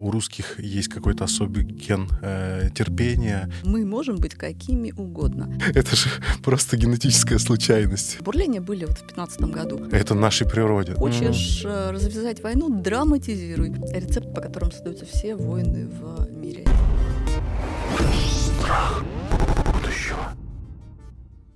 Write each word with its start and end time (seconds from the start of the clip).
У 0.00 0.12
русских 0.12 0.60
есть 0.60 0.86
какой-то 0.86 1.24
особый 1.24 1.64
ген 1.64 2.08
э, 2.22 2.68
терпения. 2.72 3.50
Мы 3.64 3.84
можем 3.84 4.18
быть 4.18 4.36
какими 4.36 4.92
угодно. 4.92 5.52
Это 5.74 5.96
же 5.96 6.08
просто 6.44 6.76
генетическая 6.76 7.40
случайность. 7.40 8.20
Бурления 8.20 8.60
были 8.60 8.84
вот 8.84 8.98
в 8.98 9.06
15 9.08 9.40
году. 9.40 9.88
Это 9.90 10.14
нашей 10.14 10.48
природе. 10.48 10.94
Хочешь 10.94 11.64
э, 11.64 11.90
развязать 11.90 12.40
войну, 12.44 12.68
драматизируй. 12.80 13.72
Рецепт, 13.92 14.32
по 14.32 14.40
которому 14.40 14.70
создаются 14.70 15.04
все 15.04 15.34
войны 15.34 15.88
в 15.88 16.30
мире. 16.30 16.64
Страх. 18.30 19.02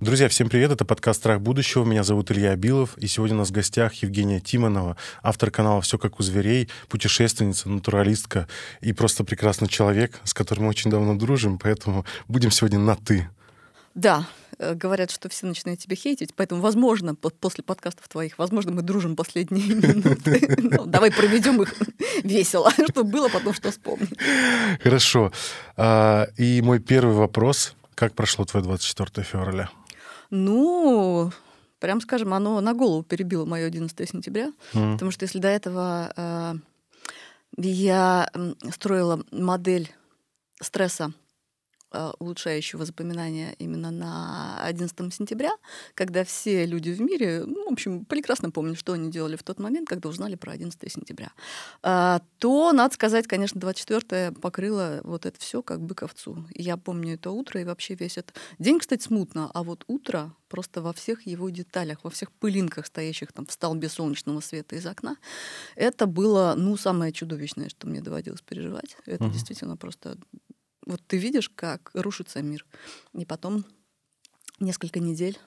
Друзья, 0.03 0.27
всем 0.27 0.49
привет, 0.49 0.69
это 0.69 0.83
подкаст 0.83 1.21
«Страх 1.21 1.39
будущего», 1.39 1.85
меня 1.85 2.03
зовут 2.03 2.29
Илья 2.29 2.51
Абилов, 2.51 2.97
и 2.97 3.07
сегодня 3.07 3.37
у 3.37 3.39
нас 3.39 3.51
в 3.51 3.53
гостях 3.53 3.93
Евгения 4.03 4.41
Тимонова, 4.41 4.97
автор 5.21 5.49
канала 5.49 5.79
«Все 5.79 5.97
как 5.97 6.19
у 6.19 6.23
зверей», 6.23 6.67
путешественница, 6.89 7.69
натуралистка 7.69 8.49
и 8.81 8.91
просто 8.91 9.23
прекрасный 9.23 9.69
человек, 9.69 10.19
с 10.25 10.33
которым 10.33 10.65
мы 10.65 10.71
очень 10.71 10.91
давно 10.91 11.15
дружим, 11.15 11.57
поэтому 11.57 12.05
будем 12.27 12.51
сегодня 12.51 12.79
на 12.79 12.97
«ты». 12.97 13.29
Да, 13.95 14.27
э, 14.59 14.73
говорят, 14.73 15.09
что 15.09 15.29
все 15.29 15.45
начинают 15.45 15.79
тебя 15.79 15.95
хейтить, 15.95 16.35
поэтому, 16.35 16.59
возможно, 16.59 17.15
после 17.15 17.63
подкастов 17.63 18.05
твоих, 18.09 18.37
возможно, 18.37 18.73
мы 18.73 18.81
дружим 18.81 19.15
последние 19.15 19.73
минуты. 19.73 20.57
Ну, 20.79 20.85
давай 20.85 21.11
проведем 21.13 21.61
их 21.61 21.73
весело, 22.25 22.71
чтобы 22.89 23.09
было 23.09 23.29
потом 23.29 23.53
что 23.53 23.71
вспомнить. 23.71 24.19
Хорошо. 24.83 25.31
А, 25.77 26.27
и 26.35 26.61
мой 26.61 26.79
первый 26.79 27.15
вопрос. 27.15 27.73
Как 27.95 28.15
прошло 28.15 28.43
твое 28.43 28.65
24 28.65 29.23
февраля? 29.23 29.69
Ну, 30.35 31.31
прям 31.77 32.01
скажем, 32.01 32.33
оно 32.33 32.59
на 32.59 32.73
голову 32.73 33.03
перебило 33.03 33.45
мое 33.45 33.67
11 33.67 34.09
сентября, 34.09 34.51
mm. 34.73 34.93
потому 34.93 35.11
что 35.11 35.25
если 35.25 35.37
до 35.37 35.47
этого 35.47 36.11
э, 36.15 36.53
я 37.57 38.31
строила 38.71 39.23
модель 39.29 39.93
стресса 40.59 41.13
улучшающего 42.19 42.85
запоминания 42.85 43.55
именно 43.59 43.91
на 43.91 44.59
11 44.63 45.13
сентября, 45.13 45.51
когда 45.95 46.23
все 46.23 46.65
люди 46.65 46.91
в 46.91 47.01
мире, 47.01 47.43
ну, 47.45 47.69
в 47.69 47.73
общем, 47.73 48.05
прекрасно 48.05 48.51
помнят, 48.51 48.77
что 48.77 48.93
они 48.93 49.11
делали 49.11 49.35
в 49.35 49.43
тот 49.43 49.59
момент, 49.59 49.87
когда 49.87 50.09
узнали 50.09 50.35
про 50.35 50.51
11 50.51 50.91
сентября, 50.91 51.31
а, 51.81 52.21
то, 52.39 52.71
надо 52.71 52.93
сказать, 52.93 53.27
конечно, 53.27 53.59
24 53.59 54.31
покрыло 54.33 55.01
вот 55.03 55.25
это 55.25 55.39
все 55.39 55.61
как 55.61 55.81
бы 55.81 55.95
ковцу. 55.95 56.45
Я 56.53 56.77
помню 56.77 57.15
это 57.15 57.31
утро 57.31 57.61
и 57.61 57.65
вообще 57.65 57.95
весь 57.95 58.17
этот 58.17 58.35
день, 58.59 58.79
кстати, 58.79 59.03
смутно, 59.03 59.49
а 59.53 59.63
вот 59.63 59.83
утро 59.87 60.33
просто 60.53 60.81
во 60.83 60.93
всех 60.93 61.25
его 61.25 61.49
деталях, 61.49 62.03
во 62.03 62.09
всех 62.09 62.31
пылинках, 62.31 62.85
стоящих 62.85 63.31
там 63.31 63.45
в 63.47 63.51
столбе 63.51 63.89
солнечного 63.89 64.39
света 64.39 64.75
из 64.75 64.85
окна, 64.85 65.17
это 65.75 66.05
было, 66.05 66.53
ну, 66.55 66.77
самое 66.77 67.11
чудовищное, 67.11 67.69
что 67.69 67.87
мне 67.87 68.01
доводилось 68.01 68.41
переживать. 68.41 68.95
Это 69.07 69.23
угу. 69.23 69.33
действительно 69.33 69.77
просто 69.77 70.17
вот 70.85 71.01
ты 71.07 71.17
видишь, 71.17 71.49
как 71.49 71.91
рушится 71.93 72.41
мир, 72.41 72.65
и 73.13 73.25
потом 73.25 73.65
несколько 74.59 74.99
недель 74.99 75.39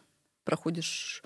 проходишь, 0.44 1.22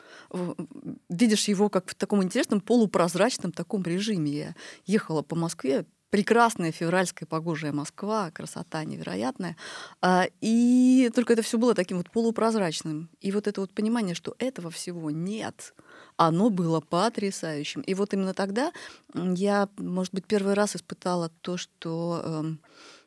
видишь 1.08 1.48
его 1.48 1.68
как 1.68 1.90
в 1.90 1.94
таком 1.94 2.22
интересном 2.22 2.60
полупрозрачном 2.60 3.52
таком 3.52 3.82
режиме. 3.82 4.30
Я 4.30 4.54
ехала 4.86 5.22
по 5.22 5.36
Москве, 5.36 5.84
прекрасная 6.10 6.72
февральская 6.72 7.26
погожая 7.26 7.72
Москва, 7.72 8.30
красота 8.30 8.84
невероятная. 8.84 9.56
А, 10.00 10.26
и 10.40 11.10
только 11.14 11.32
это 11.34 11.42
все 11.42 11.58
было 11.58 11.74
таким 11.74 11.98
вот 11.98 12.10
полупрозрачным. 12.10 13.10
И 13.20 13.30
вот 13.30 13.46
это 13.46 13.60
вот 13.60 13.72
понимание, 13.72 14.14
что 14.14 14.34
этого 14.38 14.70
всего 14.70 15.10
нет, 15.10 15.74
оно 16.16 16.50
было 16.50 16.80
потрясающим. 16.80 17.82
И 17.82 17.94
вот 17.94 18.12
именно 18.12 18.34
тогда 18.34 18.72
я, 19.14 19.68
может 19.76 20.12
быть, 20.12 20.26
первый 20.26 20.54
раз 20.54 20.76
испытала 20.76 21.30
то, 21.40 21.56
что 21.56 22.22
эм, 22.24 22.60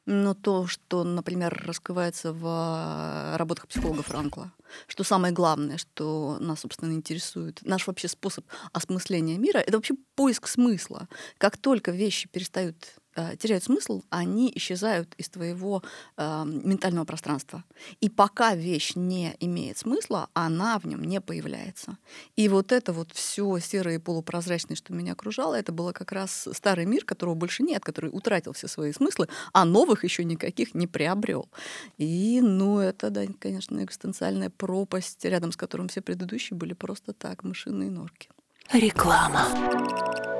но 0.05 0.33
то, 0.33 0.67
что, 0.67 1.03
например, 1.03 1.63
раскрывается 1.65 2.33
в 2.33 3.37
работах 3.37 3.67
психолога 3.67 4.03
Франкла, 4.03 4.51
что 4.87 5.03
самое 5.03 5.33
главное, 5.33 5.77
что 5.77 6.37
нас, 6.39 6.61
собственно, 6.61 6.93
интересует, 6.93 7.59
наш 7.63 7.87
вообще 7.87 8.07
способ 8.07 8.45
осмысления 8.71 9.37
мира, 9.37 9.59
это 9.59 9.77
вообще 9.77 9.95
поиск 10.15 10.47
смысла. 10.47 11.07
Как 11.37 11.57
только 11.57 11.91
вещи 11.91 12.27
перестают 12.27 12.75
э, 13.15 13.35
теряют 13.37 13.63
смысл, 13.63 14.03
они 14.09 14.51
исчезают 14.55 15.13
из 15.17 15.29
твоего 15.29 15.83
э, 16.17 16.43
ментального 16.45 17.05
пространства. 17.05 17.63
И 18.01 18.09
пока 18.09 18.55
вещь 18.55 18.93
не 18.95 19.35
имеет 19.39 19.77
смысла, 19.77 20.29
она 20.33 20.79
в 20.79 20.85
нем 20.85 21.03
не 21.03 21.21
появляется. 21.21 21.97
И 22.35 22.49
вот 22.49 22.71
это 22.71 22.93
вот 22.93 23.11
все 23.13 23.59
серое 23.59 23.95
и 23.95 23.99
полупрозрачное, 23.99 24.75
что 24.75 24.93
меня 24.93 25.13
окружало, 25.13 25.55
это 25.55 25.71
было 25.71 25.91
как 25.91 26.11
раз 26.11 26.47
старый 26.53 26.85
мир, 26.85 27.05
которого 27.05 27.35
больше 27.35 27.63
нет, 27.63 27.83
который 27.83 28.09
утратил 28.11 28.53
все 28.53 28.67
свои 28.67 28.91
смыслы, 28.91 29.27
а 29.51 29.65
новых 29.65 30.03
еще 30.03 30.23
никаких 30.23 30.73
не 30.73 30.87
приобрел. 30.87 31.49
И, 31.97 32.39
ну, 32.41 32.79
это, 32.79 33.09
да, 33.09 33.25
конечно, 33.39 33.83
экзистенциальная 33.83 34.49
пропасть, 34.49 35.23
рядом 35.25 35.51
с 35.51 35.57
которым 35.57 35.87
все 35.87 36.01
предыдущие 36.01 36.57
были 36.57 36.73
просто 36.73 37.13
так, 37.13 37.43
мышиные 37.43 37.89
норки. 37.89 38.29
Реклама. 38.71 40.32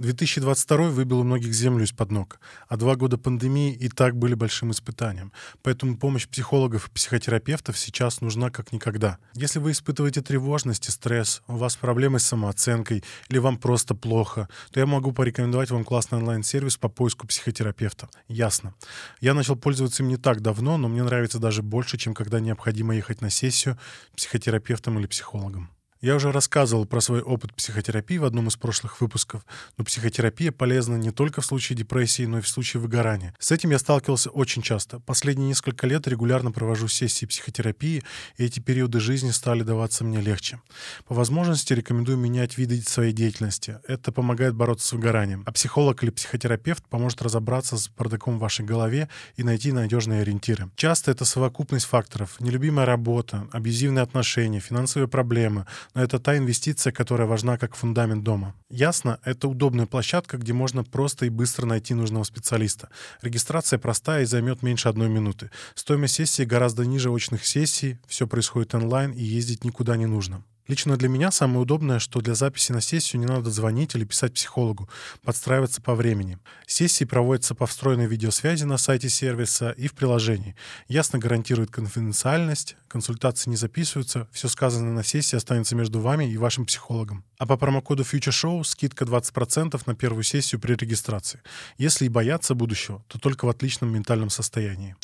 2022 0.00 0.90
выбил 0.90 1.20
у 1.20 1.24
многих 1.24 1.52
землю 1.52 1.84
из-под 1.84 2.10
ног, 2.10 2.40
а 2.68 2.76
два 2.76 2.96
года 2.96 3.16
пандемии 3.16 3.72
и 3.72 3.88
так 3.88 4.16
были 4.16 4.34
большим 4.34 4.70
испытанием. 4.72 5.32
Поэтому 5.62 5.96
помощь 5.96 6.26
психологов 6.26 6.88
и 6.88 6.90
психотерапевтов 6.90 7.78
сейчас 7.78 8.20
нужна 8.20 8.50
как 8.50 8.72
никогда. 8.72 9.18
Если 9.34 9.60
вы 9.60 9.70
испытываете 9.70 10.20
тревожность 10.20 10.88
и 10.88 10.90
стресс, 10.90 11.42
у 11.46 11.56
вас 11.56 11.76
проблемы 11.76 12.18
с 12.18 12.26
самооценкой 12.26 13.04
или 13.28 13.38
вам 13.38 13.56
просто 13.56 13.94
плохо, 13.94 14.48
то 14.72 14.80
я 14.80 14.86
могу 14.86 15.12
порекомендовать 15.12 15.70
вам 15.70 15.84
классный 15.84 16.18
онлайн-сервис 16.18 16.76
по 16.76 16.88
поиску 16.88 17.26
психотерапевта. 17.26 18.08
Ясно. 18.28 18.74
Я 19.20 19.34
начал 19.34 19.56
пользоваться 19.56 20.02
им 20.02 20.08
не 20.08 20.16
так 20.16 20.40
давно, 20.40 20.76
но 20.76 20.88
мне 20.88 21.02
нравится 21.02 21.38
даже 21.38 21.62
больше, 21.62 21.98
чем 21.98 22.14
когда 22.14 22.40
необходимо 22.40 22.94
ехать 22.96 23.20
на 23.20 23.30
сессию 23.30 23.78
психотерапевтом 24.16 24.98
или 24.98 25.06
психологом. 25.06 25.70
Я 26.04 26.16
уже 26.16 26.32
рассказывал 26.32 26.84
про 26.84 27.00
свой 27.00 27.22
опыт 27.22 27.54
психотерапии 27.54 28.18
в 28.18 28.26
одном 28.26 28.48
из 28.48 28.56
прошлых 28.56 29.00
выпусков, 29.00 29.46
но 29.78 29.86
психотерапия 29.86 30.52
полезна 30.52 30.96
не 30.96 31.12
только 31.12 31.40
в 31.40 31.46
случае 31.46 31.78
депрессии, 31.78 32.26
но 32.26 32.40
и 32.40 32.40
в 32.42 32.48
случае 32.48 32.82
выгорания. 32.82 33.32
С 33.38 33.52
этим 33.52 33.70
я 33.70 33.78
сталкивался 33.78 34.28
очень 34.28 34.60
часто. 34.60 35.00
Последние 35.00 35.48
несколько 35.48 35.86
лет 35.86 36.06
регулярно 36.06 36.52
провожу 36.52 36.88
сессии 36.88 37.24
психотерапии, 37.24 38.02
и 38.36 38.44
эти 38.44 38.60
периоды 38.60 39.00
жизни 39.00 39.30
стали 39.30 39.62
даваться 39.62 40.04
мне 40.04 40.20
легче. 40.20 40.60
По 41.08 41.14
возможности 41.14 41.72
рекомендую 41.72 42.18
менять 42.18 42.58
виды 42.58 42.82
своей 42.82 43.14
деятельности. 43.14 43.78
Это 43.88 44.12
помогает 44.12 44.54
бороться 44.54 44.88
с 44.88 44.92
выгоранием. 44.92 45.42
А 45.46 45.52
психолог 45.52 46.02
или 46.02 46.10
психотерапевт 46.10 46.84
поможет 46.86 47.22
разобраться 47.22 47.78
с 47.78 47.88
бардаком 47.88 48.36
в 48.36 48.40
вашей 48.40 48.66
голове 48.66 49.08
и 49.36 49.42
найти 49.42 49.72
надежные 49.72 50.20
ориентиры. 50.20 50.68
Часто 50.76 51.12
это 51.12 51.24
совокупность 51.24 51.86
факторов. 51.86 52.38
Нелюбимая 52.40 52.84
работа, 52.84 53.48
абьюзивные 53.52 54.02
отношения, 54.02 54.60
финансовые 54.60 55.08
проблемы, 55.08 55.64
но 55.94 56.02
это 56.02 56.18
та 56.18 56.36
инвестиция, 56.36 56.92
которая 56.92 57.26
важна 57.26 57.56
как 57.56 57.76
фундамент 57.76 58.24
дома. 58.24 58.54
Ясно, 58.68 59.20
это 59.24 59.48
удобная 59.48 59.86
площадка, 59.86 60.36
где 60.36 60.52
можно 60.52 60.84
просто 60.84 61.26
и 61.26 61.30
быстро 61.30 61.66
найти 61.66 61.94
нужного 61.94 62.24
специалиста. 62.24 62.88
Регистрация 63.22 63.78
простая 63.78 64.22
и 64.22 64.26
займет 64.26 64.62
меньше 64.62 64.88
одной 64.88 65.08
минуты. 65.08 65.50
Стоимость 65.74 66.14
сессии 66.14 66.42
гораздо 66.42 66.84
ниже 66.84 67.10
очных 67.10 67.46
сессий, 67.46 67.98
все 68.06 68.26
происходит 68.26 68.74
онлайн 68.74 69.12
и 69.12 69.22
ездить 69.22 69.64
никуда 69.64 69.96
не 69.96 70.06
нужно. 70.06 70.42
Лично 70.66 70.96
для 70.96 71.10
меня 71.10 71.30
самое 71.30 71.60
удобное, 71.60 71.98
что 71.98 72.22
для 72.22 72.34
записи 72.34 72.72
на 72.72 72.80
сессию 72.80 73.20
не 73.20 73.26
надо 73.26 73.50
звонить 73.50 73.94
или 73.94 74.04
писать 74.04 74.32
психологу, 74.32 74.88
подстраиваться 75.22 75.82
по 75.82 75.94
времени. 75.94 76.38
Сессии 76.66 77.04
проводятся 77.04 77.54
по 77.54 77.66
встроенной 77.66 78.06
видеосвязи 78.06 78.64
на 78.64 78.78
сайте 78.78 79.10
сервиса 79.10 79.72
и 79.72 79.88
в 79.88 79.94
приложении. 79.94 80.56
Ясно 80.88 81.18
гарантирует 81.18 81.70
конфиденциальность, 81.70 82.76
консультации 82.88 83.50
не 83.50 83.56
записываются, 83.56 84.26
все 84.32 84.48
сказанное 84.48 84.92
на 84.92 85.04
сессии 85.04 85.36
останется 85.36 85.76
между 85.76 86.00
вами 86.00 86.30
и 86.30 86.38
вашим 86.38 86.64
психологом. 86.64 87.24
А 87.38 87.44
по 87.46 87.58
промокоду 87.58 88.02
Future 88.02 88.30
Show 88.30 88.64
скидка 88.64 89.04
20% 89.04 89.78
на 89.84 89.94
первую 89.94 90.22
сессию 90.22 90.62
при 90.62 90.74
регистрации. 90.74 91.42
Если 91.76 92.06
и 92.06 92.08
бояться 92.08 92.54
будущего, 92.54 93.04
то 93.08 93.18
только 93.18 93.44
в 93.44 93.50
отличном 93.50 93.92
ментальном 93.92 94.30
состоянии. 94.30 94.96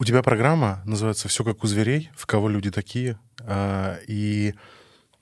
У 0.00 0.04
тебя 0.04 0.22
программа 0.22 0.82
называется 0.86 1.28
«Все 1.28 1.44
как 1.44 1.62
у 1.62 1.66
зверей», 1.66 2.10
в 2.16 2.24
кого 2.24 2.48
люди 2.48 2.70
такие. 2.70 3.20
А, 3.40 3.98
и 4.08 4.54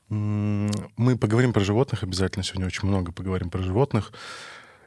мы 0.09 1.19
поговорим 1.19 1.53
про 1.53 1.65
животных 1.65 2.05
обязательно. 2.05 2.45
Сегодня 2.45 2.69
очень 2.69 2.87
много 2.87 3.11
поговорим 3.11 3.51
про 3.51 3.61
животных. 3.61 4.13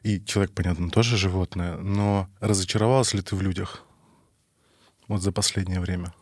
И 0.03 0.23
человек, 0.23 0.53
понятно, 0.53 0.89
тоже 0.89 1.17
животное. 1.17 1.75
Но 1.75 2.29
разочаровалась 2.39 3.13
ли 3.13 3.21
ты 3.21 3.35
в 3.35 3.41
людях? 3.41 3.83
Вот 5.09 5.21
за 5.21 5.33
последнее 5.33 5.81
время. 5.81 6.13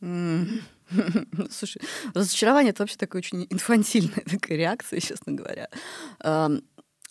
Слушай, 1.50 1.80
разочарование— 2.12 2.70
это 2.72 2.82
вообще 2.82 2.98
такая 2.98 3.20
очень 3.22 3.46
инфантильная 3.48 4.22
такая 4.30 4.58
реакция, 4.58 5.00
честно 5.00 5.32
говоря. 5.32 5.70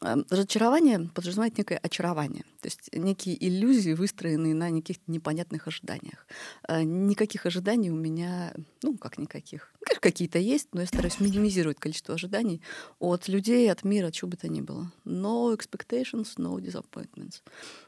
Эм, 0.03 0.25
разочарование 0.29 1.09
подразумевает 1.15 1.57
некое 1.57 1.79
очарование, 1.81 2.43
то 2.61 2.67
есть 2.67 2.89
некие 2.93 3.35
иллюзии, 3.47 3.93
выстроенные 3.93 4.53
на 4.53 4.69
неких 4.69 4.97
непонятных 5.07 5.67
ожиданиях. 5.67 6.27
Э, 6.67 6.83
никаких 6.83 7.47
ожиданий 7.47 7.89
у 7.89 7.95
меня, 7.95 8.53
ну, 8.83 8.95
как 8.95 9.17
никаких. 9.17 9.73
Конечно, 9.83 10.01
какие-то 10.01 10.37
есть, 10.37 10.67
но 10.73 10.81
я 10.81 10.87
стараюсь 10.87 11.19
минимизировать 11.19 11.79
количество 11.79 12.13
ожиданий 12.13 12.61
от 12.99 13.27
людей, 13.27 13.71
от 13.71 13.83
мира, 13.83 14.11
чего 14.11 14.29
бы 14.29 14.37
то 14.37 14.47
ни 14.47 14.61
было. 14.61 14.91
No 15.03 15.57
expectations, 15.57 16.37
no 16.37 16.59
disappointments. 16.59 17.41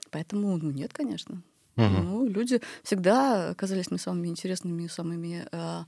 Поэтому, 0.09 0.57
ну, 0.57 0.71
нет, 0.71 0.91
конечно. 0.91 1.43
Угу. 1.77 1.85
Ну, 1.85 2.27
люди 2.27 2.59
всегда 2.81 3.53
казались 3.53 3.91
мне 3.91 3.99
самыми 3.99 4.29
интересными, 4.29 4.87
самыми 4.87 5.47
э, 5.51 5.83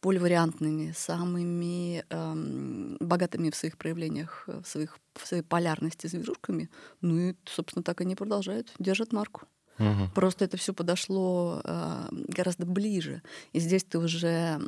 поливариантными, 0.00 0.92
самыми 0.96 2.04
э, 2.08 2.96
богатыми 3.00 3.50
в 3.50 3.56
своих 3.56 3.76
проявлениях, 3.76 4.44
в, 4.46 4.64
своих, 4.64 4.98
в 5.14 5.26
своей 5.26 5.42
полярности 5.42 6.06
зверушками. 6.06 6.70
Ну 7.00 7.18
и, 7.18 7.34
собственно, 7.44 7.82
так 7.82 8.00
они 8.00 8.14
продолжают, 8.14 8.72
держат 8.78 9.12
марку. 9.12 9.42
Угу. 9.78 10.10
Просто 10.14 10.44
это 10.44 10.56
все 10.56 10.72
подошло 10.74 11.60
э, 11.64 12.08
гораздо 12.28 12.66
ближе. 12.66 13.22
И 13.52 13.60
здесь 13.60 13.84
ты 13.84 13.98
уже 13.98 14.60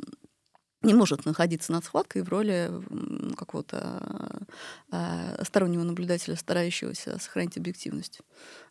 не 0.83 0.93
может 0.93 1.25
находиться 1.25 1.71
над 1.71 1.85
схваткой 1.85 2.23
в 2.23 2.29
роли 2.29 2.69
какого-то 3.35 4.45
э, 4.91 5.43
стороннего 5.43 5.83
наблюдателя, 5.83 6.35
старающегося 6.35 7.19
сохранить 7.19 7.57
объективность. 7.57 8.19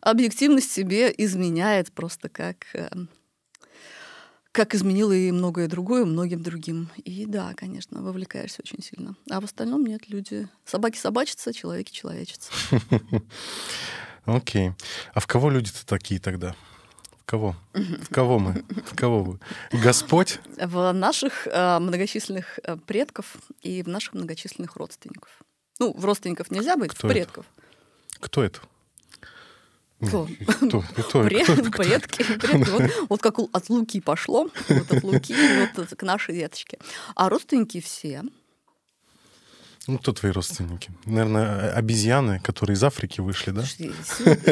Объективность 0.01 0.71
себе 0.71 1.13
изменяет 1.17 1.91
просто 1.91 2.29
как, 2.29 2.67
э, 2.73 2.89
как 4.53 4.73
изменила 4.73 5.11
и 5.11 5.31
многое 5.31 5.67
другое 5.67 6.05
многим 6.05 6.41
другим. 6.41 6.89
И 7.03 7.25
да, 7.25 7.53
конечно, 7.55 8.01
вовлекаешься 8.01 8.61
очень 8.63 8.81
сильно. 8.81 9.15
А 9.29 9.41
в 9.41 9.43
остальном 9.43 9.85
нет, 9.85 10.07
люди... 10.07 10.47
Собаки 10.63 10.97
собачатся, 10.97 11.53
человеки 11.53 11.91
человечатся. 11.91 12.51
Окей. 14.25 14.71
А 15.13 15.19
в 15.19 15.27
кого 15.27 15.49
люди-то 15.49 15.85
такие 15.85 16.21
тогда? 16.21 16.55
кого? 17.33 17.55
В 17.73 18.13
кого 18.13 18.37
мы? 18.37 18.63
В 18.85 18.95
кого 18.95 19.23
вы? 19.23 19.39
Господь? 19.71 20.39
В 20.57 20.91
наших 20.91 21.47
э, 21.47 21.79
многочисленных 21.79 22.59
э, 22.63 22.77
предков 22.77 23.37
и 23.61 23.81
в 23.81 23.87
наших 23.87 24.13
многочисленных 24.13 24.75
родственников. 24.75 25.31
Ну, 25.79 25.93
в 25.97 26.05
родственников 26.05 26.51
нельзя 26.51 26.77
быть, 26.77 26.91
Кто 26.91 27.07
в 27.07 27.11
предков. 27.11 27.45
Это? 27.57 28.19
Кто 28.19 28.43
это? 28.43 28.59
Кто? 30.07 30.27
Кто? 30.47 30.83
Кто? 30.95 31.23
Пред, 31.23 31.45
кто? 31.45 31.83
Предки. 31.83 32.23
предки. 32.23 32.69
Вот, 32.69 32.91
вот 33.09 33.21
как 33.21 33.39
от 33.39 33.69
Луки 33.69 34.01
пошло, 34.01 34.49
вот 34.69 34.91
от 34.91 35.03
Луки 35.03 35.35
вот 35.75 35.89
к 35.89 36.03
нашей 36.03 36.35
веточке. 36.35 36.77
А 37.15 37.29
родственники 37.29 37.79
все 37.81 38.23
ну, 39.87 39.97
кто 39.97 40.13
твои 40.13 40.31
родственники? 40.31 40.91
Наверное, 41.05 41.73
обезьяны, 41.73 42.39
которые 42.39 42.75
из 42.75 42.83
Африки 42.83 43.19
вышли, 43.19 43.51
да? 43.51 43.63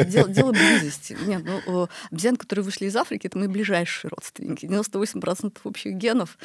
Дело, 0.04 0.28
дело 0.28 0.52
близости. 0.52 1.16
Нет, 1.26 1.42
ну, 1.44 1.88
обезьяны, 2.10 2.36
которые 2.36 2.64
вышли 2.64 2.86
из 2.86 2.96
Африки, 2.96 3.28
это 3.28 3.38
мои 3.38 3.48
ближайшие 3.48 4.10
родственники. 4.10 4.66
98% 4.66 5.58
общих 5.64 5.94
генов. 5.94 6.36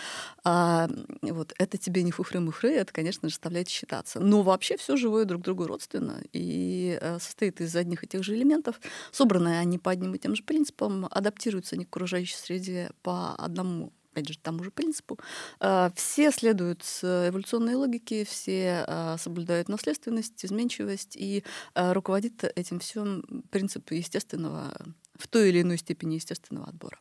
А, 0.45 0.89
вот, 1.21 1.53
это 1.57 1.77
тебе 1.77 2.03
не 2.03 2.11
фухры-мухры, 2.11 2.71
это, 2.71 2.93
конечно 2.93 3.27
заставляет 3.27 3.67
считаться. 3.67 4.19
Но 4.19 4.41
вообще 4.41 4.77
все 4.77 4.95
живое 4.95 5.25
друг 5.25 5.41
другу 5.41 5.67
родственно 5.67 6.21
и 6.31 6.97
э, 7.01 7.19
состоит 7.19 7.59
из 7.59 7.75
одних 7.75 8.03
и 8.03 8.07
тех 8.07 8.23
же 8.23 8.35
элементов. 8.35 8.79
Собранные 9.11 9.59
они 9.59 9.77
по 9.79 9.91
одним 9.91 10.15
и 10.15 10.19
тем 10.19 10.35
же 10.35 10.43
принципам, 10.43 11.07
адаптируются 11.11 11.75
они 11.75 11.85
к 11.85 11.89
окружающей 11.89 12.35
среде 12.35 12.91
по 13.01 13.35
одному 13.35 13.91
опять 14.17 14.29
же, 14.29 14.39
тому 14.39 14.63
же 14.63 14.71
принципу. 14.71 15.19
А, 15.59 15.91
все 15.95 16.31
следуют 16.31 16.81
эволюционной 17.01 17.75
логике, 17.75 18.25
все 18.25 18.83
а, 18.87 19.17
соблюдают 19.17 19.69
наследственность, 19.69 20.43
изменчивость, 20.43 21.15
и 21.15 21.43
а, 21.75 21.93
руководит 21.93 22.43
этим 22.55 22.79
всем 22.79 23.23
принцип 23.51 23.91
естественного, 23.91 24.73
в 25.15 25.27
той 25.27 25.49
или 25.49 25.61
иной 25.61 25.77
степени 25.77 26.15
естественного 26.15 26.67
отбора. 26.67 26.97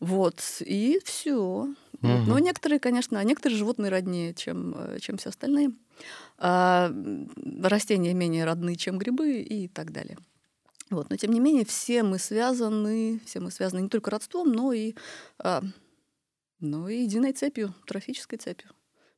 Вот, 0.00 0.40
и 0.60 0.98
все. 1.04 1.36
Угу. 1.38 1.74
Но 2.02 2.38
некоторые, 2.38 2.80
конечно, 2.80 3.22
некоторые 3.22 3.58
животные 3.58 3.90
роднее, 3.90 4.34
чем, 4.34 4.98
чем 5.00 5.16
все 5.18 5.30
остальные. 5.30 5.72
Растения 6.38 8.12
менее 8.12 8.44
родны, 8.44 8.76
чем 8.76 8.98
грибы 8.98 9.40
и 9.40 9.68
так 9.68 9.92
далее. 9.92 10.18
Вот. 10.90 11.08
Но 11.10 11.16
тем 11.16 11.32
не 11.32 11.40
менее, 11.40 11.64
все 11.64 12.02
мы 12.02 12.18
связаны, 12.18 13.20
все 13.24 13.40
мы 13.40 13.50
связаны 13.50 13.80
не 13.80 13.88
только 13.88 14.10
родством, 14.10 14.52
но 14.52 14.72
и 14.74 14.94
ну 16.60 16.88
и 16.88 17.02
единой 17.02 17.32
цепью, 17.32 17.74
трофической 17.86 18.38
цепью. 18.38 18.70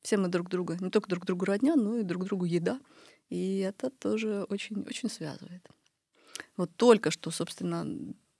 Все 0.02 0.17
мы 0.17 0.29
друг 0.29 0.49
друга, 0.49 0.76
не 0.81 0.90
только 0.90 1.08
друг 1.08 1.25
другу 1.25 1.44
родня, 1.44 1.76
но 1.76 1.99
и 1.99 2.02
друг 2.02 2.25
другу 2.25 2.44
еда. 2.44 2.81
И 3.29 3.58
это 3.58 3.90
тоже 3.90 4.44
очень-очень 4.49 5.11
связывает. 5.11 5.69
Вот 6.56 6.75
только 6.76 7.11
что, 7.11 7.31
собственно, 7.31 7.87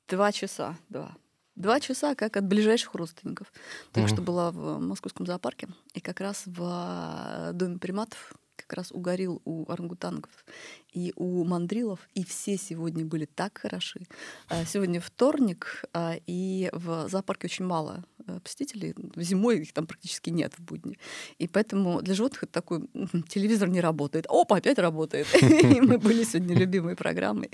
два 0.09 0.33
часа, 0.33 0.79
два, 0.89 1.17
два 1.55 1.81
часа 1.81 2.15
как 2.15 2.37
от 2.37 2.47
ближайших 2.47 2.95
родственников. 2.95 3.53
Только 3.93 4.09
mm-hmm. 4.09 4.13
что 4.15 4.23
была 4.23 4.51
в 4.51 4.79
московском 4.79 5.27
зоопарке, 5.27 5.69
и 5.95 6.01
как 6.01 6.21
раз 6.21 6.45
в 6.47 7.51
э, 7.51 7.53
доме 7.53 7.79
приматов 7.79 8.35
как 8.59 8.73
раз 8.73 8.93
угорел 8.93 9.41
у 9.45 9.71
орангутангов 9.71 10.45
и 10.93 11.13
у 11.17 11.45
мандрилов, 11.45 12.01
и 12.15 12.25
все 12.25 12.57
сегодня 12.57 13.05
были 13.05 13.27
так 13.27 13.59
хороши. 13.59 14.07
А, 14.49 14.65
сегодня 14.65 15.01
вторник, 15.01 15.85
а, 15.93 16.17
и 16.27 16.71
в 16.73 17.09
зоопарке 17.09 17.47
очень 17.47 17.65
мало 17.65 18.05
э, 18.27 18.41
посетителей. 18.41 18.95
Зимой 19.17 19.61
их 19.61 19.73
там 19.73 19.87
практически 19.87 20.31
нет 20.31 20.55
в 20.59 20.63
будни. 20.63 20.99
И 21.39 21.47
поэтому 21.47 22.03
для 22.03 22.15
животных 22.15 22.45
это 22.45 22.53
такой 22.53 22.89
телевизор 23.29 23.69
не 23.69 23.81
работает. 23.81 24.27
Опа, 24.29 24.57
опять 24.57 24.79
работает. 24.79 25.27
И 25.43 25.81
мы 25.81 25.99
были 25.99 26.25
сегодня 26.25 26.57
любимой 26.57 26.97
программой. 26.97 27.51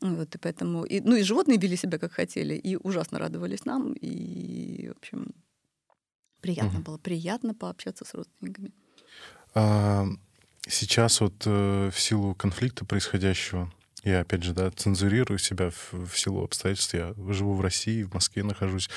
Вот, 0.00 0.34
и 0.34 0.38
поэтому... 0.38 0.84
И, 0.84 1.00
ну 1.00 1.16
и 1.16 1.22
животные 1.22 1.58
вели 1.58 1.76
себя 1.76 1.98
как 1.98 2.12
хотели, 2.12 2.54
и 2.54 2.76
ужасно 2.76 3.18
радовались 3.18 3.64
нам. 3.64 3.94
И, 3.94 4.88
в 4.88 4.98
общем, 4.98 5.34
приятно 6.40 6.80
было. 6.80 6.98
Приятно 6.98 7.54
пообщаться 7.54 8.04
с 8.04 8.14
родственниками. 8.14 8.72
Сейчас 10.66 11.20
вот 11.20 11.42
э, 11.44 11.90
в 11.92 12.00
силу 12.00 12.34
конфликта 12.34 12.84
происходящего, 12.84 13.70
я 14.02 14.20
опять 14.20 14.42
же, 14.42 14.52
да, 14.52 14.70
цензурирую 14.70 15.38
себя 15.38 15.70
в, 15.70 16.06
в 16.06 16.18
силу 16.18 16.44
обстоятельств. 16.44 16.94
Я 16.94 17.14
живу 17.28 17.54
в 17.54 17.60
России, 17.60 18.02
в 18.02 18.14
Москве 18.14 18.42
нахожусь. 18.42 18.88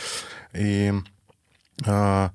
И 0.54 0.94
э, 1.86 2.30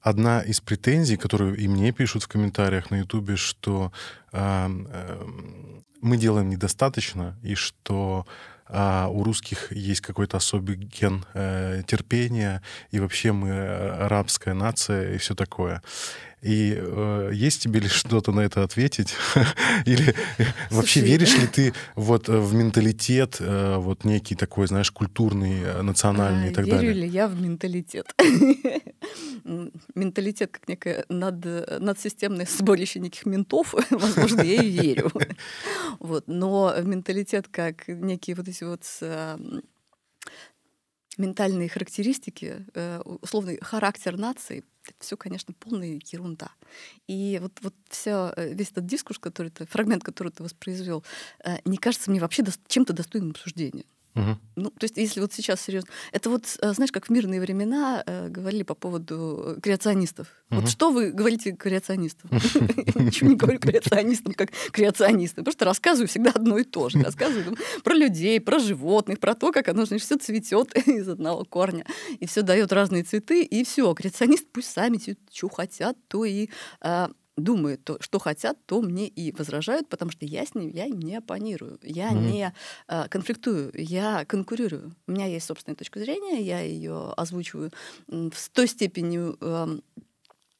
одна 0.00 0.40
из 0.42 0.60
претензий, 0.60 1.16
которую 1.16 1.56
и 1.56 1.68
мне 1.68 1.92
пишут 1.92 2.24
в 2.24 2.28
комментариях 2.28 2.90
на 2.90 2.96
Ютубе, 2.96 3.36
что 3.36 3.92
э, 4.32 4.68
э, 4.68 5.26
мы 6.00 6.16
делаем 6.16 6.50
недостаточно, 6.50 7.38
и 7.42 7.54
что 7.54 8.26
а 8.66 9.08
у 9.08 9.22
русских 9.22 9.72
есть 9.72 10.00
какой-то 10.00 10.38
особый 10.38 10.76
ген 10.76 11.24
э, 11.34 11.82
терпения, 11.86 12.62
и 12.90 12.98
вообще 12.98 13.32
мы 13.32 13.52
арабская 13.52 14.54
нация 14.54 15.14
и 15.14 15.18
все 15.18 15.34
такое. 15.34 15.82
И 16.44 16.74
э, 16.76 17.30
есть 17.32 17.62
тебе 17.62 17.80
ли 17.80 17.88
что-то 17.88 18.30
на 18.30 18.40
это 18.40 18.62
ответить? 18.62 19.14
Или 19.86 20.14
вообще 20.70 21.00
веришь 21.00 21.38
ли 21.38 21.46
ты 21.52 21.72
вот 21.94 22.28
э, 22.28 22.38
в 22.38 22.52
менталитет, 22.52 23.38
э, 23.40 23.76
вот 23.78 24.04
некий 24.04 24.34
такой, 24.34 24.66
знаешь, 24.66 24.90
культурный, 24.90 25.62
э, 25.62 25.80
национальный 25.80 26.48
а, 26.48 26.50
и 26.50 26.54
так 26.54 26.66
верю 26.66 26.76
далее? 26.76 26.92
Верю 26.92 27.06
ли 27.06 27.08
я 27.08 27.28
в 27.28 27.40
менталитет? 27.40 28.14
менталитет 29.94 30.50
как 30.50 30.68
некое 30.68 31.06
над, 31.08 31.80
надсистемное 31.80 32.46
сборище 32.46 33.00
неких 33.00 33.24
ментов, 33.24 33.74
возможно, 33.88 34.42
я 34.42 34.62
и 34.62 34.68
верю. 34.68 35.10
вот. 35.98 36.24
Но 36.26 36.74
менталитет 36.82 37.48
как 37.48 37.88
некие 37.88 38.36
вот 38.36 38.48
эти 38.48 38.64
вот 38.64 38.84
ментальные 41.18 41.68
характеристики, 41.68 42.66
э, 42.74 43.00
условный 43.00 43.58
характер 43.62 44.16
нации, 44.16 44.64
это 44.86 44.96
все, 44.98 45.16
конечно, 45.16 45.54
полная 45.54 46.00
ерунда. 46.04 46.50
И 47.06 47.38
вот, 47.40 47.52
вот 47.62 47.74
все, 47.88 48.32
э, 48.36 48.54
весь 48.54 48.70
этот 48.70 48.86
дискурс, 48.86 49.18
который 49.18 49.50
ты, 49.50 49.66
фрагмент, 49.66 50.04
который 50.04 50.30
ты 50.30 50.42
воспроизвел, 50.42 51.04
э, 51.44 51.56
не 51.64 51.76
кажется 51.78 52.10
мне 52.10 52.20
вообще 52.20 52.44
чем-то 52.68 52.92
достойным 52.92 53.30
обсуждения. 53.30 53.84
Угу. 54.14 54.38
Ну, 54.56 54.70
то 54.70 54.84
есть, 54.84 54.96
если 54.96 55.20
вот 55.20 55.32
сейчас 55.32 55.60
серьезно, 55.60 55.90
это 56.12 56.30
вот, 56.30 56.56
э, 56.60 56.72
знаешь, 56.72 56.92
как 56.92 57.06
в 57.06 57.10
мирные 57.10 57.40
времена 57.40 58.02
э, 58.06 58.28
говорили 58.28 58.62
по 58.62 58.74
поводу 58.74 59.58
креационистов. 59.60 60.28
Угу. 60.50 60.60
Вот 60.60 60.70
что 60.70 60.90
вы 60.90 61.10
говорите 61.10 61.52
креационистам? 61.52 62.30
Ничего 62.94 63.30
не 63.30 63.36
говорю 63.36 63.58
креационистам, 63.58 64.32
как 64.34 64.50
креационистам. 64.70 65.44
Просто 65.44 65.64
рассказываю 65.64 66.06
всегда 66.06 66.30
одно 66.30 66.58
и 66.58 66.64
то 66.64 66.88
же. 66.88 67.02
Рассказываю 67.02 67.56
про 67.82 67.94
людей, 67.94 68.40
про 68.40 68.60
животных, 68.60 69.18
про 69.18 69.34
то, 69.34 69.50
как 69.50 69.68
оно, 69.68 69.84
значит, 69.84 70.06
все 70.06 70.16
цветет 70.16 70.76
из 70.86 71.08
одного 71.08 71.44
корня, 71.44 71.84
и 72.20 72.26
все 72.26 72.42
дает 72.42 72.72
разные 72.72 73.02
цветы, 73.02 73.42
и 73.42 73.64
все. 73.64 73.92
Креационисты 73.94 74.46
пусть 74.52 74.70
сами 74.70 74.94
что 75.32 75.48
хотят, 75.48 75.96
то 76.08 76.24
и 76.24 76.48
а, 76.80 77.10
думают, 77.36 77.84
то, 77.84 77.98
что 78.00 78.18
хотят, 78.18 78.56
то 78.66 78.80
мне 78.80 79.08
и 79.08 79.32
возражают, 79.32 79.88
потому 79.88 80.10
что 80.10 80.24
я 80.24 80.46
с 80.46 80.54
ним, 80.54 80.68
я 80.68 80.86
им 80.86 81.00
не 81.00 81.16
оппонирую, 81.16 81.78
я 81.82 82.10
mm-hmm. 82.10 82.30
не 82.30 82.54
э, 82.88 83.08
конфликтую, 83.08 83.72
я 83.74 84.24
конкурирую. 84.24 84.94
У 85.06 85.12
меня 85.12 85.26
есть 85.26 85.46
собственная 85.46 85.76
точка 85.76 86.00
зрения, 86.00 86.40
я 86.42 86.60
ее 86.60 87.12
озвучиваю 87.16 87.72
с 88.08 88.48
той 88.50 88.68
степенью 88.68 89.36
э, 89.40 89.78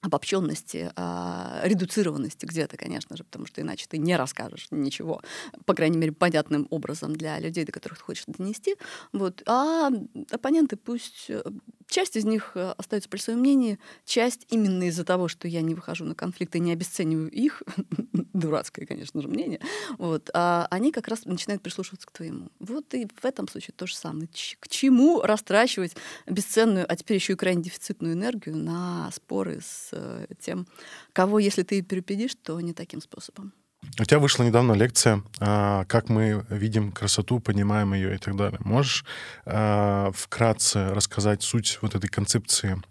обобщенности, 0.05 0.93
а, 0.97 1.63
редуцированности 1.65 2.45
где-то, 2.45 2.77
конечно 2.77 3.17
же, 3.17 3.25
потому 3.25 3.47
что 3.47 3.63
иначе 3.63 3.87
ты 3.89 3.97
не 3.97 4.17
расскажешь 4.17 4.69
ничего, 4.71 5.23
по 5.65 5.75
крайней 5.75 5.97
мере, 5.97 6.13
понятным 6.13 6.67
образом 6.71 7.17
для 7.17 7.39
людей, 7.39 7.65
до 7.65 7.73
которых 7.73 7.99
ты 7.99 8.05
хочешь 8.05 8.25
донести. 8.27 8.77
Вот. 9.13 9.43
А 9.47 9.91
оппоненты 10.31 10.77
пусть 10.77 11.27
э, 11.29 11.43
Часть 11.89 12.17
из 12.17 12.25
них 12.25 12.53
э, 12.55 12.75
остается 12.77 13.09
при 13.09 13.19
своем 13.19 13.41
мнении, 13.41 13.79
часть 14.05 14.47
именно 14.51 14.85
из-за 14.85 15.05
того, 15.05 15.29
что 15.29 15.47
я 15.47 15.61
не 15.61 15.75
выхожу 15.75 16.05
на 16.05 16.15
конфликты 16.15 16.59
не 16.59 16.73
обесцениваю 16.73 17.31
их, 17.31 17.63
дурацкое, 18.33 18.87
конечно 18.87 19.21
же, 19.21 19.29
мнение, 19.29 19.61
вот, 19.99 20.31
а 20.35 20.67
они 20.71 20.93
как 20.93 21.09
раз 21.09 21.25
начинают 21.25 21.63
прислушиваться 21.63 22.07
к 22.07 22.13
твоему. 22.13 22.49
Вот 22.59 22.95
и 22.95 23.07
в 23.07 23.25
этом 23.25 23.49
случае 23.49 23.75
то 23.77 23.87
же 23.87 23.95
самое. 23.95 24.29
К 24.59 24.69
чему 24.69 25.21
растрачивать 25.23 25.95
бесценную, 26.27 26.85
а 26.89 26.97
теперь 26.97 27.17
еще 27.17 27.35
и 27.35 27.37
крайне 27.37 27.63
дефицитную 27.63 28.15
энергию 28.15 28.57
на 28.57 29.11
споры 29.13 29.61
с 29.61 29.91
э, 29.95 30.27
тем, 30.41 30.67
кого, 31.13 31.39
если 31.39 31.63
ты 31.63 31.83
перепедишь, 31.83 32.35
то 32.43 32.61
не 32.61 32.73
таким 32.73 33.01
способом. 33.01 33.53
У 34.01 34.05
тебя 34.05 34.19
вышла 34.19 34.43
недавно 34.43 34.73
лекция, 34.73 35.23
а, 35.41 35.85
как 35.85 36.09
мы 36.09 36.45
видим 36.49 36.91
красоту, 36.91 37.39
понимаем 37.39 37.95
ее 37.95 38.15
и 38.15 38.19
так 38.19 38.37
далее. 38.37 38.59
Можешь 38.65 39.05
а, 39.45 40.11
вкратце 40.13 40.89
рассказать 40.93 41.43
суть 41.43 41.79
вот 41.81 41.95
этой 41.95 42.09
концепции? 42.09 42.83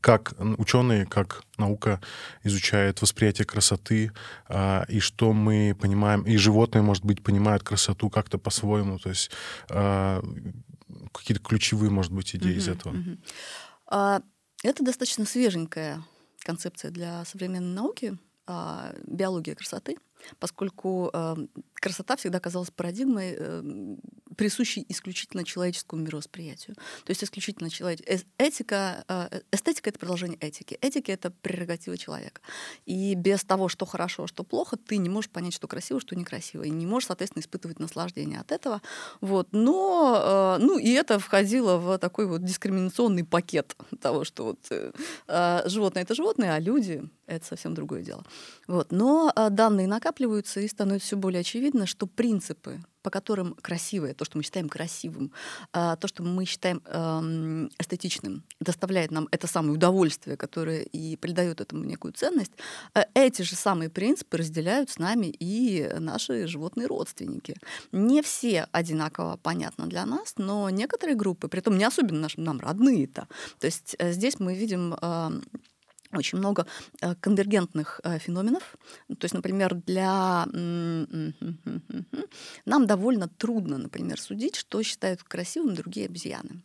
Как 0.00 0.34
ученые, 0.58 1.06
как 1.06 1.42
наука 1.58 2.00
изучает 2.44 3.02
восприятие 3.02 3.46
красоты, 3.46 4.12
а, 4.48 4.84
и 4.88 5.00
что 5.00 5.32
мы 5.32 5.76
понимаем, 5.78 6.22
и 6.22 6.36
животные, 6.36 6.82
может 6.82 7.04
быть, 7.04 7.22
понимают 7.22 7.62
красоту 7.62 8.08
как-то 8.08 8.38
по-своему, 8.38 8.98
то 8.98 9.08
есть 9.08 9.30
какие-то 9.68 11.42
ключевые, 11.42 11.90
может 11.90 12.12
быть, 12.12 12.34
идеи 12.34 12.54
mm-hmm, 12.54 12.58
из 12.58 12.68
этого. 12.68 12.94
Mm-hmm. 12.94 14.22
Это 14.64 14.84
достаточно 14.84 15.24
свеженькая 15.24 16.02
концепция 16.48 16.90
для 16.90 17.24
современной 17.24 17.74
науки, 17.74 18.18
биология 19.06 19.54
красоты— 19.54 19.96
поскольку 20.38 21.10
э, 21.12 21.36
красота 21.74 22.16
всегда 22.16 22.40
казалась 22.40 22.70
парадигмой, 22.70 23.36
присущей 24.38 24.86
исключительно 24.88 25.44
человеческому 25.44 26.02
мировосприятию. 26.02 26.76
То 26.76 27.10
есть 27.10 27.24
исключительно 27.24 27.70
человек... 27.70 28.00
Э, 28.06 28.18
этика, 28.38 29.04
э, 29.08 29.40
эстетика— 29.50 29.90
это 29.90 29.98
продолжение 29.98 30.38
этики. 30.38 30.78
Этика— 30.80 31.10
это 31.12 31.32
прерогатива 31.42 31.98
человека. 31.98 32.40
И 32.86 33.14
без 33.16 33.42
того, 33.42 33.68
что 33.68 33.84
хорошо, 33.84 34.28
что 34.28 34.44
плохо, 34.44 34.76
ты 34.76 34.98
не 34.98 35.08
можешь 35.08 35.28
понять, 35.28 35.54
что 35.54 35.66
красиво, 35.66 36.00
что 36.00 36.14
некрасиво. 36.14 36.62
И 36.62 36.70
не 36.70 36.86
можешь, 36.86 37.08
соответственно, 37.08 37.42
испытывать 37.42 37.80
наслаждение 37.80 38.38
от 38.38 38.52
этого. 38.52 38.80
Вот. 39.20 39.48
Но, 39.50 40.56
э, 40.58 40.62
ну, 40.62 40.78
и 40.78 40.92
это 40.92 41.18
входило 41.18 41.78
в 41.78 41.98
такой 41.98 42.26
вот 42.26 42.44
дискриминационный 42.44 43.24
пакет 43.24 43.76
того, 44.00 44.22
что 44.22 44.44
вот 44.44 44.58
животное— 45.66 46.02
это 46.04 46.14
животное, 46.14 46.54
а 46.54 46.60
люди— 46.60 47.02
это 47.26 47.44
совсем 47.44 47.74
другое 47.74 48.02
дело. 48.02 48.24
Вот. 48.68 48.92
Но 48.92 49.32
данные 49.50 49.88
накапливаются, 49.88 50.60
и 50.60 50.68
становится 50.68 51.08
все 51.08 51.16
более 51.16 51.40
очевидно, 51.40 51.86
что 51.86 52.06
принципы, 52.06 52.80
по 53.02 53.10
которым 53.10 53.54
красивое, 53.54 54.14
то, 54.14 54.24
что 54.24 54.38
мы 54.38 54.44
считаем 54.44 54.68
красивым, 54.68 55.32
а, 55.72 55.96
то, 55.96 56.08
что 56.08 56.22
мы 56.22 56.44
считаем 56.44 56.78
эстетичным, 57.78 58.44
доставляет 58.60 59.10
нам 59.10 59.28
это 59.30 59.46
самое 59.46 59.74
удовольствие, 59.74 60.36
которое 60.36 60.82
и 60.82 61.16
придает 61.16 61.60
этому 61.60 61.84
некую 61.84 62.12
ценность, 62.12 62.52
э, 62.94 63.02
эти 63.14 63.42
же 63.42 63.56
самые 63.56 63.90
принципы 63.90 64.36
разделяют 64.36 64.90
с 64.90 64.98
нами 64.98 65.26
и 65.26 65.88
наши 65.98 66.46
животные 66.46 66.86
родственники. 66.86 67.56
Не 67.92 68.22
все 68.22 68.68
одинаково 68.72 69.38
понятно 69.42 69.86
для 69.86 70.06
нас, 70.06 70.34
но 70.36 70.70
некоторые 70.70 71.16
группы, 71.16 71.48
при 71.48 71.60
этом 71.60 71.78
не 71.78 71.84
особенно 71.84 72.20
нашим, 72.20 72.44
нам 72.44 72.60
родные-то. 72.60 73.28
То 73.58 73.66
есть 73.66 73.96
э, 73.98 74.12
здесь 74.12 74.40
мы 74.40 74.54
видим 74.54 74.94
очень 76.12 76.38
много 76.38 76.66
э, 77.00 77.14
конвергентных 77.16 78.00
э, 78.02 78.18
феноменов. 78.18 78.76
То 79.08 79.24
есть, 79.24 79.34
например, 79.34 79.74
для... 79.74 80.46
Нам 82.64 82.86
довольно 82.86 83.28
трудно, 83.28 83.78
например, 83.78 84.20
судить, 84.20 84.56
что 84.56 84.82
считают 84.82 85.22
красивым 85.22 85.74
другие 85.74 86.06
обезьяны 86.06 86.62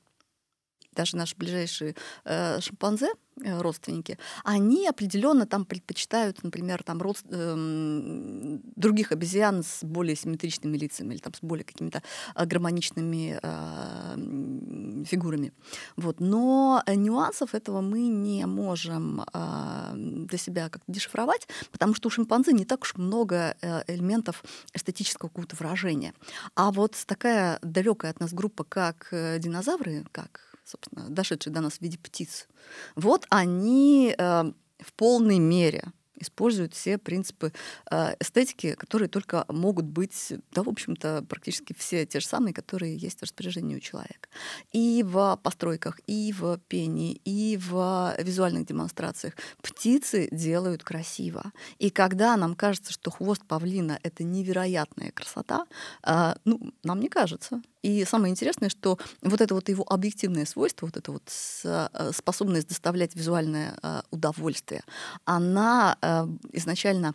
даже 0.95 1.17
наши 1.17 1.35
ближайшие 1.35 1.95
э, 2.25 2.59
шимпанзе, 2.61 3.09
э, 3.43 3.61
родственники, 3.61 4.17
они 4.43 4.87
определенно 4.87 5.45
там 5.45 5.65
предпочитают, 5.65 6.43
например, 6.43 6.83
там 6.83 7.01
род, 7.01 7.17
э, 7.29 8.57
других 8.75 9.11
обезьян 9.11 9.63
с 9.63 9.83
более 9.83 10.15
симметричными 10.15 10.77
лицами 10.77 11.13
или 11.13 11.21
там 11.21 11.33
с 11.33 11.41
более 11.41 11.65
какими-то 11.65 12.01
э, 12.35 12.45
гармоничными 12.45 13.39
э, 13.41 15.05
фигурами. 15.05 15.53
Вот. 15.95 16.19
Но 16.19 16.83
нюансов 16.87 17.55
этого 17.55 17.81
мы 17.81 18.07
не 18.07 18.45
можем 18.45 19.21
э, 19.21 19.93
для 19.95 20.37
себя 20.37 20.69
как-то 20.69 20.91
дешифровать, 20.91 21.47
потому 21.71 21.95
что 21.95 22.07
у 22.07 22.11
шимпанзе 22.11 22.53
не 22.53 22.65
так 22.65 22.81
уж 22.83 22.95
много 22.95 23.55
э, 23.61 23.83
элементов 23.87 24.43
эстетического 24.73 25.29
какого-то 25.29 25.55
выражения. 25.55 26.13
А 26.55 26.71
вот 26.71 26.95
такая 27.05 27.59
далекая 27.61 28.11
от 28.11 28.19
нас 28.19 28.33
группа, 28.33 28.63
как 28.63 29.07
э, 29.11 29.39
динозавры, 29.39 30.05
как 30.11 30.52
собственно, 30.65 31.09
дошедшие 31.09 31.53
до 31.53 31.61
нас 31.61 31.73
в 31.73 31.81
виде 31.81 31.97
птиц, 31.97 32.47
вот 32.95 33.25
они 33.29 34.15
э, 34.17 34.43
в 34.79 34.93
полной 34.93 35.39
мере 35.39 35.91
используют 36.23 36.73
все 36.73 36.97
принципы 36.97 37.53
э, 37.91 38.15
эстетики, 38.19 38.75
которые 38.75 39.09
только 39.09 39.45
могут 39.47 39.85
быть, 39.85 40.33
да, 40.51 40.63
в 40.63 40.69
общем-то, 40.69 41.25
практически 41.27 41.73
все 41.77 42.05
те 42.05 42.19
же 42.19 42.27
самые, 42.27 42.53
которые 42.53 42.97
есть 42.97 43.19
в 43.19 43.23
распоряжении 43.23 43.75
у 43.75 43.79
человека. 43.79 44.29
И 44.71 45.03
в 45.05 45.39
постройках, 45.43 45.99
и 46.07 46.33
в 46.33 46.57
пении, 46.67 47.21
и 47.25 47.57
в 47.57 48.15
визуальных 48.19 48.65
демонстрациях 48.65 49.35
птицы 49.61 50.29
делают 50.31 50.83
красиво. 50.83 51.51
И 51.77 51.89
когда 51.89 52.35
нам 52.37 52.55
кажется, 52.55 52.93
что 52.93 53.11
хвост 53.11 53.43
павлина— 53.45 53.99
это 54.03 54.23
невероятная 54.23 55.11
красота, 55.11 55.65
э, 56.05 56.35
ну, 56.45 56.73
нам 56.83 56.99
не 56.99 57.09
кажется. 57.09 57.61
И 57.83 58.05
самое 58.05 58.31
интересное, 58.31 58.69
что 58.69 58.97
вот 59.21 59.41
это 59.41 59.53
вот 59.53 59.67
его 59.69 59.83
объективное 59.87 60.45
свойство, 60.45 60.85
вот 60.85 60.97
эта 60.97 61.11
вот 61.11 61.29
э, 61.65 62.11
способность 62.13 62.69
доставлять 62.69 63.13
визуальное 63.13 63.77
э, 63.83 64.01
удовольствие, 64.09 64.83
она 65.25 65.97
э, 66.01 66.25
изначально 66.53 67.13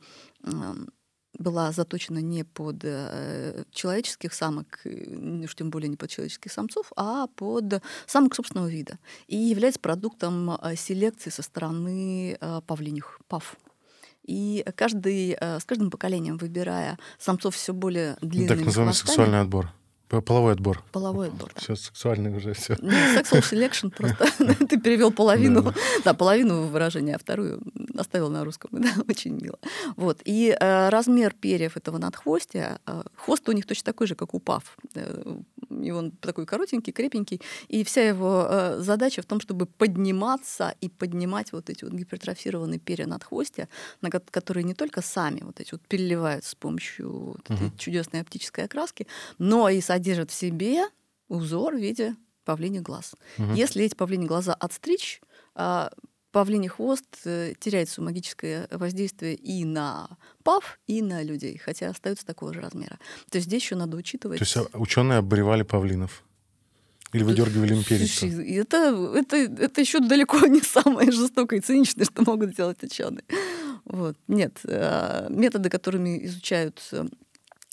была 1.38 1.72
заточена 1.72 2.18
не 2.18 2.42
под 2.44 2.80
человеческих 3.70 4.34
самок, 4.34 4.80
уж 4.84 5.54
тем 5.54 5.70
более 5.70 5.88
не 5.88 5.96
под 5.96 6.10
человеческих 6.10 6.52
самцов, 6.52 6.92
а 6.96 7.28
под 7.28 7.82
самок 8.06 8.34
собственного 8.34 8.68
вида. 8.68 8.98
И 9.26 9.36
является 9.36 9.80
продуктом 9.80 10.58
селекции 10.76 11.30
со 11.30 11.42
стороны 11.42 12.38
павлиних, 12.66 13.20
пав. 13.28 13.56
И 14.24 14.64
каждый, 14.74 15.36
с 15.40 15.64
каждым 15.64 15.90
поколением, 15.90 16.38
выбирая 16.38 16.98
самцов 17.18 17.54
все 17.54 17.72
более 17.72 18.16
длинными 18.20 18.48
Так 18.48 18.66
называемый 18.66 18.94
хвостами, 18.94 19.08
сексуальный 19.08 19.40
отбор. 19.40 19.72
Половой 20.08 20.54
отбор. 20.54 20.82
Половой 20.92 21.28
отбор, 21.28 21.50
да. 21.54 21.60
Все 21.60 21.76
сексуальный 21.76 22.34
уже 22.34 22.54
все. 22.54 22.74
Sexual 22.74 23.42
selection 23.42 23.90
просто. 23.90 24.26
Ты 24.66 24.80
перевел 24.80 25.12
половину, 25.12 25.74
да, 26.04 26.14
половину 26.14 26.62
выражения, 26.62 27.14
а 27.14 27.18
вторую 27.18 27.62
оставил 27.94 28.30
на 28.30 28.44
русском. 28.44 28.70
Да, 28.78 28.90
очень 29.08 29.32
мило. 29.32 29.58
Вот. 29.96 30.20
И 30.24 30.56
э, 30.58 30.88
размер 30.88 31.34
перьев 31.34 31.76
этого 31.76 31.98
надхвостия, 31.98 32.78
э, 32.86 33.02
хвост 33.16 33.48
у 33.48 33.52
них 33.52 33.66
точно 33.66 33.84
такой 33.92 34.06
же, 34.06 34.14
как 34.14 34.34
у 34.34 34.38
пав. 34.38 34.78
Э, 34.94 35.36
и 35.68 35.90
он 35.90 36.12
такой 36.12 36.46
коротенький, 36.46 36.92
крепенький. 36.92 37.40
И 37.66 37.84
вся 37.84 38.08
его 38.08 38.46
э, 38.48 38.78
задача 38.78 39.20
в 39.22 39.26
том, 39.26 39.40
чтобы 39.40 39.66
подниматься 39.66 40.74
и 40.80 40.88
поднимать 40.88 41.52
вот 41.52 41.70
эти 41.70 41.84
вот 41.84 41.92
гипертрофированные 41.92 42.78
перья 42.78 43.06
надхвостия, 43.06 43.68
на 44.00 44.10
которые 44.10 44.64
не 44.64 44.74
только 44.74 45.02
сами 45.02 45.40
вот 45.42 45.60
эти 45.60 45.72
вот 45.72 45.82
переливаются 45.82 46.50
с 46.50 46.54
помощью 46.54 47.10
вот 47.10 47.50
чудесной 47.76 48.20
оптической 48.20 48.64
окраски, 48.64 49.06
но 49.38 49.68
и 49.68 49.80
содержат 49.98 50.30
в 50.30 50.34
себе 50.34 50.84
узор 51.28 51.74
в 51.74 51.78
виде 51.78 52.14
павлиних 52.44 52.82
глаз. 52.82 53.14
Uh-huh. 53.36 53.56
Если 53.56 53.84
эти 53.84 53.96
павлини 53.96 54.26
глаза 54.26 54.54
отстричь, 54.54 55.20
э, 55.56 55.88
павлиний 56.30 56.68
хвост 56.68 57.04
э, 57.24 57.54
теряет 57.58 57.88
свое 57.88 58.06
магическое 58.10 58.68
воздействие 58.70 59.34
и 59.34 59.64
на 59.64 60.08
пав, 60.44 60.78
и 60.86 61.02
на 61.02 61.24
людей, 61.24 61.58
хотя 61.58 61.90
остается 61.90 62.24
такого 62.24 62.54
же 62.54 62.60
размера. 62.60 62.98
То 63.28 63.38
есть 63.38 63.48
здесь 63.48 63.62
еще 63.64 63.74
надо 63.74 63.96
учитывать... 63.96 64.38
То 64.38 64.44
есть 64.44 64.56
а, 64.56 64.78
ученые 64.78 65.18
обревали 65.18 65.64
павлинов? 65.64 66.22
Или 67.12 67.24
выдергивали 67.24 67.74
им 67.74 67.82
перец? 67.82 68.22
Это, 68.22 68.76
это, 69.16 69.36
это 69.36 69.80
еще 69.80 69.98
далеко 69.98 70.46
не 70.46 70.60
самое 70.60 71.10
жестокое 71.10 71.58
и 71.58 71.62
циничное, 71.62 72.04
что 72.04 72.22
могут 72.22 72.52
сделать 72.52 72.82
ученые. 72.84 73.24
Вот. 73.84 74.16
Нет, 74.28 74.60
э, 74.64 75.26
методы, 75.30 75.70
которыми 75.70 76.24
изучают 76.26 76.80
э, 76.92 77.06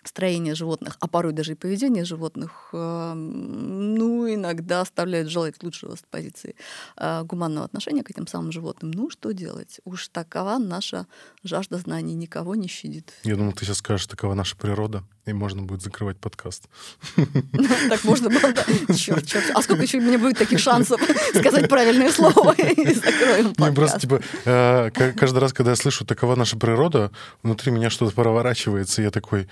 строение 0.07 0.55
животных, 0.55 0.97
а 0.99 1.07
порой 1.07 1.33
даже 1.33 1.53
и 1.53 1.55
поведение 1.55 2.05
животных, 2.05 2.69
эм, 2.73 3.95
ну, 3.95 4.33
иногда 4.33 4.81
оставляют 4.81 5.29
желать 5.29 5.63
лучшего 5.63 5.95
с 5.95 6.03
позиции 6.09 6.55
э, 6.97 7.23
гуманного 7.23 7.65
отношения 7.65 8.03
к 8.03 8.11
этим 8.11 8.27
самым 8.27 8.51
животным. 8.51 8.91
Ну, 8.91 9.09
что 9.09 9.31
делать? 9.31 9.79
Уж 9.85 10.07
такова 10.09 10.57
наша 10.57 11.07
жажда 11.43 11.77
знаний, 11.77 12.15
никого 12.15 12.55
не 12.55 12.67
щадит. 12.67 13.13
Я 13.23 13.35
думал, 13.35 13.53
ты 13.53 13.65
сейчас 13.65 13.77
скажешь, 13.77 14.07
такова 14.07 14.33
наша 14.33 14.55
природа. 14.55 15.03
и 15.25 15.33
можно 15.33 15.63
будет 15.63 15.81
закрывать 15.81 16.17
подкаст. 16.17 16.69
Так 17.89 18.03
можно 18.03 18.29
было, 18.29 18.51
да. 18.53 18.65
Черт, 18.95 19.25
черт. 19.25 19.45
А 19.53 19.61
сколько 19.61 19.83
еще 19.83 19.97
у 19.97 20.01
меня 20.01 20.17
будет 20.17 20.37
таких 20.37 20.59
шансов 20.59 21.01
сказать 21.35 21.69
правильное 21.69 22.11
слово 22.11 22.53
и 22.57 22.93
закроем 22.93 23.53
подкаст? 23.53 23.69
Не, 23.69 23.75
просто, 23.75 23.99
типа, 23.99 24.21
э, 24.45 24.91
каждый 24.91 25.39
раз, 25.39 25.53
когда 25.53 25.71
я 25.71 25.75
слышу 25.75 26.05
«такова 26.05 26.35
наша 26.35 26.57
природа», 26.57 27.11
внутри 27.43 27.71
меня 27.71 27.89
что-то 27.89 28.13
проворачивается, 28.13 29.01
и 29.01 29.05
я 29.05 29.11
такой... 29.11 29.47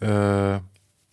Э, 0.00 0.60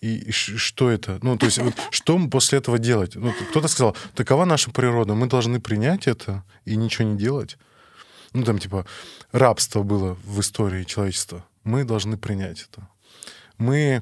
и 0.01 0.31
что 0.31 0.89
это? 0.89 1.19
Ну, 1.23 1.37
то 1.37 1.45
есть, 1.47 1.57
вот, 1.57 1.73
что 1.89 2.19
после 2.27 2.59
этого 2.59 2.77
делать? 2.77 3.15
Ну, 3.15 3.33
кто-то 3.49 3.67
сказал, 3.67 3.95
такова 4.13 4.45
наша 4.45 4.69
природа, 4.71 5.15
мы 5.15 5.27
должны 5.27 5.59
принять 5.59 6.07
это 6.07 6.43
и 6.65 6.75
ничего 6.75 7.07
не 7.07 7.17
делать. 7.17 7.57
Ну, 8.33 8.43
там, 8.43 8.59
типа, 8.59 8.85
рабство 9.31 9.83
было 9.83 10.17
в 10.23 10.39
истории 10.41 10.83
человечества. 10.83 11.45
Мы 11.63 11.85
должны 11.85 12.17
принять 12.17 12.67
это 12.69 12.87
мы 13.57 14.01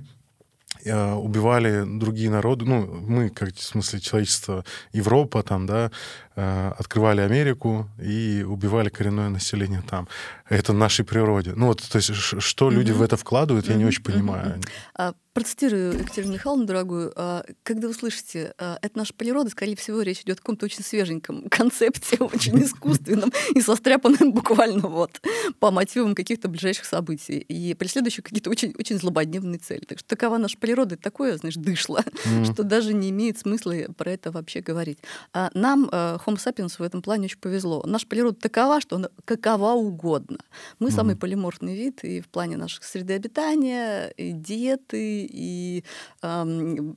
убивали 0.92 1.84
другие 1.86 2.30
народы, 2.30 2.66
ну, 2.66 2.86
мы, 2.86 3.30
как 3.30 3.56
в 3.56 3.62
смысле 3.62 4.00
человечество, 4.00 4.66
Европа 4.92 5.44
там, 5.44 5.66
да, 5.66 5.92
э, 6.36 6.72
открывали 6.80 7.22
Америку 7.22 7.88
и 8.02 8.44
убивали 8.48 8.90
коренное 8.90 9.30
население 9.30 9.84
там. 9.90 10.08
Это 10.50 10.74
в 10.74 10.76
нашей 10.76 11.06
природе. 11.06 11.54
Ну, 11.56 11.68
вот, 11.68 11.82
то 11.82 11.98
есть, 11.98 12.14
что 12.14 12.70
люди 12.70 12.92
mm-hmm. 12.92 12.96
в 12.96 13.02
это 13.02 13.18
вкладывают, 13.18 13.68
я 13.68 13.76
mm-hmm. 13.76 13.78
не 13.78 13.86
очень 13.86 14.04
понимаю. 14.04 14.60
Mm-hmm. 14.98 15.16
Процитирую 15.34 15.98
Екатерину 15.98 16.34
Михайловну, 16.34 16.66
дорогую. 16.66 17.12
А, 17.16 17.44
когда 17.64 17.88
вы 17.88 17.96
слышите, 17.96 18.54
а, 18.60 18.78
это 18.84 19.00
наша 19.00 19.16
природа, 19.16 19.50
скорее 19.50 19.76
всего, 19.76 20.04
речь 20.04 20.22
идет 20.22 20.38
о 20.38 20.42
каком-то 20.42 20.66
очень 20.66 20.84
свеженьком 20.84 21.46
концепте, 21.50 22.18
очень 22.18 22.56
искусственном 22.64 23.34
и 23.56 23.60
состряпанном 23.60 24.32
буквально 24.32 24.88
вот 24.88 25.22
по 25.60 25.72
мотивам 25.72 26.14
каких-то 26.14 26.50
ближайших 26.50 26.86
событий 26.86 27.40
и 27.40 27.74
преследующих 27.74 28.24
какие-то 28.24 28.52
очень, 28.52 28.76
очень 28.78 29.00
злободневные 29.00 29.58
цели. 29.58 29.86
Так 29.86 29.98
что 29.98 30.08
такова 30.08 30.38
наша 30.38 30.56
природа, 30.60 30.94
это 30.94 31.04
такое, 31.04 31.36
знаешь, 31.38 31.56
дышло, 31.56 32.04
mm. 32.26 32.54
что 32.54 32.62
даже 32.62 32.94
не 32.94 33.10
имеет 33.10 33.40
смысла 33.40 33.74
про 33.98 34.12
это 34.12 34.32
вообще 34.32 34.62
говорить. 34.62 35.00
А 35.34 35.50
нам, 35.56 35.86
Homo 35.86 36.38
sapiens, 36.38 36.76
в 36.78 36.84
этом 36.84 37.02
плане 37.02 37.26
очень 37.26 37.40
повезло. 37.40 37.82
Наша 37.88 38.06
природа 38.06 38.40
такова, 38.40 38.80
что 38.82 38.98
она 38.98 39.10
какова 39.26 39.72
угодно. 39.72 40.38
Мы 40.78 40.90
mm. 40.90 40.92
самый 40.92 41.16
полиморфный 41.16 41.76
вид 41.76 42.04
и 42.04 42.22
в 42.22 42.28
плане 42.28 42.56
наших 42.56 42.84
среды 42.84 43.14
обитания, 43.14 44.10
и 44.10 44.32
диеты, 44.32 45.23
и 45.30 45.84
э, 46.22 46.46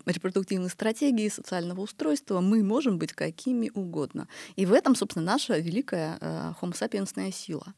репродуктивной 0.06 0.70
стратегии, 0.70 1.28
социального 1.28 1.80
устройства, 1.80 2.40
мы 2.40 2.62
можем 2.62 2.98
быть 2.98 3.12
какими 3.12 3.70
угодно. 3.74 4.28
И 4.56 4.66
в 4.66 4.72
этом, 4.72 4.94
собственно, 4.94 5.24
наша 5.24 5.58
великая 5.58 6.18
э, 6.20 6.52
homo 6.60 6.74
sapiensная 6.74 7.32
сила. 7.32 7.74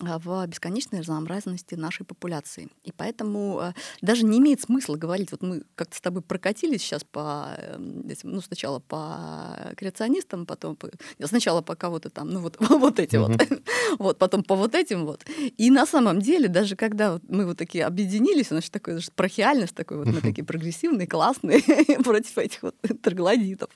А, 0.00 0.18
в 0.18 0.46
бесконечной 0.46 1.00
разнообразности 1.00 1.74
нашей 1.74 2.04
популяции. 2.06 2.70
И 2.82 2.92
поэтому 2.92 3.60
э, 3.60 3.72
даже 4.00 4.24
не 4.24 4.38
имеет 4.38 4.62
смысла 4.62 4.96
говорить, 4.96 5.30
вот 5.32 5.42
мы 5.42 5.64
как-то 5.74 5.94
с 5.94 6.00
тобой 6.00 6.22
прокатились 6.22 6.80
сейчас 6.80 7.04
по 7.04 7.54
эм, 7.58 8.10
ну, 8.22 8.40
сначала 8.40 8.78
по 8.78 9.74
креационистам, 9.76 10.46
потом 10.46 10.76
по, 10.76 10.88
сначала 11.22 11.60
по 11.60 11.76
кого-то 11.76 12.08
там, 12.08 12.30
ну, 12.30 12.40
вот, 12.40 12.56
вот 12.58 12.98
эти 12.98 13.16
вот, 13.16 13.32
вот, 13.98 14.18
потом 14.18 14.42
по 14.42 14.56
вот 14.56 14.74
этим 14.74 15.04
вот. 15.04 15.26
И 15.58 15.70
на 15.70 15.84
самом 15.84 16.20
деле, 16.20 16.48
даже 16.48 16.74
когда 16.74 17.12
вот 17.12 17.22
мы 17.28 17.44
вот 17.44 17.58
такие 17.58 17.84
объединились, 17.84 18.50
у 18.50 18.54
нас 18.54 18.70
такой 18.70 18.98
прохиальность 19.14 19.74
такой, 19.74 19.98
вот 19.98 20.06
мы 20.06 20.20
такие 20.22 20.44
прогрессивные, 20.44 21.06
классные 21.06 21.60
против 22.02 22.38
этих 22.38 22.62
вот 22.62 22.76
троглодитов. 23.02 23.68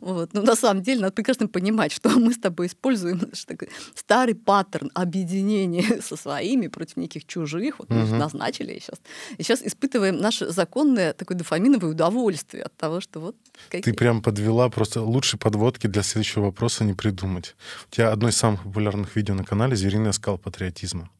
Вот. 0.00 0.32
Но 0.32 0.42
на 0.42 0.54
самом 0.54 0.84
деле 0.84 1.00
надо 1.00 1.12
прекрасно 1.12 1.48
понимать, 1.48 1.90
что 1.90 2.08
мы 2.10 2.32
с 2.32 2.38
тобой 2.38 2.68
используем 2.68 3.18
такой 3.46 3.68
старый 3.96 4.36
паттерн 4.36 4.92
объединения 4.94 5.55
объединение 5.56 6.02
со 6.02 6.16
своими 6.16 6.68
против 6.68 6.96
неких 6.96 7.26
чужих, 7.26 7.78
вот 7.78 7.90
мы 7.90 8.04
угу. 8.04 8.14
назначили 8.14 8.72
и 8.72 8.80
сейчас. 8.80 9.00
И 9.38 9.42
сейчас 9.42 9.62
испытываем 9.62 10.18
наше 10.18 10.50
законное 10.50 11.12
такое 11.12 11.36
дофаминовое 11.36 11.90
удовольствие 11.90 12.64
от 12.64 12.76
того, 12.76 13.00
что 13.00 13.20
вот... 13.20 13.36
Какие... 13.70 13.92
Ты 13.92 13.94
прям 13.94 14.22
подвела 14.22 14.68
просто 14.68 15.02
лучшие 15.02 15.38
подводки 15.38 15.86
для 15.86 16.02
следующего 16.02 16.44
вопроса 16.44 16.84
не 16.84 16.94
придумать. 16.94 17.56
У 17.90 17.94
тебя 17.94 18.12
одно 18.12 18.28
из 18.28 18.36
самых 18.36 18.62
популярных 18.64 19.16
видео 19.16 19.34
на 19.34 19.44
канале 19.44 19.76
«Зериный 19.76 20.12
скал 20.12 20.38
патриотизма». 20.38 21.10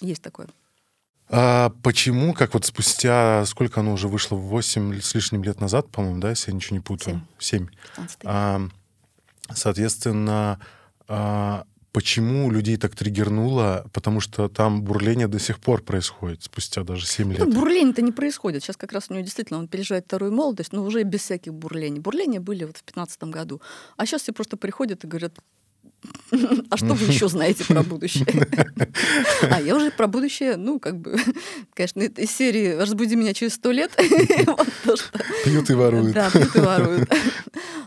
Есть 0.00 0.22
такое. 0.22 0.48
А 1.28 1.70
почему, 1.82 2.34
как 2.34 2.54
вот 2.54 2.66
спустя, 2.66 3.44
сколько 3.46 3.80
оно 3.80 3.92
уже 3.92 4.08
вышло, 4.08 4.36
8 4.36 5.00
с 5.00 5.14
лишним 5.14 5.42
лет 5.42 5.60
назад, 5.60 5.88
по-моему, 5.90 6.20
да, 6.20 6.30
если 6.30 6.50
я 6.50 6.54
ничего 6.54 6.76
не 6.76 6.82
путаю? 6.82 7.26
7. 7.38 7.66
7. 7.96 8.08
А, 8.24 8.60
соответственно, 9.52 10.60
а, 11.08 11.64
Почему 11.94 12.50
людей 12.50 12.76
так 12.76 12.96
триггернуло? 12.96 13.86
Потому 13.92 14.18
что 14.18 14.48
там 14.48 14.82
бурление 14.82 15.28
до 15.28 15.38
сих 15.38 15.60
пор 15.60 15.80
происходит, 15.80 16.42
спустя 16.42 16.82
даже 16.82 17.06
7 17.06 17.30
лет. 17.30 17.38
Ну, 17.38 17.52
бурление-то 17.52 18.02
не 18.02 18.10
происходит. 18.10 18.64
Сейчас 18.64 18.76
как 18.76 18.90
раз 18.92 19.04
у 19.10 19.14
него 19.14 19.22
действительно 19.22 19.60
он 19.60 19.68
переживает 19.68 20.06
вторую 20.06 20.32
молодость, 20.32 20.72
но 20.72 20.82
уже 20.82 21.04
без 21.04 21.20
всяких 21.20 21.54
бурлений. 21.54 22.00
Бурления 22.00 22.40
были 22.40 22.64
вот 22.64 22.78
в 22.78 22.84
2015 22.84 23.22
году. 23.24 23.62
А 23.96 24.06
сейчас 24.06 24.22
все 24.22 24.32
просто 24.32 24.56
приходят 24.56 25.04
и 25.04 25.06
говорят, 25.06 25.38
а 26.70 26.76
что 26.76 26.94
вы 26.94 27.06
еще 27.06 27.28
знаете 27.28 27.64
про 27.64 27.84
будущее? 27.84 28.26
А 29.42 29.60
я 29.60 29.76
уже 29.76 29.92
про 29.92 30.08
будущее, 30.08 30.56
ну, 30.56 30.80
как 30.80 30.98
бы, 30.98 31.16
конечно, 31.74 32.02
из 32.02 32.30
серии 32.32 32.74
«Разбуди 32.74 33.14
меня 33.14 33.34
через 33.34 33.54
сто 33.54 33.70
лет». 33.70 33.92
Пьют 35.44 35.70
и 35.70 35.74
воруют. 35.74 36.12
Да, 36.12 36.28
пьют 36.28 36.56
и 36.56 36.58
воруют. 36.58 37.08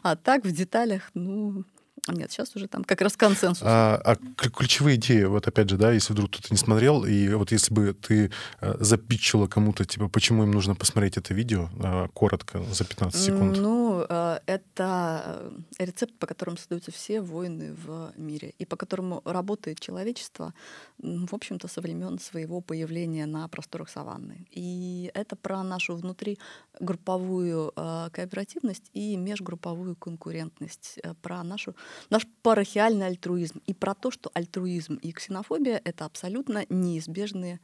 А 0.02 0.16
так, 0.16 0.46
в 0.46 0.52
деталях, 0.54 1.12
ну, 1.14 1.66
нет, 2.14 2.32
сейчас 2.32 2.56
уже 2.56 2.68
там 2.68 2.84
как 2.84 3.02
раз 3.02 3.16
консенсус. 3.18 3.64
А, 3.66 4.00
а 4.04 4.16
ключевые 4.50 4.96
идеи, 4.98 5.24
вот 5.24 5.48
опять 5.48 5.70
же, 5.70 5.78
да, 5.78 5.92
если 5.92 6.14
вдруг 6.14 6.32
кто-то 6.32 6.48
не 6.52 6.58
смотрел, 6.58 7.06
и 7.06 7.34
вот 7.34 7.52
если 7.52 7.74
бы 7.74 7.94
ты 7.94 8.32
э, 8.62 8.76
запитчила 8.80 9.48
кому-то, 9.48 9.86
типа, 9.86 10.10
почему 10.10 10.44
им 10.44 10.52
нужно 10.52 10.76
посмотреть 10.76 11.18
это 11.18 11.34
видео, 11.34 11.70
э, 11.80 12.08
коротко, 12.14 12.64
за 12.72 12.86
15 12.86 13.22
секунд. 13.22 13.58
Ну, 13.58 14.06
э, 14.08 14.40
это 14.46 15.52
рецепт, 15.80 16.14
по 16.20 16.28
которому 16.28 16.58
создаются 16.58 16.92
все 16.92 17.22
войны 17.22 17.74
в 17.74 18.14
мире, 18.18 18.54
и 18.60 18.66
по 18.66 18.76
которому 18.76 19.22
работает 19.26 19.80
человечество, 19.80 20.54
в 20.98 21.34
общем-то, 21.34 21.68
со 21.68 21.82
времен 21.82 22.20
своего 22.20 22.62
появления 22.62 23.26
на 23.26 23.48
просторах 23.48 23.90
саванны. 23.90 24.46
И 24.52 25.12
это 25.14 25.36
про 25.36 25.64
нашу 25.64 25.96
внутригрупповую 25.96 27.72
кооперативность 28.12 28.90
и 28.94 29.16
межгрупповую 29.16 29.96
конкурентность, 29.96 31.00
про 31.22 31.44
нашу 31.44 31.76
наш 32.10 32.28
парахиальный 32.42 33.08
альтруизм 33.08 33.62
и 33.66 33.74
про 33.74 33.94
то, 33.94 34.12
что 34.12 34.32
альтруизм 34.34 34.96
и 34.96 35.12
ксенофобия— 35.12 35.82
это 35.84 36.06
абсолютно 36.06 36.66
неизбежные... 36.70 37.60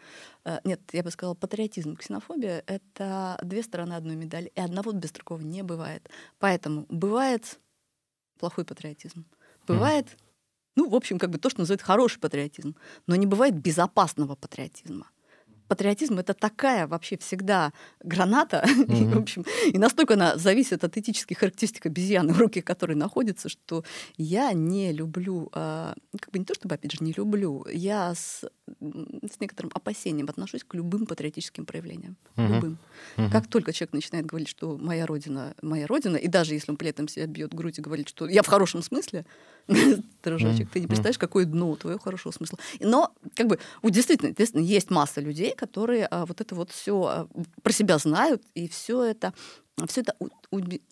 Э, 0.45 0.59
нет, 0.63 0.81
я 0.91 1.03
бы 1.03 1.11
сказала, 1.11 1.35
патриотизм 1.35 1.93
и 1.93 1.95
ксенофобия— 1.95 2.63
это 2.67 3.39
две 3.43 3.63
стороны 3.63 3.93
одной 3.93 4.15
медали, 4.15 4.51
и 4.55 4.59
одного 4.59 4.91
без 4.91 5.11
другого 5.11 5.41
не 5.41 5.63
бывает. 5.63 6.09
Поэтому 6.39 6.85
бывает 6.89 7.59
плохой 8.39 8.65
патриотизм, 8.65 9.25
бывает 9.67 10.17
ну, 10.75 10.89
в 10.89 10.95
общем, 10.95 11.19
как 11.19 11.29
бы 11.29 11.37
то, 11.37 11.51
что 11.51 11.59
называют 11.59 11.83
хороший 11.83 12.19
патриотизм. 12.19 12.75
Но 13.05 13.15
не 13.15 13.27
бывает 13.27 13.55
безопасного 13.55 14.35
патриотизма 14.35 15.07
патриотизм 15.67 16.19
это 16.19 16.33
такая 16.33 16.87
вообще 16.87 17.17
всегда 17.17 17.73
граната, 18.03 18.63
mm-hmm. 18.65 18.97
и, 19.01 19.05
в 19.05 19.17
общем, 19.17 19.45
и 19.71 19.77
настолько 19.77 20.13
она 20.13 20.37
зависит 20.37 20.83
от 20.83 20.97
этических 20.97 21.37
характеристик 21.37 21.85
обезьяны 21.85 22.33
в 22.33 22.39
руке, 22.39 22.61
которой 22.61 22.95
находится, 22.95 23.49
что 23.49 23.83
я 24.17 24.53
не 24.53 24.91
люблю, 24.91 25.49
э, 25.53 25.93
как 26.19 26.31
бы 26.31 26.39
не 26.39 26.45
то 26.45 26.53
чтобы, 26.53 26.75
опять 26.75 26.91
же, 26.91 26.97
не 27.01 27.13
люблю, 27.13 27.65
я 27.71 28.13
с, 28.13 28.43
с 28.79 29.39
некоторым 29.39 29.71
опасением 29.73 30.29
отношусь 30.29 30.63
к 30.63 30.73
любым 30.73 31.05
патриотическим 31.05 31.65
проявлениям. 31.65 32.15
Mm-hmm. 32.35 32.53
Любым. 32.53 32.77
Mm-hmm. 33.17 33.31
Как 33.31 33.47
только 33.47 33.73
человек 33.73 33.93
начинает 33.93 34.25
говорить, 34.25 34.49
что 34.49 34.77
моя 34.77 35.05
родина, 35.05 35.55
моя 35.61 35.87
родина, 35.87 36.17
и 36.17 36.27
даже 36.27 36.53
если 36.53 36.71
он 36.71 36.77
при 36.77 36.89
этом 36.89 37.07
себя 37.07 37.27
бьет 37.27 37.53
грудь 37.53 37.79
и 37.79 37.81
говорит, 37.81 38.09
что 38.09 38.27
я 38.27 38.43
в 38.43 38.47
хорошем 38.47 38.81
смысле, 38.81 39.25
дружочек, 40.23 40.69
ты 40.69 40.79
не 40.79 40.87
представляешь, 40.87 41.17
какое 41.17 41.45
дно 41.45 41.71
у 41.71 41.75
твоего 41.75 41.99
хорошего 41.99 42.31
смысла. 42.31 42.59
Но, 42.79 43.13
как 43.35 43.47
бы, 43.47 43.59
действительно, 43.83 44.33
действительно, 44.33 44.63
есть 44.63 44.89
масса 44.89 45.21
людей, 45.21 45.52
которые 45.55 46.07
а, 46.07 46.25
вот 46.25 46.41
это 46.41 46.55
вот 46.55 46.71
все 46.71 47.03
а, 47.03 47.27
про 47.61 47.71
себя 47.71 47.97
знают, 47.97 48.41
и 48.55 48.67
все 48.67 49.03
это 49.03 49.33
все 49.87 50.01
это 50.01 50.15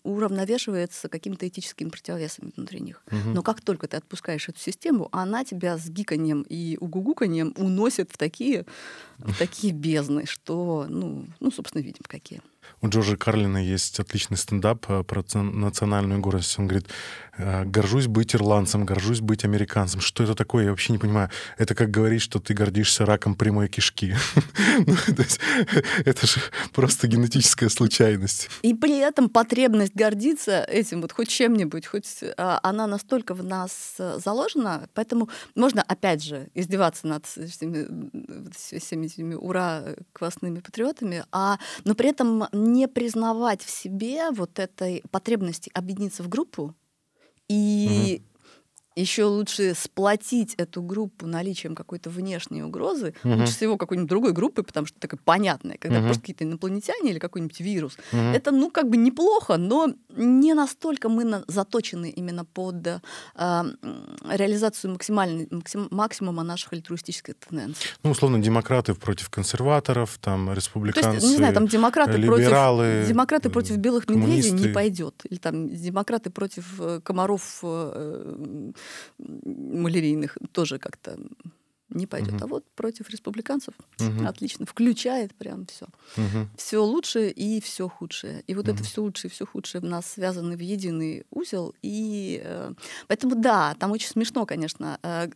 уравновешивается 0.02 1.08
какими-то 1.08 1.46
этическими 1.46 1.88
противовесами 1.88 2.50
внутри 2.56 2.80
них. 2.80 3.02
Угу. 3.06 3.30
Но 3.32 3.42
как 3.42 3.60
только 3.60 3.86
ты 3.86 3.96
отпускаешь 3.96 4.48
эту 4.48 4.58
систему, 4.58 5.08
она 5.12 5.44
тебя 5.44 5.78
с 5.78 5.88
гиканьем 5.88 6.44
и 6.48 6.76
угугуканьем 6.80 7.54
уносит 7.56 8.10
в 8.10 8.18
такие, 8.18 8.66
в 9.18 9.38
такие 9.38 9.72
бездны, 9.72 10.26
что, 10.26 10.86
ну, 10.88 11.26
ну, 11.38 11.50
собственно, 11.52 11.82
видим, 11.82 12.02
какие. 12.08 12.42
У 12.80 12.88
Джорджа 12.88 13.16
Карлина 13.16 13.58
есть 13.58 14.00
отличный 14.00 14.36
стендап 14.36 14.84
э, 14.88 15.04
про 15.04 15.24
национальную 15.34 16.20
гордость. 16.20 16.58
Он 16.58 16.66
говорит, 16.66 16.88
«Э, 17.38 17.64
горжусь 17.64 18.06
быть 18.06 18.34
ирландцем, 18.34 18.84
горжусь 18.84 19.20
быть 19.20 19.44
американцем. 19.44 20.00
Что 20.00 20.24
это 20.24 20.34
такое? 20.34 20.64
Я 20.64 20.70
вообще 20.70 20.92
не 20.92 20.98
понимаю. 20.98 21.30
Это 21.58 21.74
как 21.74 21.90
говорить, 21.90 22.22
что 22.22 22.40
ты 22.40 22.54
гордишься 22.54 23.06
раком 23.06 23.34
прямой 23.34 23.68
кишки. 23.68 24.14
Ну, 24.86 24.96
это 26.04 26.26
же 26.26 26.40
просто 26.72 27.06
генетическая 27.06 27.68
случайность. 27.68 28.48
И 28.62 28.74
при 28.74 28.98
этом 28.98 29.28
потребность 29.28 29.94
гордиться 29.94 30.64
этим, 30.64 31.02
вот 31.02 31.12
хоть 31.12 31.28
чем-нибудь, 31.28 31.86
хоть 31.86 32.24
а, 32.36 32.58
она 32.62 32.86
настолько 32.86 33.34
в 33.34 33.44
нас 33.44 33.94
э, 33.98 34.18
заложена, 34.24 34.88
поэтому 34.94 35.28
можно, 35.54 35.82
опять 35.82 36.24
же, 36.24 36.48
издеваться 36.54 37.06
над 37.06 37.26
всеми 37.26 39.06
этими 39.06 39.34
ура 39.34 39.94
квасными 40.12 40.60
патриотами, 40.60 41.24
а, 41.32 41.58
но 41.84 41.94
при 41.94 42.10
этом 42.10 42.44
не 42.52 42.86
признавать 42.88 43.62
в 43.62 43.70
себе 43.70 44.30
вот 44.30 44.58
этой 44.58 45.02
потребности 45.10 45.70
объединиться 45.74 46.22
в 46.22 46.28
группу 46.28 46.74
и 47.48 48.22
еще 48.96 49.24
лучше 49.24 49.74
сплотить 49.74 50.54
эту 50.56 50.82
группу 50.82 51.26
наличием 51.26 51.74
какой-то 51.74 52.10
внешней 52.10 52.62
угрозы, 52.62 53.14
угу. 53.24 53.34
лучше 53.34 53.52
всего 53.52 53.76
какой-нибудь 53.76 54.08
другой 54.08 54.32
группы, 54.32 54.62
потому 54.62 54.86
что 54.86 54.98
такая 54.98 55.18
понятная, 55.24 55.78
когда 55.78 55.98
угу. 55.98 56.06
просто 56.06 56.20
какие-то 56.22 56.44
инопланетяне 56.44 57.10
или 57.10 57.18
какой-нибудь 57.18 57.60
вирус. 57.60 57.96
Угу. 58.12 58.20
Это, 58.20 58.50
ну, 58.50 58.70
как 58.70 58.88
бы 58.88 58.96
неплохо, 58.96 59.56
но 59.56 59.92
не 60.16 60.54
настолько 60.54 61.08
мы 61.08 61.24
на, 61.24 61.44
заточены 61.46 62.10
именно 62.10 62.44
под 62.44 62.86
э, 62.86 63.00
реализацию 63.34 64.92
максимальной, 64.92 65.48
максим, 65.50 65.88
максимума 65.90 66.42
наших 66.42 66.72
альтруистических 66.72 67.34
тенденций. 67.36 67.82
Ну, 68.02 68.10
условно, 68.10 68.38
демократы 68.40 68.94
против 68.94 69.30
консерваторов, 69.30 70.18
там, 70.20 70.52
республиканцы, 70.52 71.08
То 71.08 71.14
есть, 71.14 71.26
не 71.28 71.36
знаю, 71.36 71.54
там 71.54 71.66
демократы 71.66 72.18
либералы, 72.18 72.92
против, 72.92 73.08
демократы 73.08 73.50
против 73.50 73.76
белых 73.76 74.08
медведей 74.08 74.50
не 74.50 74.68
пойдет. 74.68 75.22
Или 75.28 75.38
там 75.38 75.68
демократы 75.68 76.30
против 76.30 76.66
э, 76.78 77.00
комаров 77.02 77.60
э, 77.62 78.72
малярийных 79.18 80.38
тоже 80.52 80.78
как-то 80.78 81.18
не 81.94 82.06
пойдет. 82.06 82.34
Угу. 82.34 82.44
А 82.44 82.46
вот 82.46 82.64
против 82.74 83.10
республиканцев 83.10 83.74
угу. 84.00 84.26
отлично, 84.26 84.66
включает 84.66 85.34
прям 85.34 85.66
все. 85.66 85.86
Угу. 86.16 86.48
Все 86.56 86.78
лучшее 86.78 87.30
и 87.30 87.60
все 87.60 87.88
худшее. 87.88 88.42
И 88.46 88.54
вот 88.54 88.68
угу. 88.68 88.74
это 88.74 88.84
все 88.84 89.02
лучшее 89.02 89.30
и 89.30 89.32
все 89.32 89.46
худшее 89.46 89.80
в 89.80 89.84
нас 89.84 90.06
связаны 90.06 90.56
в 90.56 90.60
единый 90.60 91.24
узел. 91.30 91.74
И 91.82 92.40
э, 92.42 92.72
поэтому 93.08 93.34
да, 93.34 93.74
там 93.78 93.92
очень 93.92 94.08
смешно, 94.08 94.46
конечно. 94.46 94.98
Э, 95.02 95.28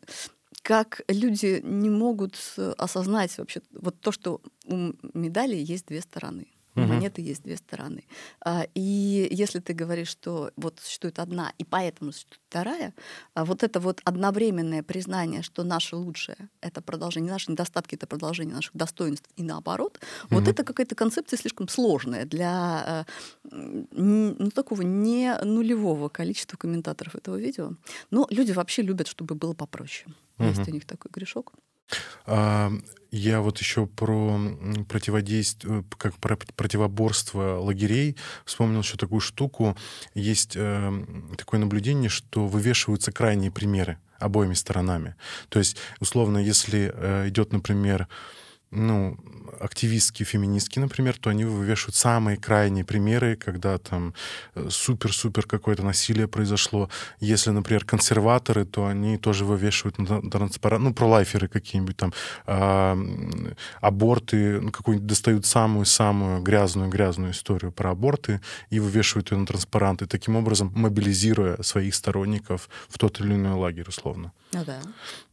как 0.62 1.02
люди 1.09 1.61
не 1.62 1.90
могут 1.90 2.37
осознать 2.76 3.37
вообще 3.38 3.61
вот 3.72 4.00
то, 4.00 4.11
что 4.11 4.40
у 4.64 4.92
медали 5.14 5.54
есть 5.54 5.87
две 5.87 6.00
стороны. 6.00 6.48
У 6.76 6.80
угу. 6.80 6.88
монеты 6.88 7.22
есть 7.22 7.42
две 7.42 7.56
стороны. 7.56 8.04
А, 8.40 8.66
и 8.74 9.28
если 9.30 9.60
ты 9.60 9.72
говоришь, 9.72 10.08
что 10.08 10.50
вот 10.56 10.78
существует 10.82 11.18
одна, 11.18 11.52
и 11.58 11.64
поэтому 11.64 12.12
существует 12.12 12.40
вторая, 12.48 12.94
а 13.34 13.44
вот 13.44 13.62
это 13.62 13.80
вот 13.80 14.00
одновременное 14.04 14.82
признание, 14.82 15.42
что 15.42 15.64
наше 15.64 15.96
лучшее— 15.96 16.36
это 16.60 16.82
продолжение, 16.82 17.32
наши 17.32 17.50
недостатки— 17.50 17.94
это 17.96 18.06
продолжение 18.06 18.54
наших 18.54 18.74
достоинств, 18.74 19.28
и 19.36 19.42
наоборот, 19.42 19.98
угу. 20.24 20.36
вот 20.36 20.48
это 20.48 20.64
какая-то 20.64 20.94
концепция 20.94 21.38
слишком 21.38 21.68
сложная 21.68 22.26
для 22.26 22.50
а, 22.52 23.06
ну, 23.50 24.50
такого 24.50 24.82
не 24.82 25.34
нулевого 25.42 26.08
количества 26.08 26.56
комментаторов 26.56 27.14
этого 27.14 27.36
видео. 27.36 27.72
Но 28.10 28.26
люди 28.30 28.52
вообще 28.52 28.82
любят, 28.82 29.08
чтобы 29.08 29.34
было 29.34 29.54
попроще. 29.54 30.14
Угу. 30.38 30.48
Есть 30.48 30.68
у 30.68 30.70
них 30.70 30.84
такой 30.84 31.10
грешок. 31.12 31.52
А, 32.27 32.72
я 33.11 33.40
вот 33.40 33.59
еще 33.59 33.87
про 33.87 34.38
противодействие, 34.88 35.85
как 35.96 36.16
про 36.16 36.37
противоборство 36.37 37.59
лагерей 37.61 38.16
вспомнил 38.44 38.81
еще 38.81 38.96
такую 38.96 39.20
штуку. 39.20 39.77
Есть 40.14 40.55
э, 40.57 40.92
такое 41.38 41.61
наблюдение, 41.61 42.11
что 42.11 42.46
вывешиваются 42.46 43.12
крайние 43.12 43.51
примеры 43.51 43.99
обоими 44.18 44.55
сторонами. 44.55 45.14
То 45.49 45.59
есть, 45.59 45.77
условно, 46.01 46.38
если 46.38 46.92
э, 46.92 47.29
идет, 47.29 47.53
например, 47.53 48.09
ну, 48.70 49.16
активистки, 49.61 50.24
феминистки, 50.24 50.79
например, 50.79 51.16
то 51.18 51.31
они 51.31 51.44
вывешивают 51.44 51.94
самые 51.94 52.37
крайние 52.37 52.85
примеры, 52.85 53.37
когда 53.37 53.79
там 53.79 54.14
э, 54.55 54.68
супер-супер 54.70 55.46
какое-то 55.46 55.83
насилие 55.83 56.29
произошло. 56.29 56.90
Если, 57.20 57.50
например, 57.50 57.85
консерваторы, 57.85 58.64
то 58.64 58.87
они 58.87 59.18
тоже 59.18 59.44
вывешивают 59.44 59.98
на 59.98 60.31
транспарант, 60.31 60.85
ну, 60.85 60.94
пролайферы 60.94 61.48
какие-нибудь 61.48 61.96
там, 61.96 62.12
э, 62.46 63.55
аборты, 63.81 64.61
ну, 64.61 64.70
какую-нибудь 64.70 65.07
достают 65.07 65.46
самую-самую 65.46 66.42
грязную-грязную 66.42 67.33
историю 67.33 67.72
про 67.72 67.90
аборты 67.90 68.40
и 68.70 68.81
вывешивают 68.81 69.31
ее 69.31 69.38
на 69.38 69.46
транспаранты, 69.46 70.07
таким 70.07 70.37
образом 70.37 70.72
мобилизируя 70.74 71.62
своих 71.62 71.94
сторонников 71.94 72.68
в 72.88 72.98
тот 72.98 73.20
или 73.20 73.35
иной 73.35 73.55
лагерь, 73.55 73.88
условно. 73.88 74.33
Ну 74.52 74.64
да. 74.64 74.81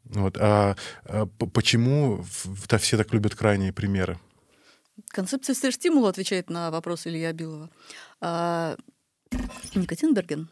Вот. 0.05 0.37
А, 0.39 0.75
а 1.05 1.25
почему 1.25 2.23
-то 2.67 2.77
все 2.77 2.97
так 2.97 3.13
любят 3.13 3.35
крайние 3.35 3.71
примеры? 3.71 4.19
Концепция 5.07 5.55
сверхстимула 5.55 6.09
отвечает 6.09 6.49
на 6.49 6.69
вопрос 6.71 7.07
Илья 7.07 7.33
Билова. 7.33 7.69
А, 8.21 8.77
Никотин 9.75 10.49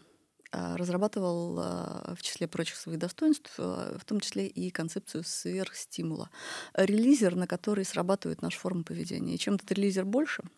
а, 0.51 0.77
разрабатывал 0.77 1.59
а, 1.59 2.15
в 2.17 2.21
числе 2.21 2.47
прочих 2.47 2.75
своих 2.75 2.97
достоинств, 2.97 3.53
а, 3.57 3.97
в 3.97 4.05
том 4.05 4.19
числе 4.19 4.47
и 4.47 4.71
концепцию 4.71 5.23
сверхстимула. 5.23 6.29
Релизер, 6.73 7.35
на 7.35 7.47
который 7.47 7.85
срабатывает 7.85 8.41
наша 8.41 8.59
форма 8.59 8.83
поведения. 8.83 9.35
И 9.35 9.39
чем 9.39 9.55
этот 9.55 9.71
релизер 9.71 10.05
больше— 10.05 10.43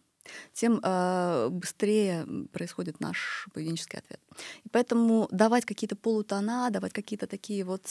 тем 0.54 0.80
э, 0.84 1.50
быстрее 1.50 2.26
происходит 2.52 3.00
наш 3.00 3.48
поведенческий 3.54 4.00
ответ. 4.00 4.20
И 4.64 4.70
поэтому 4.70 5.28
давать 5.32 5.66
какие-то 5.66 5.96
полутона, 5.96 6.70
давать 6.70 6.94
какие-то 6.94 7.28
такие 7.28 7.64
вот 7.64 7.88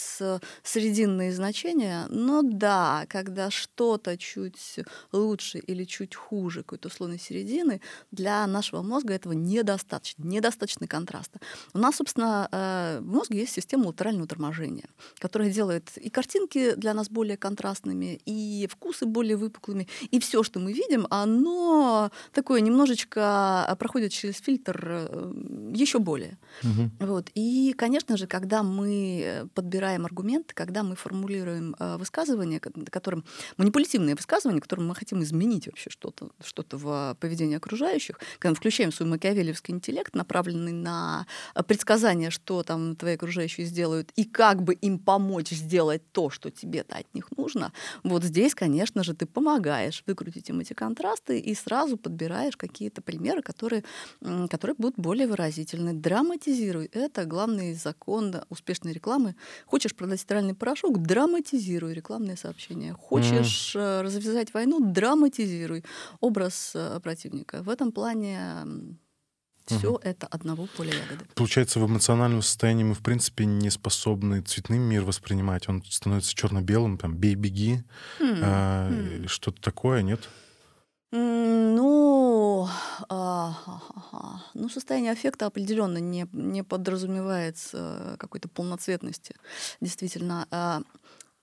срединные 0.63 1.33
значения, 1.33 2.07
но 2.09 2.43
да, 2.43 3.07
когда 3.09 3.51
что-то 3.51 4.17
чуть 4.19 4.81
лучше 5.13 5.59
или 5.59 5.85
чуть 5.85 6.15
хуже 6.15 6.63
какой-то 6.63 6.89
условной 6.89 7.19
середины, 7.19 7.81
для 8.11 8.47
нашего 8.47 8.83
мозга 8.83 9.15
этого 9.15 9.33
недостаточно, 9.33 10.25
недостаточно 10.25 10.87
контраста. 10.87 11.41
У 11.75 11.79
нас, 11.79 11.97
собственно, 11.97 12.49
э, 12.51 12.99
в 13.01 13.07
мозге 13.07 13.41
есть 13.41 13.53
система 13.53 13.87
латерального 13.87 14.27
торможения, 14.27 14.89
которая 15.19 15.51
делает 15.51 15.97
и 15.97 16.11
картинки 16.11 16.75
для 16.75 16.95
нас 16.95 17.09
более 17.09 17.37
контрастными, 17.37 18.21
и 18.25 18.67
вкусы 18.71 19.07
более 19.07 19.37
выпуклыми, 19.37 19.89
и 20.11 20.21
все, 20.21 20.43
что 20.43 20.61
мы 20.61 20.73
видим, 20.73 21.07
оно 21.11 22.11
такое 22.33 22.61
немножечко 22.61 23.21
а, 23.67 23.77
проходит 23.77 24.13
через 24.13 24.39
фильтр 24.39 25.09
э, 25.11 25.33
еще 25.75 25.99
более. 25.99 26.39
Угу. 26.63 27.07
Вот. 27.07 27.31
И, 27.35 27.75
конечно 27.77 28.17
же, 28.17 28.27
когда 28.27 28.63
мы 28.63 29.49
подбираем 29.55 30.05
аргументы, 30.05 30.55
когда 30.55 30.83
мы 30.83 30.97
формулируем 30.97 31.75
э, 31.79 31.97
высказывания, 31.97 32.61
которым 32.61 33.25
манипулятивные 33.57 34.15
высказывания, 34.15 34.61
которым 34.61 34.89
мы 34.89 34.95
хотим 34.95 35.23
изменить 35.23 35.67
вообще 35.67 35.91
что-то, 35.91 36.31
что-то 36.45 36.77
в 36.77 37.17
поведении 37.21 37.57
окружающих, 37.57 38.19
когда 38.39 38.51
мы 38.51 38.57
включаем 38.57 38.93
свой 38.93 39.09
макиавелевский 39.09 39.75
интеллект, 39.75 40.15
направленный 40.15 40.73
на 40.73 41.27
предсказание, 41.67 42.31
что 42.31 42.63
там 42.63 42.97
твои 42.97 43.15
окружающие 43.15 43.67
сделают, 43.67 44.11
и 44.17 44.25
как 44.25 44.63
бы 44.63 44.75
им 44.75 44.99
помочь 44.99 45.51
сделать 45.51 46.03
то, 46.13 46.31
что 46.31 46.51
тебе-то 46.51 46.97
от 46.97 47.15
них 47.15 47.31
нужно, 47.37 47.73
вот 48.05 48.25
здесь, 48.25 48.55
конечно 48.55 49.05
же, 49.05 49.15
ты 49.15 49.27
помогаешь 49.27 50.03
выкрутить 50.07 50.49
им 50.49 50.61
эти 50.61 50.73
контрасты 50.73 51.39
и 51.39 51.55
сразу 51.55 51.97
подбираешь 52.13 52.57
какие-то 52.57 53.01
примеры, 53.01 53.43
которые, 53.43 53.83
которые 54.51 54.75
будут 54.79 54.99
более 54.99 55.27
выразительны. 55.27 55.95
Драматизируй. 55.95 56.91
Это 56.93 57.25
главный 57.25 57.75
закон 57.75 58.35
успешной 58.51 58.93
рекламы. 58.93 59.35
Хочешь 59.67 59.95
продать 59.95 60.21
стиральный 60.21 60.55
порошок, 60.55 60.99
драматизируй 60.99 61.95
рекламное 61.95 62.37
сообщение. 62.37 62.93
Хочешь 62.93 63.75
mm. 63.75 64.03
развязать 64.03 64.55
войну, 64.55 64.81
драматизируй 64.81 65.85
образ 66.21 66.73
э, 66.75 67.01
противника. 67.01 67.63
В 67.63 67.71
этом 67.71 67.93
плане 67.93 68.67
все 69.67 69.93
угу. 69.93 70.01
это 70.03 70.27
одного 70.27 70.67
поля 70.77 70.93
ягоды. 70.93 71.25
Получается, 71.35 71.79
в 71.79 71.87
эмоциональном 71.87 72.43
состоянии 72.43 72.85
мы, 72.85 72.95
в 72.95 73.01
принципе, 73.01 73.45
не 73.45 73.71
способны 73.71 74.43
цветный 74.43 74.79
мир 74.79 75.05
воспринимать. 75.05 75.69
Он 75.69 75.83
становится 75.85 76.35
черно-белым, 76.35 76.99
там, 76.99 77.15
бей, 77.15 77.37
беги, 77.37 77.83
хм. 78.19 78.41
а, 78.43 78.91
хм. 78.91 79.29
что-то 79.29 79.63
такое, 79.63 80.03
нет? 80.03 80.29
Ну, 81.15 82.67
а, 83.11 83.55
ну, 84.55 84.69
состояние 84.71 85.13
аффекта 85.13 85.45
определенно 85.45 85.99
не, 85.99 86.27
не 86.33 86.65
подразумевается 86.65 88.17
какой-то 88.19 88.49
полноцветности. 88.49 89.37
Действительно, 89.83 90.47
а, 90.51 90.81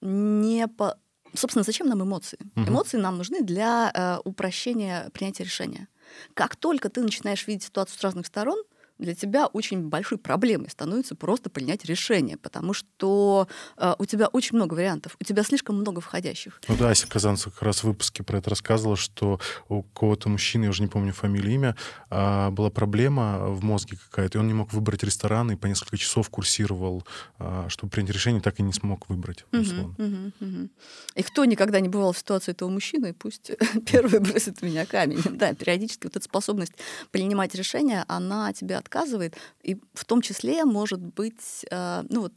не 0.02 0.68
по... 0.68 0.98
Собственно, 1.36 1.64
зачем 1.64 1.88
нам 1.88 2.02
эмоции? 2.02 2.40
Угу. 2.56 2.68
Эмоции 2.68 2.98
нам 2.98 3.18
нужны 3.18 3.44
для 3.44 3.92
а, 3.94 4.20
упрощения 4.24 5.12
принятия 5.12 5.44
решения. 5.44 5.88
Как 6.34 6.56
только 6.56 6.90
ты 6.90 7.04
начинаешь 7.04 7.46
видеть 7.46 7.64
ситуацию 7.64 8.00
с 8.00 8.04
разных 8.04 8.26
сторон, 8.26 8.64
для 9.00 9.16
тебя 9.16 9.48
очень 9.48 9.88
большой 9.88 10.18
проблемой 10.18 10.70
становится 10.70 11.16
просто 11.16 11.50
принять 11.50 11.86
решение, 11.86 12.38
потому 12.38 12.74
что 12.74 13.48
э, 13.78 13.96
у 13.98 14.06
тебя 14.06 14.28
очень 14.28 14.56
много 14.56 14.74
вариантов, 14.76 15.16
у 15.20 15.24
тебя 15.24 15.44
слишком 15.44 15.78
много 15.78 16.02
входящих. 16.02 16.62
Ну 16.68 16.76
да, 16.78 16.90
Ася 16.90 17.08
Казанцева 17.08 17.52
как 17.52 17.64
раз 17.64 17.80
в 17.80 17.86
выпуске 17.86 18.24
про 18.24 18.38
это 18.38 18.50
рассказывала, 18.50 18.98
что 18.98 19.40
у 19.70 19.84
кого-то 19.84 20.30
мужчины, 20.30 20.66
я 20.66 20.70
уже 20.70 20.84
не 20.84 20.90
помню 20.90 21.14
фамилию, 21.14 21.54
имя, 21.54 21.76
э, 22.10 22.50
была 22.50 22.70
проблема 22.70 23.48
в 23.48 23.64
мозге 23.64 23.98
какая-то, 23.98 24.38
и 24.38 24.42
он 24.42 24.48
не 24.48 24.54
мог 24.54 24.74
выбрать 24.74 25.04
ресторан, 25.04 25.52
и 25.52 25.56
по 25.56 25.68
несколько 25.68 25.98
часов 25.98 26.30
курсировал, 26.30 27.06
э, 27.40 27.66
чтобы 27.70 27.92
принять 27.92 28.12
решение, 28.12 28.42
так 28.42 28.60
и 28.60 28.64
не 28.64 28.74
смог 28.74 29.10
выбрать. 29.10 29.46
Угу, 29.54 29.96
угу, 29.98 30.32
угу. 30.40 30.70
И 31.16 31.24
кто 31.24 31.46
никогда 31.46 31.80
не 31.80 31.90
бывал 31.90 32.12
в 32.12 32.18
ситуации 32.18 32.52
этого 32.52 32.70
мужчины, 32.70 33.14
пусть 33.14 33.52
первый 33.86 34.20
бросит 34.20 34.62
меня 34.62 34.86
камень. 34.86 35.24
Да, 35.40 35.54
периодически 35.54 36.06
вот 36.06 36.18
эта 36.18 36.26
способность 36.26 36.74
принимать 37.12 37.56
решения, 37.56 38.04
она 38.10 38.52
тебе 38.52 38.78
отказывает, 38.90 39.36
и 39.62 39.78
в 39.94 40.06
том 40.06 40.22
числе 40.22 40.66
может 40.66 41.00
быть, 41.00 41.66
э, 41.72 42.04
ну 42.10 42.22
вот, 42.22 42.34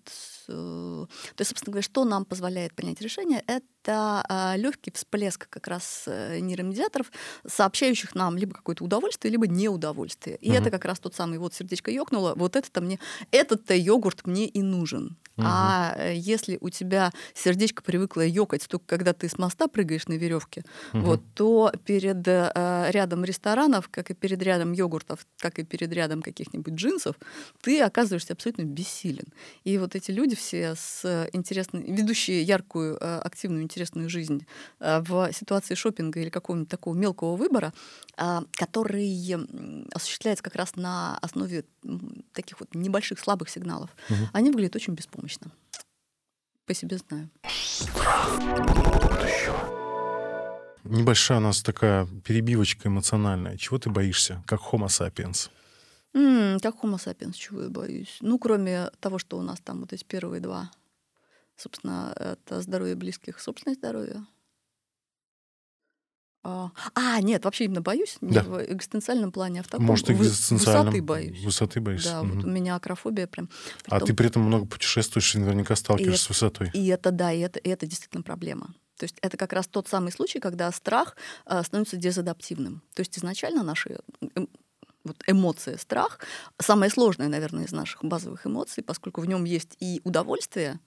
то 0.57 1.09
есть, 1.39 1.51
собственно 1.51 1.73
говоря, 1.73 1.83
что 1.83 2.05
нам 2.05 2.25
позволяет 2.25 2.75
принять 2.75 3.01
решение, 3.01 3.43
это 3.47 4.25
э, 4.29 4.57
легкий 4.59 4.93
всплеск 4.93 5.49
как 5.49 5.67
раз 5.67 6.05
нейромедиаторов, 6.07 7.11
сообщающих 7.47 8.15
нам 8.15 8.37
либо 8.37 8.55
какое-то 8.55 8.85
удовольствие, 8.85 9.33
либо 9.33 9.47
неудовольствие. 9.47 10.37
И 10.37 10.51
угу. 10.51 10.59
это 10.59 10.71
как 10.71 10.85
раз 10.85 11.01
тот 11.01 11.15
самый 11.15 11.39
вот 11.39 11.55
сердечко 11.55 11.91
ёкнуло, 11.91 12.35
вот 12.37 12.57
это-то 12.57 12.81
мне, 12.81 12.99
этот-то 13.31 13.75
йогурт 13.75 14.27
мне 14.27 14.47
и 14.47 14.63
нужен. 14.63 15.17
Угу. 15.37 15.47
А 15.47 16.11
если 16.13 16.59
у 16.61 16.69
тебя 16.69 17.11
сердечко 17.35 17.83
привыкло 17.83 18.21
ёкать 18.21 18.67
только 18.69 18.85
когда 18.87 19.13
ты 19.13 19.29
с 19.29 19.39
моста 19.39 19.67
прыгаешь 19.67 20.07
на 20.07 20.15
веревке, 20.15 20.65
угу. 20.93 21.03
вот, 21.03 21.23
то 21.35 21.73
перед 21.85 22.27
э, 22.27 22.87
рядом 22.91 23.25
ресторанов, 23.25 23.89
как 23.89 24.11
и 24.11 24.15
перед 24.15 24.43
рядом 24.43 24.73
йогуртов, 24.73 25.27
как 25.39 25.59
и 25.59 25.65
перед 25.65 25.93
рядом 25.93 26.23
каких-нибудь 26.23 26.75
джинсов, 26.75 27.17
ты 27.63 27.81
оказываешься 27.81 28.35
абсолютно 28.35 28.65
бессилен. 28.65 29.27
И 29.65 29.79
вот 29.79 29.95
эти 29.95 30.11
люди 30.11 30.35
все 30.43 30.75
с 30.75 31.29
интересной, 31.33 31.83
ведущие 31.83 32.43
яркую, 32.43 32.99
э, 33.01 33.19
активную, 33.19 33.63
интересную 33.63 34.11
жизнь 34.11 34.47
э, 34.81 35.01
в 35.01 35.33
ситуации 35.33 35.75
шопинга 35.75 36.21
или 36.21 36.29
какого-нибудь 36.29 36.69
такого 36.69 36.95
мелкого 36.95 37.37
выбора, 37.37 37.73
э, 38.17 38.41
который 38.53 39.37
осуществляется 39.95 40.43
как 40.43 40.57
раз 40.57 40.77
на 40.77 41.17
основе 41.19 41.65
таких 42.33 42.61
вот 42.61 42.75
небольших 42.75 43.19
слабых 43.19 43.49
сигналов, 43.49 43.91
угу. 44.11 44.29
они 44.33 44.51
выглядят 44.51 44.77
очень 44.77 44.95
беспомощно. 44.95 45.51
По 46.67 46.75
себе 46.75 46.99
знаю. 46.99 47.31
Небольшая 50.85 51.39
у 51.39 51.43
нас 51.43 51.63
такая 51.63 52.07
перебивочка 52.25 52.89
эмоциональная. 52.89 53.57
Чего 53.57 53.79
ты 53.79 53.91
боишься, 53.91 54.43
как 54.47 54.61
Homo 54.61 54.89
sapiens? 54.89 55.51
Mm, 56.15 56.61
как 56.61 56.77
Homo 56.77 56.97
sapiens, 56.97 57.33
чего 57.33 57.63
я 57.63 57.69
боюсь? 57.69 58.19
Ну, 58.21 58.39
кроме 58.39 58.91
того, 59.01 59.19
что 59.19 59.39
у 59.39 59.43
нас 59.43 59.61
там 59.61 59.81
вот 59.81 59.93
эти 59.93 60.05
первые 60.05 60.41
два. 60.41 60.71
Собственно, 61.57 62.13
это 62.17 62.61
здоровье 62.61 62.97
близких, 62.97 63.41
собственное 63.41 63.75
здоровье. 63.75 64.27
А, 66.45 66.71
а, 66.95 67.21
нет, 67.21 67.45
вообще 67.45 67.67
именно 67.67 67.83
боюсь. 67.83 68.17
Да. 68.21 68.43
в 68.43 68.65
экзистенциальном 68.65 69.31
плане, 69.31 69.61
а 69.61 69.63
в 69.63 69.69
таком. 69.69 69.87
Может, 69.87 70.11
экзистенциальном. 70.11 70.87
Высоты 70.87 71.03
боюсь. 71.03 71.45
Высоты 71.45 71.81
боишься. 71.81 72.11
Да, 72.11 72.23
угу. 72.23 72.33
вот 72.33 72.45
у 72.45 72.49
меня 72.49 72.75
акрофобия 72.75 73.29
прям. 73.29 73.49
Притом... 73.83 73.99
А 73.99 74.01
ты 74.01 74.13
при 74.13 74.27
этом 74.27 74.43
много 74.43 74.67
путешествуешь 74.67 75.35
и 75.37 75.39
наверняка 75.39 75.77
сталкиваешься 75.77 76.25
и 76.25 76.27
с 76.27 76.29
высотой. 76.29 76.71
И 76.75 76.87
это, 76.89 77.13
да, 77.13 77.33
и 77.33 77.39
это, 77.41 77.61
и 77.61 77.69
это 77.69 77.87
действительно 77.87 78.23
проблема. 78.23 78.75
То 78.99 79.05
есть 79.05 79.17
это 79.21 79.37
как 79.37 79.53
раз 79.53 79.69
тот 79.69 79.89
самый 79.89 80.13
случай, 80.13 80.41
когда 80.41 80.71
страх 80.73 81.17
э, 81.47 81.63
становится 81.63 81.97
дезадаптивным. 81.97 82.83
То 82.95 83.01
есть 83.01 83.17
изначально 83.19 83.63
наши 83.63 84.01
вот 85.05 85.23
эмоция 85.27 85.77
страх 85.79 86.21
самая 86.59 86.91
сложная, 86.91 87.29
наверное, 87.29 87.65
из 87.65 87.73
наших 87.73 88.05
базовых 88.05 88.47
эмоций, 88.47 88.83
поскольку 88.83 89.21
в 89.21 89.27
нем 89.27 89.45
есть 89.45 89.77
и 89.81 90.01
удовольствие, 90.05 90.81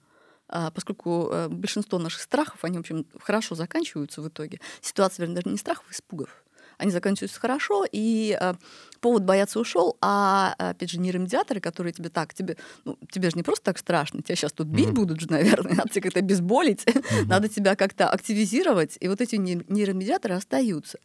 а, 0.48 0.70
поскольку 0.70 1.28
э, 1.32 1.48
большинство 1.48 1.98
наших 1.98 2.22
страхов, 2.22 2.64
они, 2.64 2.78
в 2.78 2.80
общем, 2.80 3.06
хорошо 3.20 3.54
заканчиваются 3.54 4.22
в 4.22 4.28
итоге. 4.28 4.60
Ситуация, 4.80 5.24
вернее, 5.24 5.36
даже 5.36 5.48
не 5.48 5.58
страхов, 5.58 5.86
а 5.88 5.92
испугов. 5.92 6.44
Они 6.78 6.90
заканчиваются 6.90 7.40
хорошо, 7.40 7.86
и 7.90 8.36
э, 8.38 8.54
повод 9.00 9.24
бояться 9.24 9.58
ушел, 9.58 9.96
а 10.00 10.54
опять 10.58 10.90
же 10.90 11.00
нейромедиаторы, 11.00 11.60
которые 11.60 11.92
тебе 11.92 12.10
так, 12.10 12.34
тебе, 12.34 12.58
ну, 12.84 12.98
тебе 13.10 13.30
же 13.30 13.36
не 13.36 13.42
просто 13.42 13.64
так 13.64 13.78
страшно, 13.78 14.22
тебя 14.22 14.36
сейчас 14.36 14.52
тут 14.52 14.68
бить 14.68 14.88
mm-hmm. 14.88 14.92
будут 14.92 15.20
же, 15.20 15.30
наверное, 15.30 15.74
надо 15.74 15.88
тебя 15.88 16.02
как-то 16.02 16.18
обезболить, 16.20 16.84
mm-hmm. 16.84 17.26
надо 17.26 17.48
тебя 17.48 17.76
как-то 17.76 18.10
активизировать, 18.10 18.98
и 19.00 19.08
вот 19.08 19.20
эти 19.20 19.36
нейромедиаторы 19.36 20.34
остаются. 20.34 20.98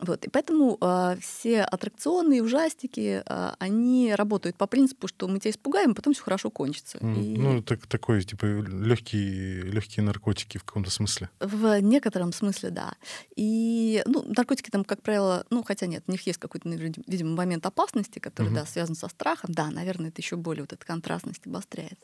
Вот. 0.00 0.24
И 0.24 0.30
поэтому 0.30 0.78
э, 0.80 1.16
все 1.20 1.62
аттракционы 1.62 2.38
и 2.38 2.40
ужастики, 2.40 3.22
э, 3.24 3.52
они 3.58 4.14
работают 4.14 4.56
по 4.56 4.66
принципу, 4.66 5.08
что 5.08 5.28
мы 5.28 5.38
тебя 5.38 5.50
испугаем, 5.50 5.90
а 5.90 5.94
потом 5.94 6.14
все 6.14 6.22
хорошо 6.22 6.50
кончится. 6.50 6.98
Mm. 6.98 7.22
И... 7.22 7.36
Ну, 7.36 7.62
так, 7.62 7.86
такой, 7.86 8.22
типа, 8.22 8.46
легкие, 8.46 9.62
легкие 9.62 10.04
наркотики 10.04 10.58
в 10.58 10.64
каком-то 10.64 10.90
смысле. 10.90 11.28
В 11.40 11.80
некотором 11.80 12.32
смысле, 12.32 12.70
да. 12.70 12.94
И 13.36 14.02
ну, 14.06 14.24
наркотики 14.26 14.70
там, 14.70 14.84
как 14.84 15.02
правило, 15.02 15.44
ну, 15.50 15.62
хотя 15.62 15.86
нет, 15.86 16.04
у 16.06 16.12
них 16.12 16.26
есть 16.26 16.38
какой-то, 16.38 16.68
видимо, 16.68 17.36
момент 17.36 17.66
опасности, 17.66 18.18
который, 18.18 18.48
mm-hmm. 18.48 18.54
да, 18.54 18.66
связан 18.66 18.94
со 18.96 19.08
страхом. 19.08 19.52
Да, 19.52 19.70
наверное, 19.70 20.08
это 20.08 20.22
еще 20.22 20.36
более 20.36 20.62
вот 20.62 20.72
эта 20.72 20.84
контрастность 20.86 21.46
обостряет. 21.46 21.98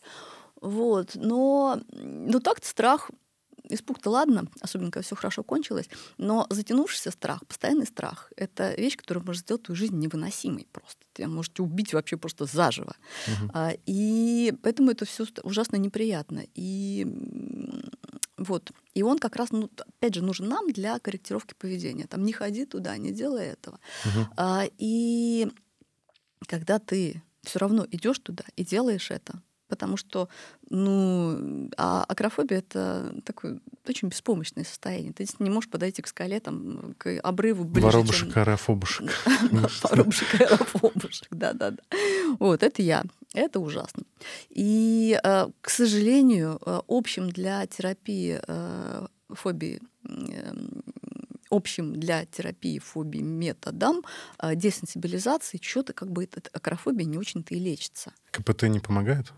Вот. 0.61 1.13
Но, 1.15 1.81
но 1.93 2.41
так-то 2.41 2.67
страх 2.67 3.11
испуг-то 3.69 4.11
ладно, 4.11 4.49
особенно 4.61 4.91
когда 4.91 5.05
все 5.05 5.17
хорошо 5.17 5.43
кончилось, 5.43 5.89
но 6.19 6.47
затянувшийся 6.51 7.11
страх, 7.11 7.47
постоянный 7.47 7.87
страх— 7.87 8.33
это 8.37 8.75
вещь, 8.75 8.97
которая 8.97 9.25
может 9.25 9.43
сделать 9.43 9.63
твою 9.63 9.77
жизнь 9.77 9.97
невыносимой 9.99 10.67
просто. 10.73 11.05
Тебя 11.15 11.29
можете 11.29 11.63
убить 11.63 11.95
вообще 11.95 12.17
просто 12.17 12.45
заживо. 12.45 12.97
Угу. 13.27 13.51
А, 13.55 13.73
и 13.87 14.55
поэтому 14.63 14.91
это 14.91 15.05
все 15.05 15.27
ужасно 15.43 15.77
неприятно. 15.77 16.45
И 16.55 17.07
вот. 18.37 18.71
И 18.95 19.03
он 19.03 19.19
как 19.19 19.37
раз, 19.37 19.51
ну, 19.51 19.71
опять 19.79 20.15
же, 20.15 20.23
нужен 20.23 20.49
нам 20.49 20.71
для 20.71 20.99
корректировки 20.99 21.55
поведения. 21.55 22.07
Там 22.07 22.25
не 22.25 22.33
ходи 22.33 22.67
туда, 22.67 22.97
не 22.99 23.13
делай 23.13 23.47
этого. 23.47 23.79
Угу. 24.05 24.27
А, 24.37 24.65
и 24.79 25.49
когда 26.47 26.79
ты 26.79 27.23
все 27.43 27.59
равно 27.59 27.87
идешь 27.91 28.19
туда 28.19 28.45
и 28.57 28.65
делаешь 28.65 29.11
это, 29.11 29.41
потому 29.69 29.97
что, 29.97 30.29
ну, 30.69 31.69
а 31.77 32.05
акрофобия— 32.05 32.59
это 32.59 33.15
такое 33.25 33.61
очень 33.89 34.09
беспомощное 34.09 34.65
состояние. 34.65 35.13
Ты 35.13 35.27
не 35.39 35.51
можешь 35.51 35.71
подойти 35.71 36.03
к 36.03 36.09
скале, 36.09 36.41
там, 36.41 36.95
к 36.99 37.19
обрыву 37.21 37.65
ближе, 37.65 37.87
Воробушек, 37.87 38.33
чем... 38.33 38.43
аэрофобушек. 38.43 39.11
Воробушек, 39.83 40.41
аэрофобушек, 40.41 41.29
да-да-да. 41.31 41.83
Вот, 42.39 42.63
это 42.63 42.83
я. 42.83 43.05
Это 43.35 43.61
ужасно. 43.61 44.05
И, 44.49 45.19
э, 45.23 45.47
к 45.61 45.71
сожалению, 45.71 46.59
э, 46.65 46.81
общим 46.89 47.29
для 47.29 47.67
терапии 47.67 48.41
э, 48.47 49.07
фобии 49.29 49.81
эм, 50.05 50.83
общим 51.51 51.95
для 51.95 52.25
терапии 52.25 52.79
фобии 52.79 53.21
методом 53.21 54.03
десенсибилизации 54.43 55.61
что-то 55.63 55.93
как 55.93 56.11
бы 56.11 56.25
эта 56.25 56.41
акрофобия 56.53 57.07
не 57.07 57.19
очень-то 57.19 57.55
и 57.55 57.59
лечится. 57.59 58.13
КПТ 58.31 58.65
не 58.65 58.81
помогает? 58.81 59.33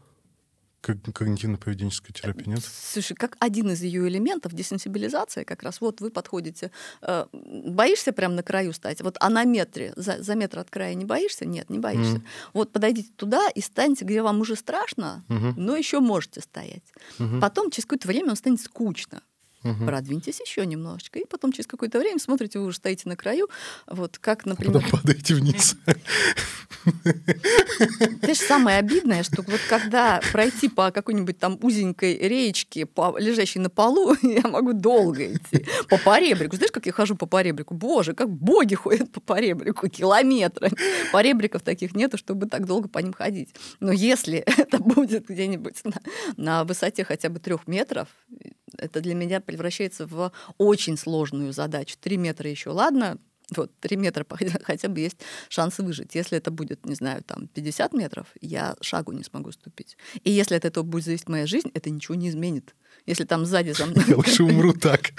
Когнитивно-поведенческая 0.82 2.12
терапия, 2.12 2.46
нет? 2.46 2.62
Слушай, 2.62 3.14
как 3.14 3.36
один 3.40 3.70
из 3.70 3.82
ее 3.82 4.08
элементов, 4.08 4.52
десенсибилизация, 4.52 5.44
как 5.44 5.62
раз 5.62 5.80
вот 5.80 6.00
вы 6.00 6.10
подходите, 6.10 6.70
э, 7.02 7.26
боишься 7.32 8.12
прямо 8.12 8.34
на 8.34 8.42
краю 8.42 8.72
стать, 8.72 9.00
вот 9.02 9.16
а 9.20 9.28
на 9.28 9.44
метре, 9.44 9.92
за, 9.96 10.22
за 10.22 10.34
метр 10.34 10.60
от 10.60 10.70
края 10.70 10.94
не 10.94 11.04
боишься? 11.04 11.44
Нет, 11.46 11.70
не 11.70 11.78
боишься. 11.78 12.16
Mm. 12.16 12.22
Вот 12.54 12.72
подойдите 12.72 13.10
туда 13.16 13.48
и 13.54 13.60
станьте, 13.60 14.04
где 14.04 14.22
вам 14.22 14.40
уже 14.40 14.56
страшно, 14.56 15.24
mm-hmm. 15.28 15.54
но 15.56 15.76
еще 15.76 16.00
можете 16.00 16.40
стоять. 16.40 16.84
Mm-hmm. 17.18 17.40
Потом 17.40 17.70
через 17.70 17.84
какое-то 17.84 18.08
время 18.08 18.28
вам 18.28 18.36
станет 18.36 18.60
скучно. 18.60 19.22
Угу. 19.64 19.86
Продвиньтесь 19.86 20.40
еще 20.40 20.64
немножечко. 20.64 21.18
И 21.18 21.26
потом 21.26 21.52
через 21.52 21.66
какое-то 21.66 21.98
время 21.98 22.18
смотрите, 22.18 22.58
вы 22.58 22.66
уже 22.66 22.76
стоите 22.76 23.08
на 23.08 23.16
краю. 23.16 23.48
Вот 23.86 24.18
как, 24.18 24.46
например... 24.46 24.82
Потом 24.82 25.00
падаете 25.00 25.34
вниз. 25.34 25.76
Это 28.00 28.34
же 28.34 28.40
самое 28.40 28.78
обидное, 28.78 29.22
что 29.22 29.42
вот 29.42 29.60
когда 29.68 30.20
пройти 30.32 30.68
по 30.68 30.90
какой-нибудь 30.90 31.38
там 31.38 31.58
узенькой 31.60 32.16
речке, 32.16 32.86
по, 32.86 33.18
лежащей 33.18 33.60
на 33.60 33.70
полу, 33.70 34.14
я 34.22 34.48
могу 34.48 34.72
долго 34.72 35.32
идти. 35.32 35.66
По 35.88 35.98
поребрику. 35.98 36.56
Знаешь, 36.56 36.72
как 36.72 36.86
я 36.86 36.92
хожу 36.92 37.16
по 37.16 37.26
поребрику? 37.26 37.74
Боже, 37.74 38.14
как 38.14 38.30
боги 38.30 38.74
ходят 38.74 39.10
по 39.10 39.20
поребрику 39.20 39.88
километрами. 39.88 40.74
Поребриков 41.12 41.62
таких 41.62 41.94
нету, 41.94 42.16
чтобы 42.16 42.46
так 42.46 42.66
долго 42.66 42.88
по 42.88 42.98
ним 42.98 43.12
ходить. 43.12 43.54
Но 43.80 43.92
если 43.92 44.38
это 44.46 44.78
будет 44.78 45.28
где-нибудь 45.28 45.84
на, 45.84 46.00
на 46.36 46.64
высоте 46.64 47.04
хотя 47.04 47.28
бы 47.28 47.40
трех 47.40 47.66
метров, 47.66 48.08
это 48.76 49.00
для 49.00 49.14
меня 49.14 49.40
превращается 49.40 50.06
в 50.06 50.32
очень 50.58 50.96
сложную 50.96 51.52
задачу. 51.52 51.96
Три 52.00 52.16
метра 52.16 52.50
еще 52.50 52.70
ладно, 52.70 53.18
вот, 53.56 53.70
три 53.80 53.96
метра 53.96 54.26
хотя 54.62 54.88
бы 54.88 55.00
есть 55.00 55.18
шансы 55.48 55.82
выжить. 55.82 56.14
Если 56.14 56.36
это 56.36 56.50
будет, 56.50 56.84
не 56.84 56.94
знаю, 56.94 57.22
там 57.22 57.48
50 57.48 57.92
метров, 57.94 58.26
я 58.40 58.76
шагу 58.80 59.12
не 59.12 59.24
смогу 59.24 59.52
ступить. 59.52 59.96
И 60.22 60.30
если 60.30 60.54
от 60.54 60.64
этого 60.64 60.84
будет 60.84 61.04
зависеть 61.04 61.28
моя 61.28 61.46
жизнь, 61.46 61.70
это 61.74 61.90
ничего 61.90 62.14
не 62.14 62.28
изменит. 62.28 62.74
Если 63.08 63.24
там 63.24 63.46
сзади 63.46 63.70
за 63.70 63.84
Я 64.06 64.16
лучше 64.16 64.44
умру 64.44 64.74
так. 64.74 65.12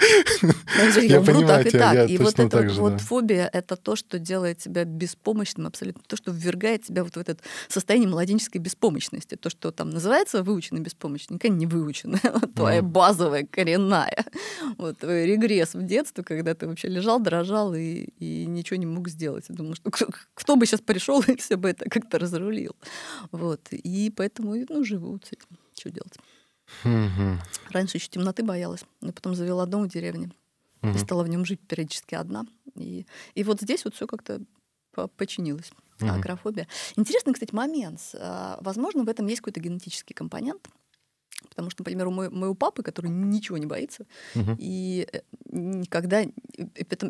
Я 1.02 1.20
умру 1.20 1.46
так 1.46 1.66
и 1.66 1.70
так. 1.70 2.08
И 2.08 2.18
вот 2.18 2.38
эта 2.38 2.68
вот 2.74 3.00
фобия— 3.00 3.50
это 3.52 3.74
то, 3.74 3.96
что 3.96 4.18
делает 4.20 4.58
тебя 4.58 4.84
беспомощным 4.84 5.66
абсолютно, 5.66 6.02
то, 6.06 6.16
что 6.16 6.30
ввергает 6.30 6.84
тебя 6.84 7.02
вот 7.02 7.14
в 7.14 7.16
это 7.16 7.36
состояние 7.68 8.08
младенческой 8.08 8.60
беспомощности. 8.60 9.34
То, 9.34 9.50
что 9.50 9.72
там 9.72 9.90
называется 9.90 10.44
выученной 10.44 10.80
беспомощностью, 10.80 11.34
никогда 11.34 11.56
не 11.56 11.66
выученная. 11.66 12.20
Твоя 12.54 12.82
базовая, 12.82 13.44
коренная. 13.50 14.24
Вот 14.78 14.98
твой 14.98 15.26
регресс 15.26 15.74
в 15.74 15.82
детство, 15.84 16.22
когда 16.22 16.54
ты 16.54 16.68
вообще 16.68 16.86
лежал, 16.86 17.18
дрожал 17.18 17.74
и, 17.74 18.06
и 18.18 18.46
ничего 18.46 18.76
не 18.76 18.86
мог 18.86 19.08
сделать. 19.08 19.46
Я 19.48 19.56
думаю, 19.56 19.74
что 19.74 19.90
кто 19.90 20.56
бы 20.56 20.64
сейчас 20.64 20.80
пришел 20.80 21.22
и 21.22 21.36
все 21.36 21.56
бы 21.56 21.70
это 21.70 21.90
как-то 21.90 22.20
разрулил. 22.20 22.76
Вот. 23.32 23.60
И 23.72 24.12
поэтому, 24.16 24.54
ну, 24.68 24.84
живу 24.84 25.18
с 25.24 25.32
этим. 25.32 25.58
Что 25.74 25.90
делать? 25.90 26.14
Угу. 26.84 27.38
Раньше 27.70 27.98
еще 27.98 28.08
темноты 28.08 28.42
боялась, 28.42 28.84
но 29.00 29.12
потом 29.12 29.34
завела 29.34 29.66
дом 29.66 29.84
в 29.84 29.88
деревне 29.88 30.30
угу. 30.82 30.94
и 30.94 30.98
стала 30.98 31.22
в 31.22 31.28
нем 31.28 31.44
жить 31.44 31.60
периодически 31.60 32.14
одна. 32.14 32.46
И, 32.74 33.06
и 33.34 33.44
вот 33.44 33.60
здесь 33.60 33.84
вот 33.84 33.94
все 33.94 34.06
как-то 34.06 34.40
починилось. 35.16 35.72
Угу. 36.00 36.10
Агрофобия. 36.10 36.66
Интересный, 36.96 37.34
кстати, 37.34 37.54
момент. 37.54 38.00
А, 38.14 38.58
возможно, 38.62 39.04
в 39.04 39.08
этом 39.08 39.26
есть 39.26 39.40
какой-то 39.40 39.60
генетический 39.60 40.14
компонент. 40.14 40.68
Потому 41.48 41.70
что, 41.70 41.82
например, 41.82 42.08
у 42.08 42.10
моего 42.10 42.54
папы, 42.54 42.82
который 42.82 43.10
ничего 43.10 43.58
не 43.58 43.66
боится, 43.66 44.06
угу. 44.34 44.56
и 44.58 45.06
э, 45.12 45.20
никогда, 45.50 46.24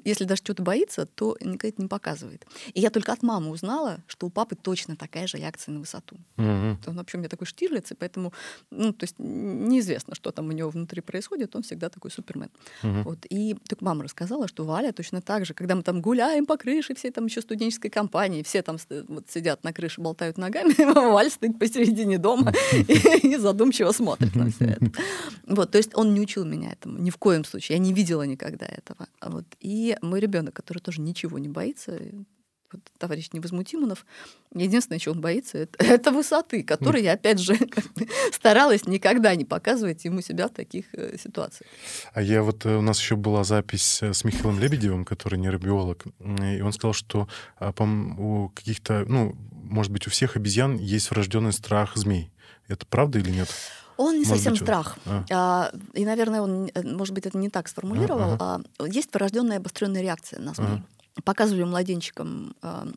если 0.04 0.24
даже 0.24 0.38
что-то 0.38 0.62
боится, 0.62 1.06
то 1.06 1.36
никогда 1.40 1.68
это 1.68 1.82
не 1.82 1.88
показывает. 1.88 2.46
И 2.72 2.80
я 2.80 2.90
только 2.90 3.12
от 3.12 3.22
мамы 3.22 3.50
узнала, 3.50 4.00
что 4.06 4.26
у 4.26 4.30
папы 4.30 4.56
точно 4.56 4.96
такая 4.96 5.26
же 5.26 5.38
реакция 5.38 5.72
на 5.72 5.80
высоту. 5.80 6.16
Угу. 6.36 6.78
Он 6.86 6.96
вообще 6.96 7.16
у 7.16 7.20
меня 7.20 7.28
такой 7.28 7.46
штирлиц, 7.46 7.90
и 7.90 7.94
поэтому, 7.94 8.32
ну, 8.70 8.92
то 8.92 9.04
есть 9.04 9.16
неизвестно, 9.18 10.14
что 10.14 10.30
там 10.30 10.48
у 10.48 10.52
него 10.52 10.70
внутри 10.70 11.00
происходит, 11.00 11.54
он 11.56 11.62
всегда 11.62 11.88
такой 11.88 12.10
супермен. 12.10 12.50
Угу. 12.82 13.02
Вот. 13.02 13.18
И 13.28 13.54
только 13.68 13.84
мама 13.84 14.04
рассказала, 14.04 14.48
что 14.48 14.64
Валя 14.64 14.92
точно 14.92 15.20
так 15.20 15.44
же, 15.44 15.54
когда 15.54 15.74
мы 15.74 15.82
там 15.82 16.00
гуляем 16.00 16.46
по 16.46 16.56
крыше, 16.56 16.94
все 16.94 17.10
там 17.10 17.26
еще 17.26 17.40
студенческой 17.40 17.90
компании, 17.90 18.42
все 18.42 18.62
там 18.62 18.78
вот 19.08 19.30
сидят 19.30 19.64
на 19.64 19.72
крыше, 19.72 20.00
болтают 20.00 20.38
ногами, 20.38 20.74
Валя 21.12 21.30
стоит 21.30 21.58
посередине 21.58 22.18
дома 22.18 22.52
и 23.22 23.36
задумчиво 23.36 23.92
смотрит 23.92 24.19
на 24.34 24.50
все 24.50 24.64
это. 24.64 24.92
Вот, 25.46 25.70
то 25.72 25.78
есть 25.78 25.90
он 25.94 26.14
не 26.14 26.20
учил 26.20 26.44
меня 26.44 26.72
этому 26.72 26.98
ни 26.98 27.10
в 27.10 27.16
коем 27.16 27.44
случае. 27.44 27.78
Я 27.78 27.82
не 27.82 27.92
видела 27.92 28.22
никогда 28.22 28.66
этого. 28.66 29.08
Вот. 29.20 29.44
И 29.60 29.96
мой 30.02 30.20
ребенок, 30.20 30.54
который 30.54 30.78
тоже 30.78 31.00
ничего 31.00 31.38
не 31.38 31.48
боится, 31.48 31.98
вот, 32.72 32.82
товарищ 32.98 33.30
Невозмутимунов, 33.32 34.06
единственное, 34.54 34.98
чего 34.98 35.14
он 35.14 35.20
боится, 35.20 35.58
это, 35.58 35.84
это 35.84 36.12
высоты, 36.12 36.62
которой 36.62 37.02
я, 37.02 37.12
опять 37.12 37.40
же, 37.40 37.58
старалась 38.32 38.86
никогда 38.86 39.34
не 39.34 39.44
показывать 39.44 40.04
ему 40.04 40.20
себя 40.20 40.46
в 40.46 40.52
таких 40.52 40.86
э, 40.94 41.16
ситуациях. 41.18 41.68
А 42.12 42.22
я 42.22 42.42
вот, 42.42 42.66
э, 42.66 42.76
у 42.76 42.82
нас 42.82 43.00
еще 43.00 43.16
была 43.16 43.44
запись 43.44 44.02
э, 44.02 44.12
с 44.12 44.24
Михаилом 44.24 44.60
Лебедевым, 44.60 45.04
который 45.04 45.38
нейробиолог, 45.38 46.04
и 46.42 46.60
он 46.60 46.72
сказал, 46.72 46.92
что 46.92 47.28
а, 47.58 47.72
у 48.18 48.48
каких-то, 48.50 49.04
ну, 49.06 49.34
может 49.52 49.92
быть, 49.92 50.06
у 50.06 50.10
всех 50.10 50.36
обезьян 50.36 50.76
есть 50.76 51.10
врожденный 51.10 51.52
страх 51.52 51.96
змей. 51.96 52.30
Это 52.68 52.86
правда 52.86 53.18
или 53.18 53.30
нет? 53.30 53.48
Он 54.00 54.14
не 54.14 54.24
может 54.24 54.36
совсем 54.36 54.52
быть, 54.52 54.62
страх. 54.62 54.96
А. 55.04 55.24
А, 55.30 55.72
и, 55.92 56.06
наверное, 56.06 56.40
он, 56.40 56.70
э, 56.72 56.82
может 56.82 57.14
быть, 57.14 57.26
это 57.26 57.36
не 57.36 57.50
так 57.50 57.68
сформулировал. 57.68 58.32
А, 58.32 58.34
ага. 58.34 58.64
а, 58.78 58.86
есть 58.86 59.12
врожденная 59.12 59.58
обостренная 59.58 60.00
реакция 60.00 60.40
на 60.40 60.54
змей. 60.54 60.68
Ага. 60.68 60.84
Показывали 61.22 61.64
младенчикам 61.64 62.54
а, 62.62 62.88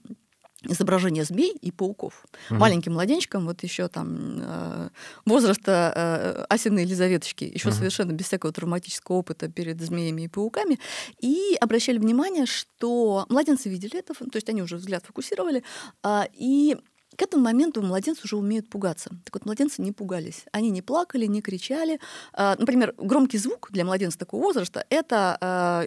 изображение 0.63 1.25
змей 1.25 1.51
и 1.51 1.71
пауков. 1.71 2.25
Угу. 2.49 2.57
Маленьким 2.57 2.93
младенчикам, 2.93 3.45
вот 3.45 3.63
еще 3.63 3.89
там 3.89 4.39
э, 4.41 4.89
возраста 5.25 5.91
э, 5.93 6.45
Асины 6.47 6.79
Елизаветочки, 6.79 7.43
еще 7.43 7.69
угу. 7.69 7.75
совершенно 7.75 8.13
без 8.13 8.27
всякого 8.27 8.53
травматического 8.53 9.17
опыта 9.17 9.49
перед 9.49 9.81
змеями 9.81 10.21
и 10.21 10.27
пауками, 10.29 10.79
и 11.19 11.57
обращали 11.59 11.97
внимание, 11.97 12.45
что 12.45 13.25
младенцы 13.29 13.67
видели 13.67 13.99
это, 13.99 14.13
то 14.13 14.35
есть 14.35 14.47
они 14.49 14.61
уже 14.61 14.77
взгляд 14.77 15.05
фокусировали, 15.05 15.63
э, 16.03 16.21
и 16.33 16.77
к 17.15 17.21
этому 17.21 17.43
моменту 17.43 17.82
младенцы 17.82 18.21
уже 18.23 18.38
умеют 18.38 18.69
пугаться. 18.69 19.10
Так 19.23 19.34
вот, 19.34 19.45
младенцы 19.45 19.82
не 19.82 19.91
пугались. 19.91 20.45
Они 20.52 20.69
не 20.69 20.82
плакали, 20.82 21.26
не 21.26 21.41
кричали. 21.41 21.99
А, 22.34 22.56
например, 22.58 22.93
громкий 22.97 23.38
звук 23.38 23.69
для 23.71 23.86
младенца 23.86 24.17
такого 24.17 24.41
возраста— 24.41 24.86
это 24.89 25.38
а, 25.39 25.86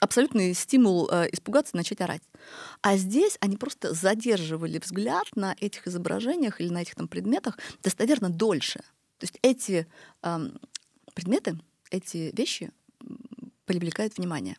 абсолютный 0.00 0.54
стимул 0.54 1.08
а, 1.10 1.24
испугаться 1.24 1.76
начать 1.76 2.00
орать. 2.00 2.22
А 2.82 2.96
здесь 2.96 3.36
они 3.40 3.56
просто 3.56 3.94
задерживали 3.94 4.78
взгляд 4.78 5.24
на 5.34 5.54
этих 5.60 5.86
изображениях 5.86 6.60
или 6.60 6.68
на 6.68 6.82
этих 6.82 6.94
там 6.94 7.08
предметах 7.08 7.58
достоверно 7.82 8.30
дольше. 8.30 8.80
То 9.18 9.24
есть 9.24 9.38
эти 9.42 9.86
предметы, 11.14 11.58
эти 11.90 12.32
вещи 12.36 12.72
привлекают 13.64 14.18
внимание. 14.18 14.56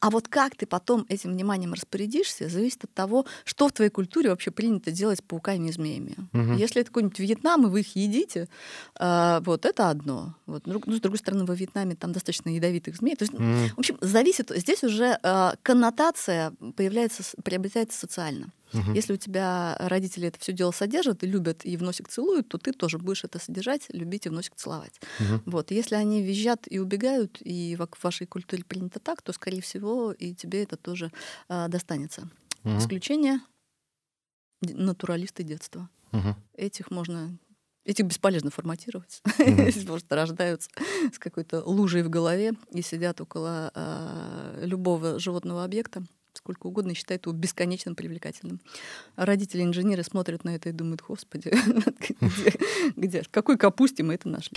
А 0.00 0.10
вот 0.10 0.28
как 0.28 0.56
ты 0.56 0.66
потом 0.66 1.06
этим 1.08 1.32
вниманием 1.32 1.72
распорядишься, 1.72 2.48
зависит 2.48 2.84
от 2.84 2.94
того, 2.94 3.26
что 3.44 3.68
в 3.68 3.72
твоей 3.72 3.90
культуре 3.90 4.30
вообще 4.30 4.50
принято 4.50 4.90
делать 4.90 5.18
с 5.18 5.22
пауками 5.22 5.68
и 5.68 5.72
змеями. 5.72 6.16
Угу. 6.32 6.54
Если 6.54 6.80
это 6.80 6.90
какой-нибудь 6.90 7.18
Вьетнам, 7.18 7.66
и 7.66 7.70
вы 7.70 7.80
их 7.80 7.96
едите, 7.96 8.48
э, 8.98 9.40
вот 9.44 9.64
это 9.64 9.90
одно. 9.90 10.34
Вот. 10.46 10.66
Ну, 10.66 10.80
с 10.86 11.00
другой 11.00 11.18
стороны, 11.18 11.44
во 11.44 11.54
Вьетнаме 11.54 11.94
там 11.94 12.12
достаточно 12.12 12.50
ядовитых 12.50 12.96
змей. 12.96 13.16
То 13.16 13.24
есть, 13.24 13.34
угу. 13.34 13.42
В 13.76 13.78
общем, 13.78 13.98
зависит. 14.00 14.50
Здесь 14.54 14.82
уже 14.84 15.18
э, 15.22 15.52
коннотация 15.62 16.52
появляется, 16.76 17.22
приобретается 17.42 17.98
социально. 17.98 18.52
Угу. 18.72 18.92
Если 18.92 19.12
у 19.12 19.16
тебя 19.16 19.76
родители 19.78 20.28
это 20.28 20.38
все 20.38 20.52
дело 20.52 20.70
содержат 20.70 21.22
и 21.22 21.26
любят 21.26 21.64
и 21.64 21.76
в 21.76 21.82
носик 21.82 22.08
целуют, 22.08 22.48
то 22.48 22.58
ты 22.58 22.72
тоже 22.72 22.98
будешь 22.98 23.24
это 23.24 23.38
содержать, 23.38 23.86
любить 23.90 24.26
и 24.26 24.28
в 24.28 24.32
носик 24.32 24.54
целовать. 24.56 25.00
Угу. 25.18 25.42
Вот. 25.46 25.70
Если 25.70 25.94
они 25.94 26.22
визжат 26.22 26.66
и 26.70 26.78
убегают, 26.78 27.38
и 27.40 27.76
в 27.76 28.02
вашей 28.02 28.26
культуре 28.26 28.64
принято 28.64 29.00
так, 29.00 29.22
то, 29.22 29.32
скорее 29.32 29.60
всего, 29.60 30.12
и 30.12 30.34
тебе 30.34 30.62
это 30.62 30.76
тоже 30.76 31.10
э, 31.48 31.68
достанется. 31.68 32.28
Угу. 32.64 32.78
Исключение 32.78 33.40
натуралисты 34.62 35.42
детства. 35.42 35.88
Угу. 36.12 36.36
Этих 36.54 36.90
можно 36.90 37.38
Этих 37.84 38.04
бесполезно 38.04 38.50
форматировать. 38.50 39.22
Mm-hmm. 39.40 39.86
Просто 39.86 40.14
рождаются 40.14 40.70
с 41.12 41.18
какой-то 41.18 41.62
лужей 41.64 42.02
в 42.02 42.10
голове 42.10 42.52
и 42.72 42.82
сидят 42.82 43.20
около 43.20 43.72
э, 43.74 44.64
любого 44.66 45.18
животного 45.18 45.64
объекта 45.64 46.04
сколько 46.42 46.66
угодно 46.66 46.92
и 46.92 46.94
считает 46.94 47.26
его 47.26 47.34
бесконечно 47.36 47.94
привлекательным. 47.94 48.60
А 49.16 49.26
родители 49.26 49.62
инженеры 49.62 50.02
смотрят 50.02 50.44
на 50.44 50.54
это 50.54 50.70
и 50.70 50.72
думают, 50.72 51.02
господи, 51.06 51.52
где, 52.96 53.22
в 53.22 53.28
какой 53.28 53.58
капусте 53.58 54.02
мы 54.02 54.14
это 54.14 54.28
нашли? 54.28 54.56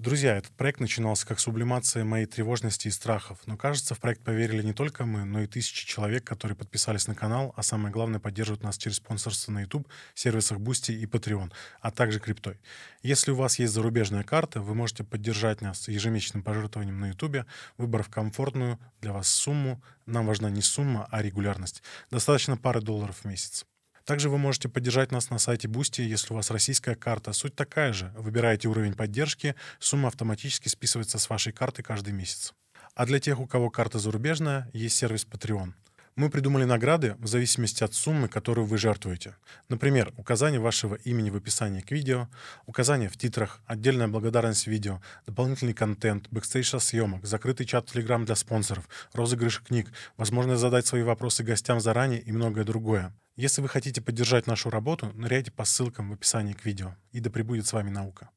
Друзья, 0.00 0.34
этот 0.38 0.52
проект 0.52 0.80
начинался 0.80 1.26
как 1.26 1.38
сублимация 1.40 2.04
моей 2.04 2.24
тревожности 2.24 2.88
и 2.88 2.90
страхов, 2.90 3.38
но 3.44 3.58
кажется, 3.58 3.94
в 3.94 4.00
проект 4.00 4.22
поверили 4.22 4.62
не 4.62 4.72
только 4.72 5.04
мы, 5.04 5.26
но 5.26 5.42
и 5.42 5.46
тысячи 5.46 5.86
человек, 5.86 6.24
которые 6.24 6.56
подписались 6.56 7.06
на 7.06 7.14
канал, 7.14 7.52
а 7.54 7.62
самое 7.62 7.92
главное, 7.92 8.18
поддерживают 8.18 8.62
нас 8.62 8.78
через 8.78 8.96
спонсорство 8.96 9.52
на 9.52 9.60
YouTube, 9.60 9.86
сервисах 10.14 10.56
Boosty 10.56 10.94
и 10.94 11.04
Patreon, 11.04 11.52
а 11.82 11.90
также 11.90 12.18
криптой. 12.18 12.58
Если 13.02 13.30
у 13.30 13.34
вас 13.34 13.58
есть 13.58 13.74
зарубежная 13.74 14.22
карта, 14.22 14.62
вы 14.62 14.74
можете 14.74 15.04
поддержать 15.04 15.60
нас 15.60 15.86
ежемесячным 15.86 16.42
пожертвованием 16.42 16.98
на 16.98 17.08
YouTube, 17.08 17.44
выбрав 17.76 18.08
комфортную 18.08 18.78
для 19.02 19.12
вас 19.12 19.28
сумму. 19.28 19.82
Нам 20.06 20.24
важна 20.24 20.48
не 20.48 20.62
сумма, 20.62 21.08
а 21.10 21.20
регулярность. 21.20 21.82
Достаточно 22.10 22.56
пары 22.56 22.80
долларов 22.80 23.18
в 23.18 23.24
месяц. 23.26 23.66
Также 24.10 24.28
вы 24.28 24.38
можете 24.38 24.68
поддержать 24.68 25.12
нас 25.12 25.30
на 25.30 25.38
сайте 25.38 25.68
Boosty, 25.68 26.02
если 26.02 26.32
у 26.32 26.36
вас 26.36 26.50
российская 26.50 26.96
карта. 26.96 27.32
Суть 27.32 27.54
такая 27.54 27.92
же. 27.92 28.12
Выбираете 28.16 28.66
уровень 28.66 28.94
поддержки, 28.94 29.54
сумма 29.78 30.08
автоматически 30.08 30.66
списывается 30.66 31.20
с 31.20 31.30
вашей 31.30 31.52
карты 31.52 31.84
каждый 31.84 32.12
месяц. 32.12 32.52
А 32.96 33.06
для 33.06 33.20
тех, 33.20 33.38
у 33.38 33.46
кого 33.46 33.70
карта 33.70 34.00
зарубежная, 34.00 34.68
есть 34.72 34.96
сервис 34.96 35.24
Patreon. 35.30 35.74
Мы 36.20 36.28
придумали 36.28 36.64
награды 36.64 37.16
в 37.18 37.26
зависимости 37.26 37.82
от 37.82 37.94
суммы, 37.94 38.28
которую 38.28 38.66
вы 38.66 38.76
жертвуете. 38.76 39.36
Например, 39.70 40.12
указание 40.18 40.60
вашего 40.60 40.96
имени 40.96 41.30
в 41.30 41.36
описании 41.36 41.80
к 41.80 41.90
видео, 41.92 42.28
указание 42.66 43.08
в 43.08 43.16
титрах, 43.16 43.62
отдельная 43.64 44.06
благодарность 44.06 44.66
видео, 44.66 45.00
дополнительный 45.26 45.72
контент, 45.72 46.28
бэкстейдж 46.30 46.78
съемок, 46.78 47.24
закрытый 47.24 47.64
чат 47.64 47.88
в 47.88 47.96
Telegram 47.96 48.22
для 48.26 48.36
спонсоров, 48.36 48.86
розыгрыш 49.14 49.62
книг, 49.62 49.92
возможность 50.18 50.60
задать 50.60 50.86
свои 50.86 51.02
вопросы 51.02 51.42
гостям 51.42 51.80
заранее 51.80 52.20
и 52.20 52.32
многое 52.32 52.64
другое. 52.64 53.14
Если 53.36 53.62
вы 53.62 53.70
хотите 53.70 54.02
поддержать 54.02 54.46
нашу 54.46 54.68
работу, 54.68 55.10
ныряйте 55.14 55.50
по 55.50 55.64
ссылкам 55.64 56.10
в 56.10 56.12
описании 56.12 56.52
к 56.52 56.66
видео. 56.66 56.96
И 57.12 57.20
да 57.20 57.30
пребудет 57.30 57.66
с 57.66 57.72
вами 57.72 57.88
наука. 57.88 58.28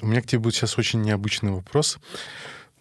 У 0.00 0.06
меня 0.08 0.20
к 0.20 0.26
тебе 0.26 0.40
будет 0.40 0.56
сейчас 0.56 0.76
очень 0.78 1.00
необычный 1.02 1.52
вопрос. 1.52 2.00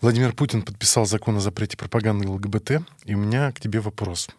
Владимир 0.01 0.33
Путин 0.33 0.63
подписал 0.63 1.05
закон 1.05 1.37
о 1.37 1.39
запрете 1.39 1.77
пропаганды 1.77 2.27
ЛГБТ, 2.27 2.81
и 3.05 3.13
у 3.13 3.19
меня 3.19 3.51
к 3.51 3.59
тебе 3.59 3.79
вопрос. 3.79 4.29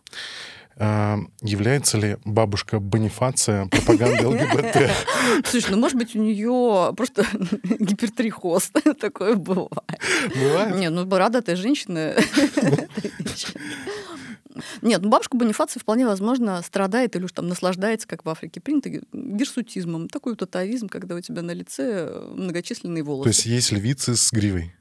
А, 0.74 1.18
является 1.40 1.98
ли 1.98 2.16
бабушка 2.24 2.80
Бонифация 2.80 3.66
пропагандой 3.66 4.24
ЛГБТ? 4.24 4.90
Слушай, 5.46 5.70
ну, 5.70 5.76
может 5.76 5.96
быть, 5.96 6.16
у 6.16 6.18
нее 6.18 6.92
просто 6.96 7.24
гипертрихоз. 7.78 8.72
Такое 9.00 9.36
бывает. 9.36 9.70
Бывает? 10.34 10.76
Не, 10.76 10.90
ну, 10.90 11.04
бородатая 11.04 11.54
женщина. 11.54 12.16
Нет, 14.82 15.00
ну 15.00 15.08
бабушка 15.08 15.36
Бонифация 15.36 15.80
вполне 15.80 16.06
возможно 16.06 16.60
страдает 16.62 17.14
или 17.14 17.24
уж 17.24 17.32
там 17.32 17.46
наслаждается, 17.46 18.08
как 18.08 18.24
в 18.24 18.28
Африке 18.28 18.60
принято, 18.60 18.90
гирсутизмом. 19.12 20.08
Такой 20.08 20.32
вот 20.32 20.42
атовизм, 20.42 20.88
когда 20.88 21.14
у 21.14 21.20
тебя 21.20 21.42
на 21.42 21.52
лице 21.52 22.20
многочисленные 22.34 23.04
волосы. 23.04 23.24
То 23.24 23.28
есть 23.28 23.46
есть 23.46 23.72
львицы 23.72 24.16
с 24.16 24.32
гривой? 24.32 24.74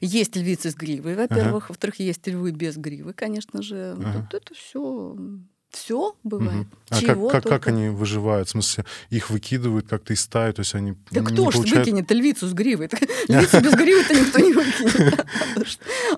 Есть 0.00 0.36
львицы 0.36 0.70
с 0.70 0.74
гривой, 0.74 1.14
во-первых. 1.14 1.64
Ага. 1.64 1.66
Во-вторых, 1.68 2.00
есть 2.00 2.26
львы 2.26 2.52
без 2.52 2.76
гривы, 2.76 3.12
конечно 3.12 3.62
же. 3.62 3.96
Ага. 3.98 4.26
Тут 4.30 4.42
это 4.42 4.54
все 4.54 5.16
все 5.70 6.16
бывает. 6.24 6.66
Угу. 6.66 6.76
А 6.90 7.00
Чего 7.00 7.28
как, 7.28 7.42
как, 7.42 7.52
как 7.52 7.66
они 7.68 7.88
выживают? 7.88 8.48
В 8.48 8.52
смысле, 8.52 8.86
их 9.10 9.28
выкидывают 9.28 9.86
как-то 9.88 10.14
из 10.14 10.22
стаи, 10.22 10.52
то 10.52 10.60
есть 10.60 10.74
они 10.74 10.94
Да 11.10 11.22
кто 11.22 11.50
ж 11.50 11.54
получают... 11.54 11.86
выкинет 11.86 12.10
львицу 12.10 12.48
с 12.48 12.52
гривой? 12.54 12.88
Львицу 13.28 13.60
без 13.60 13.74
гривы-то 13.74 14.14
никто 14.14 14.38
не 14.38 14.52
выкинет. 14.52 15.26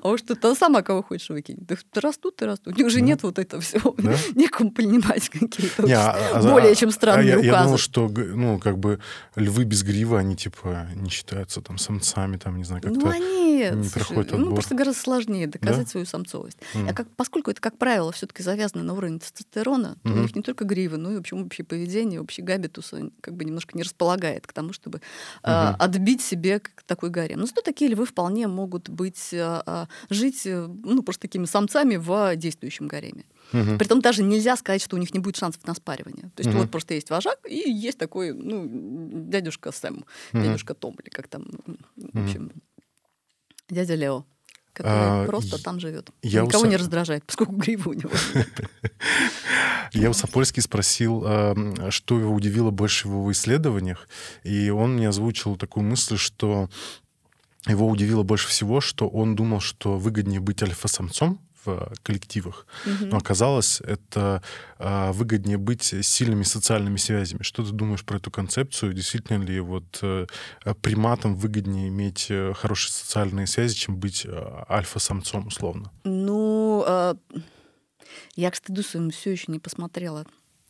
А 0.03 0.09
уж 0.09 0.23
ты 0.23 0.55
сама 0.55 0.83
кого 0.83 1.03
хочешь 1.03 1.29
выкинет. 1.29 1.71
Растут 1.95 2.41
и 2.43 2.45
растут. 2.45 2.75
У 2.75 2.77
них 2.77 2.87
уже 2.87 3.01
нет 3.01 3.23
вот 3.23 3.39
этого 3.39 3.61
всего. 3.61 3.95
Некому 4.35 4.71
принимать 4.71 5.29
какие-то 5.29 5.83
а, 5.89 6.39
а 6.39 6.43
более 6.43 6.75
чем 6.75 6.91
странные 6.91 7.37
указы. 7.37 7.47
Я 7.47 7.63
думал, 7.65 7.79
что 7.79 8.09
ну, 8.09 8.59
как 8.59 8.79
бы 8.79 9.01
львы 9.35 9.65
без 9.65 9.83
гривы, 9.83 10.19
они 10.19 10.37
типа 10.37 10.87
не 10.95 11.11
считаются 11.11 11.61
там 11.61 11.79
самцами, 11.79 12.37
там, 12.37 12.57
не 12.57 12.65
знаю, 12.65 12.83
как-то 12.83 13.01
ну, 13.01 13.11
они, 13.11 13.63
отбор. 13.65 14.27
Ну, 14.33 14.55
просто 14.55 14.75
гораздо 14.75 15.01
сложнее 15.01 15.47
доказать 15.47 15.89
свою 15.89 16.07
самцовость. 16.07 16.59
А 16.89 16.93
как, 16.95 17.09
поскольку 17.17 17.51
это, 17.51 17.61
как 17.61 17.77
правило, 17.77 18.13
все-таки 18.13 18.43
завязано 18.43 18.85
на 18.85 18.95
уровне 18.95 19.19
тестостерона, 19.41 19.97
то 20.03 20.13
у 20.13 20.17
них 20.17 20.37
не 20.37 20.43
только 20.43 20.65
гривы, 20.65 20.97
но 20.97 21.13
и, 21.13 21.17
в 21.17 21.21
общем, 21.21 21.43
общее 21.43 21.65
поведение, 21.65 22.21
общий 22.21 22.43
габитус 22.43 22.95
как 23.21 23.35
бы 23.35 23.45
немножко 23.45 23.77
не 23.77 23.83
располагает 23.83 24.47
к 24.47 24.53
тому, 24.53 24.73
чтобы 24.73 25.01
uh 25.43 25.71
отбить 25.79 26.21
себе 26.21 26.61
такой 26.87 27.11
гарем. 27.11 27.41
Но 27.41 27.47
зато 27.47 27.63
такие 27.63 27.91
львы 27.91 28.05
вполне 28.05 28.49
могут 28.49 28.89
быть, 28.89 29.31
а, 29.33 29.89
жить, 30.11 30.47
э, 30.47 30.67
ну, 30.67 31.03
просто 31.03 31.23
такими 31.23 31.47
самцами 31.47 31.97
в 31.97 32.37
действующем 32.37 32.89
гареме. 32.89 33.25
Угу. 33.53 33.79
Притом 33.79 34.01
даже 34.01 34.23
нельзя 34.23 34.57
сказать, 34.57 34.83
что 34.83 34.97
у 34.97 34.99
них 34.99 35.15
не 35.15 35.21
будет 35.21 35.37
шансов 35.37 35.67
на 35.67 35.75
спаривание. 35.75 36.31
То 36.35 36.43
есть 36.43 36.51
угу. 36.51 36.59
вот 36.59 36.71
просто 36.71 36.95
есть 36.95 37.11
вожак 37.11 37.39
и 37.49 37.71
есть 37.71 37.99
такой, 37.99 38.33
ну, 38.33 38.69
дядюшка 39.29 39.73
Сэм, 39.73 40.05
угу. 40.33 40.43
дядюшка 40.43 40.75
Том, 40.75 40.97
или 41.03 41.11
как 41.11 41.29
там, 41.29 41.47
в 41.97 42.23
общем, 42.23 42.53
дядя 43.69 43.95
Лео 43.95 44.25
который 44.83 45.25
а, 45.25 45.27
просто 45.27 45.63
там 45.63 45.81
живет. 45.81 46.11
Я 46.23 46.43
Никого 46.43 46.65
у... 46.65 46.67
не 46.67 46.77
раздражает, 46.77 47.25
поскольку 47.25 47.53
гривы 47.53 47.91
у 47.91 47.95
него. 47.95 48.11
Я 49.93 50.11
у 50.11 50.13
Сапольский 50.13 50.63
спросил, 50.63 51.25
что 51.91 52.21
его 52.21 52.33
удивило 52.33 52.71
больше 52.71 53.09
в 53.09 53.31
исследованиях, 53.33 54.09
и 54.45 54.71
он 54.71 54.95
мне 54.95 55.09
озвучил 55.09 55.57
такую 55.57 55.85
мысль, 55.85 56.17
что 56.17 56.69
его 57.67 57.89
удивило 57.89 58.23
больше 58.23 58.49
всего, 58.49 58.81
что 58.81 59.09
он 59.09 59.37
думал, 59.37 59.61
что 59.61 59.99
выгоднее 59.99 60.41
быть 60.41 60.63
альфа-самцом, 60.63 61.41
в 61.65 61.93
коллективах. 62.03 62.67
Угу. 62.87 63.07
Но 63.07 63.17
оказалось, 63.17 63.81
это 63.81 64.43
а, 64.79 65.13
выгоднее 65.13 65.59
быть 65.59 65.83
сильными 65.83 66.43
социальными 66.43 66.97
связями. 66.97 67.43
Что 67.43 67.65
ты 67.65 67.73
думаешь 67.73 68.05
про 68.05 68.17
эту 68.17 68.31
концепцию? 68.31 68.93
Действительно 68.93 69.43
ли 69.43 69.61
вот 69.61 70.01
а, 70.03 70.27
приматам 70.83 71.37
выгоднее 71.37 71.89
иметь 71.89 72.27
э, 72.31 72.53
хорошие 72.55 72.93
социальные 72.93 73.47
связи, 73.47 73.75
чем 73.75 73.97
быть 73.97 74.27
а, 74.27 74.65
альфа-самцом, 74.69 75.49
условно? 75.49 75.91
Ну, 76.05 76.85
я, 78.37 78.51
к 78.51 78.57
стыду 78.57 78.83
своему, 78.83 79.11
все 79.11 79.31
еще 79.31 79.47
не 79.49 79.59
посмотрела 79.59 80.27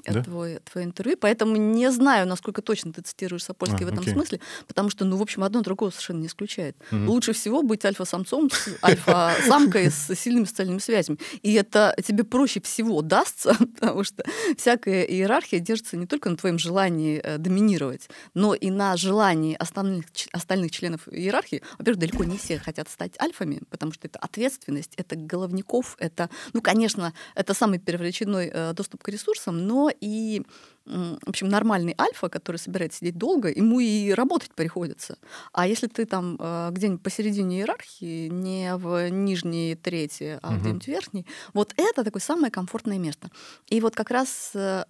да? 0.07 0.22
твой, 0.22 0.59
твое 0.70 0.86
интервью, 0.86 1.16
поэтому 1.20 1.57
не 1.57 1.90
знаю, 1.90 2.26
насколько 2.26 2.62
точно 2.62 2.92
ты 2.92 3.03
цитируешь 3.03 3.44
Сапольский 3.44 3.84
а, 3.84 3.88
в 3.88 3.88
этом 3.88 4.01
окей. 4.01 4.12
смысле, 4.12 4.40
потому 4.66 4.90
что, 4.90 5.05
ну, 5.05 5.16
в 5.16 5.22
общем, 5.22 5.44
одно 5.44 5.61
другого 5.62 5.90
совершенно 5.90 6.20
не 6.20 6.26
исключает. 6.26 6.76
Угу. 6.90 7.11
Лучше 7.11 7.32
всего 7.32 7.62
быть 7.62 7.84
альфа-самцом, 7.84 8.51
альфа-самкой 8.82 9.90
с 9.90 10.14
сильными 10.14 10.44
социальными 10.44 10.78
связями. 10.78 11.18
И 11.42 11.53
это 11.55 11.94
тебе 12.05 12.24
проще 12.24 12.61
всего 12.61 13.03
дастся, 13.03 13.57
потому 13.74 14.05
что 14.05 14.24
всякая 14.57 15.03
иерархия 15.05 15.61
держится 15.61 15.96
не 15.96 16.07
только 16.07 16.30
на 16.30 16.36
твоем 16.36 16.59
желании 16.59 17.20
э, 17.22 17.38
доминировать, 17.38 18.09
но 18.34 18.55
и 18.55 18.70
на 18.70 18.96
желании 18.96 19.55
остальных, 19.55 20.07
остальных 20.32 20.70
членов 20.70 21.09
иерархии. 21.09 21.62
Во-первых, 21.78 22.01
далеко 22.01 22.24
не 22.24 22.38
все 22.38 22.59
хотят 22.59 22.88
стать 22.88 23.20
альфами, 23.20 23.61
потому 23.70 23.92
что 23.92 24.07
это 24.07 24.18
ответственность, 24.18 24.94
это 24.96 25.16
головников, 25.16 25.96
это, 25.98 26.30
ну, 26.53 26.62
конечно, 26.62 27.12
это 27.34 27.55
самый 27.55 27.78
первоочередной 27.78 28.51
э, 28.53 28.72
доступ 28.72 29.03
к 29.03 29.09
ресурсам, 29.09 29.66
но 29.66 29.89
и 30.01 30.43
в 30.86 31.28
общем, 31.28 31.49
нормальный 31.49 31.95
альфа, 32.01 32.28
который 32.28 32.57
собирается 32.57 32.99
сидеть 32.99 33.16
долго, 33.16 33.49
ему 33.49 33.78
и 33.78 34.11
работать 34.11 34.53
приходится. 34.55 35.18
А 35.53 35.68
если 35.68 35.86
ты 35.86 36.05
там 36.05 36.36
э, 36.38 36.70
где-нибудь 36.72 37.03
посередине 37.03 37.59
иерархии, 37.59 38.28
не 38.28 38.74
в 38.76 39.09
нижней 39.09 39.76
трети, 39.76 40.41
а 40.43 40.51
угу. 40.51 40.59
где-нибудь 40.59 40.88
верхней, 40.88 41.26
вот 41.53 41.74
это 41.76 42.03
такое 42.03 42.20
самое 42.20 42.51
комфортное 42.51 42.99
место. 42.99 43.30
И 43.68 43.80
вот 43.80 43.95
как 43.95 44.11
раз 44.11 44.51
э, 44.55 44.84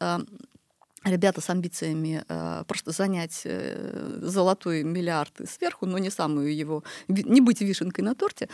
ребята 1.04 1.40
с 1.40 1.50
амбициями 1.50 2.24
э, 2.28 2.64
просто 2.66 2.90
занять 2.90 3.42
э, 3.44 4.18
золотой 4.22 4.82
миллиард 4.82 5.32
сверху, 5.48 5.86
но 5.86 5.98
не 5.98 6.10
самую 6.10 6.54
его, 6.54 6.84
не 7.08 7.40
быть 7.40 7.60
вишенкой 7.60 8.04
на 8.04 8.14
торте, 8.14 8.48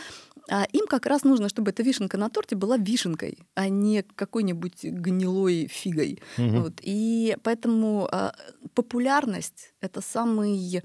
а 0.49 0.65
им 0.71 0.87
как 0.87 1.05
раз 1.05 1.23
нужно, 1.23 1.49
чтобы 1.49 1.71
эта 1.71 1.83
вишенка 1.83 2.17
на 2.17 2.29
торте 2.29 2.55
была 2.55 2.77
вишенкой, 2.77 3.39
а 3.55 3.67
не 3.69 4.03
какой-нибудь 4.03 4.83
гнилой 4.83 5.67
фигой. 5.67 6.21
Угу. 6.37 6.59
Вот. 6.61 6.73
И 6.81 7.35
поэтому 7.43 8.07
э, 8.11 8.31
популярность— 8.73 9.73
это 9.81 10.01
самый 10.01 10.81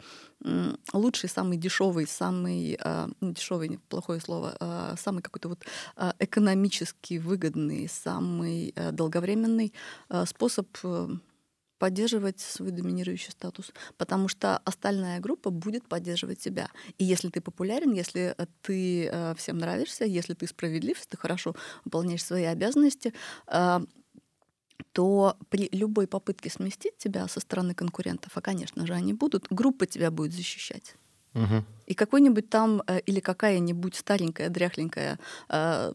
лучший, 0.93 1.29
самый 1.29 1.57
дешевый, 1.57 2.07
самый 2.07 2.77
э, 2.83 3.09
дешевый, 3.21 3.79
плохое 3.89 4.21
слово, 4.21 4.57
э, 4.59 4.95
самый 4.99 5.23
какой-то 5.23 5.49
вот 5.49 5.65
э, 5.97 6.13
экономически 6.19 7.19
выгодный, 7.19 7.89
самый 7.89 8.73
э, 8.75 8.91
долговременный 8.93 9.73
э, 10.09 10.25
способ 10.27 10.67
э, 10.83 11.09
поддерживать 11.83 12.39
свой 12.39 12.71
доминирующий 12.71 13.33
статус, 13.33 13.73
потому 13.99 14.29
что 14.29 14.59
остальная 14.59 15.19
группа 15.19 15.51
будет 15.51 15.89
поддерживать 15.89 16.39
тебя. 16.39 16.69
И 16.97 17.05
если 17.05 17.29
ты 17.29 17.41
популярен, 17.41 17.93
если 17.93 18.37
э, 18.39 18.47
ты 18.61 19.09
э, 19.09 19.35
всем 19.35 19.59
нравишься, 19.59 20.05
если 20.05 20.35
ты 20.35 20.47
справедлив, 20.47 20.97
если 20.97 21.11
ты 21.11 21.17
хорошо 21.17 21.57
выполняешь 21.85 22.25
свои 22.25 22.45
обязанности, 22.45 23.13
э, 23.49 23.81
то 24.93 25.37
при 25.49 25.69
любой 25.73 26.07
попытке 26.07 26.51
сместить 26.51 26.99
тебя 26.99 27.27
со 27.27 27.41
стороны 27.41 27.75
конкурентов, 27.75 28.31
а, 28.37 28.41
конечно 28.41 28.87
же, 28.87 28.95
они 28.95 29.13
будут, 29.13 29.49
группа 29.51 29.85
тебя 29.87 30.13
будет 30.13 30.33
защищать. 30.33 30.95
Угу. 31.35 31.65
И 31.89 31.95
какой-нибудь 31.95 32.49
там 32.49 32.85
э, 32.87 33.01
или 33.01 33.19
какая-нибудь 33.19 33.97
старенькая, 33.97 34.51
дряхленькая 34.51 35.19
э, 35.49 35.93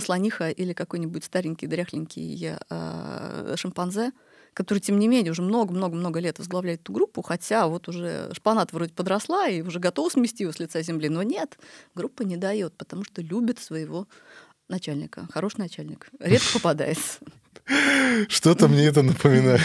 слониха 0.00 0.50
или 0.50 0.72
какой-нибудь 0.72 1.22
старенький, 1.22 1.68
дряхленький 1.68 2.56
э, 2.68 3.56
шимпанзе— 3.56 4.10
который, 4.54 4.78
тем 4.78 4.98
не 4.98 5.08
менее, 5.08 5.32
уже 5.32 5.42
много-много-много 5.42 6.20
лет 6.20 6.38
возглавляет 6.38 6.80
эту 6.82 6.92
группу, 6.92 7.22
хотя 7.22 7.66
вот 7.66 7.88
уже 7.88 8.30
шпанат 8.34 8.72
вроде 8.72 8.92
подросла 8.92 9.48
и 9.48 9.62
уже 9.62 9.78
готова 9.78 10.08
смести 10.08 10.44
его 10.44 10.52
с 10.52 10.58
лица 10.58 10.82
земли, 10.82 11.08
но 11.08 11.22
нет, 11.22 11.58
группа 11.94 12.22
не 12.22 12.36
дает, 12.36 12.74
потому 12.76 13.04
что 13.04 13.22
любит 13.22 13.58
своего 13.58 14.06
начальника. 14.68 15.28
Хороший 15.32 15.58
начальник. 15.58 16.08
Редко 16.18 16.54
попадается. 16.54 17.18
Что-то 18.28 18.68
мне 18.68 18.86
это 18.86 19.02
напоминает. 19.02 19.62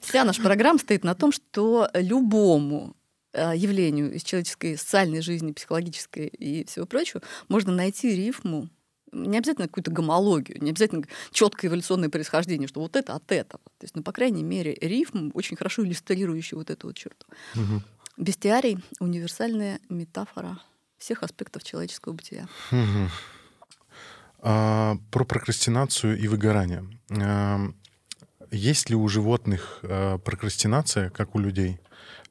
Вся 0.00 0.24
наша 0.24 0.42
программа 0.42 0.78
стоит 0.78 1.04
на 1.04 1.14
том, 1.14 1.32
что 1.32 1.88
любому 1.94 2.94
э, 3.32 3.52
явлению 3.56 4.12
из 4.12 4.22
человеческой 4.22 4.76
социальной 4.76 5.20
жизни, 5.20 5.52
психологической 5.52 6.26
и 6.26 6.64
всего 6.66 6.86
прочего 6.86 7.22
можно 7.48 7.72
найти 7.72 8.14
рифму 8.14 8.68
не 9.12 9.38
обязательно 9.38 9.68
какую-то 9.68 9.90
гомологию, 9.90 10.62
не 10.62 10.70
обязательно 10.70 11.04
четкое 11.30 11.70
эволюционное 11.70 12.08
происхождение, 12.08 12.68
что 12.68 12.80
вот 12.80 12.96
это 12.96 13.14
от 13.14 13.30
этого. 13.32 13.62
То 13.78 13.84
есть, 13.84 13.96
ну, 13.96 14.02
по 14.02 14.12
крайней 14.12 14.42
мере, 14.42 14.76
рифм 14.80 15.30
очень 15.34 15.56
хорошо 15.56 15.84
иллюстрирующий 15.84 16.56
вот 16.56 16.70
эту 16.70 16.88
вот 16.88 16.96
черту. 16.96 17.26
Угу. 17.54 17.82
Бестиарий— 18.18 18.78
универсальная 19.00 19.80
метафора 19.88 20.58
всех 20.98 21.22
аспектов 21.22 21.62
человеческого 21.62 22.12
бытия. 22.12 22.48
Угу. 22.72 23.10
А, 24.40 24.96
про 25.10 25.24
прокрастинацию 25.24 26.18
и 26.18 26.28
выгорание. 26.28 26.84
А, 27.10 27.60
есть 28.50 28.90
ли 28.90 28.96
у 28.96 29.06
животных 29.08 29.80
а, 29.82 30.18
прокрастинация, 30.18 31.10
как 31.10 31.34
у 31.34 31.38
людей? 31.38 31.80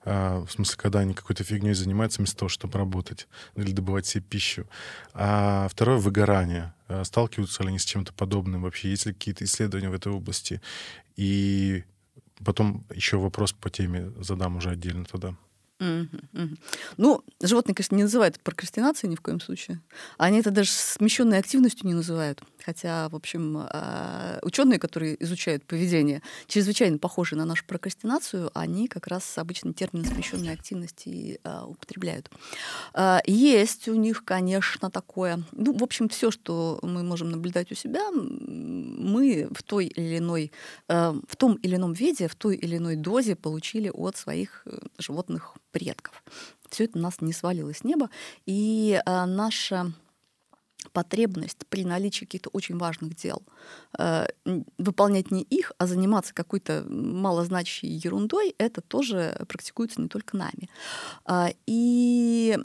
А, 0.05 0.45
в 0.45 0.51
смысле, 0.51 0.77
когда 0.77 0.99
они 0.99 1.13
какой-то 1.13 1.43
фигней 1.43 1.73
занимаются 1.73 2.19
вместо 2.19 2.37
того, 2.37 2.49
чтобы 2.49 2.77
работать 2.77 3.27
или 3.55 3.71
добывать 3.71 4.05
себе 4.05 4.23
пищу. 4.23 4.67
А 5.13 5.67
второе— 5.69 5.97
выгорание. 5.99 6.73
А, 6.87 7.03
сталкиваются 7.03 7.63
ли 7.63 7.69
они 7.69 7.79
с 7.79 7.85
чем-то 7.85 8.13
подобным 8.13 8.61
вообще? 8.61 8.91
Есть 8.91 9.07
ли 9.07 9.13
какие-то 9.13 9.43
исследования 9.43 9.89
в 9.89 9.93
этой 9.93 10.11
области? 10.11 10.61
И 11.15 11.83
потом 12.43 12.85
еще 12.93 13.17
вопрос 13.17 13.51
по 13.51 13.69
теме 13.69 14.11
задам 14.19 14.57
уже 14.57 14.69
отдельно 14.69 15.05
тогда. 15.05 15.35
Ну, 15.79 17.23
животные, 17.41 17.75
конечно, 17.75 17.95
не 17.95 18.03
называют 18.03 18.39
прокрастинацией 18.39 19.11
ни 19.11 19.15
в 19.15 19.21
коем 19.21 19.41
случае. 19.41 19.81
Они 20.17 20.39
это 20.39 20.51
даже 20.51 20.71
смещенной 20.71 21.37
активностью 21.37 21.87
не 21.87 21.93
называют. 21.93 22.41
Хотя, 22.65 23.09
в 23.09 23.15
общем, 23.15 23.57
а, 23.69 24.39
ученые, 24.41 24.79
которые 24.79 25.21
изучают 25.23 25.65
поведение, 25.65 26.23
чрезвычайно 26.47 26.97
похожие 26.97 27.37
на 27.37 27.45
нашу 27.45 27.63
прокрастинацию, 27.65 28.49
они 28.55 28.87
как 28.87 29.07
раз 29.07 29.37
обычно 29.37 29.73
термин 29.73 30.05
смещенной 30.05 30.53
активности 30.53 31.39
а, 31.43 31.65
употребляют. 31.67 32.31
А, 32.93 33.21
есть 33.25 33.87
у 33.87 33.93
них, 33.93 34.23
конечно, 34.25 34.89
такое. 34.89 35.43
Ну, 35.51 35.77
в 35.77 35.83
общем, 35.83 36.09
все, 36.09 36.31
что 36.31 36.79
мы 36.81 37.03
можем 37.03 37.29
наблюдать 37.29 37.71
у 37.71 37.75
себя, 37.75 38.09
мы 38.11 39.47
в 39.51 39.61
той 39.61 39.85
или 39.85 40.17
иной, 40.17 40.51
в 40.87 41.35
том 41.37 41.55
или 41.55 41.75
ином 41.75 41.93
виде, 41.93 42.27
в 42.27 42.35
той 42.35 42.55
или 42.55 42.77
иной 42.77 42.95
дозе 42.95 43.35
получили 43.35 43.91
от 43.93 44.17
своих 44.17 44.63
э, 44.65 44.77
животных 44.97 45.55
предков. 45.75 46.23
Все 46.69 46.85
это 46.85 46.97
у 46.97 47.01
нас 47.01 47.19
не 47.19 47.33
свалилось 47.33 47.79
с 47.79 47.83
неба. 47.83 48.09
И 48.45 49.01
наша 49.05 49.91
потребность 50.91 51.65
при 51.67 51.83
наличии 51.83 52.23
каких-то 52.23 52.49
очень 52.53 52.77
важных 52.77 53.15
дел 53.15 53.41
э, 53.99 54.27
выполнять 54.77 55.29
не 55.29 55.41
их, 55.41 55.73
а 55.77 55.87
заниматься 55.87 56.33
какой-то 56.33 56.85
малозначащей 56.87 57.89
ерундой, 57.89 58.55
это 58.57 58.79
тоже 58.81 59.45
практикуется 59.49 60.01
не 60.01 60.07
только 60.07 60.37
нами. 60.37 60.69
Э, 61.27 61.47
и 61.65 62.57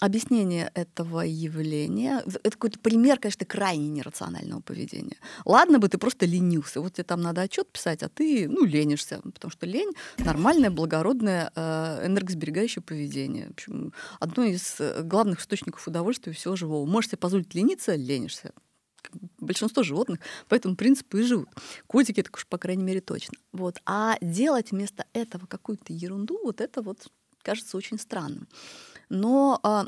объяснение 0.00 0.70
этого 0.74 1.20
явления. 1.22 2.22
Это 2.42 2.50
какой-то 2.50 2.78
пример, 2.78 3.18
конечно, 3.18 3.46
крайне 3.46 3.88
нерационального 3.88 4.60
поведения. 4.60 5.16
Ладно 5.44 5.78
бы 5.78 5.88
ты 5.88 5.98
просто 5.98 6.26
ленился. 6.26 6.80
Вот 6.80 6.94
тебе 6.94 7.04
там 7.04 7.20
надо 7.20 7.42
отчет 7.42 7.68
писать, 7.70 8.02
а 8.02 8.08
ты, 8.08 8.48
ну, 8.48 8.64
ленишься. 8.64 9.20
Потому 9.22 9.50
что 9.50 9.66
лень— 9.66 9.92
нормальное, 10.18 10.70
благородное, 10.70 11.50
э, 11.54 12.06
энергосберегающее 12.06 12.82
поведение. 12.82 13.48
В 13.48 13.50
общем, 13.52 13.92
одно 14.20 14.44
из 14.44 14.76
э, 14.80 15.02
главных 15.02 15.40
источников 15.40 15.88
удовольствия 15.88 16.32
всего 16.32 16.56
живого. 16.56 16.86
Можешь 16.86 17.10
себе 17.10 17.18
позволить 17.18 17.54
лениться— 17.54 17.94
ленишься 17.94 18.52
большинство 19.38 19.82
животных 19.84 20.18
по 20.48 20.54
этому 20.54 20.76
принципу 20.76 21.18
и 21.18 21.22
живут. 21.22 21.48
Котики, 21.86 22.22
так 22.22 22.34
уж, 22.36 22.46
по 22.46 22.58
крайней 22.58 22.82
мере, 22.82 23.00
точно. 23.00 23.38
Вот. 23.52 23.80
А 23.86 24.16
делать 24.20 24.72
вместо 24.72 25.06
этого 25.12 25.46
какую-то 25.46 25.92
ерунду, 25.92 26.40
вот 26.42 26.60
это 26.60 26.82
вот 26.82 27.06
кажется 27.42 27.76
очень 27.76 27.98
странным. 27.98 28.48
Но 29.08 29.60
а, 29.62 29.86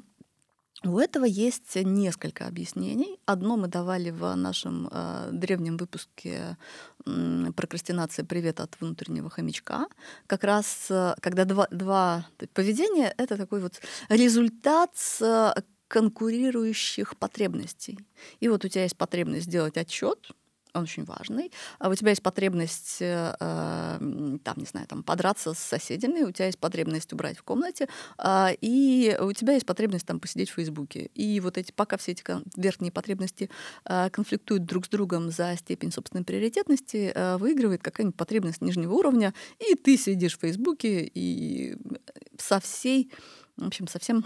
у 0.85 0.99
этого 0.99 1.25
есть 1.25 1.75
несколько 1.75 2.47
объяснений. 2.47 3.19
Одно 3.27 3.57
мы 3.57 3.67
давали 3.67 4.11
в 4.11 4.33
нашем 4.37 4.89
э, 4.93 5.31
древнем 5.33 5.77
выпуске 5.77 6.57
э, 7.05 7.53
прокрастинация 7.57 8.25
привет 8.25 8.61
от 8.61 8.81
внутреннего 8.81 9.29
хомячка. 9.29 9.89
Как 10.29 10.45
раз 10.45 10.87
э, 10.91 11.15
когда 11.21 11.45
два, 11.45 11.67
два 11.73 12.29
поведения 12.55 13.13
это 13.19 13.37
такой 13.37 13.61
вот 13.61 13.81
результат 14.09 14.91
с 14.95 15.53
конкурирующих 15.89 17.17
потребностей. 17.17 17.99
И 18.39 18.49
вот 18.49 18.65
у 18.65 18.69
тебя 18.69 18.85
есть 18.85 18.97
потребность 18.97 19.47
сделать 19.47 19.77
отчет, 19.77 20.31
он 20.79 20.85
очень 20.85 21.05
важный. 21.05 21.53
А 21.79 21.89
у 21.89 21.95
тебя 21.95 22.11
есть 22.11 22.23
потребность, 22.23 22.99
э, 23.01 23.35
там, 23.39 24.55
не 24.57 24.65
знаю, 24.65 24.87
там, 24.87 25.03
подраться 25.03 25.55
с 25.55 25.59
соседями, 25.59 26.23
у 26.23 26.33
тебя 26.33 26.47
есть 26.47 26.59
потребность 26.59 27.13
убрать 27.13 27.39
в 27.39 27.43
комнате, 27.43 27.89
э, 28.19 28.55
и 28.61 29.17
у 29.21 29.33
тебя 29.33 29.55
есть 29.55 29.67
потребность 29.67 30.07
там 30.07 30.21
посидеть 30.21 30.51
в 30.51 30.55
Фейсбуке. 30.55 31.11
И 31.15 31.41
вот 31.41 31.59
эти, 31.59 31.73
пока 31.73 31.97
все 31.97 32.13
эти 32.13 32.25
верхние 32.57 32.93
потребности 32.93 33.51
э, 33.85 34.11
конфликтуют 34.11 34.65
друг 34.65 34.87
с 34.87 34.89
другом 34.89 35.31
за 35.31 35.57
степень 35.57 35.93
собственной 35.93 36.25
приоритетности, 36.25 37.13
э, 37.15 37.37
выигрывает 37.37 37.83
какая-нибудь 37.83 38.17
потребность 38.17 38.63
нижнего 38.63 38.95
уровня, 38.95 39.35
и 39.59 39.75
ты 39.75 39.97
сидишь 39.97 40.37
в 40.37 40.41
Фейсбуке 40.41 41.11
и 41.15 41.77
со 42.39 42.61
всей, 42.61 43.11
в 43.57 43.67
общем, 43.67 43.89
совсем 43.89 44.25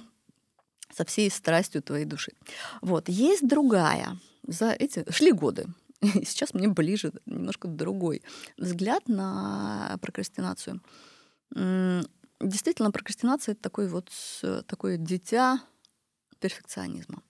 со 0.94 1.04
всей 1.04 1.30
страстью 1.30 1.82
твоей 1.82 2.04
души. 2.04 2.32
Вот. 2.80 3.08
Есть 3.08 3.48
другая. 3.48 4.18
За 4.46 4.72
эти 4.72 5.10
шли 5.10 5.32
годы. 5.32 5.66
Сейчас 6.24 6.54
мне 6.54 6.68
ближе 6.68 7.12
немножко 7.26 7.68
другой 7.68 8.22
взгляд 8.56 9.08
на 9.08 9.98
прокрастинацию. 10.00 10.80
Действительно, 12.40 12.90
прокрастинация— 12.90 13.52
это 13.54 13.62
такой 13.62 13.88
вот 13.88 14.10
такое 14.66 14.96
дитя 14.96 15.60
перфекционизма. 16.40 17.22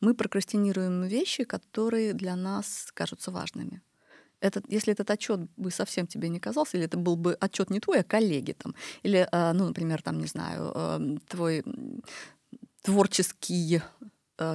Мы 0.00 0.14
прокрастинируем 0.14 1.02
вещи, 1.02 1.42
которые 1.44 2.12
для 2.12 2.36
нас 2.36 2.90
кажутся 2.94 3.32
важными. 3.32 3.82
Этот, 4.40 4.64
если 4.68 4.92
этот 4.92 5.10
отчет 5.10 5.40
бы 5.56 5.70
совсем 5.70 6.06
тебе 6.06 6.28
не 6.28 6.40
казался, 6.40 6.76
или 6.76 6.86
это 6.86 6.96
был 6.96 7.16
бы 7.16 7.34
отчет 7.34 7.70
не 7.70 7.80
твой, 7.80 8.00
а 8.00 8.04
коллеги 8.04 8.52
там, 8.52 8.74
или, 9.04 9.26
а, 9.30 9.52
ну, 9.52 9.66
например, 9.66 10.02
там, 10.02 10.18
не 10.18 10.26
знаю, 10.26 10.72
эм, 10.74 11.18
твой 11.28 11.64
творческий 12.82 13.80
Э, 13.80 14.06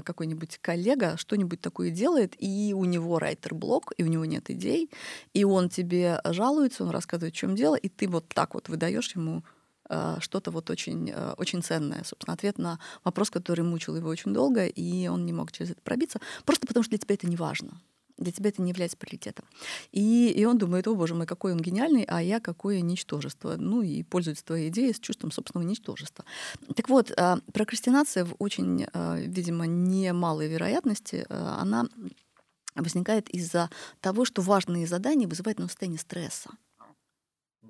какой-нибудь 0.04 0.60
коллега 0.62 1.18
что-нибудь 1.18 1.62
такое 1.62 1.90
делает, 1.90 2.36
и 2.38 2.74
у 2.76 2.86
него 2.86 3.20
райтер-блок, 3.20 3.94
и 3.98 4.04
у 4.04 4.08
него 4.08 4.26
нет 4.26 4.50
идей, 4.50 4.90
и 5.34 5.44
он 5.44 5.70
тебе 5.70 6.22
жалуется, 6.26 6.84
он 6.84 6.90
рассказывает, 6.90 7.34
в 7.34 7.38
чем 7.38 7.56
дело, 7.56 7.76
и 7.76 7.90
ты 7.90 8.08
вот 8.08 8.28
так 8.30 8.54
вот 8.54 8.70
выдаешь 8.70 9.16
ему 9.16 9.44
э, 9.90 10.18
что-то 10.20 10.52
вот 10.52 10.70
очень, 10.70 11.12
э, 11.14 11.34
очень 11.38 11.62
ценное, 11.64 12.04
собственно, 12.04 12.34
ответ 12.34 12.58
на 12.58 12.80
вопрос, 13.04 13.30
который 13.30 13.64
мучил 13.64 13.96
его 13.96 14.10
очень 14.10 14.34
долго, 14.34 14.66
и 14.66 15.08
он 15.08 15.26
не 15.26 15.34
мог 15.34 15.52
через 15.52 15.72
это 15.72 15.82
пробиться, 15.82 16.20
просто 16.46 16.68
потому 16.68 16.84
что 16.84 16.92
для 16.92 17.00
тебя 17.00 17.16
это 17.16 17.28
не 17.28 17.38
важно 17.38 17.82
для 18.18 18.32
тебя 18.32 18.49
это 18.49 18.61
не 18.61 18.72
является 18.72 18.97
приоритетом. 18.97 19.45
И, 19.91 20.30
и 20.30 20.45
он 20.45 20.57
думает, 20.57 20.88
о 20.88 20.95
боже 20.95 21.15
мой, 21.15 21.26
какой 21.26 21.53
он 21.53 21.59
гениальный, 21.59 22.03
а 22.07 22.22
я 22.22 22.39
какое 22.39 22.82
ничтожество. 22.82 23.55
Ну 23.57 23.82
и 23.82 24.03
пользуется 24.03 24.45
твоей 24.45 24.70
идеей 24.70 24.93
с 24.93 24.99
чувством 24.99 25.32
собственного 25.32 25.68
ничтожества. 25.68 26.26
Так 26.76 26.89
вот, 26.89 27.11
а, 27.18 27.39
прокрастинация 27.53 28.26
в 28.26 28.36
очень, 28.39 28.88
а, 28.93 29.18
видимо, 29.18 29.65
немалой 29.65 30.47
вероятности, 30.47 31.26
а, 31.30 31.59
она 31.61 31.88
возникает 32.76 33.30
из-за 33.30 33.70
того, 34.01 34.26
что 34.26 34.41
важные 34.41 34.88
задания 34.88 35.28
вызывают 35.28 35.59
на 35.59 35.68
состояние 35.68 35.99
стресса 35.99 36.51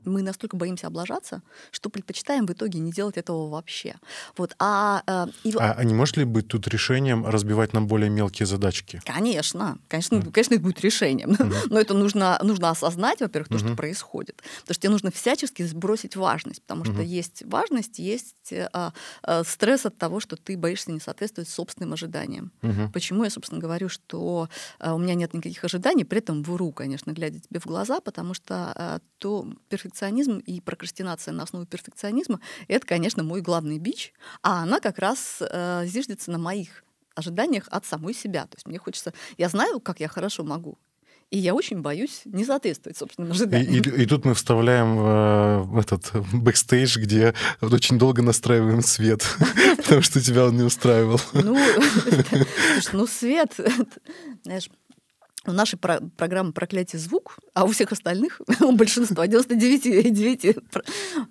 мы 0.07 0.21
настолько 0.21 0.57
боимся 0.57 0.87
облажаться, 0.87 1.41
что 1.71 1.89
предпочитаем 1.89 2.45
в 2.45 2.51
итоге 2.51 2.79
не 2.79 2.91
делать 2.91 3.17
этого 3.17 3.49
вообще. 3.49 3.95
Вот. 4.37 4.55
А, 4.59 5.03
э, 5.07 5.27
и... 5.43 5.53
а, 5.57 5.73
а 5.73 5.83
не 5.83 5.93
может 5.93 6.17
ли 6.17 6.23
быть 6.23 6.47
тут 6.47 6.67
решением 6.67 7.25
разбивать 7.25 7.73
на 7.73 7.81
более 7.81 8.09
мелкие 8.09 8.45
задачки? 8.45 9.01
Конечно, 9.05 9.77
конечно, 9.87 10.15
mm. 10.15 10.31
конечно, 10.31 10.55
это 10.55 10.63
будет 10.63 10.81
решением. 10.81 11.31
Mm-hmm. 11.31 11.67
Но 11.69 11.79
это 11.79 11.93
нужно, 11.93 12.39
нужно 12.43 12.69
осознать, 12.69 13.21
во-первых, 13.21 13.49
то, 13.49 13.55
mm-hmm. 13.55 13.67
что 13.67 13.75
происходит. 13.75 14.37
Потому 14.61 14.73
что 14.73 14.81
тебе 14.81 14.91
нужно 14.91 15.11
всячески 15.11 15.63
сбросить 15.63 16.15
важность, 16.15 16.61
потому 16.61 16.85
что 16.85 16.93
mm-hmm. 16.93 17.05
есть 17.05 17.43
важность, 17.45 17.99
есть 17.99 18.53
а, 18.73 18.93
а, 19.23 19.43
стресс 19.43 19.85
от 19.85 19.97
того, 19.97 20.19
что 20.19 20.35
ты 20.35 20.57
боишься 20.57 20.91
не 20.91 20.99
соответствовать 20.99 21.49
собственным 21.49 21.93
ожиданиям. 21.93 22.51
Mm-hmm. 22.61 22.91
Почему 22.91 23.23
я, 23.23 23.29
собственно, 23.29 23.61
говорю, 23.61 23.89
что 23.89 24.49
а, 24.79 24.95
у 24.95 24.97
меня 24.97 25.13
нет 25.13 25.33
никаких 25.33 25.63
ожиданий, 25.63 26.05
при 26.05 26.19
этом 26.19 26.43
вру, 26.43 26.71
конечно, 26.71 27.11
глядя 27.11 27.39
тебе 27.39 27.59
в 27.59 27.65
глаза, 27.65 27.99
потому 27.99 28.33
что 28.33 28.73
а, 28.75 28.99
то 29.19 29.47
перфекционизм 29.69 29.96
перфекционизм 29.97 30.37
и 30.37 30.61
прокрастинация 30.61 31.33
на 31.33 31.43
основе 31.43 31.65
перфекционизма— 31.65 32.39
это, 32.67 32.85
конечно, 32.85 33.23
мой 33.23 33.41
главный 33.41 33.79
бич, 33.79 34.13
а 34.43 34.63
она 34.63 34.79
как 34.79 34.99
раз 34.99 35.39
э, 35.41 35.85
зиждется 35.85 36.31
на 36.31 36.37
моих 36.37 36.83
ожиданиях 37.15 37.67
от 37.71 37.85
самой 37.85 38.13
себя. 38.13 38.43
То 38.43 38.57
есть 38.57 38.67
мне 38.67 38.77
хочется... 38.77 39.13
Я 39.37 39.49
знаю, 39.49 39.79
как 39.79 39.99
я 39.99 40.07
хорошо 40.07 40.43
могу, 40.43 40.77
и 41.31 41.39
я 41.39 41.55
очень 41.55 41.81
боюсь 41.81 42.21
не 42.25 42.45
соответствовать 42.45 42.97
собственным 42.97 43.31
ожиданиям. 43.31 43.73
И, 43.73 43.77
и, 43.77 44.03
и 44.03 44.05
тут 44.05 44.23
мы 44.23 44.35
вставляем 44.35 44.97
э, 44.99 45.79
этот 45.79 46.11
бэкстейдж, 46.31 46.99
где 46.99 47.33
вот 47.59 47.73
очень 47.73 47.97
долго 47.97 48.21
настраиваем 48.21 48.81
свет, 48.81 49.25
потому 49.77 50.03
что 50.03 50.21
тебя 50.21 50.45
он 50.45 50.57
не 50.57 50.63
устраивал. 50.63 51.19
Ну, 51.33 51.57
ну 52.93 53.07
свет, 53.07 53.55
знаешь, 54.43 54.69
у 55.47 55.53
нашей 55.53 55.77
про- 55.77 56.01
программы 56.17 56.51
«Проклятие 56.51 56.99
звук», 56.99 57.39
а 57.53 57.65
у 57.65 57.67
всех 57.71 57.91
остальных, 57.91 58.41
у 58.61 58.71
большинства, 58.71 59.27
99 59.27 60.57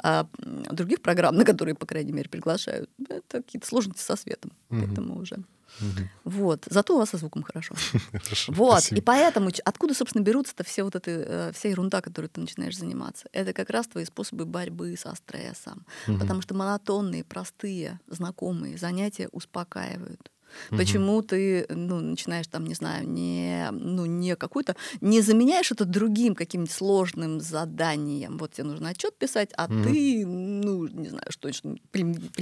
а, 0.02 0.26
других 0.70 1.02
программ, 1.02 1.36
на 1.36 1.44
которые, 1.44 1.74
по 1.74 1.86
крайней 1.86 2.12
мере, 2.12 2.28
приглашают, 2.28 2.90
это 3.08 3.42
какие-то 3.42 3.66
сложности 3.66 4.02
со 4.02 4.16
светом. 4.16 4.52
Угу. 4.70 4.80
Поэтому 4.80 5.18
уже... 5.18 5.36
Угу. 5.80 6.08
Вот. 6.24 6.66
Зато 6.70 6.94
у 6.94 6.98
вас 6.98 7.10
со 7.10 7.18
звуком 7.18 7.42
хорошо. 7.42 7.74
хорошо 8.12 8.52
вот. 8.52 8.80
Спасибо. 8.80 9.00
И 9.00 9.04
поэтому 9.04 9.50
откуда, 9.64 9.94
собственно, 9.94 10.22
берутся-то 10.22 10.64
все 10.64 10.84
вот 10.84 10.96
эта 10.96 11.10
э, 11.10 11.52
вся 11.52 11.68
ерунда, 11.68 12.00
которой 12.00 12.28
ты 12.28 12.40
начинаешь 12.40 12.78
заниматься? 12.78 13.28
Это 13.32 13.52
как 13.52 13.70
раз 13.70 13.86
твои 13.86 14.04
способы 14.04 14.46
борьбы 14.46 14.96
со 14.96 15.14
стрессом. 15.14 15.84
Угу. 16.08 16.18
Потому 16.18 16.40
что 16.40 16.54
монотонные, 16.54 17.24
простые, 17.24 18.00
знакомые 18.06 18.78
занятия 18.78 19.28
успокаивают. 19.32 20.30
Угу. 20.70 20.78
Почему 20.78 21.22
ты 21.22 21.66
ну, 21.68 22.00
начинаешь 22.00 22.46
там, 22.46 22.64
не 22.64 22.74
знаю, 22.74 23.08
не, 23.08 23.68
ну, 23.72 24.06
не 24.06 24.36
какую-то, 24.36 24.76
не 25.00 25.20
заменяешь 25.20 25.72
это 25.72 25.84
другим 25.84 26.34
каким-нибудь 26.34 26.72
сложным 26.72 27.40
заданием. 27.40 28.38
Вот 28.38 28.52
тебе 28.52 28.64
нужно 28.64 28.90
отчет 28.90 29.16
писать, 29.16 29.50
а 29.56 29.66
угу. 29.66 29.82
ты, 29.84 30.26
ну, 30.26 30.86
не 30.86 31.08
знаю, 31.08 31.26
что 31.30 31.48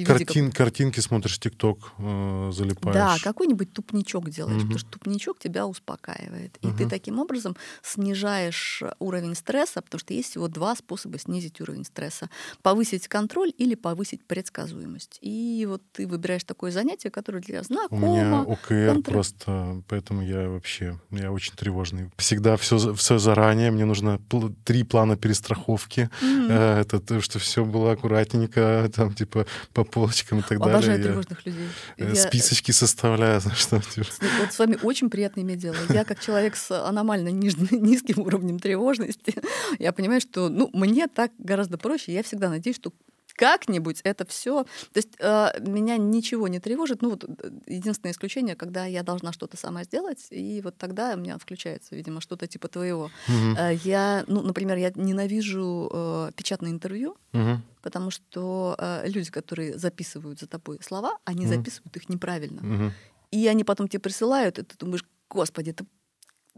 Картин, 0.05 0.51
как... 0.51 0.57
Картинки 0.57 1.01
смотришь, 1.01 1.39
ТикТок 1.39 1.93
э, 1.99 2.51
залипаешь. 2.53 2.95
Да, 2.95 3.17
какой-нибудь 3.23 3.73
тупничок 3.73 4.31
делаешь, 4.31 4.57
угу. 4.57 4.63
потому 4.63 4.79
что 4.79 4.91
тупничок 4.91 5.39
тебя 5.39 5.67
успокаивает. 5.67 6.57
И 6.63 6.69
угу. 6.69 6.79
ты 6.79 6.89
таким 6.89 7.19
образом 7.19 7.57
снижаешь 7.83 8.83
уровень 8.99 9.35
стресса, 9.35 9.83
потому 9.83 10.01
что 10.01 10.15
есть 10.15 10.31
всего 10.31 10.49
два 10.49 10.75
способа 10.75 11.19
снизить 11.19 11.61
уровень 11.61 11.85
стресса. 11.85 12.31
Повысить 12.63 13.09
контроль 13.09 13.53
или 13.57 13.75
повысить 13.75 14.25
предсказуемость. 14.25 15.19
И 15.21 15.67
вот 15.69 15.83
ты 15.93 16.07
выбираешь 16.07 16.45
такое 16.45 16.71
занятие, 16.71 17.11
которое 17.11 17.41
для 17.41 17.63
тебя 17.63 17.63
у 17.95 17.99
меня 17.99 18.43
ОКР 18.43 18.95
контроль. 18.95 19.03
просто, 19.03 19.83
поэтому 19.89 20.23
я 20.23 20.49
вообще, 20.49 20.99
я 21.11 21.31
очень 21.31 21.55
тревожный. 21.55 22.11
Всегда 22.17 22.57
все, 22.57 22.95
все 22.95 23.19
заранее, 23.19 23.71
мне 23.71 23.85
нужно 23.85 24.21
три 24.65 24.83
плана 24.83 25.17
перестраховки, 25.17 26.11
mm-hmm. 26.21 26.81
это 26.81 27.01
то, 27.01 27.21
что 27.21 27.39
все 27.39 27.65
было 27.65 27.93
аккуратненько, 27.93 28.91
там 28.95 29.15
типа 29.15 29.47
по 29.73 29.85
полочкам 29.85 30.41
и 30.41 30.43
так 30.43 30.59
Обожаю 30.59 30.83
далее. 30.83 30.95
Обожаю 30.95 31.03
тревожных 31.03 31.47
людей. 31.47 31.69
Э, 31.99 32.13
я... 32.15 32.15
Списочки 32.15 32.73
составляю, 32.73 33.41
что 33.55 33.81
типа. 33.81 34.07
Вот 34.41 34.53
с 34.53 34.59
вами 34.59 34.79
очень 34.83 35.11
приятно 35.11 35.41
иметь 35.41 35.59
дело. 35.59 35.77
Я 35.91 36.05
как 36.05 36.21
человек 36.21 36.57
с 36.57 36.71
аномально 36.71 37.29
низким 37.31 38.21
уровнем 38.21 38.59
тревожности, 38.59 39.35
я 39.79 39.93
понимаю, 39.93 40.21
что 40.21 40.49
ну, 40.49 40.71
мне 40.73 41.07
так 41.09 41.33
гораздо 41.39 41.79
проще. 41.79 42.13
Я 42.13 42.23
всегда 42.23 42.49
надеюсь, 42.49 42.77
что 42.77 42.93
как-нибудь 43.35 44.01
это 44.05 44.27
все. 44.27 44.65
То 44.65 44.97
есть 44.97 45.11
э, 45.19 45.49
меня 45.61 45.97
ничего 45.97 46.49
не 46.49 46.61
тревожит. 46.61 47.03
Ну, 47.03 47.11
вот 47.11 47.25
э, 47.25 47.51
единственное 47.67 48.13
исключение, 48.13 48.57
когда 48.57 48.87
я 48.87 49.03
должна 49.03 49.33
что-то 49.33 49.57
сама 49.57 49.85
сделать, 49.85 50.27
и 50.31 50.61
вот 50.63 50.77
тогда 50.77 51.15
у 51.15 51.19
меня 51.19 51.39
включается, 51.39 51.95
видимо, 51.95 52.21
что-то 52.21 52.47
типа 52.47 52.69
твоего. 52.69 53.11
Угу. 53.29 53.57
Э, 53.59 53.75
я, 53.85 54.25
ну, 54.27 54.43
например, 54.43 54.77
я 54.77 54.93
ненавижу 54.95 55.91
э, 55.93 56.31
печатное 56.37 56.71
интервью, 56.71 57.17
угу. 57.33 57.61
потому 57.83 58.11
что 58.11 58.77
э, 58.79 59.09
люди, 59.09 59.31
которые 59.31 59.79
записывают 59.79 60.41
за 60.41 60.47
тобой 60.47 60.79
слова, 60.83 61.19
они 61.25 61.47
угу. 61.47 61.55
записывают 61.55 61.97
их 61.97 62.09
неправильно. 62.09 62.61
Угу. 62.63 62.93
И 63.33 63.49
они 63.49 63.65
потом 63.65 63.89
тебе 63.89 64.01
присылают, 64.01 64.59
и 64.59 64.63
ты 64.63 64.77
думаешь, 64.79 65.05
господи, 65.29 65.71
это 65.71 65.85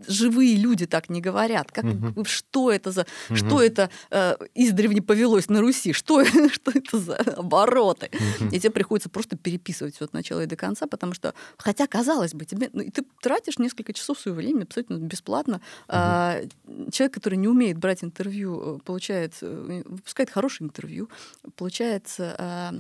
живые 0.07 0.57
люди 0.57 0.87
так 0.87 1.09
не 1.09 1.21
говорят. 1.21 1.73
Как, 1.73 1.85
угу. 1.85 2.25
Что 2.25 2.71
это 2.71 2.91
за... 2.93 3.07
Угу. 3.31 3.37
Что 3.37 3.63
это 3.63 3.91
э, 4.11 4.37
издревле 4.55 5.01
повелось 5.03 5.49
на 5.49 5.61
Руси? 5.61 5.93
Что, 5.93 6.25
что 6.53 6.71
это 6.71 6.99
за 6.99 7.17
обороты? 7.17 8.11
Угу. 8.41 8.55
И 8.55 8.61
тебе 8.61 8.71
приходится 8.71 9.09
просто 9.09 9.37
переписывать 9.37 9.97
все 9.97 10.05
от 10.05 10.13
начала 10.13 10.43
и 10.43 10.47
до 10.47 10.57
конца, 10.57 10.87
потому 10.87 11.15
что, 11.15 11.35
хотя, 11.57 11.87
казалось 11.87 12.35
бы, 12.35 12.45
тебе, 12.45 12.71
ну, 12.73 12.85
ты 12.91 13.05
тратишь 13.23 13.59
несколько 13.59 13.93
часов 13.93 14.19
своего 14.19 14.37
времени 14.37 14.65
абсолютно 14.65 14.97
бесплатно. 14.97 15.57
Угу. 15.57 15.63
А, 15.89 16.41
человек, 16.93 17.15
который 17.15 17.37
не 17.37 17.49
умеет 17.49 17.79
брать 17.79 18.05
интервью, 18.05 18.77
э, 18.77 18.79
получает, 18.85 19.35
э, 19.41 19.83
выпускает 19.87 20.31
хорошее 20.31 20.69
интервью, 20.69 21.09
получается, 21.57 22.37
а, 22.39 22.75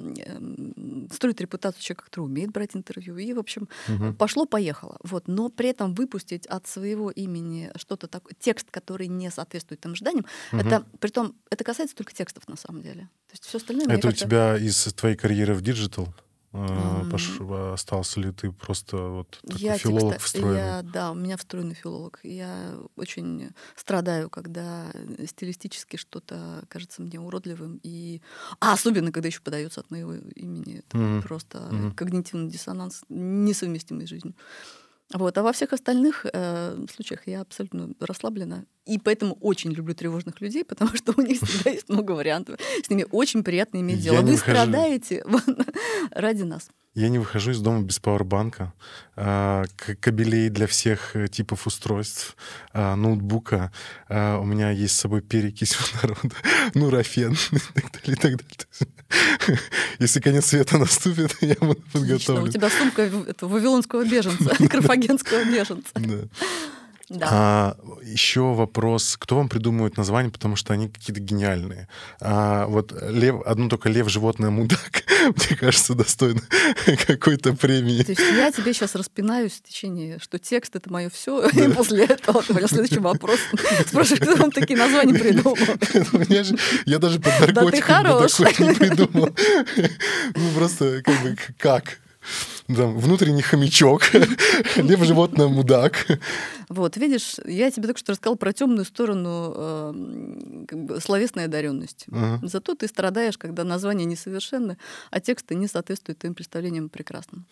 строит 1.12 1.41
репутацию 1.41 1.83
человека, 1.83 2.05
который 2.05 2.25
умеет 2.25 2.51
брать 2.51 2.77
интервью. 2.77 3.17
И, 3.17 3.33
в 3.33 3.39
общем, 3.39 3.69
угу. 3.89 4.12
пошло-поехало. 4.14 4.99
Вот. 5.03 5.29
Но 5.29 5.49
при 5.49 5.71
этом 5.71 5.95
выпустить 5.95 6.47
от 6.47 6.67
своего 6.67 7.06
имени 7.11 7.71
что-то 7.77 8.09
такое, 8.09 8.35
текст, 8.39 8.71
который 8.71 9.09
не 9.09 9.31
соответствует 9.31 9.81
тем 9.81 9.93
ожиданиям, 9.93 10.27
угу. 10.53 10.61
это, 10.61 10.85
притом, 11.01 11.35
это 11.51 11.65
касается 11.65 11.97
только 11.97 12.15
текстов 12.15 12.49
на 12.49 12.57
самом 12.57 12.83
деле. 12.83 13.03
То 13.29 13.33
есть 13.33 13.45
все 13.45 13.59
остальное... 13.59 13.87
Это 13.89 14.09
у 14.09 14.13
тебя 14.13 14.57
из 14.57 14.85
твоей 14.95 15.17
карьеры 15.17 15.55
в 15.55 15.63
digital? 15.62 16.14
Mm. 16.53 17.11
Пош... 17.11 17.39
остался 17.75 18.21
ли 18.21 18.33
ты 18.33 18.51
просто 18.51 18.97
вот 18.97 19.39
такой 19.43 19.61
я 19.61 19.77
филолог 19.77 20.15
текста... 20.15 20.27
встроенный? 20.27 20.59
Я, 20.59 20.83
да, 20.83 21.11
у 21.11 21.15
меня 21.15 21.37
встроенный 21.37 21.75
филолог. 21.75 22.21
Я 22.23 22.79
очень 22.97 23.51
страдаю, 23.75 24.31
когда 24.31 24.91
стилистически 25.27 25.97
что-то 25.97 26.65
кажется 26.69 27.03
мне 27.03 27.21
уродливым. 27.21 27.79
И... 27.83 28.23
А 28.59 28.73
особенно, 28.73 29.13
когда 29.13 29.29
еще 29.29 29.41
подается 29.41 29.81
от 29.81 29.91
моего 29.91 30.15
имени. 30.15 30.79
Это 30.79 30.97
mm-hmm. 30.97 31.23
просто 31.23 31.59
mm-hmm. 31.59 31.95
когнитивный 31.95 32.51
диссонанс, 32.51 33.03
несовместимый 33.11 34.07
с 34.07 34.11
жизнью. 34.11 34.35
Вот. 35.13 35.39
А 35.39 35.43
во 35.43 35.53
всех 35.53 35.73
остальных 35.73 36.27
э, 36.33 36.77
случаях 36.93 37.27
я 37.27 37.43
абсолютно 37.43 37.93
расслаблена. 38.01 38.65
И 38.87 38.99
поэтому 38.99 39.37
очень 39.41 39.73
люблю 39.73 39.95
тревожных 39.95 40.41
людей, 40.41 40.65
потому 40.69 40.97
что 40.97 41.15
у 41.17 41.21
них 41.21 41.41
всегда 41.41 41.71
есть 41.71 41.89
много 41.89 42.13
вариантов. 42.13 42.59
С 42.85 42.91
ними 42.91 43.07
очень 43.11 43.45
приятно 43.45 43.79
иметь 43.79 44.01
дело. 44.01 44.21
Вы 44.21 44.37
страдаете 44.37 45.25
ради 46.11 46.43
нас. 46.43 46.69
Я 46.97 47.11
не 47.11 47.18
выхожу 47.18 47.51
из 47.51 47.61
дома 47.61 47.82
без 47.82 47.99
пауэрбанка, 47.99 48.72
а, 49.16 49.64
кабелей 50.01 50.49
для 50.49 50.66
всех 50.66 51.14
э, 51.14 51.28
типов 51.28 51.66
устройств, 51.66 52.38
а, 52.72 52.97
ноутбука. 52.97 53.70
А, 54.09 54.38
у 54.38 54.44
меня 54.44 54.70
есть 54.70 54.97
с 54.97 55.01
собой 55.01 55.20
перекись 55.20 55.76
водорода, 55.92 56.34
нурофен 56.72 57.36
и 57.53 57.80
так 57.80 57.92
далее, 57.92 58.12
и 58.12 58.14
так 58.14 58.36
далее. 58.36 59.61
Если 59.99 60.20
конец 60.20 60.47
света 60.47 60.78
наступит, 60.78 61.36
я 61.42 61.57
буду 61.61 61.82
подготовлен. 61.92 62.44
У 62.44 62.49
тебя 62.49 62.70
сумка 62.70 63.03
это, 63.03 63.47
вавилонского 63.47 64.03
беженца, 64.07 64.57
карфагенского 64.66 65.44
беженца. 65.44 65.90
Да. 65.97 66.28
Да. 67.09 67.29
А, 67.31 67.77
еще 68.03 68.53
вопрос, 68.53 69.17
кто 69.17 69.37
вам 69.37 69.49
придумывает 69.49 69.97
названия, 69.97 70.31
потому 70.31 70.57
что 70.57 70.73
они 70.73 70.89
какие-то 70.89 71.21
гениальные. 71.21 71.89
А, 72.21 72.67
вот 72.67 72.93
лев, 73.01 73.43
одно 73.47 73.69
только 73.69 73.89
лев, 73.89 74.09
животное, 74.09 74.51
мудак, 74.51 75.05
мне 75.23 75.57
кажется, 75.57 75.95
достойно 75.95 76.41
какой-то 77.07 77.53
премии. 77.53 78.03
То 78.03 78.11
есть 78.11 78.23
я 78.37 78.51
тебе 78.51 78.73
сейчас 78.73 78.97
распинаюсь 78.97 79.53
в 79.53 79.63
течение, 79.63 80.19
что 80.19 80.41
текст— 80.41 80.75
это 80.77 80.93
мое 80.93 81.09
все, 81.09 81.49
да. 81.49 81.65
и 81.65 81.73
после 81.73 82.07
этого 82.07 82.43
твой 82.43 82.67
следующий 82.69 82.99
вопрос 82.99 83.39
спрашиваешь, 83.87 84.23
кто 84.23 84.37
вам 84.37 84.51
такие 84.51 84.77
названия 84.77 85.15
придумал? 85.15 85.57
Я 86.87 86.99
даже 86.99 87.21
под 87.21 87.41
наркотиками 87.41 88.03
такое 88.03 88.69
не 88.69 88.75
придумал. 88.75 89.31
Ну 90.35 90.51
просто 90.57 91.03
как 91.05 91.23
бы 91.23 91.37
как? 91.59 91.99
Там, 92.67 92.99
внутренний 92.99 93.43
хомячок, 93.43 94.03
либо 94.77 95.05
животное 95.05 95.49
мудак. 95.49 96.07
Вот, 96.69 96.97
видишь, 96.97 97.37
я 97.45 97.71
тебе 97.71 97.87
только 97.87 98.01
что 98.01 98.12
рассказал 98.12 98.37
про 98.37 98.53
темную 98.53 98.85
сторону 98.85 99.53
э, 99.57 100.64
как 100.69 100.79
бы, 100.85 101.01
словесной 101.01 101.45
одаренности. 101.45 102.07
Зато 102.43 102.75
ты 102.75 102.89
страдаешь, 102.89 103.39
когда 103.39 103.64
названия 103.64 104.05
несовершенны, 104.05 104.77
а 105.11 105.21
тексты 105.21 105.55
не 105.55 105.69
соответствуют 105.69 106.19
твоим 106.19 106.35
представлениям 106.35 106.89
прекрасным. 106.89 107.47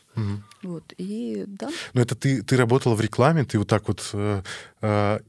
Вот, 0.63 0.85
и 0.99 1.45
да. 1.47 1.69
Но 1.93 2.01
это 2.01 2.15
ты, 2.15 2.43
ты 2.43 2.57
работала 2.57 2.95
в 2.95 3.01
рекламе, 3.01 3.45
ты 3.45 3.59
вот 3.59 3.69
так 3.69 3.89
вот 3.89 4.11
э, 4.13 4.43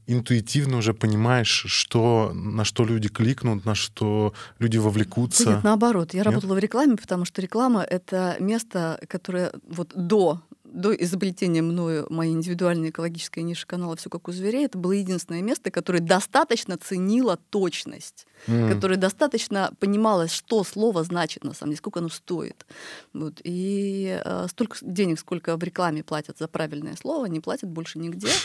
интуитивно 0.06 0.78
уже 0.78 0.92
понимаешь, 0.94 1.64
что, 1.68 2.32
на 2.34 2.64
что 2.64 2.84
люди 2.84 3.08
кликнут, 3.08 3.64
на 3.64 3.74
что 3.74 4.32
люди 4.58 4.78
вовлекутся. 4.78 5.44
Да 5.44 5.50
нет, 5.54 5.64
наоборот. 5.64 6.14
Я 6.14 6.20
Нет? 6.20 6.26
работала 6.26 6.54
в 6.54 6.58
рекламе, 6.58 6.96
потому 6.96 7.24
что 7.24 7.42
реклама— 7.42 7.82
это 7.90 8.36
место, 8.40 8.98
которое 9.08 9.52
вот 9.68 9.92
до 9.94 10.42
до 10.76 10.92
изобретения 10.92 11.62
мною 11.62 12.06
моей 12.10 12.32
индивидуальной 12.32 12.90
экологической 12.90 13.40
ниши 13.40 13.66
канала 13.66 13.96
«Все 13.96 14.10
как 14.10 14.28
у 14.28 14.32
зверей» 14.32 14.66
это 14.66 14.76
было 14.76 14.92
единственное 14.92 15.40
место, 15.40 15.70
которое 15.70 16.00
достаточно 16.00 16.76
ценило 16.76 17.38
точность, 17.50 18.26
mm. 18.46 18.74
которое 18.74 18.96
достаточно 18.96 19.72
понимало, 19.80 20.28
что 20.28 20.62
слово 20.64 21.02
значит 21.02 21.44
на 21.44 21.54
самом 21.54 21.70
деле, 21.70 21.78
сколько 21.78 22.00
оно 22.00 22.10
стоит. 22.10 22.66
Вот. 23.14 23.40
И 23.42 24.20
э, 24.22 24.46
столько 24.50 24.76
денег, 24.82 25.18
сколько 25.18 25.56
в 25.56 25.62
рекламе 25.62 26.04
платят 26.04 26.36
за 26.38 26.46
правильное 26.46 26.96
слово, 26.96 27.26
не 27.26 27.40
платят 27.40 27.70
больше 27.70 27.98
нигде. 27.98 28.28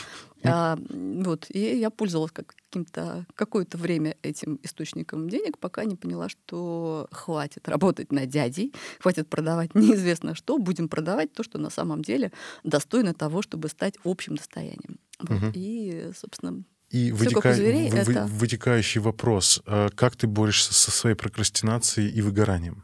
А, 0.44 0.76
вот. 0.90 1.46
И 1.50 1.60
я 1.60 1.92
пользовалась 1.92 2.32
как 2.32 2.56
каким-то 2.56 3.28
какое-то 3.36 3.78
время 3.78 4.16
этим 4.24 4.60
источником 4.64 5.30
денег, 5.30 5.60
пока 5.60 5.86
не 5.86 5.96
поняла, 5.96 6.30
что 6.30 7.08
хватит 7.12 7.70
работать 7.70 8.12
на 8.12 8.26
дядей, 8.26 8.74
хватит 9.00 9.28
продавать 9.28 9.76
неизвестно 9.76 10.34
что, 10.34 10.58
будем 10.58 10.90
продавать 10.90 11.32
то, 11.34 11.44
что 11.44 11.60
на 11.60 11.70
самом 11.70 12.02
деле 12.02 12.21
достойно 12.64 13.14
того, 13.14 13.42
чтобы 13.42 13.70
стать 13.70 13.96
общим 14.04 14.36
достоянием. 14.36 15.00
Вот. 15.20 15.42
Угу. 15.42 15.52
И, 15.54 16.12
собственно, 16.16 16.64
и 16.92 17.12
вытека... 17.12 17.54
зверей, 17.54 17.90
в, 17.90 17.96
это... 17.96 18.26
вытекающий 18.26 19.00
вопрос, 19.00 19.62
а 19.66 19.90
как 19.96 20.18
ты 20.18 20.28
борешься 20.28 20.74
со 20.74 20.92
своей 20.92 21.16
прокрастинацией 21.16 22.12
и 22.12 22.22
выгоранием? 22.22 22.84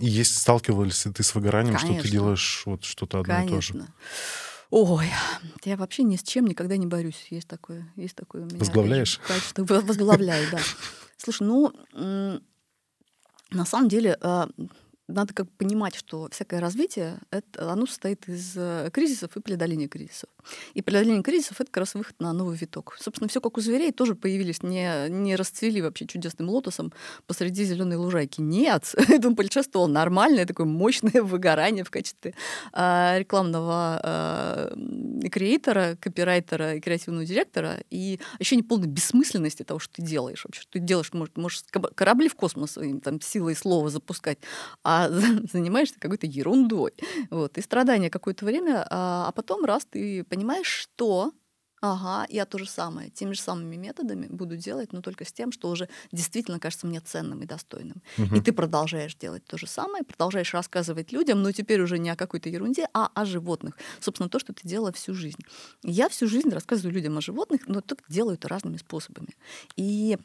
И 0.00 0.06
есть 0.06 0.38
сталкивались 0.38 1.04
ли 1.04 1.12
ты 1.12 1.22
с 1.22 1.34
выгоранием, 1.34 1.76
Конечно. 1.76 1.94
что 1.94 2.02
ты 2.02 2.10
делаешь 2.10 2.62
вот 2.64 2.84
что-то 2.84 3.20
одно 3.20 3.34
Конечно. 3.34 3.76
и 3.76 3.80
то 3.80 3.86
же? 3.86 3.92
Ой, 4.70 5.08
я 5.64 5.76
вообще 5.76 6.02
ни 6.02 6.16
с 6.16 6.22
чем 6.22 6.46
никогда 6.46 6.76
не 6.76 6.86
борюсь. 6.86 7.26
Есть 7.30 7.46
такое, 7.46 7.92
есть 7.96 8.16
такое 8.16 8.42
у 8.42 8.46
меня. 8.46 8.58
Возглавляешь? 8.58 9.20
Качество. 9.26 9.64
Возглавляю, 9.64 10.50
да. 10.50 10.58
Слушай, 11.16 11.46
ну, 11.46 12.40
на 13.50 13.64
самом 13.64 13.88
деле, 13.88 14.16
а, 14.20 14.48
надо 15.08 15.34
как 15.34 15.50
понимать, 15.52 15.94
что 15.94 16.28
всякое 16.30 16.60
развитие, 16.60 17.18
это, 17.30 17.70
оно 17.72 17.86
состоит 17.86 18.28
из 18.28 18.54
э, 18.56 18.90
кризисов 18.92 19.36
и 19.36 19.40
преодоления 19.40 19.88
кризисов. 19.88 20.30
И 20.74 20.82
преодоление 20.82 21.22
кризисов— 21.22 21.60
это 21.60 21.70
как 21.70 21.78
раз 21.78 21.94
выход 21.94 22.14
на 22.20 22.32
новый 22.32 22.56
виток. 22.56 22.96
Собственно, 23.00 23.28
все 23.28 23.40
как 23.40 23.56
у 23.56 23.60
зверей 23.60 23.92
тоже 23.92 24.14
появились, 24.14 24.62
не, 24.62 25.08
не 25.08 25.36
расцвели 25.36 25.82
вообще 25.82 26.06
чудесным 26.06 26.48
лотосом 26.48 26.92
посреди 27.26 27.64
зеленой 27.64 27.96
лужайки. 27.96 28.40
Нет, 28.40 28.94
этому 29.08 29.36
предшествовало 29.36 29.88
нормальное 29.88 30.46
такое 30.46 30.66
мощное 30.66 31.22
выгорание 31.22 31.84
в 31.84 31.90
качестве 31.90 32.34
э, 32.72 33.18
рекламного 33.18 34.00
э, 34.02 35.28
креатора, 35.30 35.96
копирайтера 36.00 36.74
и 36.76 36.80
креативного 36.80 37.24
директора, 37.24 37.78
и 37.90 38.20
еще 38.38 38.56
не 38.56 38.62
полной 38.62 38.88
бессмысленности 38.88 39.62
того, 39.62 39.78
что 39.80 39.94
ты 39.94 40.02
делаешь. 40.02 40.44
Вообще, 40.44 40.62
что 40.62 40.72
ты 40.72 40.78
делаешь, 40.78 41.12
может, 41.12 41.36
можешь 41.36 41.62
корабли 41.94 42.28
в 42.28 42.34
космос 42.34 42.72
своим 42.72 43.00
там, 43.00 43.20
силой 43.20 43.54
слова 43.54 43.88
запускать, 43.90 44.38
а 44.82 45.08
занимаешься 45.52 45.98
какой-то 45.98 46.26
ерундой. 46.26 46.92
Вот, 47.30 47.58
и 47.58 47.62
страдания 47.62 48.10
какое-то 48.10 48.44
время, 48.44 48.86
а, 48.90 49.28
а 49.28 49.32
потом 49.32 49.64
раз 49.64 49.84
ты 49.84 50.24
понимаешь, 50.36 50.66
что 50.66 51.32
Ага, 51.86 52.26
я 52.30 52.46
то 52.46 52.56
же 52.56 52.66
самое, 52.66 53.10
теми 53.10 53.34
же 53.34 53.40
самыми 53.42 53.76
методами 53.76 54.26
буду 54.26 54.56
делать, 54.56 54.94
но 54.94 55.02
только 55.02 55.26
с 55.26 55.32
тем, 55.34 55.52
что 55.52 55.68
уже 55.68 55.90
действительно 56.12 56.58
кажется 56.58 56.86
мне 56.86 56.98
ценным 57.00 57.42
и 57.42 57.46
достойным. 57.46 58.02
Угу. 58.16 58.36
И 58.36 58.40
ты 58.40 58.54
продолжаешь 58.54 59.14
делать 59.16 59.44
то 59.44 59.58
же 59.58 59.66
самое, 59.66 60.02
продолжаешь 60.02 60.54
рассказывать 60.54 61.12
людям, 61.12 61.42
но 61.42 61.52
теперь 61.52 61.82
уже 61.82 61.98
не 61.98 62.08
о 62.08 62.16
какой-то 62.16 62.48
ерунде, 62.48 62.88
а 62.94 63.10
о 63.14 63.26
животных. 63.26 63.76
Собственно, 64.00 64.30
то, 64.30 64.38
что 64.38 64.54
ты 64.54 64.66
делала 64.66 64.92
всю 64.92 65.12
жизнь. 65.12 65.40
Я 65.82 66.08
всю 66.08 66.26
жизнь 66.26 66.48
рассказываю 66.48 66.94
людям 66.94 67.18
о 67.18 67.20
животных, 67.20 67.68
но 67.68 67.82
только 67.82 68.02
делаю 68.08 68.36
это 68.36 68.48
разными 68.48 68.78
способами. 68.78 69.36
И, 69.76 70.16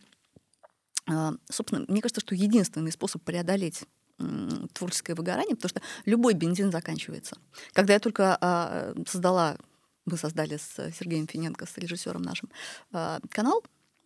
а, 1.10 1.34
собственно, 1.52 1.84
мне 1.90 2.02
кажется, 2.02 2.22
что 2.22 2.36
единственный 2.36 2.94
способ 2.94 3.22
преодолеть 3.24 3.84
творческое 4.74 5.16
выгорание, 5.16 5.56
потому 5.56 5.70
что 5.70 5.82
любой 6.06 6.34
бензин 6.34 6.72
заканчивается. 6.72 7.38
Когда 7.74 7.94
я 7.94 8.00
только 8.00 8.38
а, 8.40 8.94
создала, 9.08 9.58
мы 10.10 10.18
создали 10.18 10.58
с 10.58 10.92
Сергеем 10.92 11.28
Финенко, 11.28 11.66
с 11.66 11.78
режиссером 11.78 12.22
нашим, 12.22 12.50
а, 12.92 13.20
канал, 13.30 13.64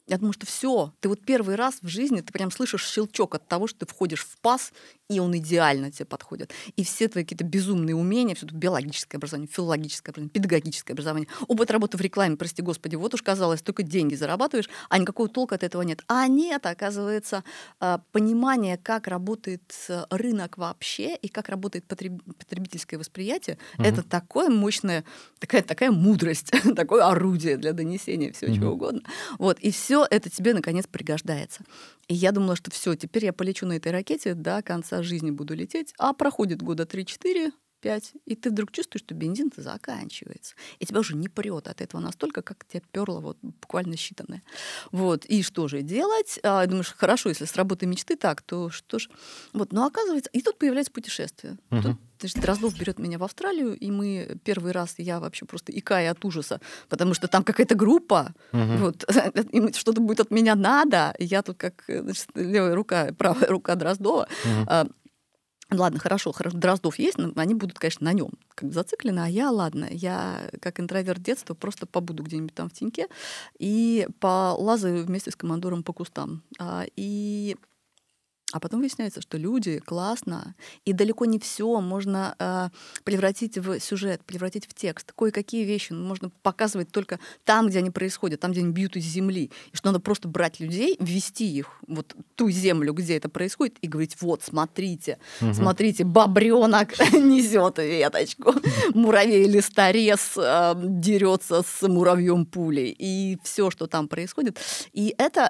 я 0.08 0.18
думаю, 0.18 0.34
что 0.34 0.46
все, 0.46 0.94
ты 1.00 1.08
вот 1.08 1.22
первый 1.24 1.56
раз 1.56 1.76
в 1.82 1.88
жизни, 1.88 2.20
ты 2.20 2.34
прям 2.34 2.52
слышишь 2.52 2.86
щелчок 2.86 3.36
от 3.36 3.48
того, 3.48 3.68
что 3.68 3.80
ты 3.80 3.86
входишь 3.86 4.26
в 4.26 4.38
пас, 4.42 4.74
и 5.10 5.20
он 5.20 5.36
идеально 5.38 5.92
тебе 5.92 6.06
подходит. 6.06 6.52
И 6.76 6.84
все 6.84 7.08
твои 7.08 7.24
какие-то 7.24 7.46
безумные 7.46 7.96
умения, 7.96 8.36
все 8.36 8.46
это 8.46 8.56
биологическое 8.56 9.18
образование, 9.18 9.50
филологическое 9.52 10.12
образование, 10.12 10.32
педагогическое 10.32 10.94
образование, 10.94 11.30
опыт 11.48 11.72
работы 11.72 11.98
в 11.98 12.02
рекламе, 12.02 12.36
прости 12.36 12.62
господи, 12.62 12.96
вот 12.96 13.14
уж 13.14 13.22
казалось, 13.22 13.62
только 13.62 13.84
деньги 13.84 14.16
зарабатываешь, 14.16 14.70
а 14.90 14.98
никакого 14.98 15.30
толка 15.30 15.56
от 15.56 15.64
этого 15.64 15.82
нет. 15.84 16.02
А 16.08 16.28
нет, 16.28 16.66
оказывается, 16.66 17.44
а, 17.80 18.02
понимание, 18.12 18.78
как 18.78 19.08
работает 19.08 19.74
э, 19.88 20.04
рынок 20.10 20.58
вообще 20.58 21.16
и 21.16 21.30
как 21.30 21.48
работает 21.48 21.86
потребительское 21.86 23.00
восприятие, 23.00 23.58
угу. 23.78 23.84
это 23.84 24.04
такое 24.04 24.50
мощное, 24.50 25.06
такая, 25.40 25.62
такая 25.62 25.92
мудрость, 25.92 26.52
такое 26.76 27.06
орудие 27.06 27.58
для 27.58 27.72
донесения 27.72 28.34
всего 28.34 28.52
угу. 28.52 28.60
чего 28.60 28.72
угодно. 28.74 29.02
Вот, 29.38 29.60
и 29.60 29.72
все 29.72 29.93
это 30.10 30.30
тебе, 30.30 30.54
наконец, 30.54 30.86
пригождается. 30.88 31.64
И 32.08 32.14
я 32.14 32.32
думала, 32.32 32.56
что 32.56 32.72
все, 32.72 32.96
теперь 32.96 33.26
я 33.26 33.34
полечу 33.34 33.66
на 33.66 33.74
этой 33.74 33.92
ракете 33.92 34.34
до 34.34 34.62
конца 34.62 35.04
жизни 35.04 35.32
буду 35.32 35.54
лететь, 35.56 35.94
а 35.98 36.14
проходит 36.14 36.62
года 36.62 36.84
3-4, 36.84 37.52
5, 37.84 38.14
и 38.26 38.36
ты 38.36 38.50
вдруг 38.50 38.72
чувствуешь, 38.72 39.04
что 39.04 39.14
бензин-то 39.14 39.62
заканчивается. 39.62 40.56
И 40.80 40.86
тебя 40.86 41.02
уже 41.02 41.16
не 41.16 41.28
прет 41.28 41.68
от 41.68 41.82
этого 41.82 42.00
настолько, 42.00 42.42
как 42.42 42.66
тебя 42.66 42.82
перло 42.92 43.20
вот 43.20 43.38
буквально 43.42 43.96
считанное. 43.96 44.42
Вот. 44.92 45.26
И 45.26 45.44
что 45.44 45.68
же 45.68 45.82
делать? 45.82 46.40
А, 46.44 46.66
думаешь, 46.66 46.94
хорошо, 46.98 47.30
если 47.30 47.44
с 47.44 47.56
работы 47.58 47.86
мечты 47.86 48.16
так, 48.16 48.42
то 48.42 48.70
что 48.70 49.00
ж. 49.00 49.10
Вот. 49.52 49.74
Но 49.74 49.86
оказывается, 49.86 50.30
и 50.32 50.42
тут 50.42 50.58
появляется 50.58 50.94
путешествие. 50.94 51.58
Угу. 51.72 51.82
Тут 51.82 51.98
Значит, 52.20 52.40
Дроздов 52.40 52.80
берет 52.80 53.00
меня 53.00 53.18
в 53.18 53.24
Австралию, 53.26 53.78
и 53.78 53.92
мы 53.92 54.38
первый 54.46 54.72
раз, 54.72 54.96
я 54.98 55.20
вообще 55.20 55.46
просто 55.46 55.78
икаю 55.78 56.10
от 56.10 56.24
ужаса, 56.24 56.62
потому 56.88 57.14
что 57.14 57.28
там 57.28 57.44
какая-то 57.44 57.76
группа, 57.76 58.34
угу. 58.54 58.62
вот, 58.78 59.04
им 59.52 59.74
что-то 59.74 60.00
будет 60.00 60.22
от 60.22 60.32
меня 60.32 60.56
надо, 60.56 61.14
и 61.20 61.26
я 61.26 61.42
тут 61.42 61.58
как 61.58 61.84
значит, 61.86 62.28
левая 62.34 62.76
рука, 62.76 63.10
правая 63.18 63.48
рука 63.48 63.76
Дроздова, 63.76 64.30
угу. 64.46 64.94
Ладно, 65.80 66.00
хорошо, 66.00 66.32
хорошо, 66.32 66.58
Дроздов 66.58 67.00
есть, 67.00 67.18
но 67.18 67.32
они 67.36 67.54
будут, 67.54 67.80
конечно, 67.80 68.06
на 68.06 68.14
нем 68.14 68.30
как 68.56 68.70
бы 68.70 68.74
зациклены, 68.74 69.20
а 69.20 69.28
я, 69.28 69.52
ладно, 69.52 69.88
я 69.90 70.50
как 70.62 70.80
интроверт 70.80 71.22
детства 71.22 71.54
просто 71.54 71.86
побуду 71.86 72.24
где-нибудь 72.24 72.54
там 72.54 72.70
в 72.70 72.74
теньке 72.74 73.08
и 73.60 74.08
полазаю 74.20 75.06
вместе 75.06 75.32
с 75.32 75.36
командором 75.36 75.84
по 75.84 75.94
кустам. 75.94 76.44
А, 76.60 76.86
и 76.96 77.58
а 78.54 78.60
потом 78.60 78.82
выясняется, 78.82 79.20
что 79.20 79.40
люди 79.40 79.80
классно, 79.80 80.54
и 80.86 80.94
далеко 80.94 81.26
не 81.26 81.40
все 81.40 81.82
можно 81.82 82.36
э, 82.38 82.70
превратить 83.04 83.58
в 83.58 83.80
сюжет, 83.80 84.24
превратить 84.24 84.68
в 84.68 84.76
текст. 84.76 85.12
Кое-какие 85.12 85.66
вещи 85.66 85.92
можно 85.92 86.30
показывать 86.44 86.92
только 86.92 87.20
там, 87.46 87.68
где 87.68 87.80
они 87.80 87.90
происходят, 87.90 88.42
там, 88.42 88.52
где 88.52 88.62
они 88.62 88.72
бьют 88.72 88.96
из 88.96 89.06
земли. 89.06 89.50
И 89.72 89.76
что 89.76 89.88
надо 89.88 90.00
просто 90.00 90.28
брать 90.28 90.60
людей, 90.60 90.96
ввести 91.00 91.52
их 91.52 91.80
вот 91.88 92.16
ту 92.36 92.52
землю, 92.52 92.94
где 92.94 93.18
это 93.18 93.28
происходит, 93.28 93.78
и 93.82 93.88
говорить: 93.88 94.18
вот, 94.22 94.44
смотрите, 94.44 95.18
угу. 95.42 95.56
смотрите, 95.56 96.04
бобренок 96.04 96.92
несет 97.12 97.80
веточку, 97.80 98.54
муравей 98.94 99.48
листорез 99.48 100.34
э, 100.38 100.74
дерется 100.76 101.64
с 101.64 101.88
муравьем 101.88 102.46
пулей, 102.46 102.96
и 102.96 103.40
все, 103.44 103.72
что 103.72 103.88
там 103.88 104.08
происходит. 104.08 104.60
И 104.92 105.16
это 105.18 105.50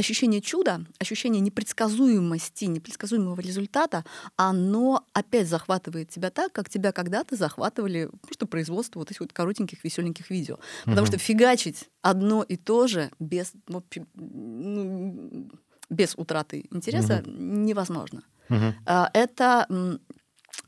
ощущение 0.00 0.40
чуда, 0.40 0.84
ощущение 0.98 1.40
непредсказуемости, 1.40 2.64
непредсказуемого 2.64 3.40
результата, 3.40 4.04
оно 4.36 5.04
опять 5.12 5.48
захватывает 5.48 6.08
тебя 6.08 6.30
так, 6.30 6.52
как 6.52 6.68
тебя 6.68 6.92
когда-то 6.92 7.36
захватывали 7.36 8.10
просто 8.22 8.46
производство 8.46 8.98
вот 8.98 9.10
этих 9.10 9.20
вот 9.20 9.32
коротеньких, 9.32 9.84
веселеньких 9.84 10.30
видео. 10.30 10.58
Потому 10.84 11.06
что 11.06 11.18
фигачить 11.18 11.88
одно 12.02 12.42
и 12.42 12.56
то 12.56 12.86
же 12.86 13.10
без, 13.18 13.52
ну, 13.66 15.50
без 15.90 16.14
утраты 16.16 16.66
интереса 16.70 17.22
угу. 17.24 17.30
невозможно. 17.30 18.22
Угу. 18.48 18.74
Это 19.14 19.66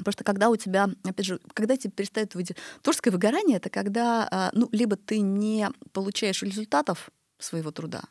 Просто 0.05 0.24
когда 0.24 0.49
у 0.49 0.57
тебя, 0.57 0.89
опять 1.05 1.26
же, 1.26 1.41
когда 1.53 1.76
тебе 1.76 1.91
перестает 1.91 2.35
выйти... 2.35 2.57
Творческое 2.83 3.11
выгорание— 3.11 3.57
это 3.59 3.68
когда, 3.68 4.26
а, 4.30 4.51
ну, 4.55 4.68
либо 4.72 4.97
ты 4.97 5.20
не 5.20 5.68
получаешь 5.93 6.43
результатов 6.43 7.11
своего 7.39 7.72
труда, 7.72 8.03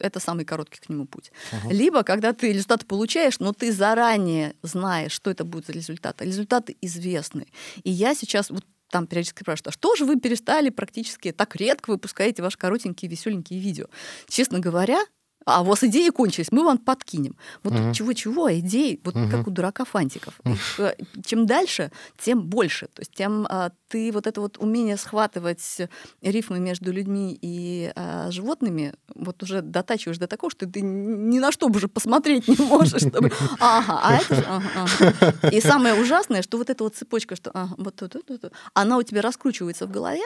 это 0.00 0.20
самый 0.20 0.44
короткий 0.44 0.80
к 0.80 0.88
нему 0.88 1.06
путь. 1.06 1.32
Uh-huh. 1.52 1.72
Либо, 1.72 2.02
когда 2.02 2.32
ты 2.32 2.52
результат 2.52 2.86
получаешь, 2.86 3.38
но 3.38 3.52
ты 3.52 3.72
заранее 3.72 4.54
знаешь, 4.62 5.12
что 5.12 5.30
это 5.30 5.44
будет 5.44 5.66
за 5.66 5.72
результат. 5.72 6.20
Результаты 6.22 6.76
известны. 6.80 7.46
И 7.84 7.90
я 7.90 8.14
сейчас 8.14 8.50
вот 8.50 8.64
там 8.90 9.06
периодически 9.06 9.42
спрашивают, 9.42 9.68
а 9.68 9.72
что 9.72 9.94
же 9.94 10.04
вы 10.04 10.18
перестали 10.18 10.70
практически 10.70 11.32
так 11.32 11.56
редко 11.56 11.90
выпускаете 11.90 12.42
ваши 12.42 12.58
коротенькие, 12.58 13.10
веселенькие 13.10 13.60
видео? 13.60 13.86
Честно 14.28 14.58
говоря, 14.58 15.00
а 15.46 15.62
у 15.62 15.64
вас 15.64 15.82
идеи 15.84 16.10
кончились, 16.10 16.52
мы 16.52 16.64
вам 16.64 16.78
подкинем. 16.78 17.34
Вот 17.62 17.74
угу. 17.74 17.92
чего-чего, 17.92 18.46
а 18.46 18.52
идей, 18.54 19.00
вот 19.04 19.16
угу. 19.16 19.30
как 19.30 19.46
у 19.48 19.50
дурака 19.50 19.84
фантиков. 19.84 20.34
Их, 20.44 20.80
э, 20.80 20.94
чем 21.24 21.46
дальше, 21.46 21.90
тем 22.18 22.42
больше. 22.42 22.86
То 22.94 23.00
есть 23.00 23.12
тем 23.14 23.46
а, 23.48 23.70
ты 23.88 24.12
вот 24.12 24.26
это 24.26 24.40
вот 24.40 24.58
умение 24.58 24.96
схватывать 24.96 25.78
рифмы 26.20 26.60
между 26.60 26.92
людьми 26.92 27.38
и 27.40 27.92
а, 27.96 28.30
животными 28.30 28.94
вот 29.14 29.42
уже 29.42 29.62
дотачиваешь 29.62 30.18
до 30.18 30.26
такого, 30.26 30.50
что 30.50 30.66
ты 30.66 30.82
ни 30.82 31.38
на 31.38 31.52
что 31.52 31.66
уже 31.68 31.88
посмотреть 31.88 32.46
не 32.48 32.56
можешь. 32.56 33.02
Чтобы... 33.02 33.32
Ага, 33.60 34.00
а 34.02 34.16
это 34.16 34.34
же... 34.34 34.44
Ага, 34.46 34.88
ага. 35.00 35.48
И 35.50 35.60
самое 35.60 35.94
ужасное, 35.94 36.42
что 36.42 36.58
вот 36.58 36.70
эта 36.70 36.84
вот 36.84 36.94
цепочка, 36.96 37.36
что 37.36 37.50
ага, 37.52 37.74
вот, 37.78 38.00
вот, 38.00 38.14
вот, 38.14 38.24
вот, 38.28 38.52
она 38.74 38.98
у 38.98 39.02
тебя 39.02 39.22
раскручивается 39.22 39.86
в 39.86 39.90
голове, 39.90 40.22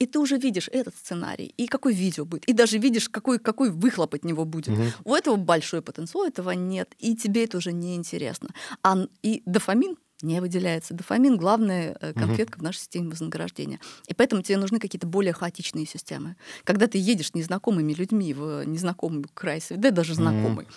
и 0.00 0.06
ты 0.06 0.18
уже 0.18 0.38
видишь 0.38 0.68
этот 0.72 0.96
сценарий, 0.96 1.54
и 1.56 1.66
какое 1.66 1.92
видео 1.92 2.24
будет, 2.24 2.46
и 2.46 2.52
даже 2.52 2.78
видишь, 2.78 3.08
какой, 3.08 3.38
какой 3.38 3.70
выхлоп 3.70 4.14
от 4.14 4.24
него 4.24 4.44
будет. 4.44 4.70
Угу. 4.76 4.82
У 5.04 5.14
этого 5.14 5.36
большой 5.36 5.82
потенциал, 5.82 6.24
этого 6.24 6.50
нет, 6.52 6.94
и 6.98 7.14
тебе 7.14 7.44
это 7.44 7.58
уже 7.58 7.72
не 7.72 7.94
интересно. 7.94 8.48
А, 8.82 8.96
и 9.22 9.42
дофамин 9.44 9.96
не 10.22 10.40
выделяется. 10.40 10.94
Дофамин— 10.94 11.36
главная 11.38 11.96
э, 12.00 12.12
конфетка 12.14 12.56
угу. 12.56 12.60
в 12.60 12.64
нашей 12.64 12.78
системе 12.78 13.10
вознаграждения. 13.10 13.80
И 14.06 14.14
поэтому 14.14 14.42
тебе 14.42 14.58
нужны 14.58 14.78
какие-то 14.78 15.06
более 15.06 15.32
хаотичные 15.32 15.86
системы. 15.86 16.36
Когда 16.64 16.86
ты 16.86 16.98
едешь 16.98 17.28
с 17.28 17.34
незнакомыми 17.34 17.92
людьми 17.92 18.34
в 18.34 18.64
незнакомый 18.64 19.24
край 19.34 19.60
света, 19.60 19.82
да 19.82 19.90
даже 19.90 20.14
знакомый, 20.14 20.64
угу 20.64 20.72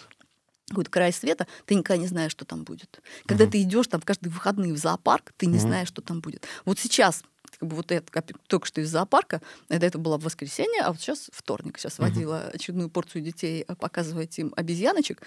какой-то 0.69 0.89
край 0.89 1.13
света, 1.13 1.45
ты 1.65 1.75
никогда 1.75 2.01
не 2.01 2.07
знаешь, 2.07 2.31
что 2.31 2.45
там 2.45 2.63
будет. 2.63 3.01
Когда 3.25 3.43
uh 3.43 3.49
ты 3.49 3.61
идешь 3.61 3.87
там 3.87 4.01
каждые 4.01 4.31
выходные 4.31 4.73
в 4.73 4.77
зоопарк, 4.77 5.33
ты 5.37 5.45
не 5.45 5.57
uh 5.57 5.61
знаешь, 5.61 5.89
что 5.89 6.01
там 6.01 6.21
будет. 6.21 6.47
Вот 6.65 6.79
сейчас 6.79 7.23
как 7.59 7.69
бы 7.69 7.75
вот 7.75 7.91
это 7.91 8.23
только 8.47 8.67
что 8.67 8.81
из 8.81 8.89
зоопарка, 8.89 9.41
это, 9.69 9.85
это 9.85 9.97
было 9.97 10.17
в 10.17 10.23
воскресенье, 10.23 10.81
а 10.81 10.91
вот 10.91 11.01
сейчас 11.01 11.29
вторник. 11.31 11.77
Сейчас 11.77 11.99
водила 11.99 12.49
очередную 12.53 12.89
порцию 12.89 13.21
детей 13.23 13.65
э, 13.67 13.75
показывать 13.75 14.37
им 14.39 14.53
обезьяночек. 14.55 15.21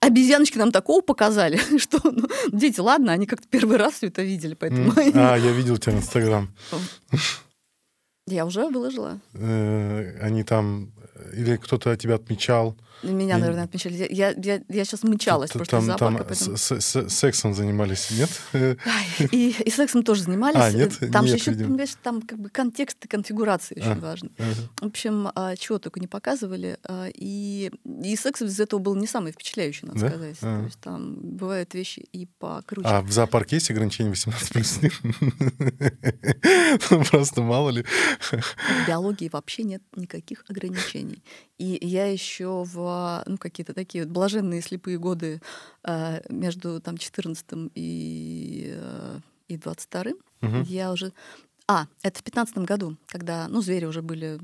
Обезьяночки 0.00 0.58
нам 0.58 0.70
такого 0.70 1.00
показали, 1.00 1.58
что 1.78 2.00
ну, 2.04 2.28
дети, 2.52 2.80
ладно, 2.80 3.12
они 3.12 3.26
как-то 3.26 3.48
первый 3.48 3.76
раз 3.76 3.94
все 3.94 4.06
это 4.08 4.22
видели, 4.22 4.54
поэтому... 4.54 4.92
А, 4.96 5.36
я 5.36 5.52
видел 5.52 5.78
тебя 5.78 5.94
в 5.94 5.98
Инстаграм. 5.98 6.48
Я 8.26 8.44
уже 8.44 8.68
выложила. 8.68 9.20
Э, 9.34 10.18
они 10.20 10.44
там... 10.44 10.92
Или 11.32 11.56
кто-то 11.56 11.96
тебя 11.96 12.14
отмечал. 12.14 12.76
Меня, 13.02 13.34
Я- 13.34 13.38
наверное, 13.38 13.64
отмечали. 13.64 13.94
Я, 14.10 14.30
я, 14.36 14.60
я 14.68 14.84
сейчас 14.84 15.02
мычалась 15.04 15.50
после 15.50 15.66
Там, 15.70 15.84
зоопарка. 15.84 16.18
там 16.18 16.26
поэтому- 16.28 16.56
с- 16.56 16.80
с- 16.80 17.08
сексом 17.08 17.54
занимались, 17.54 18.10
нет? 18.10 18.30
И, 19.32 19.50
и 19.50 19.70
сексом 19.70 20.02
тоже 20.02 20.22
занимались. 20.24 20.56
А, 20.60 20.70
нет? 20.72 20.98
Там 21.12 21.26
же 21.26 21.32
Нет, 21.32 21.40
еще, 21.40 21.50
видимо. 21.52 21.68
понимаешь, 21.68 21.90
там 22.02 22.22
как 22.22 22.38
бы 22.38 22.48
контекст 22.50 23.04
и 23.04 23.08
конфигурация 23.08 23.76
очень 23.80 23.92
А. 23.92 24.00
важны. 24.00 24.30
Ага. 24.38 24.48
В 24.80 24.86
общем, 24.86 25.28
чего 25.58 25.78
только 25.78 26.00
не 26.00 26.06
показывали. 26.08 26.78
И, 27.14 27.70
и 28.04 28.16
секс 28.16 28.42
из 28.42 28.58
этого 28.58 28.80
был 28.80 28.94
не 28.96 29.06
самый 29.06 29.32
впечатляющий, 29.32 29.86
надо 29.86 30.00
Да? 30.00 30.08
сказать. 30.08 30.36
А. 30.42 30.58
То 30.60 30.64
есть 30.64 30.80
там 30.80 31.16
бывают 31.20 31.74
вещи 31.74 32.00
и 32.12 32.26
покруче. 32.38 32.88
А 32.88 33.00
в 33.02 33.10
зоопарке 33.12 33.56
есть 33.56 33.70
ограничение 33.70 34.10
18 34.10 34.52
плюс? 34.52 34.78
Ну, 36.90 37.04
Просто 37.04 37.42
мало 37.42 37.70
ли. 37.70 37.84
В 38.20 38.88
биологии 38.88 39.28
вообще 39.32 39.62
нет 39.62 39.82
никаких 39.96 40.44
ограничений. 40.48 41.22
И 41.58 41.78
я 41.82 42.06
еще 42.06 42.64
в 42.64 43.22
ну, 43.26 43.36
какие-то 43.36 43.74
такие 43.74 44.04
вот 44.04 44.12
блаженные 44.12 44.62
слепые 44.62 44.98
годы 44.98 45.40
э, 45.82 46.20
между 46.32 46.80
там 46.80 46.96
14 46.96 47.44
и, 47.74 48.74
э, 48.76 49.18
и 49.48 49.56
22 49.56 50.04
Мгм. 50.40 50.62
я 50.62 50.92
уже... 50.92 51.12
А, 51.66 51.86
это 52.02 52.20
в 52.20 52.22
15 52.22 52.58
году, 52.58 52.96
когда, 53.08 53.48
ну, 53.48 53.60
звери 53.60 53.84
уже 53.84 54.00
были, 54.00 54.38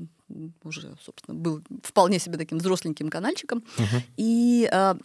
уже, 0.63 0.95
собственно, 1.01 1.35
был 1.35 1.63
вполне 1.81 2.19
себе 2.19 2.37
таким 2.37 2.57
взросленьким 2.57 3.09
канальчиком. 3.09 3.63
Мгм. 3.77 4.03
И 4.17 4.69
э, 4.71 4.95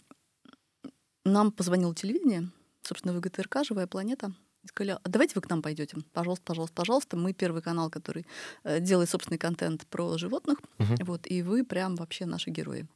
нам 1.23 1.51
позвонило 1.51 1.95
телевидение, 1.95 2.49
собственно, 2.83 3.13
ВГТРК 3.13 3.63
«Живая 3.63 3.87
планета». 3.87 4.33
И 4.63 4.67
сказали, 4.67 4.97
«А 5.03 5.09
давайте 5.09 5.33
вы 5.35 5.41
к 5.41 5.49
нам 5.49 5.61
пойдете. 5.61 5.97
Пожалуйста, 6.13 6.43
пожалуйста, 6.45 6.75
пожалуйста. 6.75 7.17
Мы 7.17 7.33
первый 7.33 7.61
канал, 7.61 7.89
который 7.89 8.25
э, 8.63 8.79
делает 8.79 9.09
собственный 9.09 9.39
контент 9.39 9.87
про 9.87 10.17
животных. 10.17 10.59
Мгм. 10.77 10.95
Вот, 11.01 11.25
и 11.25 11.41
вы 11.41 11.63
прям 11.63 11.95
вообще 11.95 12.25
наши 12.25 12.51
герои. 12.51 12.87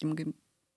И 0.00 0.06
мы 0.06 0.14
говорим, 0.14 0.34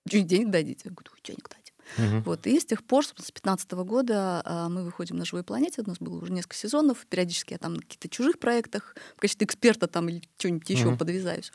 «Чё, 0.09 0.23
денег 0.23 0.49
дадите? 0.49 0.81
Я 0.85 0.91
говорю, 0.91 1.11
«Ой, 1.13 1.19
денег 1.23 1.47
дадим. 1.47 1.61
Мгм. 1.97 2.23
Вот. 2.23 2.47
И 2.47 2.59
с 2.59 2.65
тех 2.65 2.83
пор, 2.83 3.05
с 3.05 3.31
15 3.31 3.71
года 3.71 4.41
а, 4.45 4.69
мы 4.69 4.83
выходим 4.83 5.17
на 5.17 5.25
«Живой 5.25 5.43
планете». 5.43 5.81
У 5.85 5.87
нас 5.89 5.97
было 5.99 6.21
уже 6.21 6.31
несколько 6.31 6.55
сезонов. 6.55 7.05
Периодически 7.09 7.53
я 7.53 7.57
там 7.59 7.73
на 7.75 7.81
каких-то 7.81 8.09
чужих 8.09 8.39
проектах 8.39 8.95
в 9.17 9.19
качестве 9.21 9.45
эксперта 9.45 9.87
там 9.87 10.09
или 10.09 10.21
что-нибудь 10.37 10.69
еще 10.69 10.85
Мгм. 10.85 10.97
подвязаюсь. 10.97 11.51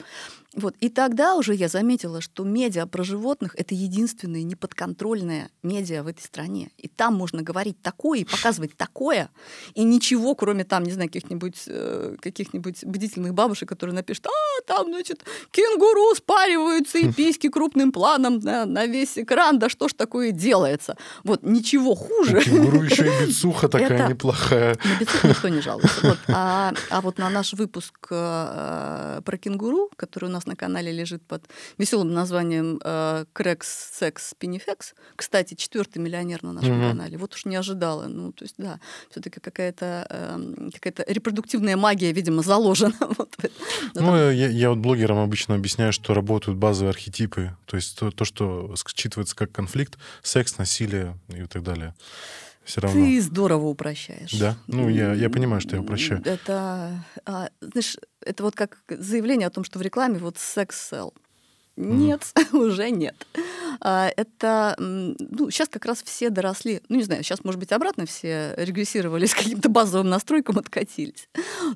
Вот. 0.55 0.74
И 0.80 0.89
тогда 0.89 1.34
уже 1.37 1.55
я 1.55 1.68
заметила, 1.68 2.20
что 2.20 2.45
медиа 2.45 2.87
про 2.87 3.05
животных— 3.05 3.55
это 3.59 3.74
единственное 3.74 4.43
неподконтрольное 4.43 5.51
медиа 5.62 6.03
в 6.03 6.07
этой 6.07 6.22
стране. 6.22 6.70
И 6.78 6.89
там 6.89 7.14
можно 7.14 7.43
говорить 7.43 7.80
такое 7.82 8.20
и 8.20 8.24
показывать 8.24 8.76
такое, 8.76 9.30
и 9.74 9.84
ничего, 9.84 10.34
кроме 10.34 10.64
там, 10.64 10.84
не 10.84 10.93
знаю, 10.93 11.09
каких-нибудь 11.09 11.64
э, 11.66 12.16
каких-нибудь 12.20 12.84
бдительных 12.84 13.34
бабушек, 13.34 13.68
которые 13.68 13.95
напишут, 13.95 14.26
а, 14.26 14.62
там, 14.66 14.87
значит, 14.89 15.24
кенгуру 15.51 16.14
спариваются 16.14 16.99
и 16.99 17.12
письки 17.16 17.49
крупным 17.49 17.93
планом 17.93 18.39
на, 18.39 18.64
на 18.64 18.87
весь 18.87 19.18
экран, 19.18 19.59
да 19.59 19.68
что 19.68 19.89
ж 19.89 19.93
такое 19.95 20.26
делается? 20.33 20.97
Вот, 21.24 21.43
ничего 21.43 21.95
хуже. 21.95 22.39
У 22.39 22.41
кенгуру 22.41 22.83
еще 22.83 23.07
и 23.07 23.27
бицуха 23.27 23.68
такая 23.68 23.91
Это- 23.99 24.09
неплохая. 24.09 24.77
На 24.85 24.99
бицух 25.01 25.24
никто 25.24 25.49
не 25.49 25.61
жалуется. 25.61 26.01
Вот. 26.03 26.18
А, 26.29 26.72
а 26.91 27.01
вот 27.01 27.18
на 27.18 27.31
наш 27.31 27.53
выпуск 27.55 27.95
э, 28.11 29.20
про 29.24 29.39
кенгуру, 29.39 29.91
который 29.97 30.27
у 30.27 30.33
нас 30.33 30.47
на 30.47 30.57
канале 30.57 30.93
лежит 30.93 31.22
под 31.27 31.45
веселым 31.79 32.12
названием 32.12 32.81
э, 32.85 33.24
Крекс 33.33 33.91
Секс 33.99 34.35
Пинифекс, 34.39 34.95
кстати, 35.16 35.55
четвертый 35.55 35.99
миллионер 35.99 36.43
на 36.43 36.53
нашем 36.53 36.79
Мгм. 36.79 36.89
канале. 36.91 37.18
Вот 37.18 37.35
уж 37.35 37.45
не 37.45 37.57
ожидала. 37.57 38.07
Ну, 38.07 38.33
то 38.33 38.45
есть, 38.45 38.55
да, 38.59 38.81
все-таки 39.11 39.41
какая-то 39.41 40.07
эм, 40.11 40.70
какая-то 40.72 41.05
репродуктивная 41.07 41.77
магия, 41.77 42.12
видимо, 42.12 42.43
заложена. 42.43 42.95
Вот. 43.18 43.31
Ну, 43.95 44.16
э, 44.16 44.35
я, 44.35 44.49
я 44.49 44.70
вот 44.70 44.79
блогерам 44.79 45.18
обычно 45.18 45.55
объясняю, 45.55 45.93
что 45.93 46.12
работают 46.14 46.59
базовые 46.59 46.91
архетипы, 46.91 47.57
то 47.66 47.77
есть 47.77 47.99
то, 47.99 48.11
то, 48.11 48.24
что 48.24 48.74
считывается 48.95 49.35
как 49.35 49.53
конфликт, 49.53 49.99
секс, 50.23 50.59
насилие 50.59 51.17
и 51.29 51.45
так 51.47 51.63
далее. 51.63 51.95
Все 52.65 52.81
равно. 52.81 53.01
Ты 53.01 53.21
здорово 53.23 53.67
упрощаешь. 53.67 54.33
Да? 54.33 54.57
Ну, 54.67 54.89
я- 54.89 55.13
я 55.15 55.31
понимаю, 55.31 55.61
что 55.61 55.77
я 55.77 55.83
упрощаю. 55.83 56.21
Это, 56.25 57.05
а, 57.25 57.49
знаешь, 57.61 57.97
это 58.21 58.43
вот 58.43 58.57
как 58.57 58.79
заявление 58.89 59.47
о 59.47 59.51
том, 59.51 59.63
что 59.63 59.79
в 59.79 59.83
рекламе 59.83 60.19
вот 60.19 60.37
секс 60.39 60.89
сел. 60.91 61.15
Нет, 61.77 62.33
уже 62.53 62.91
нет. 62.91 63.27
А, 63.81 64.11
Это, 64.16 64.74
ну, 64.79 65.51
сейчас 65.51 65.68
как 65.68 65.85
раз 65.85 66.03
все 66.03 66.31
доросли. 66.31 66.81
Ну, 66.89 66.97
не 66.97 67.03
знаю, 67.03 67.22
сейчас, 67.22 67.45
может 67.45 67.61
быть, 67.61 67.72
обратно 67.72 68.07
все 68.07 68.55
регрессировали 68.57 69.27
с 69.27 69.35
каким-то 69.35 69.68
базовым 69.68 70.09
настройкам, 70.09 70.59
откатились. 70.59 71.29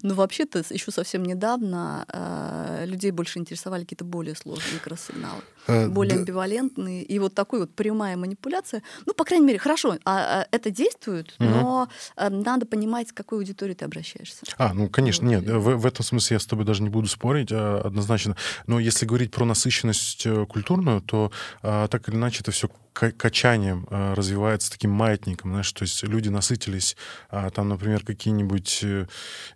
Но 0.02 0.14
вообще-то 0.14 0.64
еще 0.70 0.90
совсем 0.90 1.22
недавно 1.22 2.04
а, 2.08 2.84
людей 2.84 3.10
больше 3.10 3.38
интересовали 3.38 3.82
какие-то 3.82 4.04
более 4.04 4.34
сложные 4.34 4.74
микросигналы 4.74 5.42
Э, 5.66 5.88
более 5.88 6.14
да. 6.14 6.20
амбивалентные. 6.20 7.02
И 7.02 7.18
вот 7.18 7.34
такой 7.34 7.60
вот 7.60 7.74
прямая 7.74 8.16
манипуляция, 8.16 8.82
ну, 9.06 9.12
по 9.12 9.24
крайней 9.24 9.46
мере, 9.46 9.58
хорошо, 9.58 9.98
а, 10.04 10.42
а, 10.42 10.46
это 10.50 10.70
действует, 10.70 11.34
но 11.38 11.88
а, 12.16 12.30
надо 12.30 12.66
понимать, 12.66 13.08
с 13.08 13.12
какой 13.12 13.38
аудиторией 13.38 13.76
ты 13.76 13.84
обращаешься. 13.84 14.44
А, 14.56 14.72
ну, 14.72 14.88
конечно, 14.88 15.26
нет, 15.26 15.44
в, 15.44 15.76
в 15.76 15.86
этом 15.86 16.04
смысле 16.04 16.36
я 16.36 16.40
с 16.40 16.46
тобой 16.46 16.64
даже 16.64 16.82
не 16.82 16.88
буду 16.88 17.08
спорить, 17.08 17.50
а, 17.52 17.82
однозначно. 17.84 18.36
Но 18.66 18.80
если 18.80 19.06
говорить 19.06 19.30
про 19.30 19.44
насыщенность 19.44 19.89
э, 20.24 20.46
культурную, 20.46 21.00
то 21.00 21.30
а, 21.62 21.88
так 21.88 22.08
или 22.08 22.16
иначе 22.16 22.40
это 22.40 22.50
все 22.50 22.68
качанием 22.92 23.86
а, 23.90 24.14
развивается 24.14 24.70
таким 24.70 24.90
маятником, 24.90 25.50
знаешь, 25.52 25.72
то 25.72 25.82
есть 25.82 26.02
люди 26.02 26.28
насытились 26.28 26.96
а, 27.30 27.50
там, 27.50 27.68
например, 27.68 28.04
какие-нибудь 28.04 28.80
э, 28.82 29.06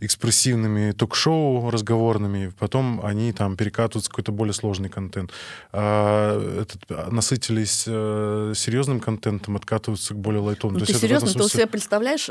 экспрессивными 0.00 0.92
ток-шоу 0.92 1.70
разговорными, 1.70 2.52
потом 2.58 3.04
они 3.04 3.32
там 3.32 3.56
перекатываются 3.56 4.08
в 4.08 4.12
какой-то 4.12 4.32
более 4.32 4.54
сложный 4.54 4.88
контент. 4.88 5.32
А, 5.72 6.60
этот, 6.62 7.12
насытились 7.12 7.84
э, 7.86 8.52
серьезным 8.54 9.00
контентом, 9.00 9.56
откатываются 9.56 10.14
к 10.14 10.18
более 10.18 10.40
лайтовому. 10.40 10.78
Ну, 10.78 10.86
ты 10.86 10.94
серьезно, 10.94 11.28
ты 11.28 11.34
смысле- 11.34 11.58
себя 11.58 11.66
представляешь 11.66 12.30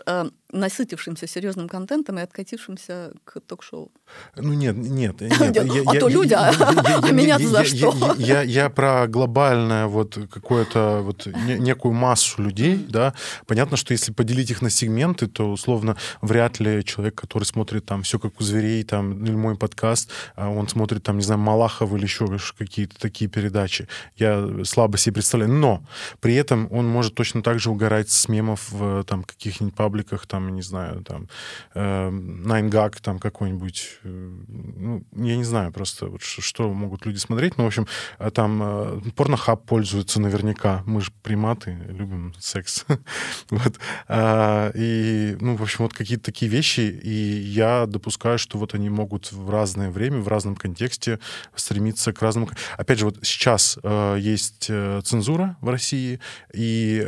насытившимся 0.52 1.28
серьезным 1.28 1.68
контентом 1.68 2.20
и 2.20 2.22
откатившимся 2.22 3.12
к 3.26 3.40
ток-шоу? 3.42 3.92
Ну 4.36 4.54
нет, 4.54 4.76
нет. 4.78 5.20
нет. 5.22 5.34
А 5.86 6.00
то 6.00 6.08
люди, 6.08 6.34
а- 6.34 7.12
меня-то 7.12 7.48
за 7.48 7.66
что? 7.66 7.93
Я, 8.18 8.42
я- 8.42 8.70
про 8.70 9.08
глобальное 9.08 9.88
вот 9.88 10.18
какое-то 10.32 11.02
вот 11.04 11.26
не- 11.26 11.60
некую 11.60 11.94
массу 11.94 12.42
людей, 12.42 12.78
да. 12.90 13.14
Понятно, 13.48 13.78
что 13.78 13.92
если 13.94 14.12
поделить 14.12 14.52
их 14.52 14.62
на 14.62 14.70
сегменты, 14.70 15.28
то 15.28 15.52
условно 15.52 15.96
вряд 16.22 16.60
ли 16.60 16.84
человек, 16.84 17.16
который 17.16 17.44
смотрит 17.44 17.86
там 17.86 18.04
все 18.04 18.20
как 18.20 18.40
у 18.40 18.44
зверей, 18.44 18.84
там 18.84 19.24
или 19.26 19.36
мой 19.36 19.56
подкаст, 19.56 20.10
а 20.36 20.50
он 20.50 20.68
смотрит 20.68 21.04
там 21.04 21.18
не 21.18 21.24
знаю 21.24 21.40
Малахов 21.42 21.94
или 21.94 22.04
еще 22.04 22.28
какие-то 22.58 23.00
такие 23.00 23.30
передачи. 23.30 23.88
Я 24.18 24.50
слабо 24.64 24.98
себе 24.98 25.14
представляю. 25.14 25.52
Но 25.52 25.84
при 26.20 26.36
этом 26.36 26.68
он 26.72 26.88
может 26.88 27.16
точно 27.16 27.44
так 27.44 27.60
же 27.60 27.70
угорать 27.70 28.10
с 28.10 28.28
мемов 28.28 28.72
в 28.72 29.04
там 29.04 29.24
каких-нибудь 29.24 29.76
пабликах, 29.76 30.26
там 30.26 30.54
не 30.56 30.62
знаю, 30.62 31.04
там 31.04 31.28
э, 31.74 32.10
9gag 32.10 32.96
там 33.02 33.20
какой-нибудь, 33.20 34.00
э, 34.04 34.08
ну, 34.08 35.04
я 35.16 35.36
не 35.36 35.44
знаю 35.44 35.72
просто, 35.72 36.08
вот, 36.08 36.22
что 36.22 36.74
могут 36.74 37.06
люди 37.06 37.18
смотреть. 37.18 37.58
Ну, 37.58 37.64
в 37.64 37.68
общем, 37.68 37.83
а 38.18 38.32
там 38.32 38.62
э, 38.64 39.02
порнохаб 39.16 39.66
пользуется 39.66 40.20
наверняка. 40.20 40.84
Мы 40.86 41.02
же 41.02 41.12
приматы, 41.22 41.78
любим 41.90 42.34
секс. 42.40 42.86
вот. 43.50 43.80
А, 44.08 44.72
и, 44.76 45.38
ну, 45.40 45.56
в 45.56 45.64
общем, 45.64 45.84
вот 45.84 45.94
какие-то 45.94 46.26
такие 46.26 46.50
вещи. 46.50 46.82
И 46.82 47.12
я 47.12 47.86
допускаю, 47.86 48.38
что 48.38 48.58
вот 48.58 48.74
они 48.74 48.90
могут 48.90 49.32
в 49.32 49.50
разное 49.50 49.90
время, 49.90 50.20
в 50.20 50.28
разном 50.28 50.56
контексте 50.56 51.20
стремиться 51.56 52.14
к 52.14 52.22
разному... 52.22 52.50
Опять 52.78 53.00
же, 53.00 53.06
вот 53.06 53.20
сейчас 53.22 53.78
э, 53.84 54.18
есть 54.20 54.68
э, 54.70 55.02
цензура 55.04 55.58
в 55.62 55.70
России, 55.70 56.20
и 56.54 57.08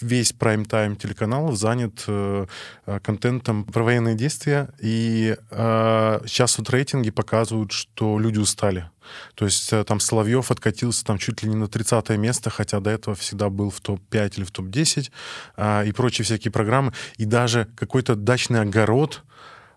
весь 0.00 0.32
прайм-тайм 0.32 0.96
телеканалов 0.96 1.56
занят 1.56 2.04
э, 2.06 2.46
э, 2.86 3.00
контентом 3.00 3.64
про 3.64 3.82
военные 3.82 4.14
действия, 4.14 4.68
и 4.80 5.36
э, 5.50 6.20
сейчас 6.26 6.58
вот 6.58 6.70
рейтинги 6.70 7.10
показывают, 7.10 7.72
что 7.72 8.18
люди 8.18 8.38
устали. 8.38 8.90
То 9.34 9.44
есть 9.44 9.72
э, 9.72 9.84
там 9.84 10.00
Соловьев 10.00 10.50
откатился 10.50 11.04
там 11.04 11.18
чуть 11.18 11.42
ли 11.42 11.48
не 11.48 11.56
на 11.56 11.68
30 11.68 12.10
место, 12.10 12.50
хотя 12.50 12.80
до 12.80 12.90
этого 12.90 13.16
всегда 13.16 13.48
был 13.50 13.70
в 13.70 13.80
топ-5 13.80 14.32
или 14.36 14.44
в 14.44 14.50
топ-10, 14.50 15.10
а, 15.56 15.84
и 15.84 15.92
прочие 15.92 16.24
всякие 16.24 16.52
программы. 16.52 16.92
И 17.16 17.24
даже 17.24 17.68
какой-то 17.76 18.14
дачный 18.14 18.60
огород 18.60 19.22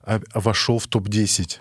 а, 0.04 0.22
вошел 0.34 0.80
в 0.80 0.88
топ-10 0.88 1.60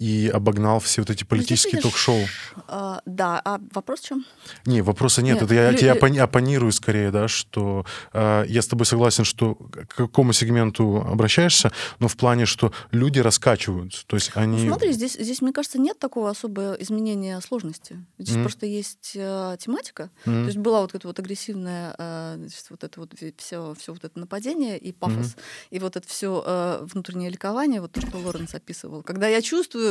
и 0.00 0.30
обогнал 0.32 0.80
все 0.80 1.02
вот 1.02 1.10
эти 1.10 1.24
политические 1.24 1.72
видишь, 1.72 1.82
ток-шоу. 1.92 2.24
А, 2.68 3.02
да, 3.04 3.38
а 3.44 3.60
вопрос 3.74 4.00
в 4.00 4.06
чем? 4.06 4.24
Не, 4.64 4.80
вопроса 4.80 5.20
нет. 5.20 5.34
Нет, 5.34 5.44
Это 5.44 5.54
я 5.54 5.70
лю- 5.70 5.76
тебе 5.76 5.92
оппони- 5.92 6.18
оппонирую 6.18 6.72
скорее, 6.72 7.10
да, 7.10 7.28
что 7.28 7.84
э, 8.14 8.44
я 8.48 8.62
с 8.62 8.66
тобой 8.66 8.86
согласен, 8.86 9.24
что 9.24 9.56
к 9.56 9.94
какому 9.94 10.32
сегменту 10.32 11.04
обращаешься, 11.06 11.70
но 11.98 12.08
в 12.08 12.16
плане, 12.16 12.46
что 12.46 12.72
люди 12.92 13.18
раскачиваются. 13.18 14.06
То 14.06 14.16
есть 14.16 14.30
они... 14.36 14.62
Ну, 14.62 14.68
смотри, 14.68 14.92
здесь, 14.92 15.18
здесь, 15.20 15.42
мне 15.42 15.52
кажется, 15.52 15.78
нет 15.78 15.98
такого 15.98 16.30
особого 16.30 16.72
изменения 16.80 17.38
сложности. 17.42 18.02
Здесь 18.18 18.36
Мгм. 18.36 18.44
просто 18.44 18.64
есть 18.64 19.12
э, 19.14 19.56
тематика. 19.60 20.08
Мгм. 20.24 20.44
То 20.44 20.46
есть 20.46 20.58
была 20.58 20.80
вот 20.80 20.94
эта 20.94 21.06
вот 21.08 21.18
агрессивная, 21.18 21.94
э, 21.98 22.34
значит, 22.38 22.64
вот 22.70 22.84
это 22.84 23.00
вот 23.00 23.12
все, 23.36 23.74
все 23.78 23.92
вот 23.92 24.02
это 24.02 24.18
нападение 24.18 24.78
и 24.78 24.92
пафос, 24.92 25.36
и 25.68 25.78
вот 25.78 25.96
это 25.96 26.08
все 26.08 26.80
внутреннее 26.92 27.28
ликование, 27.28 27.82
вот 27.82 27.92
то, 27.92 28.00
что 28.00 28.16
Лоренс 28.16 28.54
описывал. 28.54 29.02
Когда 29.02 29.28
я 29.28 29.42
чувствую 29.42 29.89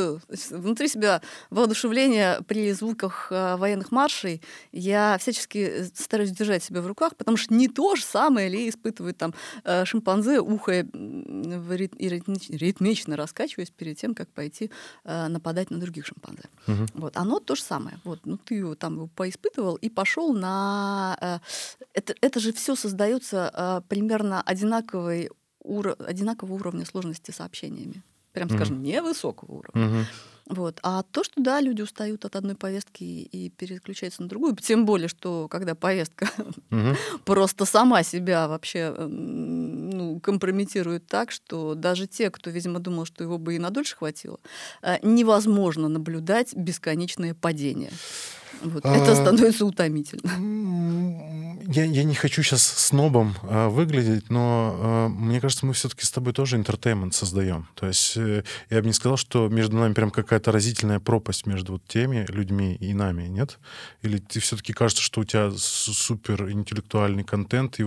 внутри 0.50 0.88
себя 0.88 1.20
воодушевление 1.50 2.40
при 2.46 2.72
звуках 2.72 3.28
э, 3.30 3.56
военных 3.56 3.92
маршей. 3.92 4.42
Я 4.72 5.16
всячески 5.18 5.84
стараюсь 5.94 6.30
держать 6.30 6.62
себя 6.62 6.80
в 6.80 6.86
руках, 6.86 7.16
потому 7.16 7.36
что 7.36 7.54
не 7.54 7.68
то 7.68 7.94
же 7.96 8.02
самое 8.02 8.48
ли 8.48 8.68
испытывают 8.68 9.18
там 9.18 9.34
шимпанзе, 9.84 10.40
ухо 10.40 10.86
ритмично 12.50 13.16
раскачиваясь 13.16 13.70
перед 13.70 13.98
тем, 13.98 14.14
как 14.14 14.28
пойти 14.28 14.70
нападать 15.04 15.70
на 15.70 15.78
других 15.78 16.06
шимпанзе. 16.06 16.44
Угу. 16.66 16.86
Вот. 16.94 17.16
Оно 17.16 17.38
то 17.40 17.54
же 17.54 17.62
самое. 17.62 17.98
Вот. 18.04 18.20
Ну, 18.24 18.36
ты 18.36 18.54
его 18.54 18.74
там 18.74 19.08
поиспытывал 19.08 19.76
и 19.76 19.88
пошел 19.88 20.32
на... 20.32 21.40
Это, 21.94 22.14
это 22.20 22.40
же 22.40 22.52
все 22.52 22.74
создается 22.76 23.82
примерно 23.88 24.42
одинаковой 24.42 25.30
уро- 25.64 26.02
одинакового 26.04 26.54
уровня 26.54 26.84
сложности 26.86 27.30
сообщениями. 27.30 28.02
Прям, 28.32 28.48
mm-hmm. 28.48 28.56
скажем, 28.56 28.82
невысокого 28.82 29.52
уровня. 29.52 29.82
Mm-hmm. 29.82 30.04
Вот. 30.50 30.80
А 30.82 31.04
то, 31.04 31.22
что 31.22 31.40
да, 31.40 31.60
люди 31.60 31.80
устают 31.80 32.24
от 32.24 32.34
одной 32.34 32.56
повестки 32.56 33.04
и 33.04 33.50
переключаются 33.50 34.22
на 34.22 34.28
другую, 34.28 34.56
тем 34.56 34.84
более, 34.84 35.06
что 35.06 35.46
когда 35.48 35.76
повестка 35.76 36.28
угу. 36.70 36.96
просто 37.24 37.64
сама 37.64 38.02
себя 38.02 38.48
вообще 38.48 38.92
ну, 38.98 40.18
компрометирует 40.18 41.06
так, 41.06 41.30
что 41.30 41.76
даже 41.76 42.08
те, 42.08 42.30
кто, 42.30 42.50
видимо, 42.50 42.80
думал, 42.80 43.04
что 43.04 43.22
его 43.22 43.38
бы 43.38 43.54
и 43.54 43.60
надольше 43.60 43.96
хватило, 43.96 44.40
э, 44.82 44.96
невозможно 45.02 45.88
наблюдать 45.88 46.54
бесконечное 46.56 47.34
падение. 47.34 47.92
Вот. 48.62 48.84
А... 48.84 48.96
Это 48.96 49.14
становится 49.14 49.64
утомительно. 49.64 50.30
Я, 51.72 51.84
я 51.84 52.02
не 52.02 52.14
хочу 52.14 52.42
сейчас 52.42 52.64
снобом 52.64 53.36
а, 53.42 53.68
выглядеть, 53.68 54.28
но 54.28 54.74
а, 54.76 55.08
мне 55.08 55.40
кажется, 55.40 55.66
мы 55.66 55.72
все-таки 55.72 56.04
с 56.04 56.10
тобой 56.10 56.32
тоже 56.32 56.56
интертеймент 56.56 57.14
создаем. 57.14 57.68
То 57.76 57.86
есть 57.86 58.16
э, 58.16 58.42
я 58.70 58.80
бы 58.80 58.86
не 58.88 58.92
сказал, 58.92 59.16
что 59.16 59.48
между 59.48 59.76
нами 59.76 59.92
прям 59.92 60.10
какая-то 60.10 60.50
разительная 60.50 60.98
пропасть 60.98 61.46
между 61.46 61.74
вот 61.74 61.84
теми 61.86 62.26
людьми 62.28 62.74
и 62.74 62.92
нами, 62.92 63.28
нет? 63.28 63.60
Или 64.02 64.18
ты 64.18 64.40
все-таки 64.40 64.72
кажется, 64.72 65.00
что 65.00 65.20
у 65.20 65.24
тебя 65.24 65.52
супер 65.56 66.50
интеллектуальный 66.50 67.22
контент, 67.22 67.78
и 67.78 67.84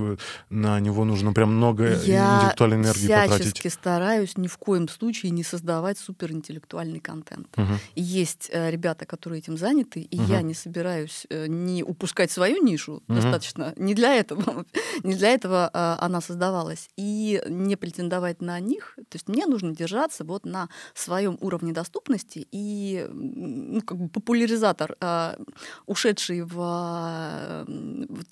на 0.50 0.80
него 0.80 1.04
нужно 1.04 1.34
прям 1.34 1.54
много 1.54 2.00
я 2.06 2.38
интеллектуальной 2.38 2.78
энергии 2.78 3.08
потратить? 3.08 3.62
Я 3.66 3.70
стараюсь 3.70 4.38
ни 4.38 4.48
в 4.48 4.58
коем 4.60 4.88
случае 4.88 5.32
не 5.32 5.44
создавать 5.44 5.98
суперинтеллектуальный 5.98 7.02
контент. 7.02 7.48
Угу. 7.58 7.74
Есть 7.96 8.50
э, 8.54 8.72
ребята, 8.72 9.06
которые 9.06 9.40
этим 9.40 9.58
заняты, 9.58 10.00
и 10.00 10.22
угу. 10.22 10.32
я 10.32 10.42
не 10.42 10.54
собираюсь 10.64 11.26
э, 11.30 11.48
не 11.48 11.84
упускать 11.84 12.32
свою 12.32 12.64
нишу 12.64 12.94
угу. 12.94 13.04
достаточно. 13.16 13.74
Не 13.78 13.94
для 13.94 14.16
этого, 14.16 14.66
не 15.04 15.16
для 15.16 15.34
этого 15.34 15.70
а, 15.74 15.98
она 16.00 16.22
создавалась. 16.22 16.90
И 16.98 17.42
не 17.48 17.76
претендовать 17.76 18.42
на 18.42 18.60
них. 18.60 18.94
То 19.10 19.16
есть 19.16 19.28
мне 19.28 19.46
нужно 19.46 19.76
держаться 19.76 20.24
вот 20.24 20.46
на 20.46 20.70
своем 20.94 21.38
уровне 21.42 21.74
доступности 21.74 22.48
и 22.52 23.08
ну, 23.12 23.82
как 23.82 23.98
бы 23.98 24.10
популяризатор, 24.10 24.96
а, 25.00 25.38
ушедший 25.86 26.42
в, 26.42 26.56
в, 26.56 28.24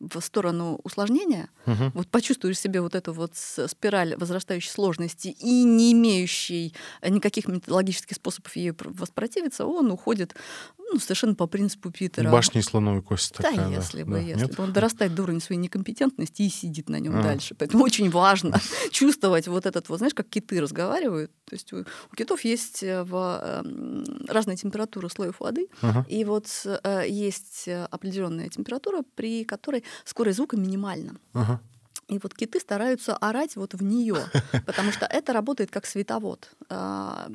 в 0.00 0.20
сторону 0.20 0.80
усложнения, 0.82 1.48
угу. 1.66 1.90
вот 1.94 2.08
почувствуешь 2.08 2.58
себе 2.58 2.80
вот 2.80 2.94
эту 2.94 3.12
вот 3.12 3.32
спираль 3.34 4.16
возрастающей 4.16 4.70
сложности 4.70 5.28
и 5.28 5.64
не 5.64 5.92
имеющий 5.92 6.74
никаких 7.06 7.48
методологических 7.48 8.16
способов 8.16 8.56
ей 8.56 8.72
воспротивиться, 8.78 9.66
он 9.66 9.90
уходит 9.90 10.34
ну, 10.92 10.98
совершенно 10.98 11.34
по 11.34 11.46
принципу 11.46 11.90
Питера. 11.90 12.30
Башня 12.30 12.60
и 12.60 12.64
слоновой 12.64 13.02
кости 13.02 13.34
да, 13.38 13.50
такая. 13.50 13.68
если 13.70 14.02
да. 14.02 14.10
бы, 14.10 14.12
да. 14.12 14.18
если 14.20 14.46
Нет? 14.46 14.56
бы. 14.56 14.62
Он 14.62 14.72
дорастает 14.72 15.14
до 15.14 15.22
уровня 15.22 15.40
своей 15.40 15.60
некомпетентности 15.60 16.42
и 16.42 16.48
сидит 16.48 16.88
на 16.88 16.98
нем 17.00 17.18
а. 17.18 17.22
дальше. 17.22 17.54
Поэтому 17.54 17.84
очень 17.84 18.10
важно 18.10 18.60
чувствовать 18.90 19.48
вот 19.48 19.66
этот, 19.66 19.88
вот 19.88 19.98
знаешь, 19.98 20.14
как 20.14 20.28
киты 20.28 20.60
разговаривают. 20.60 21.30
То 21.44 21.54
есть 21.54 21.72
у, 21.72 21.80
у 21.80 22.16
китов 22.16 22.44
есть 22.44 22.82
э, 22.82 23.02
в, 23.02 23.40
э, 23.42 24.26
разная 24.28 24.56
температура 24.56 25.08
слоев 25.08 25.40
воды, 25.40 25.68
ага. 25.80 26.06
и 26.08 26.24
вот 26.24 26.48
э, 26.64 27.04
есть 27.08 27.68
определенная 27.68 28.48
температура, 28.48 29.02
при 29.14 29.44
которой 29.44 29.84
скорость 30.04 30.36
звука 30.36 30.56
минимальна. 30.56 31.16
Ага. 31.32 31.60
И 32.08 32.18
вот 32.18 32.34
киты 32.34 32.60
стараются 32.60 33.16
орать 33.16 33.56
вот 33.56 33.74
в 33.74 33.82
нее, 33.82 34.18
потому 34.66 34.92
что 34.92 35.06
это 35.06 35.32
работает 35.32 35.72
как 35.72 35.86
световод. 35.86 36.48
А, 36.68 37.28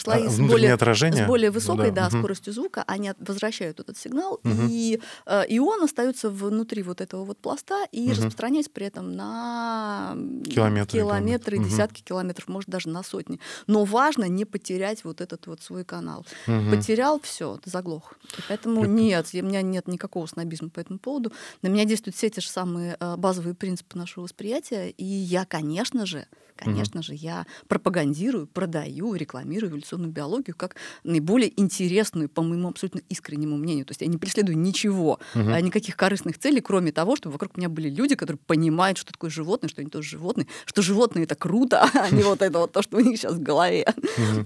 слои 0.00 0.26
а, 0.26 0.30
с, 0.30 0.38
более, 0.38 0.78
с 0.78 1.26
более 1.26 1.50
высокой 1.50 1.90
да. 1.90 2.04
Да, 2.04 2.08
угу. 2.08 2.18
скоростью 2.18 2.52
звука, 2.54 2.84
они 2.86 3.12
возвращают 3.18 3.80
этот 3.80 3.98
сигнал, 3.98 4.40
угу. 4.42 4.52
и, 4.68 5.00
э, 5.26 5.46
и 5.46 5.58
он 5.58 5.82
остается 5.82 6.30
внутри 6.30 6.82
вот 6.82 7.02
этого 7.02 7.24
вот 7.24 7.38
пласта 7.38 7.84
и 7.92 8.04
угу. 8.04 8.12
распространяется 8.12 8.70
при 8.70 8.86
этом 8.86 9.14
на 9.14 10.16
километры, 10.48 10.98
километры 10.98 11.58
угу. 11.58 11.68
десятки 11.68 12.00
километров, 12.02 12.48
может 12.48 12.70
даже 12.70 12.88
на 12.88 13.02
сотни. 13.02 13.38
Но 13.66 13.84
важно 13.84 14.24
не 14.24 14.46
потерять 14.46 15.04
вот 15.04 15.20
этот 15.20 15.46
вот 15.46 15.62
свой 15.62 15.84
канал. 15.84 16.24
Угу. 16.46 16.70
Потерял, 16.70 17.20
все, 17.20 17.60
заглох. 17.66 18.14
И 18.38 18.40
поэтому 18.48 18.84
Это... 18.84 18.90
нет, 18.90 19.26
у 19.34 19.36
меня 19.36 19.60
нет 19.60 19.86
никакого 19.86 20.24
снобизма 20.26 20.70
по 20.70 20.80
этому 20.80 20.98
поводу. 20.98 21.30
На 21.60 21.68
меня 21.68 21.84
действуют 21.84 22.16
все 22.16 22.30
те 22.30 22.40
же 22.40 22.48
самые 22.48 22.96
э, 22.98 23.16
базовые 23.16 23.54
принципы 23.54 23.98
нашего 23.98 24.13
нашего 24.14 24.24
восприятия. 24.24 24.90
И 24.90 25.04
я, 25.04 25.44
конечно 25.44 26.06
же, 26.06 26.26
конечно 26.56 27.00
угу. 27.00 27.06
же, 27.06 27.14
я 27.14 27.46
пропагандирую, 27.66 28.46
продаю, 28.46 29.14
рекламирую 29.14 29.70
эволюционную 29.70 30.12
биологию 30.12 30.54
как 30.56 30.76
наиболее 31.02 31.52
интересную, 31.60 32.28
по 32.28 32.42
моему 32.42 32.68
абсолютно 32.68 33.00
искреннему 33.08 33.56
мнению. 33.56 33.86
То 33.86 33.90
есть 33.90 34.02
я 34.02 34.06
не 34.06 34.18
преследую 34.18 34.56
ничего, 34.56 35.18
угу. 35.34 35.42
никаких 35.42 35.96
корыстных 35.96 36.38
целей, 36.38 36.60
кроме 36.60 36.92
того, 36.92 37.16
чтобы 37.16 37.32
вокруг 37.32 37.56
меня 37.56 37.68
были 37.68 37.90
люди, 37.90 38.14
которые 38.14 38.38
понимают, 38.46 38.98
что 38.98 39.12
такое 39.12 39.30
животное, 39.30 39.68
что 39.68 39.80
они 39.80 39.90
тоже 39.90 40.10
животные, 40.10 40.46
что 40.64 40.82
животные 40.82 41.24
это 41.24 41.34
круто, 41.34 41.88
а 41.94 42.10
не 42.10 42.22
вот 42.22 42.40
это 42.40 42.58
вот 42.58 42.72
то, 42.72 42.82
что 42.82 42.98
у 42.98 43.00
них 43.00 43.18
сейчас 43.18 43.34
в 43.34 43.42
голове. 43.42 43.92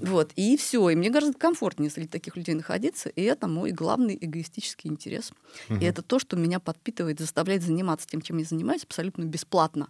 Вот. 0.01 0.31
И 0.37 0.57
все. 0.57 0.89
И 0.91 0.95
мне 0.95 1.11
гораздо 1.11 1.39
комфортнее 1.39 1.91
среди 1.91 2.09
таких 2.09 2.37
людей 2.37 2.55
находиться. 2.55 3.11
И 3.11 3.23
это 3.23 3.49
мой 3.49 3.73
главный 3.73 4.17
эгоистический 4.19 4.89
интерес. 4.89 5.33
И 5.69 5.85
это 5.85 6.03
то, 6.03 6.19
что 6.19 6.37
меня 6.37 6.61
подпитывает, 6.61 7.21
заставляет 7.21 7.63
заниматься 7.63 8.07
тем, 8.07 8.23
чем 8.23 8.39
я 8.39 8.45
занимаюсь, 8.45 8.85
абсолютно 8.85 9.25
бесплатно 9.25 9.58
бесплатно 9.59 9.89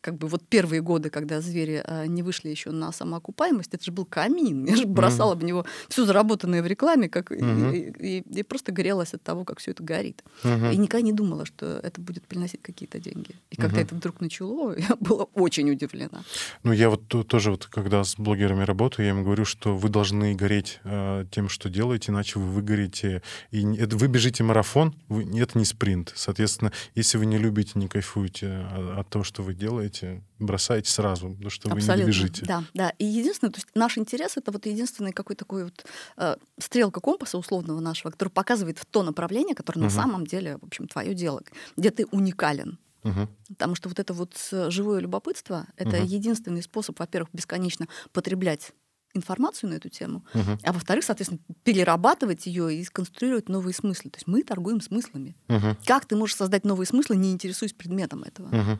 как 0.00 0.16
бы 0.16 0.28
вот 0.28 0.42
первые 0.46 0.82
годы, 0.82 1.10
когда 1.10 1.40
звери 1.40 1.82
а, 1.84 2.06
не 2.06 2.22
вышли 2.22 2.48
еще 2.48 2.70
на 2.70 2.92
самоокупаемость, 2.92 3.74
это 3.74 3.84
же 3.84 3.92
был 3.92 4.04
камин. 4.04 4.64
Я 4.64 4.76
же 4.76 4.86
бросала 4.86 5.34
mm-hmm. 5.34 5.38
в 5.38 5.44
него 5.44 5.66
все 5.88 6.04
заработанное 6.04 6.62
в 6.62 6.66
рекламе, 6.66 7.08
как 7.08 7.30
mm-hmm. 7.30 7.96
и, 7.98 8.18
и, 8.18 8.40
и 8.40 8.42
просто 8.42 8.72
горелась 8.72 9.14
от 9.14 9.22
того, 9.22 9.44
как 9.44 9.58
все 9.58 9.70
это 9.70 9.82
горит. 9.82 10.22
Mm-hmm. 10.42 10.74
И 10.74 10.76
никогда 10.76 11.04
не 11.04 11.12
думала, 11.12 11.46
что 11.46 11.80
это 11.82 12.00
будет 12.00 12.26
приносить 12.26 12.62
какие-то 12.62 12.98
деньги. 12.98 13.34
И 13.50 13.56
когда 13.56 13.78
mm-hmm. 13.78 13.84
это 13.84 13.94
вдруг 13.94 14.20
начало, 14.20 14.76
я 14.78 14.96
была 15.00 15.24
очень 15.34 15.70
удивлена. 15.70 16.22
Ну, 16.62 16.72
я 16.72 16.90
вот 16.90 17.08
тоже, 17.26 17.50
вот, 17.50 17.66
когда 17.66 18.04
с 18.04 18.16
блогерами 18.16 18.64
работаю, 18.64 19.06
я 19.06 19.12
им 19.12 19.24
говорю, 19.24 19.44
что 19.44 19.76
вы 19.76 19.88
должны 19.88 20.34
гореть 20.34 20.80
э, 20.84 21.24
тем, 21.30 21.48
что 21.48 21.70
делаете, 21.70 22.12
иначе 22.12 22.38
вы 22.38 22.46
выгорите. 22.46 23.22
И 23.50 23.64
это, 23.76 23.96
вы 23.96 24.08
бежите 24.08 24.44
марафон, 24.44 24.94
вы, 25.08 25.24
это 25.38 25.58
не 25.58 25.64
спринт. 25.64 26.12
Соответственно, 26.14 26.72
если 26.94 27.18
вы 27.18 27.26
не 27.26 27.38
любите, 27.38 27.72
не 27.74 27.88
кайфуете 27.88 28.66
от, 28.72 28.98
от 28.98 29.08
того, 29.08 29.24
что 29.24 29.42
вы 29.42 29.54
делаете, 29.54 29.83
делаете, 29.88 30.22
бросаете 30.38 30.90
сразу, 30.90 31.30
потому 31.30 31.50
что 31.50 31.70
Абсолютно, 31.70 31.94
вы 31.94 32.00
не 32.00 32.06
бежите. 32.06 32.44
Да, 32.46 32.64
да. 32.74 32.90
И 32.98 33.04
единственное, 33.04 33.52
то 33.52 33.58
есть 33.58 33.68
наш 33.74 33.98
интерес 33.98 34.36
это 34.36 34.52
вот 34.52 34.66
единственный 34.66 35.12
какой 35.12 35.36
такой 35.36 35.64
вот 35.64 35.84
э, 36.16 36.36
стрелка 36.58 37.00
компаса 37.00 37.38
условного 37.38 37.80
нашего, 37.80 38.10
который 38.10 38.30
показывает 38.30 38.78
в 38.78 38.86
то 38.86 39.02
направление, 39.02 39.54
которое 39.54 39.80
угу. 39.80 39.84
на 39.84 39.90
самом 39.90 40.26
деле, 40.26 40.58
в 40.60 40.64
общем, 40.64 40.88
твое 40.88 41.14
дело, 41.14 41.42
где 41.76 41.90
ты 41.90 42.06
уникален. 42.06 42.78
Угу. 43.04 43.28
Потому 43.48 43.74
что 43.74 43.88
вот 43.88 43.98
это 43.98 44.14
вот 44.14 44.34
живое 44.68 45.00
любопытство 45.00 45.66
это 45.76 45.98
угу. 45.98 46.06
единственный 46.06 46.62
способ, 46.62 46.98
во-первых, 46.98 47.28
бесконечно 47.32 47.86
потреблять 48.12 48.72
информацию 49.14 49.70
на 49.70 49.74
эту 49.74 49.88
тему, 49.88 50.24
uh 50.34 50.58
а 50.64 50.72
во-вторых, 50.72 51.04
соответственно, 51.04 51.40
перерабатывать 51.62 52.46
ее 52.46 52.74
и 52.74 52.82
сконструировать 52.82 53.48
новые 53.48 53.72
смыслы. 53.72 54.10
То 54.10 54.16
есть 54.16 54.26
мы 54.26 54.42
торгуем 54.42 54.80
смыслами. 54.80 55.36
uh 55.48 55.76
Как 55.86 56.04
ты 56.06 56.16
можешь 56.16 56.36
создать 56.36 56.64
новые 56.64 56.86
смыслы, 56.86 57.16
не 57.16 57.30
интересуясь 57.30 57.72
предметом 57.72 58.24
этого? 58.24 58.48
uh 58.48 58.78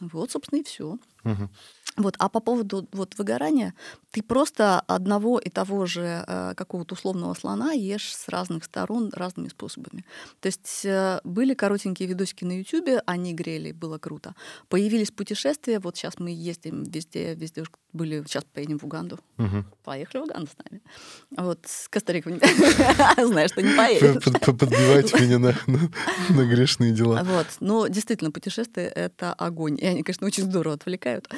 вот, 0.00 0.30
собственно, 0.30 0.60
и 0.60 0.64
все. 0.64 0.98
Угу. 1.24 1.48
Вот, 1.96 2.14
а 2.18 2.28
по 2.28 2.40
поводу 2.40 2.86
вот 2.92 3.14
выгорания, 3.16 3.74
ты 4.10 4.22
просто 4.22 4.80
одного 4.80 5.38
и 5.38 5.48
того 5.48 5.86
же 5.86 6.24
э, 6.26 6.54
какого-то 6.54 6.94
условного 6.94 7.34
слона 7.34 7.72
ешь 7.72 8.14
с 8.14 8.28
разных 8.28 8.64
сторон 8.64 9.10
разными 9.14 9.48
способами. 9.48 10.04
То 10.40 10.46
есть 10.46 10.84
э, 10.84 11.20
были 11.24 11.54
коротенькие 11.54 12.08
видосики 12.08 12.44
на 12.44 12.58
YouTube, 12.58 13.02
они 13.06 13.32
грели, 13.32 13.72
было 13.72 13.98
круто. 13.98 14.34
Появились 14.68 15.10
путешествия, 15.10 15.78
вот 15.78 15.96
сейчас 15.96 16.18
мы 16.18 16.30
ездим 16.30 16.84
везде, 16.84 17.34
везде 17.34 17.64
были, 17.92 18.22
сейчас 18.26 18.44
поедем 18.44 18.78
в 18.78 18.84
Уганду. 18.84 19.18
Угу. 19.38 19.64
Поехали 19.84 20.20
в 20.20 20.24
Уганду 20.24 20.50
с 20.50 20.70
нами. 20.70 20.82
Вот 21.30 21.60
с 21.64 21.88
Коста-Рикой 21.88 22.38
знаешь, 23.26 23.50
что 23.50 23.62
не 23.62 23.74
поедем. 23.74 24.20
Подбивайте 24.56 25.24
меня 25.24 25.38
на 25.38 26.44
грешные 26.44 26.92
дела. 26.92 27.22
Вот, 27.24 27.46
но 27.60 27.86
действительно, 27.86 28.30
путешествия— 28.30 28.86
это 28.94 29.32
огонь. 29.32 29.78
И 29.80 29.86
они, 29.86 30.02
конечно, 30.02 30.26
очень 30.26 30.44
здорово 30.44 30.74
отвлекают. 30.74 31.28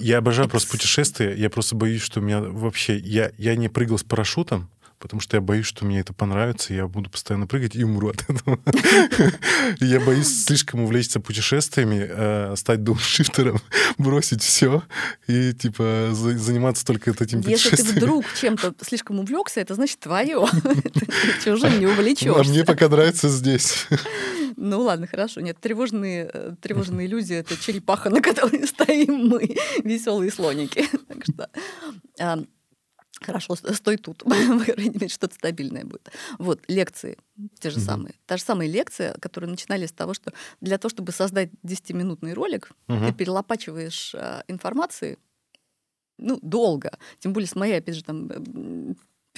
Я 0.00 0.18
обожаю 0.18 0.48
просто 0.48 0.70
путешествия. 0.70 1.34
Я 1.34 1.50
просто 1.50 1.74
боюсь, 1.76 2.02
что 2.02 2.20
у 2.20 2.22
меня 2.22 2.40
вообще... 2.40 2.98
Я, 2.98 3.32
я 3.38 3.56
не 3.56 3.68
прыгал 3.68 3.98
с 3.98 4.04
парашютом, 4.04 4.68
потому 4.98 5.20
что 5.20 5.36
я 5.36 5.40
боюсь, 5.40 5.66
что 5.66 5.84
мне 5.84 6.00
это 6.00 6.12
понравится, 6.12 6.74
я 6.74 6.86
буду 6.86 7.10
постоянно 7.10 7.46
прыгать 7.46 7.76
и 7.76 7.84
умру 7.84 8.10
от 8.10 8.24
этого. 8.28 8.58
Я 9.80 10.00
боюсь 10.00 10.44
слишком 10.44 10.80
увлечься 10.80 11.20
путешествиями, 11.20 12.06
э, 12.08 12.56
стать 12.56 12.82
дауншифтером, 12.82 13.60
бросить 13.98 14.42
все 14.42 14.82
и, 15.26 15.52
типа, 15.52 16.10
заниматься 16.12 16.84
только 16.84 17.10
этим 17.20 17.40
Если 17.40 17.76
ты 17.76 17.82
вдруг 17.82 18.24
чем-то 18.40 18.74
слишком 18.84 19.20
увлекся, 19.20 19.60
это 19.60 19.74
значит 19.74 20.00
твое. 20.00 20.46
Ты 21.44 21.52
уже 21.52 21.70
не 21.70 21.86
увлечешься. 21.86 22.40
А 22.40 22.44
мне 22.44 22.64
пока 22.64 22.88
нравится 22.88 23.28
здесь. 23.28 23.86
Ну 24.56 24.80
ладно, 24.80 25.06
хорошо. 25.06 25.40
Нет, 25.40 25.58
тревожные, 25.60 26.30
э, 26.32 26.54
тревожные 26.60 27.06
иллюзии— 27.06 27.36
это 27.38 27.56
черепаха, 27.56 28.10
на 28.10 28.20
которой 28.20 28.66
стоим 28.66 29.28
мы, 29.28 29.56
веселые 29.84 30.32
слоники. 30.32 30.88
Так 31.06 31.24
что 31.24 31.48
а, 32.20 32.38
Хорошо, 33.20 33.54
стой 33.56 33.96
тут, 33.96 34.18
по 34.24 34.30
крайней 34.30 34.90
мере, 34.90 35.08
что-то 35.08 35.34
стабильное 35.34 35.84
будет. 35.84 36.10
Вот, 36.38 36.60
лекции 36.68 37.18
те 37.60 37.70
же 37.70 37.80
самые. 37.80 38.14
Та 38.26 38.36
же 38.36 38.42
самая 38.42 38.68
лекция, 38.68 39.14
которые 39.14 39.50
начинались 39.50 39.90
с 39.90 39.92
того, 39.92 40.14
что 40.14 40.32
для 40.60 40.78
того, 40.78 40.90
чтобы 40.90 41.12
создать 41.12 41.50
10-минутный 41.64 42.34
ролик, 42.34 42.70
ты 42.86 43.12
перелопачиваешь 43.12 44.14
э, 44.14 44.42
информации, 44.48 45.18
ну, 46.18 46.38
долго. 46.42 46.98
Тем 47.20 47.32
более 47.32 47.48
с 47.48 47.54
моей, 47.54 47.78
опять 47.78 47.94
же, 47.94 48.04
там, 48.04 48.28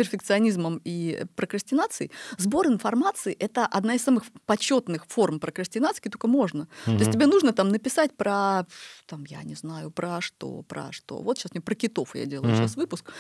перфекционизмом 0.01 0.81
и 0.83 1.26
прокрастинацией, 1.37 2.11
сбор 2.39 2.66
информации— 2.66 3.37
это 3.39 3.66
одна 3.66 3.95
из 3.95 4.03
самых 4.03 4.24
почетных 4.47 5.05
форм 5.07 5.41
прокрастинации, 5.41 6.09
только 6.09 6.26
можно. 6.26 6.68
Угу. 6.87 6.97
То 6.97 7.01
есть 7.01 7.12
тебе 7.12 7.26
нужно 7.26 7.53
там 7.53 7.68
написать 7.68 8.16
про, 8.16 8.66
там, 9.07 9.24
я 9.26 9.43
не 9.43 9.55
знаю, 9.55 9.91
про 9.91 10.22
что, 10.22 10.62
про 10.62 10.91
что. 10.93 11.18
Вот 11.18 11.39
сейчас 11.39 11.53
мне 11.53 11.61
про 11.61 11.74
китов 11.74 12.14
я 12.14 12.24
делаю 12.24 12.53
угу. 12.53 12.57
сейчас 12.57 12.76
выпуск 12.76 13.12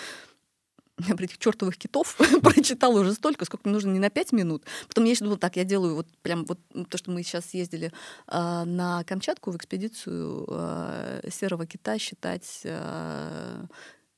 я 1.08 1.16
про 1.16 1.24
этих 1.24 1.38
чертовых 1.38 1.76
китов 1.76 2.16
прочитала 2.42 3.00
уже 3.00 3.14
столько, 3.14 3.44
сколько 3.44 3.68
мне 3.68 3.74
нужно 3.74 3.90
не 3.90 3.98
на 3.98 4.10
5 4.10 4.32
минут. 4.32 4.64
Потом 4.88 5.04
я 5.04 5.10
еще 5.10 5.24
думала, 5.24 5.38
так, 5.38 5.56
я 5.56 5.64
делаю 5.64 5.94
вот 5.94 6.06
прям 6.22 6.44
вот 6.44 6.58
то, 6.88 6.98
что 6.98 7.10
мы 7.10 7.22
сейчас 7.22 7.54
ездили 7.54 7.92
э, 8.28 8.64
на 8.64 9.04
Камчатку 9.04 9.50
в 9.50 9.56
экспедицию 9.56 10.46
э, 10.48 11.28
серого 11.30 11.66
кита 11.66 11.98
считать 11.98 12.60
э, 12.64 13.66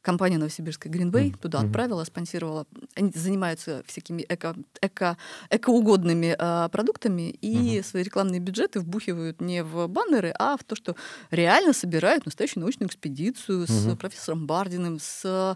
компания 0.02 0.36
новосибирская 0.36 0.92
Greenway 0.92 1.30
mm-hmm. 1.30 1.38
туда 1.38 1.60
отправила, 1.60 2.04
спонсировала. 2.04 2.66
Они 2.94 3.10
занимаются 3.14 3.82
всякими 3.86 4.26
эко, 4.28 4.54
эко, 4.80 5.16
экоугодными 5.50 6.36
э, 6.38 6.68
продуктами 6.70 7.30
и 7.30 7.78
mm-hmm. 7.78 7.84
свои 7.84 8.02
рекламные 8.02 8.40
бюджеты 8.40 8.80
вбухивают 8.80 9.40
не 9.40 9.62
в 9.62 9.86
баннеры, 9.86 10.34
а 10.38 10.56
в 10.56 10.64
то, 10.64 10.74
что 10.74 10.96
реально 11.30 11.72
собирают 11.72 12.26
настоящую 12.26 12.62
научную 12.62 12.88
экспедицию 12.88 13.64
mm-hmm. 13.64 13.94
с 13.94 13.96
профессором 13.96 14.46
Бардиным, 14.46 14.98
с 15.00 15.22
э, 15.24 15.54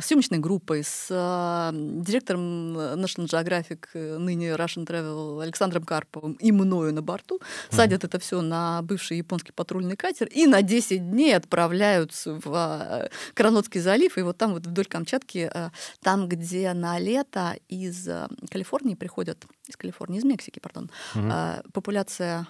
съемочной 0.00 0.38
группой, 0.38 0.82
с 0.82 1.08
э, 1.10 1.70
директором 1.74 2.76
National 2.76 3.26
Geographic, 3.26 4.18
ныне 4.18 4.50
Russian 4.50 4.86
Travel 4.86 5.42
Александром 5.42 5.84
Карповым 5.84 6.32
и 6.34 6.52
мною 6.52 6.94
на 6.94 7.02
борту. 7.02 7.36
Mm-hmm. 7.36 7.76
Садят 7.76 8.04
это 8.04 8.18
все 8.18 8.40
на 8.40 8.80
бывший 8.82 9.18
японский 9.18 9.52
патрульный 9.52 9.96
катер 9.96 10.26
и 10.28 10.46
на 10.46 10.62
10 10.62 11.10
дней 11.10 11.36
отправляются 11.36 12.40
в 12.42 13.09
Кранотский 13.34 13.80
залив, 13.80 14.16
и 14.18 14.22
вот 14.22 14.38
там 14.38 14.52
вот 14.52 14.66
вдоль 14.66 14.86
Камчатки, 14.86 15.50
э, 15.52 15.70
там, 16.02 16.28
где 16.28 16.72
на 16.72 16.98
лето 16.98 17.56
из 17.68 18.08
э, 18.08 18.28
Калифорнии 18.50 18.94
приходят, 18.94 19.44
из 19.66 19.76
Калифорнии, 19.76 20.18
из 20.18 20.24
Мексики, 20.24 20.60
пардон, 20.60 20.90
угу. 21.14 21.30
популяция 21.72 22.46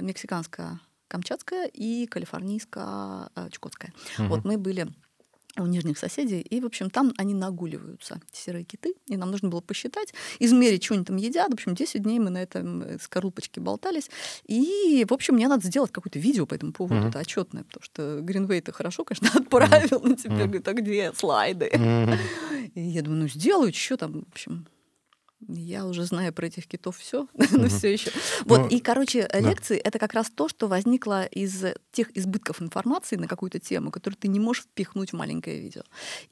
мексиканская 0.00 0.80
камчатская 1.08 1.66
и 1.66 2.06
калифорнийско-чукотская. 2.06 3.92
Угу. 4.18 4.28
Вот 4.28 4.44
мы 4.44 4.56
были 4.56 4.88
у 5.62 5.66
нижних 5.66 5.98
соседей, 5.98 6.40
и, 6.40 6.60
в 6.60 6.66
общем, 6.66 6.90
там 6.90 7.12
они 7.16 7.34
нагуливаются, 7.34 8.20
серые 8.32 8.64
киты, 8.64 8.94
и 9.06 9.16
нам 9.16 9.30
нужно 9.30 9.48
было 9.48 9.60
посчитать, 9.60 10.14
измерить, 10.38 10.84
что 10.84 10.94
они 10.94 11.04
там 11.04 11.16
едят. 11.16 11.50
В 11.50 11.54
общем, 11.54 11.74
10 11.74 12.02
дней 12.02 12.18
мы 12.18 12.30
на 12.30 12.42
этом 12.42 12.82
э, 12.82 12.98
скорлупочке 13.00 13.60
болтались, 13.60 14.10
и, 14.46 15.06
в 15.08 15.12
общем, 15.12 15.34
мне 15.34 15.48
надо 15.48 15.66
сделать 15.66 15.92
какое-то 15.92 16.18
видео 16.18 16.46
по 16.46 16.54
этому 16.54 16.72
поводу, 16.72 17.00
mm-hmm. 17.00 17.08
это 17.08 17.18
отчетное, 17.18 17.64
потому 17.64 17.82
что 17.82 18.20
Гринвей-то 18.20 18.72
хорошо, 18.72 19.04
конечно, 19.04 19.28
отправил, 19.40 20.00
но 20.02 20.14
теперь 20.14 20.46
говорит, 20.46 20.68
а 20.68 20.72
где 20.72 21.12
слайды? 21.14 21.70
И 22.74 22.80
я 22.80 23.02
думаю, 23.02 23.22
ну, 23.22 23.28
сделаю, 23.28 23.72
что 23.72 23.96
там, 23.96 24.24
в 24.24 24.32
общем, 24.32 24.66
я 25.48 25.86
уже 25.86 26.04
знаю 26.04 26.32
про 26.32 26.46
этих 26.46 26.66
китов 26.66 26.98
все, 26.98 27.26
но 27.52 27.68
все 27.68 27.92
еще. 27.92 28.10
Вот, 28.44 28.70
и, 28.70 28.80
короче, 28.80 29.28
лекции 29.32 29.78
это 29.78 29.98
как 29.98 30.12
раз 30.12 30.30
то, 30.30 30.48
что 30.48 30.68
возникло 30.68 31.24
из 31.24 31.64
тех 31.92 32.16
избытков 32.16 32.60
информации 32.62 33.16
на 33.16 33.26
какую-то 33.26 33.58
тему, 33.58 33.90
которую 33.90 34.18
ты 34.18 34.28
не 34.28 34.40
можешь 34.40 34.64
впихнуть 34.64 35.10
в 35.10 35.16
маленькое 35.16 35.60
видео. 35.60 35.82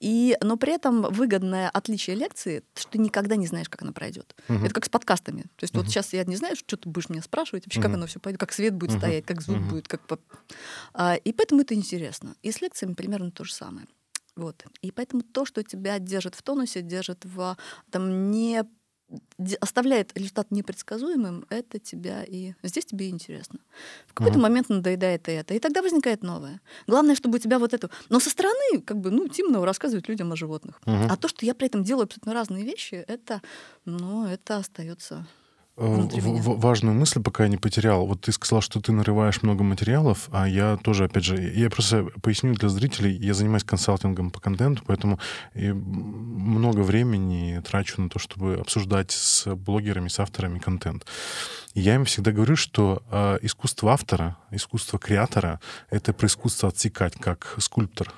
И, 0.01 0.37
но 0.43 0.57
при 0.57 0.75
этом 0.75 1.03
выгодное 1.03 1.71
отличие 1.71 2.17
лекции, 2.17 2.63
что 2.75 2.93
ты 2.93 2.99
никогда 2.99 3.37
не 3.37 3.47
знаешь, 3.47 3.69
как 3.69 3.83
она 3.83 3.93
пройдет. 3.93 4.35
Это 4.49 4.75
как 4.75 4.85
с 4.85 4.89
подкастами. 4.89 5.43
То 5.57 5.65
есть 5.65 5.75
вот 5.75 5.87
сейчас 5.87 6.13
я 6.13 6.25
не 6.25 6.37
знаю, 6.37 6.57
что 6.57 6.77
ты 6.77 6.89
будешь 6.89 7.09
меня 7.09 7.23
спрашивать, 7.23 7.67
вообще, 7.67 7.81
как 7.81 7.95
оно 7.95 8.07
все 8.07 8.21
пойдет, 8.21 8.41
как 8.41 8.53
свет 8.53 8.75
будет 8.75 8.99
стоять, 8.99 9.25
как 9.25 9.41
звук 9.41 9.61
будет, 9.63 9.89
как... 9.89 10.03
А, 10.93 11.17
и 11.17 11.33
поэтому 11.33 11.63
это 11.63 11.75
интересно. 11.75 12.35
И 12.43 12.53
с 12.53 12.61
лекциями 12.61 12.95
примерно 12.95 13.31
то 13.31 13.45
же 13.45 13.53
самое. 13.53 13.87
Вот. 14.39 14.65
И 14.83 14.93
поэтому 14.93 15.23
то, 15.23 15.45
что 15.45 15.65
тебя 15.65 15.99
держит 15.99 16.37
в 16.37 16.43
тонусе, 16.43 16.81
держит 16.81 17.25
в 17.25 17.57
там, 17.91 18.31
не 18.31 18.65
оставляет 19.61 20.17
результат 20.17 20.51
непредсказуемым, 20.51 21.47
это 21.49 21.79
тебя 21.79 22.25
и 22.25 22.55
здесь 22.63 22.85
тебе 22.85 23.09
интересно. 23.09 23.59
В 24.07 24.15
какой-то 24.15 24.39
uh-huh. 24.39 24.43
момент 24.43 24.69
надоедает 24.69 25.29
это, 25.29 25.55
и 25.55 25.59
тогда 25.59 25.83
возникает 25.83 26.23
новое. 26.23 26.61
Главное, 26.87 27.15
чтобы 27.15 27.37
у 27.37 27.39
тебя 27.39 27.59
вот 27.59 27.73
это... 27.73 27.91
Но 28.09 28.21
со 28.21 28.31
стороны, 28.31 28.81
как 28.85 28.99
бы, 28.99 29.11
ну, 29.11 29.29
Тимонова 29.29 29.65
рассказывает 29.65 30.09
людям 30.09 30.33
о 30.33 30.37
животных. 30.37 30.81
Uh-huh. 30.85 31.07
А 31.11 31.17
то, 31.17 31.29
что 31.29 31.47
я 31.47 31.55
при 31.55 31.67
этом 31.69 31.85
делаю 31.85 32.05
абсолютно 32.05 32.35
разные 32.35 32.65
вещи, 32.65 32.95
это, 32.95 33.41
ну, 33.85 34.27
это 34.27 34.59
остается 34.59 35.27
важную 35.79 36.95
мысль, 36.95 37.22
пока 37.22 37.45
я 37.45 37.49
не 37.49 37.57
потерял. 37.57 38.05
Вот 38.07 38.22
ты 38.22 38.33
сказал, 38.33 38.61
что 38.61 38.81
ты 38.81 38.91
нарываешь 38.93 39.43
много 39.43 39.62
материалов, 39.62 40.29
а 40.33 40.49
я 40.49 40.76
тоже, 40.76 41.05
опять 41.05 41.24
же, 41.24 41.41
я 41.41 41.70
просто 41.70 42.09
поясню 42.20 42.55
для 42.55 42.68
зрителей, 42.68 43.16
я 43.16 43.33
занимаюсь 43.33 43.64
консалтингом 43.64 44.31
по 44.31 44.41
контенту, 44.41 44.83
поэтому 44.87 45.20
много 45.55 46.81
времени 46.81 47.62
трачу 47.64 48.03
на 48.03 48.09
то, 48.09 48.18
чтобы 48.18 48.55
обсуждать 48.55 49.12
с 49.12 49.55
блогерами, 49.55 50.09
с 50.09 50.18
авторами 50.18 50.59
контент. 50.59 51.07
И 51.74 51.81
я 51.81 51.95
им 51.95 52.05
всегда 52.05 52.33
говорю, 52.33 52.57
что 52.57 53.03
э, 53.11 53.39
искусство 53.43 53.93
автора, 53.93 54.37
искусство 54.51 54.99
креатора— 54.99 55.61
это 55.91 56.12
про 56.12 56.26
искусство 56.26 56.70
отсекать, 56.70 57.14
как 57.14 57.55
скульптор. 57.59 58.12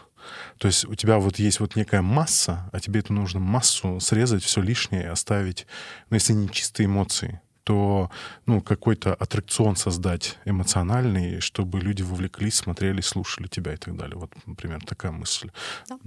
То 0.59 0.67
есть 0.67 0.87
у 0.87 0.95
тебя 0.95 1.19
вот 1.19 1.39
есть 1.39 1.61
вот 1.61 1.77
некая 1.77 2.03
масса, 2.03 2.71
а 2.73 2.81
тебе 2.81 3.01
это 3.01 3.13
нужно 3.13 3.41
массу 3.41 4.01
срезать, 4.01 4.43
все 4.43 4.63
лишнее 4.63 5.11
оставить, 5.11 5.67
ну, 6.09 6.15
если 6.15 6.33
не 6.33 6.49
чистые 6.49 6.87
эмоции 6.87 7.41
то 7.65 8.11
ну, 8.47 8.61
какой-то 8.61 9.15
аттракцион 9.15 9.77
создать 9.77 10.39
эмоциональный, 10.45 11.41
чтобы 11.41 11.81
люди 11.81 12.03
вовлеклись, 12.03 12.55
смотрели, 12.55 13.01
слушали 13.01 13.47
тебя 13.47 13.75
и 13.75 13.77
так 13.77 13.97
далее. 13.97 14.17
Вот, 14.17 14.33
например, 14.47 14.81
такая 14.85 15.13
мысль. 15.13 15.51
Да. 15.89 15.99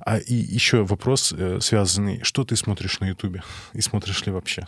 А 0.00 0.18
и 0.18 0.34
еще 0.34 0.84
вопрос 0.84 1.32
э, 1.32 1.60
связанный. 1.60 2.22
Что 2.22 2.44
ты 2.44 2.56
смотришь 2.56 3.00
на 3.00 3.08
Ютубе? 3.08 3.42
И 3.72 3.80
смотришь 3.80 4.24
ли 4.26 4.32
вообще? 4.32 4.66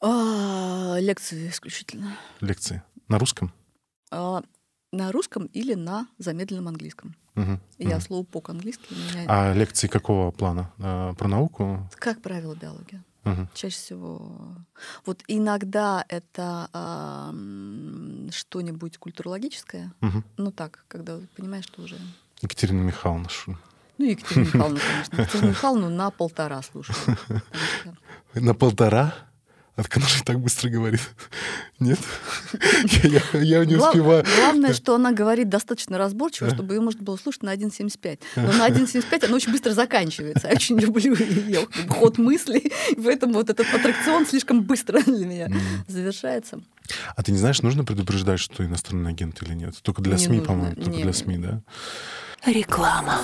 А, 0.00 0.96
лекции 0.98 1.48
исключительно. 1.48 2.16
Лекции. 2.40 2.82
На 3.08 3.18
русском? 3.18 3.52
А, 4.10 4.42
на 4.92 5.12
русском 5.12 5.46
или 5.46 5.74
на 5.74 6.06
замедленном 6.18 6.68
английском. 6.68 7.16
Угу, 7.36 7.60
Я 7.78 7.96
угу. 7.96 8.04
слово 8.04 8.24
пок 8.24 8.50
английский. 8.50 8.94
Меня... 8.94 9.24
А 9.28 9.52
лекции 9.52 9.88
какого 9.88 10.30
плана? 10.30 10.72
А, 10.78 11.14
про 11.14 11.28
науку? 11.28 11.88
Как 11.96 12.22
правило, 12.22 12.54
биология. 12.54 13.04
Угу. 13.26 13.48
Чаще 13.54 13.76
всего. 13.76 14.56
Вот 15.04 15.24
иногда 15.26 16.04
это 16.08 16.68
а, 16.72 17.34
что-нибудь 18.30 18.98
культурологическое. 18.98 19.92
Угу. 20.00 20.22
Ну 20.36 20.52
так, 20.52 20.84
когда 20.86 21.18
понимаешь, 21.36 21.64
что 21.64 21.82
уже. 21.82 21.96
Екатерина 22.40 22.82
Михайловна. 22.82 23.28
Ну, 23.98 24.04
Екатерина 24.04 24.44
Михайловна, 24.46 24.80
конечно. 24.80 25.20
Екатерину 25.20 25.48
Михайловну 25.48 25.90
на 25.90 26.10
полтора 26.10 26.62
слушаю. 26.62 26.96
На 28.34 28.54
полтора? 28.54 29.14
От 29.76 29.94
она 29.96 30.06
же 30.06 30.22
так 30.22 30.38
быстро 30.40 30.68
говорит. 30.68 31.00
Нет? 31.80 31.98
Я, 33.02 33.40
я, 33.40 33.64
не 33.64 33.76
успеваю. 33.76 34.24
Главное, 34.36 34.72
что 34.72 34.94
она 34.94 35.12
говорит 35.12 35.48
достаточно 35.48 35.98
разборчиво, 35.98 36.50
чтобы 36.50 36.74
ее 36.74 36.80
можно 36.80 37.02
было 37.02 37.16
слушать 37.16 37.42
на 37.42 37.54
1.75. 37.54 38.18
Но 38.36 38.52
на 38.52 38.68
1.75 38.68 39.26
она 39.26 39.36
очень 39.36 39.52
быстро 39.52 39.72
заканчивается. 39.72 40.48
Я 40.48 40.54
очень 40.54 40.78
люблю 40.78 41.14
ее 41.14 41.66
ход 41.88 42.18
мыслей, 42.18 42.72
поэтому 43.02 43.34
вот 43.34 43.50
этот 43.50 43.72
аттракцион 43.72 44.26
слишком 44.26 44.62
быстро 44.62 45.00
для 45.02 45.26
меня 45.26 45.48
завершается. 45.88 46.60
А 47.16 47.22
ты 47.22 47.32
не 47.32 47.38
знаешь, 47.38 47.62
нужно 47.62 47.84
предупреждать, 47.84 48.40
что 48.40 48.64
иностранный 48.64 49.10
агент 49.10 49.42
или 49.42 49.54
нет? 49.54 49.74
Только 49.82 50.02
для 50.02 50.18
СМИ, 50.18 50.40
по-моему. 50.40 50.74
Только 50.76 51.02
для 51.02 51.12
СМИ, 51.12 51.38
да? 51.38 51.60
Реклама. 52.44 53.20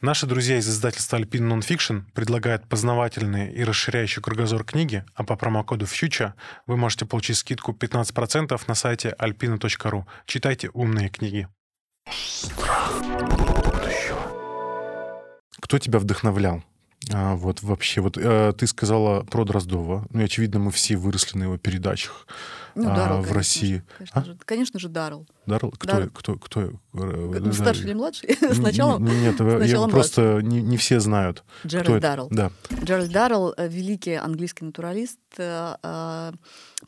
Наши 0.00 0.26
друзья 0.26 0.58
из 0.58 0.68
издательства 0.68 1.16
Alpine 1.16 1.58
Nonfiction 1.58 2.02
предлагают 2.14 2.68
познавательные 2.68 3.52
и 3.52 3.64
расширяющие 3.64 4.22
кругозор 4.22 4.62
книги, 4.62 5.04
а 5.14 5.24
по 5.24 5.34
промокоду 5.34 5.86
FUTURE 5.86 6.34
вы 6.68 6.76
можете 6.76 7.04
получить 7.04 7.36
скидку 7.36 7.72
15% 7.72 8.60
на 8.68 8.74
сайте 8.76 9.16
alpina.ru. 9.18 10.04
Читайте 10.24 10.70
умные 10.72 11.08
книги. 11.08 11.48
Кто 15.60 15.78
тебя 15.80 15.98
вдохновлял? 15.98 16.62
А, 17.12 17.36
вот 17.36 17.62
вообще, 17.62 18.00
вот 18.00 18.18
э, 18.18 18.52
ты 18.56 18.66
сказала 18.66 19.22
про 19.22 19.44
Дроздова. 19.44 20.06
Ну, 20.10 20.20
и, 20.20 20.24
очевидно, 20.24 20.58
мы 20.58 20.70
все 20.70 20.96
выросли 20.96 21.38
на 21.38 21.44
его 21.44 21.56
передачах 21.56 22.26
ну, 22.74 22.90
а, 22.90 22.94
Даррелл, 22.94 23.22
в 23.22 23.32
России. 23.32 23.82
Конечно, 23.96 24.20
а? 24.20 24.24
же, 24.24 24.36
конечно 24.44 24.80
же, 24.80 24.88
Даррелл. 24.88 25.26
Даррелл? 25.46 25.72
Кто, 25.72 25.92
Даррелл. 25.92 26.10
кто, 26.10 26.34
кто, 26.34 26.68
кто? 26.68 26.80
Ну, 26.92 27.52
старший 27.52 27.84
или 27.86 27.94
младший? 27.94 28.36
Сначала 28.52 28.98
Нет, 28.98 29.36
сначала 29.36 29.86
я 29.86 29.90
просто 29.90 30.40
не, 30.42 30.60
не 30.60 30.76
все 30.76 31.00
знают. 31.00 31.44
Джеральд 31.66 32.02
Даррелл. 32.02 32.28
Да. 32.30 32.50
Джеральд 32.84 33.10
Даррелл— 33.10 33.54
великий 33.58 34.14
английский 34.14 34.64
натуралист, 34.64 35.18
э, 35.38 36.32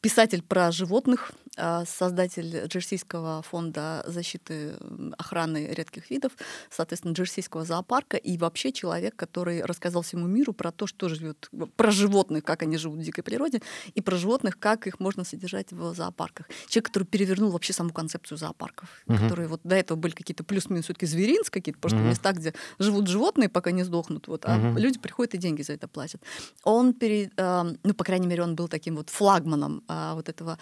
писатель 0.01 0.43
про 0.43 0.71
животных, 0.71 1.33
а, 1.33 1.40
создатель 1.87 2.67
Джерсийского 2.67 3.43
фонда 3.43 4.05
защиты 4.07 4.77
охраны 5.19 5.69
редких 5.73 6.11
видов, 6.11 6.33
соответственно, 6.71 7.13
Джерсийского 7.13 7.65
зоопарка, 7.65 8.17
и 8.17 8.39
вообще 8.39 8.73
человек, 8.73 9.17
который 9.17 9.63
рассказал 9.65 10.03
всему 10.03 10.27
миру 10.27 10.53
про 10.53 10.73
то, 10.73 10.87
что 10.87 11.09
живет, 11.09 11.51
про 11.77 11.91
животных, 11.91 12.45
как 12.45 12.63
они 12.63 12.77
живут 12.77 13.01
в 13.01 13.03
дикой 13.03 13.23
природе, 13.23 13.61
и 13.95 14.01
про 14.01 14.17
животных, 14.17 14.59
как 14.59 14.87
их 14.87 15.01
можно 15.01 15.25
содержать 15.25 15.73
в 15.73 15.95
зоопарках. 15.95 16.49
Человек, 16.69 16.87
который 16.87 17.05
перевернул 17.05 17.51
вообще 17.51 17.73
саму 17.73 17.91
концепцию 17.93 18.39
зоопарков, 18.39 18.89
uh-huh. 19.07 19.19
которые 19.19 19.49
вот 19.49 19.61
до 19.65 19.77
этого 19.77 19.99
были 19.99 20.13
какие-то 20.13 20.45
плюс-минус 20.45 20.85
все-таки 20.85 21.07
зверинцы 21.07 21.51
какие-то, 21.51 21.81
просто 21.81 21.99
uh-huh. 21.99 22.09
места, 22.09 22.33
где 22.33 22.55
живут 22.79 23.09
животные, 23.09 23.49
пока 23.49 23.71
не 23.71 23.85
сдохнут, 23.85 24.29
вот, 24.29 24.45
а 24.45 24.59
uh-huh. 24.59 24.79
люди 24.79 24.99
приходят 24.99 25.35
и 25.35 25.39
деньги 25.39 25.63
за 25.63 25.75
это 25.75 25.89
платят. 25.89 26.23
Он, 26.65 26.93
пере, 26.95 27.31
э, 27.37 27.75
ну, 27.83 27.95
по 27.95 28.05
крайней 28.05 28.27
мере, 28.27 28.43
он 28.43 28.55
был 28.55 28.69
таким 28.69 28.97
вот 28.97 29.11
флагманом 29.11 29.83
э, 29.89 30.13
вот 30.15 30.29
этого 30.29 30.59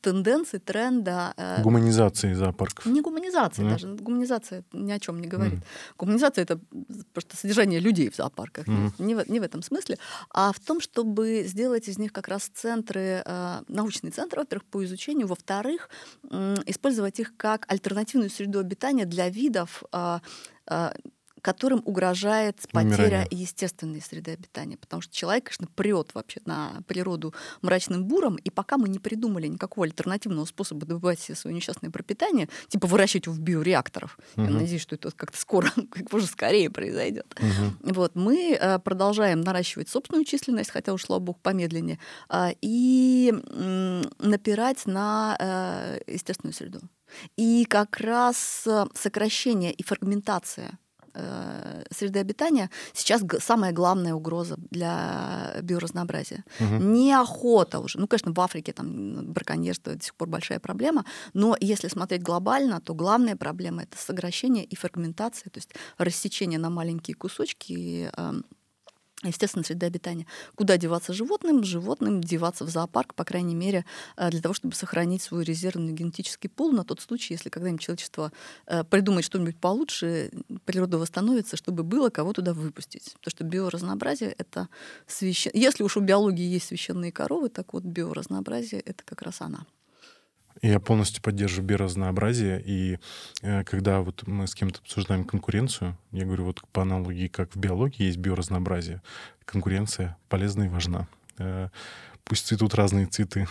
тенденции 0.00 0.41
тенденции, 0.42 0.58
тренда. 0.58 1.34
Э, 1.36 1.62
гуманизации 1.62 2.34
зоопарков. 2.34 2.86
Не 2.86 3.00
гуманизации 3.00 3.64
mm. 3.64 3.70
даже. 3.70 3.94
Гуманизация 3.94 4.64
ни 4.72 4.92
о 4.92 4.98
чем 4.98 5.20
не 5.20 5.28
говорит. 5.28 5.60
Mm. 5.60 5.96
Гуманизация 5.98 6.44
это 6.44 6.60
просто 7.12 7.36
содержание 7.36 7.80
людей 7.80 8.10
в 8.10 8.16
зоопарках. 8.16 8.66
Mm. 8.66 8.92
Не, 8.98 9.14
в, 9.14 9.30
не 9.30 9.40
в 9.40 9.42
этом 9.42 9.62
смысле, 9.62 9.98
а 10.30 10.52
в 10.52 10.60
том, 10.60 10.80
чтобы 10.80 11.44
сделать 11.46 11.88
из 11.88 11.98
них 11.98 12.12
как 12.12 12.28
раз 12.28 12.50
центры, 12.54 13.22
э, 13.24 13.62
научные 13.68 14.10
центры, 14.10 14.40
во-первых, 14.40 14.64
по 14.64 14.84
изучению, 14.84 15.26
во-вторых, 15.26 15.88
э, 16.30 16.54
использовать 16.66 17.20
их 17.20 17.36
как 17.36 17.64
альтернативную 17.68 18.30
среду 18.30 18.58
обитания 18.58 19.06
для 19.06 19.28
видов, 19.28 19.82
э, 19.92 20.18
э, 20.70 20.92
которым 21.42 21.82
угрожает 21.84 22.56
потеря 22.70 23.26
естественной 23.30 24.00
среды 24.00 24.32
обитания. 24.32 24.76
Потому 24.76 25.02
что 25.02 25.14
человек, 25.14 25.44
конечно, 25.44 25.66
прет 25.74 26.14
вообще 26.14 26.40
на 26.46 26.82
природу 26.86 27.34
мрачным 27.60 28.04
буром, 28.04 28.36
и 28.36 28.48
пока 28.50 28.78
мы 28.78 28.88
не 28.88 28.98
придумали 28.98 29.48
никакого 29.48 29.84
альтернативного 29.84 30.44
способа 30.44 30.86
добывать 30.86 31.20
себе 31.20 31.34
свое 31.34 31.54
несчастное 31.54 31.90
пропитание, 31.90 32.48
типа 32.68 32.86
выращивать 32.86 33.26
его 33.26 33.34
в 33.34 33.40
биореакторах, 33.40 34.18
угу. 34.36 34.44
я 34.44 34.50
надеюсь, 34.50 34.82
что 34.82 34.94
это 34.94 35.10
как-то 35.10 35.38
скоро, 35.38 35.70
как 35.90 36.12
можно 36.12 36.28
скорее 36.28 36.70
произойдет. 36.70 37.26
Угу. 37.38 37.92
Вот, 37.92 38.14
мы 38.14 38.56
э, 38.58 38.78
продолжаем 38.78 39.40
наращивать 39.40 39.88
собственную 39.88 40.24
численность, 40.24 40.70
хотя 40.70 40.92
уж, 40.92 41.04
слава 41.04 41.20
богу, 41.20 41.38
помедленнее, 41.42 41.98
а, 42.28 42.52
и 42.60 43.32
напирать 44.18 44.86
на 44.86 45.36
э, 45.38 46.00
естественную 46.06 46.54
среду. 46.54 46.80
И 47.36 47.66
как 47.68 47.98
раз 47.98 48.64
э, 48.66 48.86
сокращение 48.94 49.72
и 49.72 49.82
фрагментация 49.82 50.78
э, 51.14 51.84
среды 51.90 52.20
обитания 52.20 52.70
сейчас 52.92 53.22
самая 53.40 53.72
главная 53.72 54.14
угроза 54.14 54.56
для 54.70 55.56
биоразнообразия. 55.62 56.44
Угу. 56.60 56.76
Не 56.82 57.12
охота 57.12 57.80
уже. 57.80 57.98
Ну, 57.98 58.06
конечно, 58.06 58.32
в 58.32 58.40
Африке 58.40 58.72
там 58.72 59.32
браконьерство 59.32 59.94
до 59.94 60.02
сих 60.02 60.14
пор 60.14 60.28
большая 60.28 60.60
проблема, 60.60 61.04
но 61.34 61.56
если 61.60 61.88
смотреть 61.88 62.22
глобально, 62.22 62.80
то 62.80 62.94
главная 62.94 63.36
проблема 63.36 63.82
это 63.82 63.96
сокращение 63.96 64.64
и 64.64 64.76
фрагментация, 64.76 65.50
то 65.50 65.58
есть 65.58 65.70
рассечение 65.98 66.58
на 66.58 66.70
маленькие 66.70 67.14
кусочки 67.14 68.10
э, 68.14 68.32
естественно, 69.28 69.64
среда 69.64 69.86
обитания. 69.86 70.26
Куда 70.54 70.76
деваться 70.76 71.12
животным? 71.12 71.64
Животным 71.64 72.20
деваться 72.20 72.64
в 72.64 72.68
зоопарк, 72.68 73.14
по 73.14 73.24
крайней 73.24 73.54
мере, 73.54 73.84
э, 74.16 74.30
для 74.30 74.40
того, 74.40 74.54
чтобы 74.54 74.74
сохранить 74.74 75.22
свой 75.22 75.44
резервный 75.44 75.92
генетический 75.92 76.48
пул 76.48 76.72
на 76.72 76.84
тот 76.84 77.00
случай, 77.00 77.34
если 77.34 77.48
когда-нибудь 77.48 77.82
человечество 77.82 78.32
э, 78.66 78.84
придумает 78.84 79.24
что-нибудь 79.24 79.58
получше, 79.58 80.30
природа 80.64 80.98
восстановится, 80.98 81.56
чтобы 81.56 81.82
было 81.82 82.10
кого 82.10 82.32
туда 82.32 82.54
выпустить. 82.54 83.14
Потому 83.14 83.30
что 83.30 83.44
биоразнообразие— 83.44 84.34
это 84.38 84.68
священ... 85.06 85.52
Если 85.54 85.82
уж 85.82 85.96
у 85.96 86.00
биологии 86.00 86.44
есть 86.44 86.66
священные 86.66 87.12
коровы, 87.12 87.48
так 87.48 87.72
вот 87.72 87.84
биоразнообразие— 87.84 88.80
это 88.82 89.04
как 89.04 89.22
раз 89.22 89.40
она. 89.40 89.66
Я 90.62 90.78
полностью 90.78 91.20
поддерживаю 91.22 91.66
биоразнообразие, 91.66 92.62
и 92.64 92.98
э, 93.42 93.64
когда 93.64 94.00
вот 94.00 94.24
мы 94.28 94.46
с 94.46 94.54
кем-то 94.54 94.78
обсуждаем 94.78 95.24
конкуренцию, 95.24 95.98
я 96.12 96.24
говорю, 96.24 96.44
вот 96.44 96.62
по 96.72 96.82
аналогии, 96.82 97.26
как 97.26 97.52
в 97.52 97.58
биологии 97.58 98.04
есть 98.04 98.18
биоразнообразие, 98.18 99.02
конкуренция 99.44 100.16
полезна 100.28 100.62
и 100.62 100.68
важна. 100.68 101.08
Э, 101.38 101.68
пусть 102.22 102.46
цветут 102.46 102.74
разные 102.76 103.06
цветы. 103.06 103.48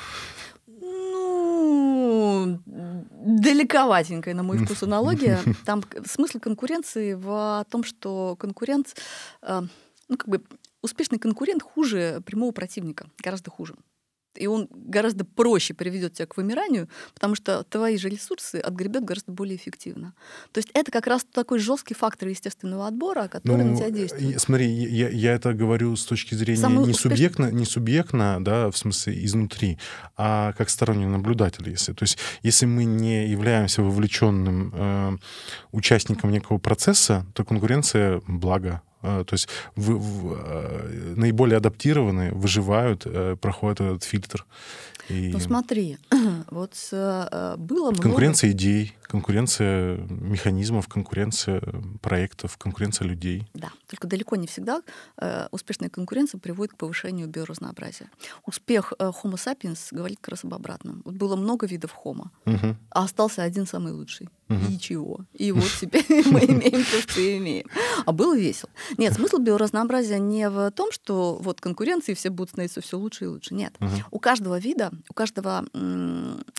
Ну, 0.68 2.62
далековатенькая, 2.66 4.34
на 4.34 4.44
мой 4.44 4.58
вкус, 4.64 4.82
аналогия. 4.84 5.42
Там 5.66 5.84
смысл 6.06 6.40
конкуренции 6.40 7.14
в 7.14 7.66
том, 7.70 7.84
что 7.84 8.38
конкурент, 8.38 8.96
э, 9.42 9.62
ну, 10.08 10.16
как 10.16 10.30
бы 10.30 10.42
успешный 10.82 11.20
конкурент 11.20 11.62
хуже 11.62 12.22
прямого 12.26 12.54
противника, 12.54 13.08
гораздо 13.22 13.52
хуже 13.52 13.76
и 14.36 14.48
он 14.48 14.68
гораздо 14.72 15.26
проще 15.26 15.74
приведет 15.74 16.14
тебя 16.14 16.26
к 16.26 16.38
вымиранию, 16.38 16.90
потому 17.14 17.36
что 17.36 17.64
твои 17.64 17.98
же 17.98 18.10
ресурсы 18.10 18.58
отгребет 18.58 19.04
гораздо 19.04 19.32
более 19.32 19.56
эффективно. 19.56 20.14
То 20.52 20.60
есть 20.60 20.70
это 20.74 20.92
как 20.92 21.08
раз 21.08 21.26
такой 21.32 21.60
жесткий 21.60 21.94
фактор 21.94 22.30
естественного 22.30 22.88
отбора, 22.88 23.28
который 23.28 23.64
ну, 23.64 23.72
на 23.72 23.78
тебя 23.78 23.92
действует. 23.92 24.42
Смотри, 24.42 24.68
я, 24.68 25.10
я 25.10 25.34
это 25.34 25.54
говорю 25.54 25.96
с 25.96 26.06
точки 26.06 26.36
зрения 26.36 26.62
Самый 26.62 26.88
не, 26.88 26.94
субъектно, 26.94 27.52
не 27.52 27.66
субъектно, 27.66 28.44
да, 28.44 28.70
в 28.70 28.78
смысле 28.78 29.24
изнутри, 29.26 29.78
а 30.18 30.54
как 30.54 30.70
сторонний 30.70 31.06
наблюдатель. 31.06 31.70
Если, 31.70 31.94
то 31.94 32.04
есть 32.04 32.18
если 32.44 32.66
мы 32.66 32.86
не 32.86 33.28
являемся 33.28 33.82
вовлеченным 33.82 34.72
э, 34.74 35.18
участником 35.72 36.32
некого 36.32 36.58
процесса, 36.58 37.26
то 37.34 37.44
конкуренция 37.44 38.22
благо 38.28 38.82
то 39.02 39.34
есть 39.34 39.48
в, 39.76 39.92
в, 39.92 40.34
а, 40.34 41.14
наиболее 41.16 41.58
адаптированные 41.58 42.32
выживают, 42.32 43.04
э, 43.06 43.36
проходят 43.40 43.82
этот 43.82 44.04
фильтр. 44.04 44.46
И... 45.10 45.32
Ну 45.34 45.40
смотри, 45.40 45.98
вот 46.50 46.74
э, 46.92 47.56
было 47.58 47.92
много... 47.92 48.02
Конкуренция 48.02 48.52
идей, 48.52 48.96
конкуренция 49.12 49.98
механизмов, 50.08 50.88
конкуренция 50.88 51.62
проектов, 52.02 52.58
конкуренция 52.58 53.06
людей. 53.10 53.46
Да, 53.54 53.70
только 53.88 54.08
далеко 54.08 54.38
не 54.38 54.48
всегда 54.48 54.82
э, 55.18 55.48
успешная 55.52 55.90
конкуренция 55.90 56.40
приводит 56.40 56.74
к 56.76 56.78
повышению 56.78 57.28
биоразнообразия. 57.28 58.10
Успех 58.46 58.94
э, 58.98 59.12
Homo 59.22 59.34
sapiens 59.34 59.80
говорит 59.92 60.20
как 60.22 60.30
раз 60.30 60.46
об 60.46 60.54
обратном. 60.54 61.02
Вот 61.04 61.16
было 61.16 61.36
много 61.36 61.68
видов 61.68 61.94
Homo, 62.06 62.28
угу. 62.46 62.78
а 62.90 63.04
остался 63.04 63.44
один 63.44 63.68
самый 63.68 63.92
лучший. 63.92 64.30
Угу. 64.52 64.72
И 64.72 64.80
чего? 64.80 65.20
И 65.34 65.52
вот 65.52 65.70
теперь 65.80 66.06
мы 66.32 66.40
имеем 66.42 66.84
то, 66.84 67.02
что 67.02 67.38
имеем. 67.38 67.68
А 68.06 68.12
было 68.12 68.38
весело. 68.38 68.70
Нет, 68.98 69.14
смысл 69.14 69.38
биоразнообразия 69.38 70.20
не 70.20 70.50
в 70.50 70.72
том, 70.72 70.92
что 70.92 71.38
вот 71.42 71.62
конкуренции 71.62 72.14
все 72.14 72.30
будут 72.30 72.50
становиться 72.50 72.82
все 72.82 72.98
лучше 72.98 73.26
и 73.26 73.28
лучше. 73.28 73.54
Нет. 73.54 73.76
Угу. 73.80 73.90
У 74.12 74.20
каждого 74.20 74.58
вида, 74.60 74.92
у 75.10 75.14
каждого 75.14 75.66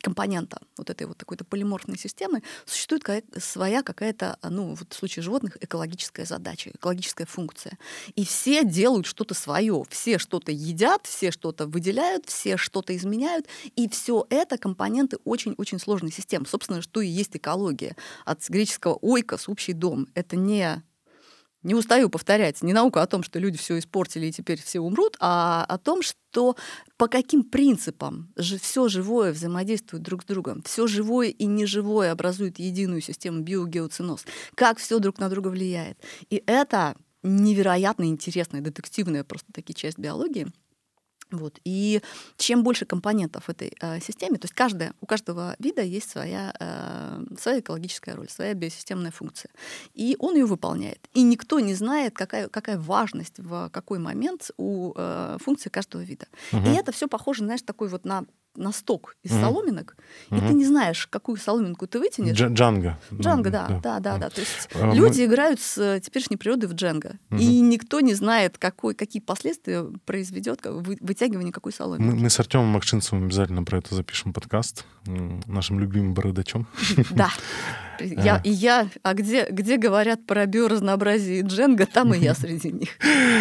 компонента 0.03 0.61
вот 0.79 0.91
этой 0.91 1.07
вот 1.07 1.19
такой-то 1.19 1.45
полиморфной 1.45 1.99
системы 1.99 2.42
существует 2.67 3.03
своя 3.39 3.83
какая-то, 3.83 4.39
ну, 4.43 4.75
вот 4.75 4.93
в 4.93 4.97
случае 4.97 5.23
животных, 5.23 5.57
экологическая 5.61 6.25
задача, 6.25 6.71
экологическая 6.75 7.27
функция. 7.27 7.79
И 8.15 8.25
все 8.25 8.65
делают 8.65 9.07
что-то 9.07 9.35
свое, 9.35 9.83
все 9.89 10.19
что-то 10.19 10.53
едят, 10.53 11.07
все 11.07 11.31
что-то 11.31 11.67
выделяют, 11.67 12.27
все 12.27 12.57
что-то 12.57 12.97
изменяют, 12.97 13.47
и 13.77 13.89
все 13.89 14.27
это 14.31 14.59
компоненты 14.59 15.19
очень-очень 15.25 15.79
сложной 15.79 16.13
системы. 16.13 16.47
Собственно, 16.47 16.83
что 16.83 17.01
и 17.01 17.09
есть 17.09 17.37
экология. 17.37 17.97
От 18.25 18.47
греческого 18.49 18.99
ойкос, 19.01 19.49
общий 19.49 19.73
дом. 19.73 20.09
Это 20.15 20.37
не 20.37 20.83
не 21.63 21.75
устаю 21.75 22.09
повторять, 22.09 22.63
не 22.63 22.73
наука 22.73 23.03
о 23.03 23.07
том, 23.07 23.23
что 23.23 23.39
люди 23.39 23.59
все 23.59 23.79
испортили 23.79 24.27
и 24.27 24.33
теперь 24.33 24.61
все 24.61 24.81
умрут, 24.81 25.17
а 25.21 25.65
о 25.69 25.79
том, 25.79 26.03
что 26.03 26.57
по 26.97 27.09
каким 27.09 27.45
принципам 27.45 28.33
же 28.37 28.59
все 28.59 28.89
живое 28.89 29.33
взаимодействует 29.33 30.03
друг 30.03 30.23
с 30.23 30.27
другом, 30.27 30.63
все 30.63 30.87
живое 30.87 31.29
и 31.29 31.47
неживое 31.47 32.13
образует 32.13 32.59
единую 32.59 33.01
систему 33.01 33.41
биогеоциноз, 33.41 34.25
как 34.55 34.79
все 34.79 34.99
друг 34.99 35.19
на 35.19 35.29
друга 35.29 35.49
влияет. 35.49 35.99
И 36.31 36.43
это 36.47 36.97
невероятно 37.23 38.05
интересная, 38.05 38.61
детективная 38.61 39.25
просто 39.25 39.53
таки 39.53 39.75
часть 39.75 39.99
биологии— 39.99 40.49
вот. 41.33 41.61
И 41.65 42.01
чем 42.37 42.63
больше 42.63 42.85
компонентов 42.85 43.45
в 43.45 43.49
этой 43.49 43.73
э, 43.81 44.01
системе, 44.01 44.39
то 44.39 44.45
есть 44.45 44.55
каждая, 44.55 44.95
у 45.01 45.07
каждого 45.07 45.57
вида 45.59 45.83
есть 45.83 46.11
своя, 46.11 46.55
э, 46.59 47.25
своя 47.41 47.61
экологическая 47.61 48.15
роль, 48.15 48.29
своя 48.29 48.55
биосистемная 48.55 49.11
функция. 49.11 49.51
И 49.95 50.17
он 50.19 50.35
ее 50.35 50.47
выполняет. 50.47 51.09
И 51.15 51.23
никто 51.23 51.61
не 51.61 51.75
знает, 51.75 52.15
какая, 52.15 52.49
какая 52.49 52.79
важность 52.79 53.39
в 53.39 53.71
какой 53.71 53.99
момент 53.99 54.51
у 54.57 54.93
э, 54.97 55.39
функции 55.41 55.69
каждого 55.69 56.03
вида. 56.03 56.27
Угу. 56.53 56.69
И 56.69 56.75
это 56.75 56.93
все 56.93 57.09
похоже, 57.09 57.45
знаешь, 57.45 57.63
такой 57.63 57.89
вот 57.89 58.05
на 58.05 58.25
на 58.57 58.73
сток 58.73 59.17
из 59.23 59.33
mm-hmm. 59.33 59.41
соломинок, 59.41 59.97
mm-hmm. 60.31 60.39
и 60.39 60.49
ты 60.49 60.55
не 60.55 60.65
знаешь, 60.65 61.07
какую 61.07 61.37
соломинку 61.37 61.87
ты 61.87 61.99
вытянешь. 61.99 62.37
Дж- 62.37 62.53
джанго. 62.53 62.99
Джанго, 63.13 63.51
да, 63.51 63.69
да, 63.69 63.81
да, 63.81 64.01
да. 64.01 64.19
да. 64.19 64.31
То 64.31 64.41
есть 64.41 64.69
а 64.75 64.93
люди 64.95 65.25
играют 65.25 65.61
с 65.61 65.79
э, 65.79 66.01
теперешней 66.01 66.37
природой 66.37 66.69
в 66.69 66.75
джанго, 66.75 67.19
mm-hmm. 67.31 67.39
и 67.39 67.61
никто 67.61 68.01
не 68.01 68.15
знает, 68.15 68.59
какой, 68.59 68.95
какие 68.95 69.23
последствия 69.23 69.85
произведет 70.05 70.61
вытягивание 70.65 71.53
какой 71.53 71.73
соломинки. 71.73 72.15
Мы, 72.15 72.23
мы 72.23 72.31
с 72.31 72.39
Артемом 72.39 72.69
Макшинцевым 72.69 73.25
обязательно 73.25 73.65
про 73.65 73.79
это 73.79 73.95
запишем 73.95 74.33
подкаст, 74.33 74.85
нашим 75.07 75.81
любимым 75.81 76.15
бородачом. 76.15 76.67
Да. 77.11 77.31
Я, 78.05 78.41
и 78.45 78.51
я, 78.51 78.89
а 79.03 79.15
где, 79.15 79.47
где 79.51 79.77
говорят 79.77 80.27
про 80.27 80.47
биоразнообразие 80.47 81.43
Дженга, 81.43 81.87
там 81.87 82.15
и 82.15 82.19
я 82.19 82.35
среди 82.35 82.73
них. 82.73 82.91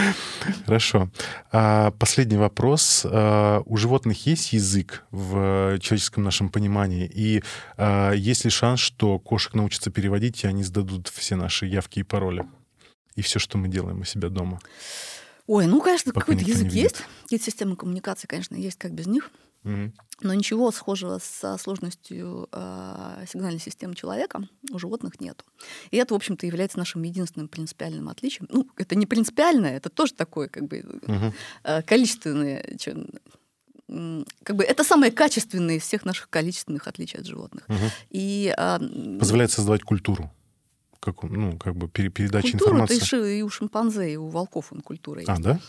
Хорошо. 0.65 1.09
А, 1.51 1.91
последний 1.91 2.38
вопрос. 2.38 3.05
А, 3.05 3.61
у 3.65 3.77
животных 3.77 4.25
есть 4.25 4.53
язык 4.53 5.03
в 5.11 5.79
человеческом 5.79 6.23
нашем 6.23 6.49
понимании? 6.49 7.09
И 7.13 7.43
а, 7.77 8.11
есть 8.11 8.45
ли 8.45 8.49
шанс, 8.49 8.79
что 8.79 9.19
кошек 9.19 9.53
научатся 9.53 9.91
переводить, 9.91 10.43
и 10.43 10.47
они 10.47 10.63
сдадут 10.63 11.07
все 11.07 11.35
наши 11.35 11.65
явки 11.65 11.99
и 11.99 12.03
пароли? 12.03 12.45
И 13.15 13.21
все, 13.21 13.39
что 13.39 13.57
мы 13.57 13.67
делаем 13.67 14.01
у 14.01 14.03
себя 14.03 14.29
дома? 14.29 14.59
Ой, 15.47 15.67
ну, 15.67 15.81
конечно, 15.81 16.13
какой-то 16.13 16.43
язык 16.43 16.71
есть. 16.71 17.03
Есть 17.29 17.43
система 17.43 17.75
коммуникации, 17.75 18.27
конечно, 18.27 18.55
есть 18.55 18.77
как 18.77 18.93
без 18.93 19.07
них. 19.07 19.29
Но 19.63 20.33
ничего 20.33 20.71
схожего 20.71 21.19
со 21.19 21.57
сложностью 21.57 22.47
э, 22.51 23.25
сигнальной 23.27 23.59
системы 23.59 23.95
человека 23.95 24.47
у 24.71 24.77
животных 24.77 25.19
нет. 25.19 25.43
И 25.89 25.97
это, 25.97 26.13
в 26.13 26.17
общем-то, 26.17 26.45
является 26.45 26.77
нашим 26.77 27.01
единственным 27.03 27.47
принципиальным 27.47 28.07
отличием. 28.07 28.47
Ну, 28.51 28.67
это 28.77 28.95
не 28.95 29.07
принципиальное, 29.07 29.77
это 29.77 29.89
тоже 29.89 30.13
такое, 30.13 30.47
как 30.47 30.67
бы, 30.67 30.83
угу. 31.07 31.33
э, 31.63 31.81
количественное. 31.81 32.63
как 34.43 34.55
бы 34.55 34.63
это 34.63 34.83
самое 34.83 35.11
качественное 35.11 35.77
из 35.77 35.83
всех 35.83 36.05
наших 36.05 36.29
количественных 36.29 36.88
отличий 36.88 37.19
от 37.19 37.25
животных. 37.25 37.65
Угу. 37.67 37.85
И, 38.11 38.53
э, 38.55 38.79
Позволяет 39.19 39.51
создавать 39.51 39.81
культуру 39.81 40.31
как, 41.01 41.23
ну, 41.23 41.57
как 41.57 41.75
бы 41.75 41.89
передача 41.89 42.51
культура 42.51 42.71
информации. 42.71 42.99
Культура 42.99 43.27
и 43.27 43.41
у 43.41 43.49
шимпанзе, 43.49 44.13
и 44.13 44.15
у 44.17 44.27
волков 44.27 44.71
он 44.71 44.81
культура 44.81 45.21
есть. 45.21 45.29
А, 45.29 45.38
да? 45.39 45.59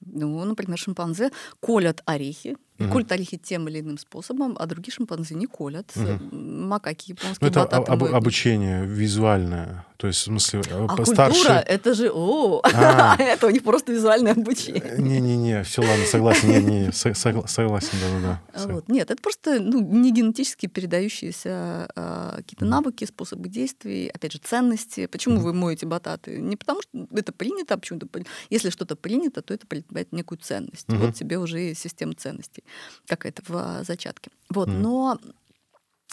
Ну, 0.00 0.44
например, 0.44 0.78
шимпанзе 0.78 1.30
колят 1.60 2.02
орехи, 2.04 2.56
и 2.78 2.84
угу. 2.84 2.92
колют 2.92 3.12
орехи 3.12 3.38
тем 3.38 3.68
или 3.68 3.80
иным 3.80 3.98
способом, 3.98 4.56
а 4.58 4.66
другие 4.66 4.92
шимпанзе 4.92 5.34
не 5.34 5.46
колят. 5.46 5.90
Угу. 5.96 6.36
Макаки 6.36 7.10
японские, 7.12 7.50
ну, 7.54 7.62
Это 7.62 7.62
об, 7.62 8.04
обучение 8.04 8.84
визуальное. 8.84 9.86
То 9.96 10.08
есть, 10.08 10.20
в 10.20 10.24
смысле, 10.24 10.60
э, 10.68 10.86
а 10.86 11.06
старше... 11.06 11.38
культура, 11.38 11.64
это 11.66 11.94
же, 11.94 12.10
о, 12.12 12.60
а. 12.64 13.16
это 13.18 13.46
у 13.46 13.50
них 13.50 13.62
просто 13.62 13.92
визуальное 13.92 14.32
обучение. 14.32 14.96
Не-не-не, 14.98 15.62
все, 15.62 15.80
ладно, 15.80 16.04
согласен, 16.04 16.50
не-не, 16.50 16.92
согласен, 16.92 17.98
да-да-да. 18.02 18.74
Вот. 18.74 18.88
Нет, 18.88 19.10
это 19.10 19.22
просто 19.22 19.58
ну, 19.58 19.80
не 19.80 20.12
генетически 20.12 20.66
передающиеся 20.66 21.88
а, 21.96 22.34
какие-то 22.36 22.66
навыки, 22.66 23.06
способы 23.06 23.48
действий, 23.48 24.08
опять 24.08 24.32
же, 24.32 24.38
ценности. 24.38 25.06
Почему 25.06 25.40
вы 25.40 25.54
моете 25.54 25.86
бататы? 25.86 26.36
Не 26.42 26.56
потому, 26.56 26.82
что 26.82 27.06
это 27.14 27.32
принято, 27.32 27.74
а 27.74 27.78
почему-то... 27.78 28.06
Если 28.50 28.68
что-то 28.68 28.96
принято, 28.96 29.40
то 29.40 29.54
это 29.54 29.66
предполагает 29.66 30.12
некую 30.12 30.38
ценность. 30.38 30.84
Вот 30.88 31.14
тебе 31.14 31.38
уже 31.38 31.72
система 31.74 32.12
ценностей 32.12 32.64
какая-то 33.06 33.42
в 33.46 33.56
а, 33.56 33.84
зачатке. 33.84 34.30
Вот, 34.50 34.68
но 34.68 35.18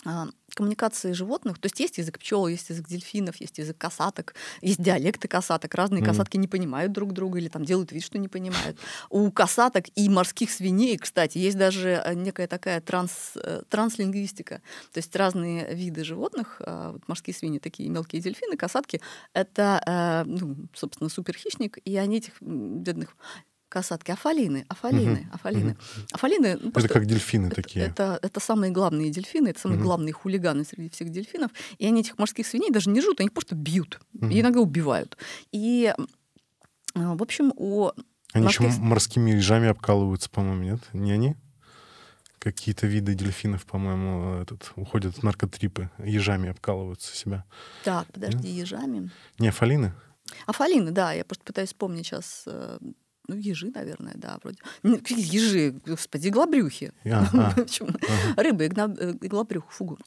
а, 0.05 0.27
коммуникации 0.53 1.13
животных, 1.13 1.59
то 1.59 1.67
есть 1.67 1.79
есть 1.79 1.97
язык 1.97 2.19
пчел, 2.19 2.47
есть 2.47 2.69
язык 2.69 2.87
дельфинов, 2.87 3.37
есть 3.37 3.57
язык 3.57 3.77
касаток, 3.77 4.35
есть 4.61 4.81
диалекты 4.81 5.27
касаток, 5.27 5.73
разные 5.75 6.03
mm. 6.03 6.05
касатки 6.05 6.37
не 6.37 6.47
понимают 6.47 6.91
друг 6.91 7.13
друга 7.13 7.39
или 7.39 7.47
там 7.47 7.63
делают 7.63 7.91
вид, 7.91 8.03
что 8.03 8.17
не 8.17 8.27
понимают. 8.27 8.77
У 9.09 9.31
касаток 9.31 9.85
и 9.95 10.09
морских 10.09 10.51
свиней, 10.51 10.97
кстати, 10.97 11.37
есть 11.37 11.57
даже 11.57 12.01
э, 12.03 12.13
некая 12.15 12.47
такая 12.47 12.81
транс, 12.81 13.31
э, 13.35 13.63
транслингвистика, 13.69 14.61
то 14.91 14.97
есть 14.97 15.15
разные 15.15 15.73
виды 15.73 16.03
животных, 16.03 16.61
а, 16.65 16.91
вот 16.91 17.07
морские 17.07 17.33
свиньи, 17.33 17.59
такие 17.59 17.89
мелкие 17.89 18.21
дельфины, 18.21 18.57
касатки, 18.57 18.99
это, 19.33 19.81
э, 19.85 20.29
ну, 20.29 20.67
собственно, 20.73 21.09
суперхищник, 21.09 21.77
и 21.85 21.95
они 21.95 22.17
этих 22.17 22.41
бедных 22.41 23.15
касатки, 23.73 24.11
афалины, 24.11 24.65
афалины, 24.69 25.21
угу, 25.21 25.33
афалины. 25.33 25.71
Угу. 25.71 26.01
Афалины 26.11 26.59
ну, 26.61 26.69
это 26.75 26.87
как 26.87 27.07
дельфины 27.07 27.47
это, 27.47 27.55
такие. 27.55 27.85
Это, 27.85 28.19
это 28.21 28.39
самые 28.39 28.71
главные 28.71 29.09
дельфины, 29.09 29.47
это 29.47 29.59
самые 29.59 29.79
угу. 29.79 29.85
главные 29.85 30.13
хулиганы 30.13 30.63
среди 30.63 30.89
всех 30.89 31.09
дельфинов. 31.09 31.49
И 31.79 31.87
они 31.87 32.01
этих 32.01 32.19
морских 32.19 32.45
свиней 32.45 32.69
даже 32.69 32.91
не 32.91 33.01
жрут, 33.01 33.19
они 33.19 33.29
просто 33.29 33.55
бьют. 33.55 33.99
Угу. 34.13 34.27
И 34.27 34.41
иногда 34.41 34.59
убивают. 34.59 35.17
И, 35.51 35.91
э, 35.97 35.97
в 36.93 37.23
общем, 37.23 37.51
у 37.55 37.89
Они 38.33 38.43
морских... 38.43 38.69
еще 38.69 38.79
морскими 38.79 39.31
ежами 39.31 39.67
обкалываются, 39.69 40.29
по-моему, 40.29 40.63
нет? 40.63 40.79
Не 40.93 41.11
они? 41.11 41.35
Какие-то 42.37 42.85
виды 42.85 43.15
дельфинов, 43.15 43.65
по-моему, 43.65 44.41
этот, 44.41 44.71
уходят 44.75 45.17
в 45.17 45.23
наркотрипы, 45.23 45.89
ежами 45.97 46.49
обкалываются 46.49 47.15
себя. 47.15 47.43
Так, 47.83 48.05
подожди, 48.11 48.49
нет? 48.49 48.67
ежами? 48.67 49.09
Не, 49.39 49.47
афалины? 49.47 49.93
Афалины, 50.45 50.91
да, 50.91 51.11
я 51.13 51.25
просто 51.25 51.43
пытаюсь 51.43 51.69
вспомнить 51.69 52.05
сейчас 52.05 52.43
э, 52.45 52.77
ну, 53.27 53.35
ежи, 53.35 53.71
наверное, 53.73 54.13
да, 54.15 54.37
вроде. 54.43 54.59
Ежи, 54.83 55.79
господи, 55.85 56.27
иглобрюхи. 56.27 56.91
Рыбы, 58.37 58.65
иглобрюх, 58.67 59.71
фугу. 59.71 59.97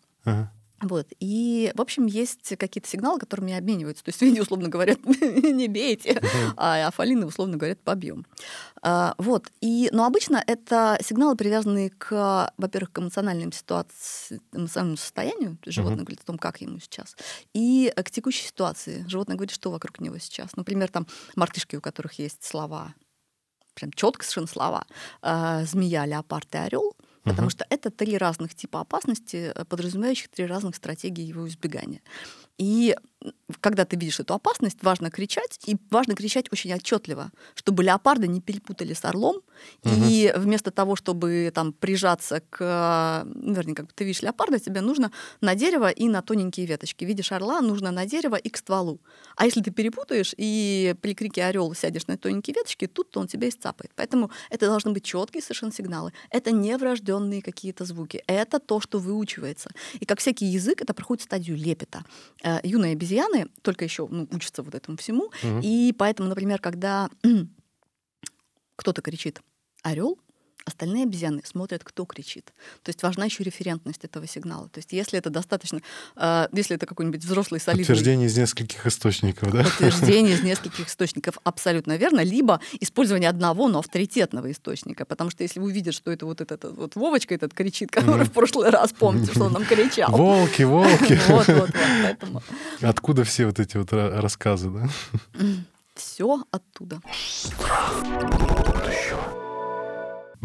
Вот. 0.82 1.06
И, 1.20 1.72
в 1.74 1.80
общем, 1.80 2.04
есть 2.04 2.54
какие-то 2.58 2.88
сигналы, 2.88 3.18
которыми 3.18 3.54
обмениваются. 3.54 4.04
То 4.04 4.10
есть 4.10 4.18
свиньи, 4.18 4.40
условно 4.40 4.68
говорят, 4.68 4.98
не 5.06 5.68
бейте, 5.68 6.20
а 6.56 6.86
афалины, 6.88 7.24
условно 7.24 7.56
говорят, 7.56 7.80
побьем. 7.80 8.26
А, 8.82 9.14
вот. 9.16 9.46
И, 9.62 9.88
но 9.92 10.04
обычно 10.04 10.42
это 10.46 10.98
сигналы, 11.02 11.34
привязанные 11.34 11.90
к, 11.90 12.52
во-первых, 12.58 12.92
к 12.92 12.98
эмоциональным 12.98 13.52
ситуациям, 13.52 14.42
эмоциональному 14.52 14.98
состоянию. 14.98 15.56
Животное 15.64 16.04
говорит 16.04 16.20
о 16.20 16.26
том, 16.26 16.36
как 16.36 16.60
ему 16.60 16.78
сейчас. 16.78 17.16
И 17.54 17.90
к 17.96 18.10
текущей 18.10 18.46
ситуации. 18.46 19.04
Животное 19.08 19.36
говорит, 19.36 19.54
что 19.54 19.70
вокруг 19.70 19.98
него 20.00 20.18
сейчас. 20.18 20.56
Например, 20.56 20.88
там 20.90 21.06
мартышки, 21.36 21.76
у 21.76 21.80
которых 21.80 22.18
есть 22.18 22.44
слова 22.44 22.94
прям 23.76 23.92
четко 23.92 24.24
совершенно 24.24 24.48
слова, 24.48 24.84
э, 25.22 25.64
змея, 25.64 26.06
леопард 26.06 26.52
и 26.54 26.58
орел, 26.58 26.96
потому 27.22 27.50
что 27.50 27.66
это 27.70 27.90
три 27.90 28.18
разных 28.18 28.54
типа 28.54 28.80
опасности, 28.80 29.52
подразумевающих 29.68 30.28
три 30.28 30.46
разных 30.46 30.76
стратегии 30.76 31.24
его 31.24 31.46
избегания. 31.48 32.00
И 32.58 32.96
когда 33.60 33.84
ты 33.84 33.96
видишь 33.96 34.20
эту 34.20 34.34
опасность, 34.34 34.78
важно 34.82 35.10
кричать, 35.10 35.58
и 35.66 35.76
важно 35.90 36.14
кричать 36.14 36.46
очень 36.52 36.72
отчетливо, 36.74 37.30
чтобы 37.54 37.84
леопарда 37.84 38.26
не 38.26 38.40
перепутали 38.40 38.92
с 38.92 39.04
орлом, 39.04 39.36
угу. 39.36 39.94
и 40.08 40.32
вместо 40.36 40.70
того, 40.70 40.96
чтобы 40.96 41.50
там 41.54 41.72
прижаться 41.72 42.42
к, 42.50 43.24
ну, 43.24 43.54
вернее, 43.54 43.74
как 43.74 43.92
ты 43.92 44.04
видишь 44.04 44.22
леопарда, 44.22 44.58
тебе 44.58 44.80
нужно 44.80 45.12
на 45.40 45.54
дерево 45.54 45.90
и 45.90 46.08
на 46.08 46.22
тоненькие 46.22 46.66
веточки. 46.66 47.04
Видишь 47.04 47.32
орла, 47.32 47.60
нужно 47.60 47.90
на 47.90 48.06
дерево 48.06 48.36
и 48.36 48.48
к 48.48 48.56
стволу. 48.56 49.00
А 49.36 49.44
если 49.44 49.62
ты 49.62 49.70
перепутаешь 49.70 50.34
и 50.36 50.94
при 51.00 51.14
крике 51.14 51.44
орел 51.44 51.74
сядешь 51.74 52.06
на 52.06 52.16
тоненькие 52.16 52.54
веточки, 52.54 52.86
тут 52.86 53.16
он 53.16 53.28
тебя 53.28 53.48
исцапает. 53.48 53.92
Поэтому 53.94 54.30
это 54.50 54.66
должны 54.66 54.92
быть 54.92 55.04
четкие 55.04 55.42
совершенно 55.42 55.72
сигналы. 55.72 56.12
Это 56.30 56.50
не 56.50 56.76
врожденные 56.76 57.42
какие-то 57.42 57.84
звуки. 57.84 58.22
Это 58.26 58.58
то, 58.58 58.80
что 58.80 58.98
выучивается. 58.98 59.70
И 60.00 60.04
как 60.04 60.18
всякий 60.18 60.46
язык, 60.46 60.82
это 60.82 60.94
проходит 60.94 61.24
стадию 61.24 61.56
лепета. 61.56 62.04
Э, 62.42 62.60
юные 62.62 62.94
обезьяны 63.16 63.48
только 63.62 63.84
еще 63.84 64.06
ну, 64.08 64.28
учатся 64.30 64.62
вот 64.62 64.74
этому 64.74 64.96
всему. 64.96 65.24
Угу. 65.42 65.60
И 65.62 65.94
поэтому, 65.96 66.28
например, 66.28 66.60
когда 66.60 67.08
кто-то 68.76 69.02
кричит 69.02 69.40
орел, 69.82 70.18
остальные 70.66 71.04
обезьяны 71.04 71.42
смотрят, 71.44 71.84
кто 71.84 72.04
кричит. 72.04 72.52
То 72.82 72.90
есть 72.90 73.02
важна 73.02 73.24
еще 73.24 73.44
референтность 73.44 74.04
этого 74.04 74.26
сигнала. 74.26 74.68
То 74.68 74.78
есть 74.78 74.92
если 74.92 75.18
это 75.18 75.30
достаточно, 75.30 75.80
э, 76.16 76.48
если 76.52 76.76
это 76.76 76.86
какой-нибудь 76.86 77.24
взрослый 77.24 77.60
солидный... 77.60 77.86
Подтверждение 77.86 78.26
из 78.26 78.36
нескольких 78.36 78.86
источников, 78.86 79.52
да? 79.52 79.62
Подтверждение 79.62 80.34
из 80.34 80.42
нескольких 80.42 80.88
источников, 80.88 81.38
абсолютно 81.44 81.96
верно. 81.96 82.20
Либо 82.20 82.60
использование 82.80 83.30
одного, 83.30 83.68
но 83.68 83.78
авторитетного 83.78 84.50
источника. 84.50 85.04
Потому 85.04 85.30
что 85.30 85.44
если 85.44 85.60
увидят, 85.60 85.94
что 85.94 86.10
это 86.10 86.26
вот 86.26 86.40
этот 86.40 86.64
вот 86.64 86.96
Вовочка 86.96 87.34
этот 87.34 87.54
кричит, 87.54 87.90
который 87.90 88.24
в 88.24 88.32
прошлый 88.32 88.70
раз, 88.70 88.92
помните, 88.92 89.30
что 89.32 89.44
он 89.44 89.52
нам 89.52 89.64
кричал. 89.64 90.10
Волки, 90.10 90.62
волки. 90.62 91.20
Вот, 91.28 91.48
вот, 91.48 91.58
вот. 91.58 91.70
Поэтому... 92.02 92.42
Откуда 92.80 93.24
все 93.24 93.46
вот 93.46 93.58
эти 93.58 93.76
вот 93.76 93.92
рассказы, 93.92 94.70
да? 94.70 94.88
Все 95.94 96.42
оттуда. 96.50 97.00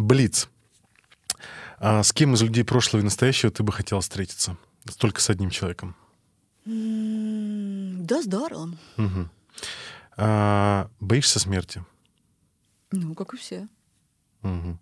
Блиц. 0.01 0.49
А 1.79 2.03
с 2.03 2.13
кем 2.13 2.33
из 2.33 2.41
людей 2.41 2.63
прошлого 2.63 3.01
и 3.01 3.05
настоящего 3.05 3.51
ты 3.51 3.63
бы 3.63 3.71
хотела 3.71 4.01
встретиться? 4.01 4.57
Только 4.97 5.21
с 5.21 5.29
одним 5.29 5.49
человеком. 5.49 5.95
Да, 6.65 8.21
с 8.21 8.25
Дарлом. 8.25 8.77
Угу. 8.97 9.29
А, 10.17 10.89
боишься 10.99 11.39
смерти? 11.39 11.83
Ну, 12.91 13.15
как 13.15 13.33
и 13.33 13.37
все. 13.37 13.67
Угу. 14.43 14.77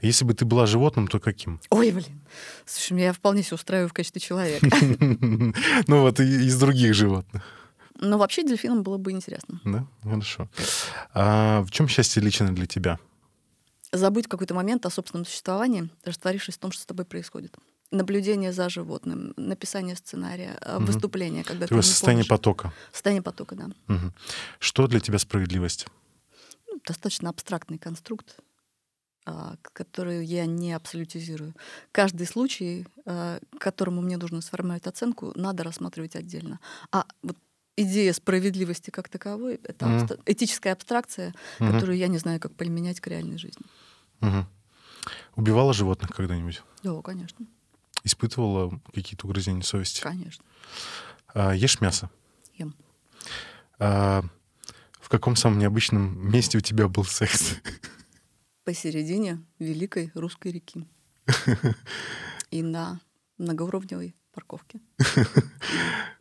Если 0.00 0.24
бы 0.24 0.32
ты 0.32 0.44
была 0.44 0.66
животным, 0.66 1.08
то 1.08 1.18
каким? 1.18 1.60
Ой, 1.70 1.90
блин. 1.90 2.20
Слушай, 2.64 2.92
меня 2.92 3.12
вполне 3.12 3.42
все 3.42 3.56
устраиваю 3.56 3.88
в 3.88 3.92
качестве 3.92 4.20
человека. 4.20 4.66
Ну 5.86 6.02
вот 6.02 6.20
из 6.20 6.58
других 6.58 6.94
животных. 6.94 7.42
Ну, 8.00 8.16
вообще 8.16 8.44
дельфином 8.44 8.84
было 8.84 8.96
бы 8.96 9.10
интересно. 9.10 9.60
Да, 9.64 9.86
хорошо. 10.04 10.48
А 11.14 11.62
в 11.62 11.70
чем 11.70 11.88
счастье 11.88 12.22
лично 12.22 12.54
для 12.54 12.66
тебя? 12.66 12.98
Забыть 13.92 14.26
в 14.26 14.28
какой-то 14.28 14.54
момент 14.54 14.86
о 14.86 14.90
собственном 14.90 15.24
существовании, 15.24 15.88
растворившись 16.04 16.56
в 16.56 16.58
том, 16.58 16.72
что 16.72 16.82
с 16.82 16.86
тобой 16.86 17.04
происходит. 17.04 17.56
Наблюдение 17.90 18.52
за 18.52 18.68
животным, 18.68 19.32
написание 19.36 19.96
сценария, 19.96 20.58
угу. 20.60 20.86
выступление, 20.86 21.42
когда 21.42 21.66
ты, 21.66 21.74
ты 21.74 21.80
в 21.80 21.84
состоянии 21.84 22.22
помнишь. 22.22 22.28
потока. 22.28 22.72
Состояние 22.92 23.22
потока, 23.22 23.54
да. 23.54 23.64
Угу. 23.88 24.12
Что 24.58 24.86
для 24.86 25.00
тебя 25.00 25.18
справедливость? 25.18 25.86
Ну, 26.66 26.80
достаточно 26.84 27.30
абстрактный 27.30 27.78
конструкт, 27.78 28.36
а, 29.24 29.56
который 29.62 30.24
я 30.24 30.44
не 30.44 30.74
абсолютизирую. 30.74 31.54
Каждый 31.92 32.26
случай, 32.26 32.86
а, 33.06 33.40
к 33.56 33.58
которому 33.58 34.02
мне 34.02 34.18
нужно 34.18 34.42
сформировать 34.42 34.86
оценку, 34.86 35.32
надо 35.34 35.64
рассматривать 35.64 36.14
отдельно. 36.14 36.60
А 36.92 37.06
вот 37.22 37.38
идея 37.82 38.12
справедливости 38.12 38.90
как 38.90 39.08
таковой— 39.08 39.60
это 39.62 39.86
mm 39.86 40.20
этическая 40.26 40.72
абстракция, 40.72 41.34
mm-hmm. 41.58 41.72
которую 41.72 41.96
я 41.96 42.08
не 42.08 42.18
знаю, 42.18 42.40
как 42.40 42.54
применять 42.54 43.00
к 43.00 43.06
реальной 43.06 43.38
жизни. 43.38 43.64
Mm-hmm. 44.20 44.44
Убивала 45.36 45.72
животных 45.72 46.10
когда-нибудь? 46.10 46.62
Да, 46.82 47.00
конечно. 47.02 47.46
Испытывала 48.04 48.80
какие-то 48.92 49.26
угрызения 49.26 49.62
совести? 49.62 50.00
Конечно. 50.00 50.44
А, 51.28 51.54
ешь 51.54 51.80
мясо? 51.80 52.10
Ем. 52.56 52.74
А, 53.78 54.22
в 55.00 55.08
каком 55.08 55.36
самом 55.36 55.58
необычном 55.58 56.30
месте 56.30 56.58
у 56.58 56.60
тебя 56.60 56.88
был 56.88 57.04
секс? 57.04 57.54
Посередине 58.64 59.42
великой 59.58 60.10
русской 60.14 60.52
реки. 60.52 60.86
И 62.50 62.62
на 62.62 63.00
многоуровневой 63.38 64.14
парковке. 64.32 64.80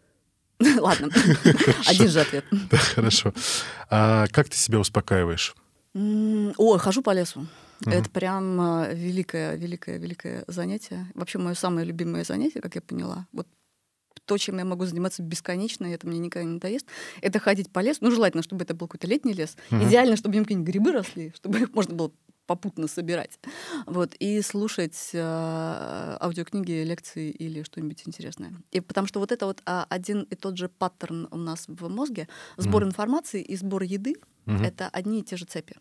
Ладно, 0.79 1.09
один 1.87 2.09
же 2.09 2.19
ответ. 2.21 2.45
Да, 2.51 2.77
хорошо. 2.77 3.33
А 3.89 4.27
как 4.27 4.49
ты 4.49 4.57
себя 4.57 4.79
успокаиваешь? 4.79 5.55
О, 5.93 6.77
хожу 6.77 7.01
по 7.01 7.13
лесу. 7.13 7.47
Угу. 7.85 7.91
Это 7.91 8.09
прям 8.09 8.59
а, 8.59 8.87
великое, 8.91 9.55
великое, 9.55 9.97
великое 9.97 10.43
занятие. 10.47 11.07
Вообще 11.13 11.37
мое 11.37 11.53
самое 11.53 11.85
любимое 11.85 12.23
занятие, 12.23 12.59
как 12.59 12.75
я 12.75 12.81
поняла. 12.81 13.27
Вот 13.31 13.47
то, 14.27 14.37
чем 14.37 14.57
я 14.59 14.65
могу 14.65 14.85
заниматься 14.85 15.23
бесконечно, 15.23 15.85
и 15.85 15.91
это 15.91 16.05
мне 16.05 16.19
никогда 16.19 16.45
не 16.45 16.53
надоест, 16.55 16.85
это 17.21 17.39
ходить 17.39 17.71
по 17.71 17.79
лесу. 17.79 17.99
Ну, 18.01 18.11
желательно, 18.11 18.43
чтобы 18.43 18.63
это 18.63 18.75
был 18.75 18.87
какой-то 18.87 19.07
летний 19.07 19.33
лес. 19.33 19.55
Угу. 19.71 19.85
Идеально, 19.85 20.17
чтобы 20.17 20.33
в 20.33 20.35
нем 20.35 20.43
какие-нибудь 20.43 20.69
грибы 20.69 20.91
росли, 20.91 21.31
чтобы 21.35 21.59
их 21.59 21.73
можно 21.73 21.95
было 21.95 22.11
попутно 22.45 22.87
собирать. 22.87 23.39
Вот, 23.85 24.13
и 24.19 24.41
слушать 24.41 25.09
э, 25.13 26.17
аудиокниги, 26.21 26.83
лекции 26.83 27.29
или 27.29 27.63
что-нибудь 27.63 28.03
интересное. 28.05 28.53
И 28.71 28.79
потому 28.79 29.07
что 29.07 29.19
вот 29.19 29.31
это 29.31 29.45
вот 29.45 29.61
а, 29.65 29.85
один 29.89 30.23
и 30.23 30.35
тот 30.35 30.57
же 30.57 30.69
паттерн 30.69 31.27
у 31.31 31.37
нас 31.37 31.65
в 31.67 31.89
мозге. 31.89 32.27
Сбор 32.55 32.83
mm. 32.83 32.87
информации 32.87 33.41
и 33.41 33.55
сбор 33.57 33.83
еды 33.83 34.15
mm-hmm.— 34.45 34.65
это 34.65 34.87
одни 34.87 35.19
и 35.19 35.23
те 35.23 35.35
же 35.35 35.45
цепи. 35.45 35.75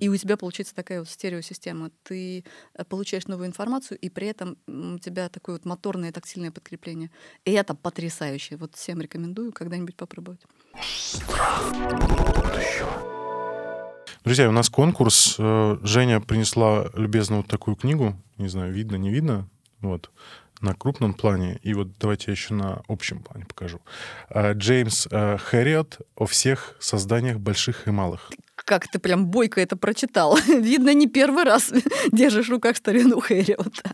И 0.00 0.08
у 0.08 0.16
тебя 0.16 0.36
получается 0.36 0.74
такая 0.74 0.98
вот 0.98 1.08
стереосистема. 1.08 1.90
Ты 2.02 2.44
э, 2.74 2.84
получаешь 2.84 3.26
новую 3.26 3.46
информацию, 3.46 3.98
и 3.98 4.10
при 4.10 4.26
этом 4.26 4.58
у 4.66 4.98
тебя 4.98 5.28
такое 5.28 5.56
вот 5.56 5.64
моторное 5.64 6.12
тактильное 6.12 6.50
подкрепление. 6.50 7.10
И 7.44 7.52
это 7.52 7.74
потрясающе. 7.74 8.56
Вот 8.56 8.74
всем 8.74 9.00
рекомендую 9.00 9.52
когда-нибудь 9.52 9.96
попробовать. 9.96 10.40
Страх 10.82 11.72
будущего. 11.72 12.90
Друзья, 14.24 14.48
у 14.48 14.52
нас 14.52 14.68
конкурс. 14.68 15.36
Э, 15.38 15.78
Женя 15.82 16.20
принесла 16.20 16.90
любезно 16.94 17.38
вот 17.38 17.46
такую 17.46 17.76
книгу. 17.76 18.14
Не 18.36 18.48
знаю, 18.48 18.72
видно, 18.72 18.96
не 18.96 19.10
видно. 19.10 19.48
Вот 19.80 20.10
на 20.60 20.74
крупном 20.74 21.12
плане, 21.12 21.58
и 21.64 21.74
вот 21.74 21.98
давайте 21.98 22.26
я 22.28 22.32
еще 22.34 22.54
на 22.54 22.82
общем 22.86 23.20
плане 23.20 23.46
покажу. 23.46 23.80
Э, 24.28 24.52
Джеймс 24.52 25.08
Хэриот 25.08 26.00
о 26.14 26.26
всех 26.26 26.76
созданиях 26.78 27.38
больших 27.38 27.88
и 27.88 27.90
малых 27.90 28.30
как 28.64 28.88
ты 28.88 28.98
прям 28.98 29.26
бойко 29.26 29.60
это 29.60 29.76
прочитал. 29.76 30.38
Видно, 30.46 30.94
не 30.94 31.06
первый 31.06 31.44
раз 31.44 31.72
держишь 32.12 32.48
в 32.48 32.50
руках 32.50 32.76
старину 32.76 33.20
Хэриота. 33.20 33.90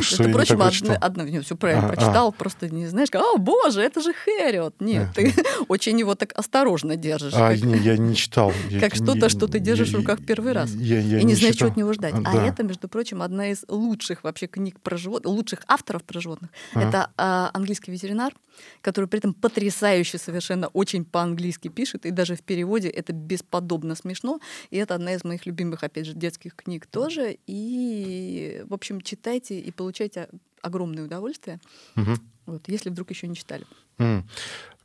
Что 0.00 0.24
Между 0.24 0.32
прочим, 0.32 0.62
одно, 0.62 0.96
одно, 1.00 1.42
все 1.42 1.56
правильно 1.56 1.86
а, 1.86 1.88
прочитал, 1.88 2.28
а. 2.28 2.32
просто 2.32 2.68
не 2.68 2.86
знаешь, 2.86 3.08
о 3.12 3.38
боже, 3.38 3.82
это 3.82 4.00
же 4.00 4.12
Хэриот. 4.12 4.80
Нет, 4.80 5.08
ты 5.14 5.34
очень 5.68 5.98
его 5.98 6.14
так 6.14 6.32
осторожно 6.34 6.96
держишь. 6.96 7.34
А, 7.34 7.50
как, 7.50 7.62
не, 7.62 7.78
я 7.78 7.96
не 7.96 8.14
читал. 8.14 8.52
Как 8.80 8.94
что-то, 8.94 9.28
что 9.28 9.46
ты 9.46 9.58
держишь 9.58 9.90
в 9.90 9.96
руках 9.96 10.20
первый 10.24 10.52
раз. 10.52 10.70
Я, 10.70 10.98
я 11.00 11.18
и 11.18 11.24
не, 11.24 11.32
не 11.32 11.34
знаешь, 11.34 11.56
что 11.56 11.66
от 11.66 11.76
него 11.76 11.92
ждать. 11.92 12.14
А 12.24 12.46
это, 12.46 12.62
между 12.62 12.88
прочим, 12.88 13.22
одна 13.22 13.50
из 13.50 13.64
лучших 13.68 14.24
вообще 14.24 14.46
книг 14.46 14.80
про 14.80 14.96
животных, 14.96 15.32
лучших 15.32 15.60
авторов 15.66 16.04
про 16.04 16.20
животных. 16.20 16.50
Это 16.74 17.10
а, 17.16 17.50
английский 17.52 17.90
ветеринар, 17.90 18.32
который 18.80 19.06
при 19.06 19.18
этом 19.18 19.34
потрясающе 19.34 20.18
совершенно 20.18 20.68
очень 20.68 21.04
по-английски 21.04 21.68
пишет, 21.68 22.06
и 22.06 22.10
даже 22.10 22.36
в 22.36 22.42
переводе 22.42 22.88
это 22.88 23.12
бесподобно 23.12 23.95
смешно. 23.96 24.40
И 24.70 24.76
это 24.76 24.94
одна 24.94 25.14
из 25.14 25.24
моих 25.24 25.46
любимых, 25.46 25.82
опять 25.82 26.06
же, 26.06 26.14
детских 26.14 26.54
книг 26.54 26.86
тоже. 26.86 27.38
И, 27.46 28.62
в 28.68 28.74
общем, 28.74 29.00
читайте 29.00 29.58
и 29.58 29.70
получайте 29.70 30.28
огромное 30.62 31.04
удовольствие, 31.04 31.60
угу. 31.96 32.12
вот, 32.46 32.68
если 32.68 32.90
вдруг 32.90 33.10
еще 33.10 33.28
не 33.28 33.36
читали. 33.36 33.64
Mm. 33.98 34.24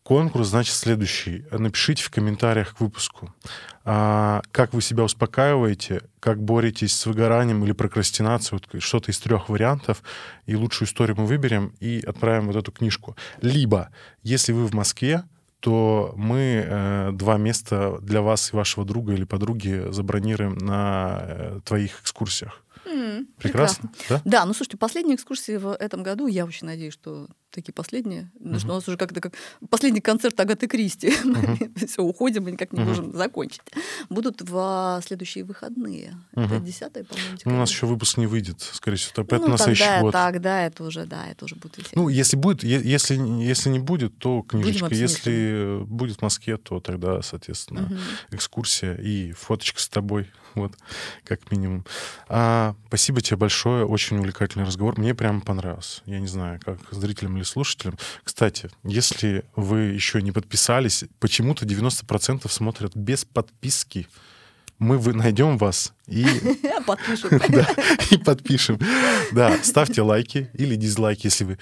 Конкурс, 0.03 0.47
значит, 0.47 0.73
следующий. 0.73 1.45
Напишите 1.51 2.03
в 2.03 2.09
комментариях 2.09 2.75
к 2.75 2.81
выпуску, 2.81 3.33
а, 3.85 4.41
как 4.51 4.73
вы 4.73 4.81
себя 4.81 5.03
успокаиваете, 5.03 6.01
как 6.19 6.41
боретесь 6.41 6.93
с 6.93 7.05
выгоранием 7.05 7.63
или 7.63 7.71
прокрастинацией, 7.71 8.59
вот 8.59 8.81
что-то 8.81 9.11
из 9.11 9.19
трех 9.19 9.47
вариантов, 9.47 10.01
и 10.47 10.55
лучшую 10.55 10.87
историю 10.87 11.17
мы 11.17 11.27
выберем 11.27 11.75
и 11.79 12.01
отправим 12.05 12.47
вот 12.47 12.55
эту 12.55 12.71
книжку. 12.71 13.15
Либо, 13.41 13.91
если 14.23 14.53
вы 14.53 14.65
в 14.65 14.73
Москве, 14.73 15.23
то 15.61 16.13
мы 16.17 16.65
э, 16.67 17.11
два 17.13 17.37
места 17.37 17.99
для 18.01 18.21
вас 18.21 18.51
и 18.51 18.55
вашего 18.55 18.85
друга 18.85 19.13
или 19.13 19.23
подруги 19.23 19.85
забронируем 19.91 20.57
на 20.57 21.19
э, 21.21 21.59
твоих 21.63 22.01
экскурсиях. 22.01 22.63
Mm, 22.91 23.25
прекрасно, 23.37 23.89
прекрасно, 23.89 23.89
да? 24.09 24.21
Да, 24.25 24.45
ну 24.45 24.53
слушайте, 24.53 24.77
последние 24.77 25.15
экскурсии 25.15 25.57
в 25.57 25.73
этом 25.73 26.03
году, 26.03 26.27
я 26.27 26.45
очень 26.45 26.67
надеюсь, 26.67 26.93
что 26.93 27.27
такие 27.51 27.73
последние, 27.73 28.31
потому 28.37 28.59
что 28.59 28.69
у 28.69 28.73
нас 28.75 28.87
уже 28.87 28.97
как-то 28.97 29.21
как 29.21 29.33
последний 29.69 30.01
концерт 30.01 30.39
Агаты 30.39 30.67
Кристи. 30.67 31.13
Uh-huh. 31.31 31.87
Все, 31.87 32.03
уходим, 32.03 32.43
мы 32.43 32.51
никак 32.51 32.73
не 32.73 32.79
uh-huh. 32.79 32.85
можем 32.85 33.15
закончить. 33.15 33.61
Будут 34.09 34.41
в 34.41 35.01
следующие 35.05 35.43
выходные. 35.43 36.17
Uh-huh. 36.35 36.45
Это 36.45 36.59
10 36.59 36.93
по-моему, 36.93 37.37
ну, 37.45 37.55
У 37.55 37.57
нас 37.57 37.69
еще 37.69 37.85
выпуск 37.85 38.17
не 38.17 38.27
выйдет, 38.27 38.61
скорее 38.61 38.97
всего. 38.97 39.23
Это 39.23 39.37
ну, 39.37 39.47
на 39.47 39.57
следующий 39.57 39.83
тогда, 39.83 40.01
год. 40.01 40.11
Тогда 40.11 40.65
это 40.65 40.83
уже, 40.83 41.05
да, 41.05 41.27
это 41.27 41.45
уже 41.45 41.55
будет 41.55 41.77
висеть. 41.77 41.95
Ну, 41.95 42.09
если 42.09 42.35
будет, 42.35 42.63
если, 42.63 43.15
если 43.15 43.69
не 43.69 43.79
будет, 43.79 44.17
то 44.17 44.41
книжечка. 44.41 44.93
Если 44.93 45.83
будет 45.85 46.17
в 46.17 46.21
Москве, 46.21 46.57
то 46.57 46.79
тогда, 46.79 47.21
соответственно, 47.21 47.79
uh-huh. 47.79 48.35
экскурсия 48.35 48.95
и 48.95 49.31
фоточка 49.31 49.79
с 49.79 49.87
тобой. 49.87 50.29
Вот, 50.55 50.73
как 51.23 51.51
минимум. 51.51 51.85
А, 52.27 52.75
спасибо 52.87 53.21
тебе 53.21 53.37
большое. 53.37 53.85
Очень 53.85 54.17
увлекательный 54.17 54.65
разговор. 54.65 54.99
Мне 54.99 55.15
прямо 55.15 55.41
понравился. 55.41 56.01
Я 56.05 56.19
не 56.19 56.27
знаю, 56.27 56.59
как 56.63 56.79
зрителям 56.91 57.37
или 57.37 57.43
слушателям. 57.43 57.97
Кстати, 58.23 58.69
если 58.83 59.45
вы 59.55 59.79
еще 59.79 60.21
не 60.21 60.31
подписались, 60.31 61.05
почему-то 61.19 61.65
90% 61.65 62.49
смотрят 62.49 62.95
без 62.95 63.25
подписки. 63.25 64.07
Мы 64.77 64.97
вы 64.97 65.13
найдем 65.13 65.57
вас 65.57 65.93
и... 66.07 66.25
Подпишем. 66.85 67.29
да, 67.49 67.67
и 68.09 68.17
подпишем. 68.17 68.79
Да, 69.31 69.55
ставьте 69.61 70.01
лайки 70.01 70.49
или 70.53 70.75
дизлайки, 70.75 71.27
если 71.27 71.43
вы... 71.43 71.57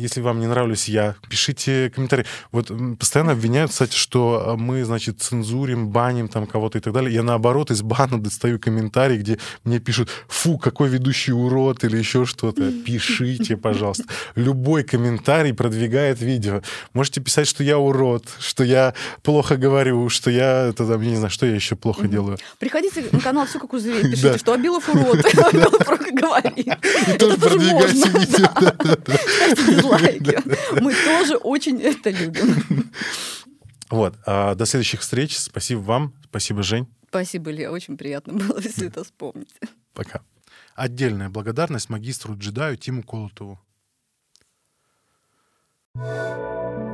Если 0.00 0.20
вам 0.20 0.40
не 0.40 0.46
нравлюсь 0.46 0.88
я, 0.88 1.14
пишите 1.28 1.90
комментарии. 1.94 2.24
Вот 2.52 2.70
постоянно 2.98 3.32
обвиняют, 3.32 3.70
кстати, 3.70 3.94
что 3.94 4.42
а, 4.46 4.56
мы, 4.56 4.84
значит, 4.84 5.20
цензурим, 5.20 5.90
баним 5.90 6.28
там 6.28 6.46
кого-то 6.46 6.78
и 6.78 6.80
так 6.80 6.92
далее. 6.92 7.12
Я, 7.14 7.22
наоборот, 7.22 7.70
из 7.70 7.82
бана 7.82 8.20
достаю 8.20 8.58
комментарии, 8.58 9.18
где 9.18 9.38
мне 9.64 9.78
пишут, 9.78 10.08
фу, 10.28 10.58
какой 10.58 10.88
ведущий 10.88 11.32
урод 11.32 11.84
или 11.84 11.98
еще 11.98 12.24
что-то. 12.24 12.72
Пишите, 12.86 13.56
пожалуйста. 13.56 14.04
Любой 14.34 14.84
комментарий 14.84 15.52
продвигает 15.52 16.20
видео. 16.20 16.62
Можете 16.94 17.20
писать, 17.20 17.46
что 17.46 17.62
я 17.62 17.78
урод, 17.78 18.24
что 18.38 18.64
я 18.64 18.94
плохо 19.22 19.56
говорю, 19.56 20.08
что 20.08 20.30
я, 20.30 20.68
это, 20.68 20.86
там, 20.86 21.00
я 21.02 21.10
не 21.10 21.16
знаю, 21.16 21.30
что 21.30 21.46
я 21.46 21.54
еще 21.54 21.76
плохо 21.76 22.08
делаю. 22.08 22.38
Приходите 22.58 23.04
на 23.12 23.20
канал 23.20 23.46
«Все 23.50 23.58
как 23.58 23.72
у 23.72 23.78
зверей», 23.78 24.04
пишите, 24.04 24.38
что 24.38 24.52
Абилов 24.52 24.88
урод, 24.88 25.18
Абилов 25.24 25.84
говорит. 26.12 26.56
И 26.56 27.18
тоже. 27.18 27.58
Ставьте 27.58 29.66
дизлайки. 29.66 30.38
Мы 30.80 30.94
тоже 30.94 31.36
очень 31.36 31.80
это 31.80 32.10
любим. 32.10 32.92
Вот. 33.90 34.14
А, 34.24 34.54
до 34.54 34.66
следующих 34.66 35.00
встреч. 35.00 35.36
Спасибо 35.36 35.80
вам. 35.80 36.14
Спасибо, 36.28 36.62
Жень. 36.62 36.86
Спасибо, 37.08 37.50
Илья. 37.50 37.72
Очень 37.72 37.96
приятно 37.96 38.34
было 38.34 38.60
все 38.60 38.86
это 38.86 39.02
вспомнить. 39.02 39.52
Пока. 39.94 40.20
Отдельная 40.76 41.28
благодарность 41.28 41.90
магистру 41.90 42.36
джедаю 42.38 42.76
Тиму 42.76 43.02
Колотову. 43.02 43.58
thank 45.96 46.84
you 46.84 46.89